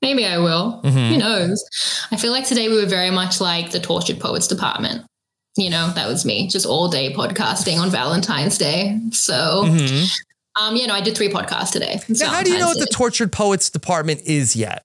Maybe 0.00 0.24
I 0.26 0.38
will. 0.38 0.80
Mhm. 0.84 1.08
Who 1.12 1.16
knows? 1.18 1.64
I 2.12 2.16
feel 2.16 2.30
like 2.32 2.46
today 2.46 2.68
we 2.68 2.76
were 2.76 2.86
very 2.86 3.10
much 3.10 3.40
like 3.40 3.72
the 3.72 3.80
tortured 3.80 4.20
poets 4.20 4.46
department. 4.46 5.04
You 5.56 5.70
know, 5.70 5.90
that 5.94 6.06
was 6.06 6.24
me, 6.24 6.46
just 6.48 6.66
all 6.66 6.88
day 6.88 7.12
podcasting 7.12 7.78
on 7.80 7.90
Valentine's 7.90 8.58
Day. 8.58 8.96
So, 9.10 9.64
Mhm. 9.66 10.08
um, 10.60 10.76
you 10.76 10.86
know, 10.86 10.94
I 10.94 11.00
did 11.00 11.16
three 11.16 11.28
podcasts 11.28 11.72
today. 11.72 12.00
Now, 12.08 12.28
how 12.30 12.42
do 12.44 12.52
you 12.52 12.58
know 12.58 12.68
what 12.68 12.78
the 12.78 12.86
tortured 12.86 13.32
poets 13.32 13.68
department 13.70 14.20
is 14.24 14.54
yet? 14.54 14.84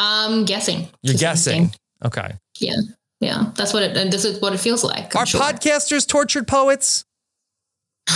Day. 0.00 0.04
um 0.04 0.44
guessing? 0.44 0.88
You're 1.02 1.14
guessing. 1.14 1.72
Okay. 2.04 2.34
Yeah, 2.58 2.74
yeah. 3.20 3.52
That's 3.54 3.72
what 3.72 3.84
it. 3.84 3.96
And 3.96 4.12
this 4.12 4.24
is 4.24 4.40
what 4.40 4.52
it 4.52 4.58
feels 4.58 4.82
like. 4.82 5.14
I'm 5.14 5.22
Are 5.22 5.26
sure. 5.26 5.40
podcasters 5.40 6.06
tortured 6.08 6.48
poets? 6.48 7.04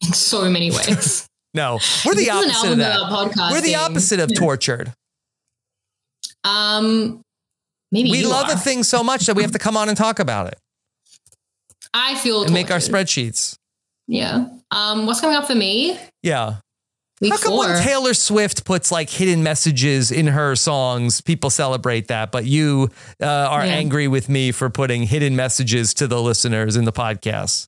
in 0.00 0.12
so 0.12 0.48
many 0.48 0.70
ways. 0.70 1.26
No, 1.54 1.78
we're 2.06 2.14
the 2.14 2.24
This 2.26 2.30
opposite 2.30 2.72
of 2.72 2.78
that. 2.78 3.50
We're 3.50 3.60
the 3.60 3.74
opposite 3.76 4.20
of 4.20 4.34
tortured. 4.36 4.92
Um, 6.44 7.22
maybe 7.92 8.10
We 8.10 8.18
you 8.20 8.28
love 8.28 8.48
are. 8.48 8.54
a 8.54 8.58
thing 8.58 8.82
so 8.82 9.02
much 9.02 9.26
that 9.26 9.34
we 9.36 9.42
have 9.42 9.52
to 9.52 9.58
come 9.58 9.76
on 9.76 9.88
and 9.88 9.96
talk 9.98 10.18
about 10.20 10.46
it 10.46 10.58
I 11.92 12.14
feel 12.14 12.44
and 12.44 12.52
make 12.52 12.70
our 12.70 12.78
spreadsheets. 12.78 13.56
Yeah. 14.06 14.46
Um, 14.70 15.06
what's 15.06 15.20
coming 15.20 15.36
up 15.36 15.46
for 15.46 15.54
me? 15.54 15.98
Yeah. 16.22 16.56
Week 17.20 17.32
How 17.32 17.38
come 17.38 17.52
four. 17.52 17.66
when 17.66 17.82
Taylor 17.82 18.14
Swift 18.14 18.64
puts 18.64 18.90
like 18.90 19.10
hidden 19.10 19.42
messages 19.42 20.10
in 20.10 20.28
her 20.28 20.56
songs, 20.56 21.20
people 21.20 21.50
celebrate 21.50 22.08
that, 22.08 22.30
but 22.32 22.46
you 22.46 22.90
uh, 23.22 23.26
are 23.26 23.66
Yeah. 23.66 23.72
angry 23.74 24.08
with 24.08 24.28
me 24.28 24.52
for 24.52 24.70
putting 24.70 25.02
hidden 25.02 25.36
messages 25.36 25.92
to 25.94 26.06
the 26.06 26.22
listeners 26.22 26.76
in 26.76 26.84
the 26.86 26.92
podcast? 26.92 27.66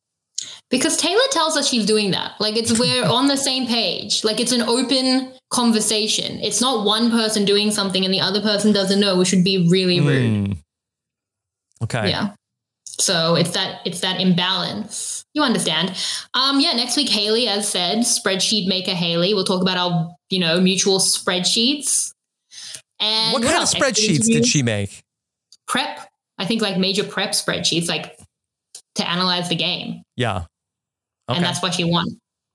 Because 0.71 0.97
Taylor 0.97 1.21
tells 1.31 1.57
us 1.57 1.69
she's 1.69 1.87
doing 1.87 2.11
that. 2.13 2.33
Like 2.41 2.57
it's 2.57 2.79
we're 2.79 3.05
on 3.19 3.29
the 3.29 3.37
same 3.37 3.67
page. 3.67 4.25
Like 4.25 4.41
it's 4.41 4.53
an 4.53 4.63
open 4.63 5.33
conversation. 5.51 6.39
It's 6.41 6.61
not 6.61 6.85
one 6.87 7.11
person 7.11 7.45
doing 7.45 7.71
something 7.71 8.05
and 8.05 8.13
the 8.13 8.21
other 8.21 8.41
person 8.41 8.73
doesn't 8.73 9.01
know, 9.01 9.17
which 9.19 9.33
would 9.33 9.45
be 9.45 9.69
really 9.69 10.01
rude. 10.01 10.47
Hmm. 10.47 10.53
Okay. 11.85 12.11
Yeah. 12.11 12.35
So 12.85 13.35
it's 13.35 13.51
that 13.51 13.81
it's 13.85 14.01
that 14.01 14.21
imbalance. 14.21 15.25
You 15.35 15.43
understand. 15.43 15.97
Um, 16.35 16.61
yeah, 16.61 16.73
next 16.73 16.97
week, 16.97 17.09
Hayley, 17.09 17.49
as 17.49 17.67
said, 17.69 17.99
spreadsheet 17.99 18.69
maker 18.69 18.93
Hayley. 18.93 19.33
We'll 19.35 19.45
talk 19.45 19.63
about 19.63 19.79
our, 19.79 20.15
you 20.29 20.39
know, 20.39 20.61
mutual 20.61 20.99
spreadsheets. 20.99 22.13
And 23.01 23.33
What 23.33 23.43
kind 23.43 23.57
of 23.63 23.69
spreadsheets 23.69 24.27
did 24.27 24.47
she 24.47 24.63
make? 24.63 25.03
prep? 25.67 26.09
I 26.39 26.45
think 26.45 26.61
like 26.61 26.77
major 26.77 27.03
prep 27.03 27.31
spreadsheets, 27.31 27.89
like 27.89 28.19
to 28.97 29.09
analyze 29.09 29.49
the 29.49 29.57
game. 29.57 30.03
Yeah. 30.17 30.45
And 31.29 31.45
that's 31.45 31.63
why 31.63 31.71
she 31.71 31.85
won, 31.85 32.07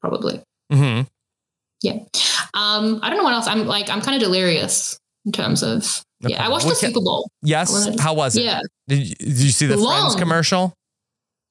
probably. 0.01 0.41
Mm-hmm. 0.71 1.03
Yeah. 1.81 1.99
Um, 2.53 2.99
I 3.01 3.09
don't 3.09 3.17
know 3.17 3.23
what 3.23 3.33
else. 3.33 3.47
I'm 3.47 3.65
like, 3.65 3.89
I'm 3.89 4.01
kind 4.01 4.15
of 4.15 4.21
delirious 4.21 4.97
in 5.25 5.31
terms 5.31 5.63
of. 5.63 6.03
Okay. 6.23 6.33
Yeah, 6.33 6.45
I 6.45 6.49
watched 6.49 6.65
What 6.65 6.79
the 6.79 6.81
ca- 6.81 6.87
Super 6.87 7.01
Bowl. 7.03 7.29
Yes. 7.43 7.99
How 7.99 8.13
was 8.13 8.35
it? 8.35 8.43
Yeah. 8.43 8.61
Did 8.87 9.07
you, 9.07 9.15
did 9.15 9.27
you 9.39 9.51
see 9.51 9.67
the 9.67 9.77
Friends 9.77 10.15
commercial? 10.15 10.73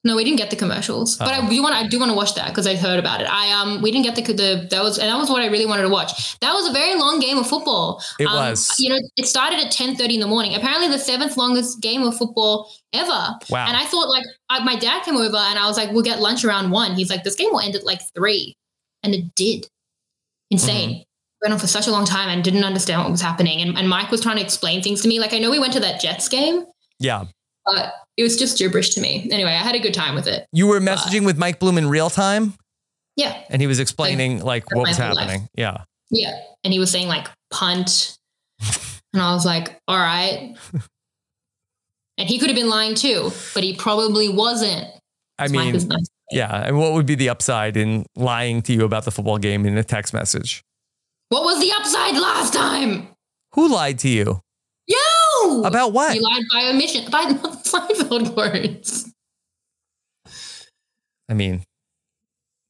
No, 0.07 0.15
we 0.15 0.23
didn't 0.23 0.37
get 0.37 0.49
the 0.49 0.55
commercials, 0.55 1.17
but 1.17 1.27
Oh. 1.27 1.45
I 1.45 1.49
do 1.49 1.61
want. 1.61 1.75
I 1.75 1.85
do 1.85 1.99
want 1.99 2.09
to 2.11 2.15
watch 2.15 2.33
that 2.35 2.47
because 2.47 2.65
I 2.65 2.75
heard 2.75 2.97
about 2.97 3.19
it. 3.21 3.27
I 3.29 3.51
um, 3.51 3.81
we 3.81 3.91
didn't 3.91 4.05
get 4.05 4.15
the 4.15 4.23
the 4.33 4.67
that 4.71 4.81
was 4.81 4.97
and 4.97 5.09
that 5.09 5.17
was 5.17 5.29
what 5.29 5.41
I 5.41 5.47
really 5.47 5.65
wanted 5.65 5.83
to 5.83 5.89
watch. 5.89 6.39
That 6.39 6.53
was 6.53 6.67
a 6.69 6.73
very 6.73 6.95
long 6.95 7.19
game 7.19 7.37
of 7.37 7.45
football. 7.47 8.01
It 8.19 8.25
Um, 8.25 8.35
was. 8.35 8.73
You 8.79 8.89
know, 8.91 8.99
it 9.17 9.25
started 9.27 9.59
at 9.59 9.71
ten 9.71 9.95
thirty 9.95 10.15
in 10.15 10.21
the 10.21 10.27
morning. 10.27 10.55
Apparently, 10.55 10.87
the 10.87 10.97
seventh 10.97 11.35
longest 11.37 11.81
game 11.81 12.03
of 12.03 12.17
football 12.17 12.71
ever. 12.93 13.35
Wow. 13.49 13.67
And 13.67 13.75
I 13.77 13.83
thought 13.85 14.09
like 14.09 14.23
I, 14.49 14.63
my 14.63 14.75
dad 14.77 15.03
came 15.03 15.17
over 15.17 15.37
and 15.37 15.59
I 15.59 15.67
was 15.67 15.77
like, 15.77 15.91
we'll 15.91 16.03
get 16.11 16.19
lunch 16.21 16.45
around 16.45 16.71
one. 16.71 16.95
He's 16.95 17.09
like, 17.09 17.23
this 17.23 17.35
game 17.35 17.49
will 17.51 17.59
end 17.59 17.75
at 17.75 17.83
like 17.85 18.01
three, 18.15 18.55
and 19.03 19.13
it 19.13 19.35
did. 19.35 19.67
Insane. 20.49 20.89
Mm-hmm. 20.89 21.01
Went 21.43 21.53
on 21.53 21.59
for 21.59 21.67
such 21.67 21.85
a 21.87 21.91
long 21.91 22.05
time 22.05 22.29
and 22.29 22.43
didn't 22.43 22.63
understand 22.63 23.01
what 23.01 23.11
was 23.11 23.21
happening. 23.21 23.61
And, 23.61 23.77
and 23.77 23.87
Mike 23.87 24.09
was 24.09 24.21
trying 24.21 24.37
to 24.37 24.41
explain 24.41 24.81
things 24.81 25.01
to 25.01 25.07
me. 25.07 25.19
Like 25.19 25.33
I 25.33 25.39
know 25.39 25.51
we 25.51 25.59
went 25.59 25.73
to 25.73 25.79
that 25.81 26.01
Jets 26.01 26.27
game, 26.29 26.65
yeah. 26.99 27.25
But 27.67 27.93
it 28.15 28.23
was 28.23 28.35
just 28.37 28.57
gibberish 28.57 28.89
to 28.95 29.01
me. 29.01 29.27
Anyway, 29.31 29.51
I 29.51 29.57
had 29.57 29.75
a 29.75 29.79
good 29.79 29.93
time 29.93 30.15
with 30.15 30.25
it. 30.27 30.47
You 30.51 30.65
were 30.67 30.79
messaging 30.79 31.25
with 31.25 31.37
Mike 31.37 31.59
Bloom 31.59 31.77
in 31.77 31.87
real 31.87 32.09
time 32.09 32.53
Yeah. 33.15 33.39
and 33.49 33.61
he 33.61 33.67
was 33.67 33.79
explaining 33.79 34.41
like 34.41 34.63
that's 34.65 34.75
what 34.75 34.87
was 34.87 34.97
whole 34.97 35.13
life. 35.13 35.17
happening. 35.29 35.49
Yeah. 35.55 35.83
Yeah. 36.09 36.39
And 36.63 36.73
he 36.73 36.79
was 36.79 36.89
saying 36.89 37.07
like 37.07 37.27
punt. 37.51 38.17
and 39.13 39.21
I 39.21 39.33
was 39.33 39.45
like, 39.45 39.79
all 39.87 39.97
right. 39.99 40.55
and 42.17 42.27
he 42.29 42.39
could 42.39 42.49
have 42.49 42.55
been 42.57 42.69
lying 42.69 42.95
too, 42.95 43.31
but 43.53 43.63
he 43.63 43.75
probably 43.75 44.29
wasn't. 44.29 44.87
I 45.37 45.47
mean, 45.49 45.73
nice. 45.73 46.07
yeah. 46.31 46.63
And 46.65 46.79
what 46.79 46.93
would 46.93 47.05
be 47.05 47.15
the 47.15 47.29
upside 47.29 47.77
in 47.77 48.05
lying 48.15 48.61
to 48.63 48.73
you 48.73 48.85
about 48.85 49.05
the 49.05 49.11
football 49.11 49.37
game 49.37 49.65
in 49.65 49.77
a 49.77 49.83
text 49.83 50.13
message? 50.13 50.63
What 51.29 51.43
was 51.43 51.59
the 51.59 51.71
upside 51.77 52.15
last 52.15 52.53
time? 52.53 53.09
Who 53.53 53.67
lied 53.67 53.99
to 53.99 54.09
you? 54.09 54.41
About 55.65 55.93
what? 55.93 56.15
You 56.15 56.21
lied 56.21 56.43
by 56.53 56.69
omission, 56.69 57.09
by 57.11 57.23
Seinfeld 57.63 58.35
words. 58.35 59.11
I 61.29 61.33
mean, 61.33 61.63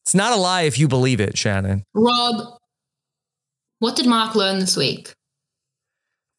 It's 0.06 0.16
not 0.16 0.32
a 0.34 0.36
lie 0.36 0.64
if 0.64 0.80
you 0.80 0.88
believe 0.88 1.20
it, 1.20 1.38
Shannon. 1.38 1.84
Rob, 1.94 2.58
what 3.80 3.96
did 3.96 4.06
Mark 4.08 4.36
learn 4.36 4.60
this 4.60 4.76
week? 4.78 5.14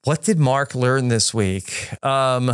What 0.04 0.22
did 0.22 0.38
Mark 0.38 0.74
learn 0.74 1.08
this 1.08 1.32
week? 1.34 1.88
Um, 2.04 2.50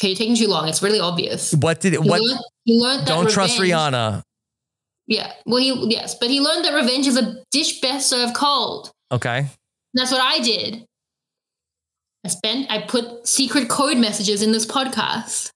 Okay, 0.00 0.08
you're 0.10 0.16
taking 0.16 0.36
too 0.36 0.46
long. 0.46 0.68
It's 0.68 0.80
really 0.80 1.00
obvious. 1.00 1.52
what 1.54 1.80
did 1.80 1.92
it? 1.94 2.00
He 2.02 2.08
What? 2.08 2.20
learned, 2.20 2.40
he 2.64 2.80
learned 2.80 3.00
that 3.00 3.08
Don't 3.08 3.28
trust 3.30 3.58
Rihanna. 3.58 4.22
Yeah. 5.08 5.32
Well, 5.44 5.60
he 5.60 5.72
yes, 5.90 6.14
but 6.14 6.30
he 6.30 6.40
learned 6.40 6.64
that 6.64 6.72
revenge 6.74 7.06
is 7.08 7.16
a 7.16 7.42
dish 7.50 7.80
best 7.80 8.08
served 8.08 8.34
cold. 8.34 8.92
Okay. 9.10 9.48
That's 9.98 10.12
what 10.12 10.20
I 10.20 10.38
did. 10.40 10.84
I 12.24 12.28
spent. 12.28 12.70
I 12.70 12.82
put 12.82 13.26
secret 13.26 13.68
code 13.68 13.98
messages 13.98 14.42
in 14.42 14.52
this 14.52 14.64
podcast. 14.64 15.50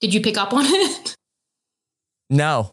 Did 0.00 0.14
you 0.14 0.20
pick 0.20 0.36
up 0.38 0.52
on 0.52 0.64
it? 0.66 1.14
No. 2.28 2.72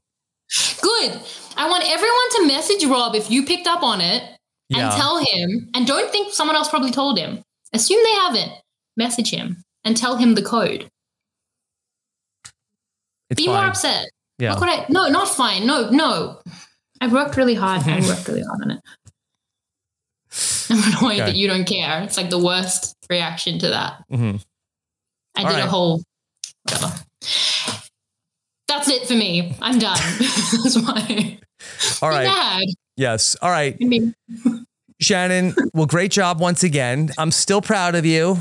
Good. 0.81 1.19
I 1.55 1.69
want 1.69 1.84
everyone 1.88 2.30
to 2.31 2.47
message 2.47 2.84
Rob 2.85 3.13
if 3.13 3.30
you 3.30 3.45
picked 3.45 3.67
up 3.67 3.84
on 3.84 4.01
it 4.01 4.23
and 4.71 4.91
tell 4.93 5.23
him. 5.23 5.69
And 5.75 5.85
don't 5.85 6.11
think 6.11 6.34
someone 6.34 6.55
else 6.55 6.69
probably 6.69 6.89
told 6.89 7.19
him. 7.19 7.43
Assume 7.71 7.99
they 8.03 8.13
haven't. 8.13 8.51
Message 8.97 9.30
him 9.30 9.57
and 9.84 9.95
tell 9.95 10.17
him 10.17 10.34
the 10.34 10.41
code. 10.41 10.89
It's 13.30 13.39
Be 13.39 13.47
more 13.47 13.57
upset. 13.57 14.07
Yeah. 14.39 14.53
How 14.53 14.59
could 14.59 14.69
I? 14.69 14.88
No, 14.89 15.07
not 15.09 15.30
fine. 15.30 15.67
No, 15.67 15.91
no. 15.91 16.41
I've 16.99 17.13
worked 17.13 17.38
really 17.38 17.53
hard. 17.53 17.84
I 17.84 17.99
worked 18.07 18.27
really 18.27 18.41
hard 18.41 18.61
on 18.63 18.71
it. 18.71 18.81
I'm 20.69 20.77
annoyed 20.93 21.14
Okay. 21.22 21.26
that 21.31 21.35
you 21.35 21.47
don't 21.47 21.65
care. 21.65 22.01
It's 22.03 22.18
like 22.18 22.30
the 22.30 22.38
worst 22.39 22.95
reaction 23.10 23.60
to 23.60 23.69
that. 23.69 24.03
Mhm. 24.11 24.41
I 25.35 25.41
All 25.43 25.49
did 25.49 25.55
right. 25.55 25.64
a 25.65 25.69
whole 25.69 26.01
whatever. 26.64 26.93
That's 28.68 28.89
it 28.89 29.07
for 29.07 29.14
me. 29.14 29.55
I'm 29.61 29.77
done. 29.80 29.97
That's 30.19 30.77
why. 30.80 31.39
All 32.01 32.10
right. 32.10 32.26
Mad. 32.27 32.64
Yes. 32.97 33.35
All 33.41 33.49
right. 33.51 33.77
Shannon, 35.01 35.53
well, 35.73 35.85
great 35.85 36.11
job 36.11 36.39
once 36.39 36.64
again. 36.64 37.11
I'm 37.18 37.31
still 37.31 37.61
proud 37.61 37.95
of 37.95 38.05
you. 38.05 38.38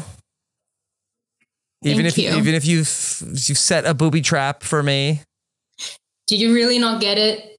Even 1.84 2.04
Thank 2.04 2.08
if 2.08 2.18
you. 2.18 2.30
even 2.36 2.54
if 2.54 2.64
you've 2.64 2.86
you 3.48 3.54
set 3.56 3.84
a 3.84 3.92
booby 3.94 4.20
trap 4.22 4.62
for 4.62 4.82
me. 4.82 5.22
Did 6.28 6.40
you 6.40 6.54
really 6.54 6.78
not 6.78 7.00
get 7.00 7.18
it? 7.18 7.58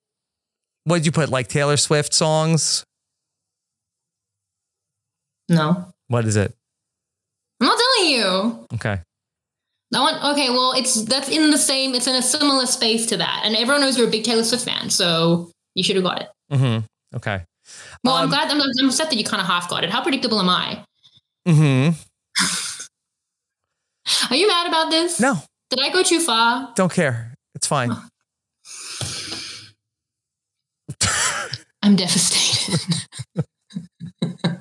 What 0.85 0.97
did 0.97 1.05
you 1.05 1.11
put? 1.11 1.29
Like 1.29 1.47
Taylor 1.49 1.75
Swift 1.77 2.13
songs? 2.13 2.85
No. 5.49 5.93
What 6.07 6.25
is 6.25 6.35
it? 6.35 6.53
I'm 7.61 7.67
not 7.67 7.79
telling 7.79 8.11
you. 8.11 8.67
Okay. 8.75 8.99
I 9.95 9.99
want 9.99 10.23
okay, 10.33 10.49
well, 10.49 10.73
it's 10.75 11.03
that's 11.05 11.29
in 11.29 11.51
the 11.51 11.57
same, 11.57 11.93
it's 11.93 12.07
in 12.07 12.15
a 12.15 12.21
similar 12.21 12.65
space 12.65 13.05
to 13.07 13.17
that. 13.17 13.43
And 13.45 13.55
everyone 13.55 13.81
knows 13.81 13.95
you're 13.97 14.07
a 14.07 14.11
big 14.11 14.23
Taylor 14.23 14.43
Swift 14.43 14.65
fan, 14.65 14.89
so 14.89 15.51
you 15.75 15.83
should 15.83 15.95
have 15.95 16.03
got 16.03 16.21
it. 16.23 16.29
Mm-hmm. 16.51 16.85
Okay. 17.17 17.43
Well, 18.03 18.15
I'm 18.15 18.23
Um, 18.25 18.29
glad 18.29 18.49
I'm, 18.49 18.59
I'm 18.59 18.87
upset 18.87 19.09
that 19.11 19.17
you 19.17 19.23
kind 19.23 19.39
of 19.39 19.47
half 19.47 19.69
got 19.69 19.83
it. 19.83 19.91
How 19.91 20.01
predictable 20.01 20.39
am 20.39 20.49
I? 20.49 20.83
Mm-hmm. 21.47 21.93
Are 24.33 24.35
you 24.35 24.47
mad 24.47 24.67
about 24.67 24.89
this? 24.89 25.19
No, 25.19 25.37
Did 25.69 25.79
I 25.79 25.89
go 25.89 26.01
too 26.03 26.19
far? 26.19 26.71
don't 26.75 26.91
care. 26.91 27.33
It's 27.55 27.67
fine. 27.67 27.91
I'm 31.83 31.95
devastated. 31.95 33.05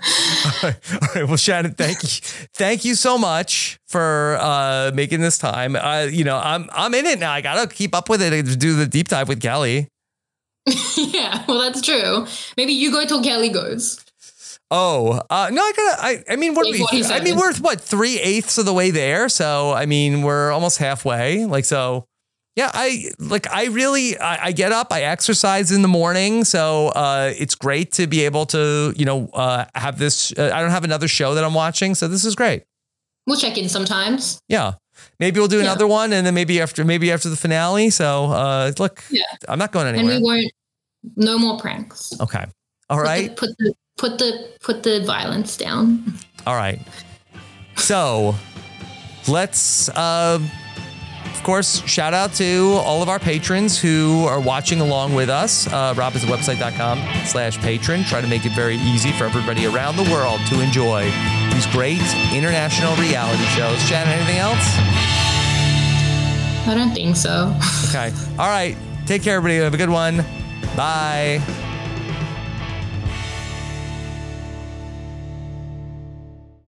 All 0.03 0.53
right. 0.63 0.77
All 0.93 1.09
right. 1.15 1.29
Well, 1.29 1.37
Shannon, 1.37 1.75
thank 1.75 2.03
you. 2.03 2.09
Thank 2.55 2.85
you 2.85 2.95
so 2.95 3.19
much 3.19 3.79
for 3.87 4.37
uh, 4.41 4.91
making 4.95 5.21
this 5.21 5.39
time. 5.39 5.77
Uh, 5.77 6.09
you 6.11 6.25
know, 6.25 6.39
I'm 6.43 6.69
I'm 6.73 6.95
in 6.95 7.07
it 7.07 7.19
now. 7.19 7.33
I 7.33 7.41
gotta 7.41 7.73
keep 7.73 7.95
up 7.95 8.09
with 8.09 8.23
it 8.23 8.33
and 8.33 8.59
do 8.59 8.75
the 8.75 8.87
deep 8.87 9.09
dive 9.09 9.29
with 9.29 9.41
Kelly. 9.41 9.89
yeah, 10.97 11.45
well, 11.49 11.61
that's 11.61 11.81
true. 11.83 12.27
Maybe 12.57 12.73
you 12.73 12.91
go 12.91 13.05
till 13.05 13.23
Kelly 13.23 13.49
goes. 13.49 14.05
Oh, 14.71 15.21
uh, 15.29 15.51
no, 15.53 15.61
I 15.61 15.73
gotta. 15.77 16.03
I, 16.03 16.25
I 16.31 16.37
mean, 16.37 16.55
we're. 16.55 16.65
Like 16.65 17.05
I 17.11 17.21
mean, 17.21 17.37
we're 17.37 17.55
what 17.57 17.81
three 17.81 18.19
eighths 18.19 18.57
of 18.59 18.65
the 18.65 18.73
way 18.73 18.91
there. 18.91 19.29
So, 19.29 19.73
I 19.73 19.87
mean, 19.87 20.23
we're 20.23 20.51
almost 20.51 20.79
halfway. 20.79 21.45
Like, 21.45 21.67
so, 21.67 22.07
yeah. 22.57 22.71
I 22.75 23.11
like. 23.19 23.51
I 23.51 23.67
really. 23.67 24.19
I, 24.19 24.47
I 24.47 24.53
get 24.53 24.73
up. 24.73 24.93
I 24.93 25.03
exercise 25.03 25.73
in 25.73 25.83
the 25.83 25.89
morning. 25.89 26.45
So, 26.45 26.89
uh, 26.89 27.33
it's 27.39 27.55
great 27.55 27.93
to 27.93 28.07
be 28.07 28.25
able 28.25 28.47
to, 28.47 28.93
you 28.97 29.05
know, 29.05 29.29
uh, 29.35 29.65
have 29.75 29.99
this. 29.99 30.33
Uh, 30.37 30.51
I 30.55 30.61
don't 30.61 30.71
have 30.71 30.85
another 30.85 31.09
show 31.09 31.35
that 31.35 31.45
I'm 31.45 31.55
watching, 31.55 31.95
so 31.95 32.09
this 32.09 32.25
is 32.25 32.35
great. 32.35 32.65
We'll 33.27 33.39
check 33.39 33.57
in 33.57 33.69
sometimes. 33.69 34.39
Yeah. 34.49 34.75
Maybe 35.19 35.39
we'll 35.41 35.49
do 35.49 35.57
Yeah. 35.57 35.63
another 35.65 35.87
one, 35.87 36.13
and 36.13 36.27
then 36.27 36.35
maybe 36.35 36.61
after 36.61 36.85
maybe 36.85 37.11
after 37.13 37.29
the 37.29 37.37
finale. 37.37 37.91
So, 37.91 38.27
uh, 38.27 38.73
look, 38.79 39.03
Yeah. 39.11 39.23
I'm 39.49 39.59
not 39.59 39.73
going 39.73 39.87
anywhere. 39.87 40.15
And 40.17 40.23
we 40.25 40.29
won't 40.29 40.53
no 41.17 41.39
more 41.39 41.59
pranks. 41.59 42.13
okay. 42.21 42.45
All 42.91 42.99
Put 42.99 43.07
the- 43.07 43.35
Put 43.37 43.49
the 43.59 43.75
put 43.99 44.19
the 44.19 44.49
put 44.61 44.83
the 44.83 45.05
violence 45.05 45.57
down. 45.57 46.15
All 46.47 46.57
right. 46.57 46.81
So 47.77 48.35
let's, 49.29 49.89
uh, 49.91 50.39
of 51.35 51.43
course, 51.43 51.85
shout 51.87 52.15
out 52.15 52.33
to 52.35 52.81
all 52.85 53.03
of 53.03 53.09
our 53.09 53.19
patrons 53.19 53.79
who 53.81 54.25
are 54.27 54.41
watching 54.41 54.81
along 54.81 55.15
with 55.15 55.29
us. 55.29 55.67
Uh, 55.67 55.95
robhasawebsite.com 55.95 57.27
slash 57.27 57.59
patron. 57.59 58.05
Try 58.05 58.21
to 58.21 58.29
make 58.29 58.47
it 58.47 58.53
very 58.55 58.77
easy 58.77 59.13
for 59.13 59.25
everybody 59.25 59.67
around 59.67 59.97
the 59.97 60.09
world 60.11 60.41
to 60.49 60.61
enjoy 60.61 61.05
these 61.53 61.67
great 61.67 62.03
international 62.33 62.95
reality 62.97 63.45
shows. 63.57 63.81
Shannon, 63.83 64.13
anything 64.13 64.39
else? 64.39 64.63
I 66.67 66.75
don't 66.75 66.93
think 66.93 67.17
so. 67.17 67.55
Okay. 67.89 68.13
All 68.39 68.49
right. 68.49 68.77
Take 69.07 69.23
care, 69.23 69.37
everybody. 69.37 69.63
Have 69.63 69.75
a 69.75 69.77
good 69.77 69.91
one. 69.91 70.25
Bye. 70.77 71.43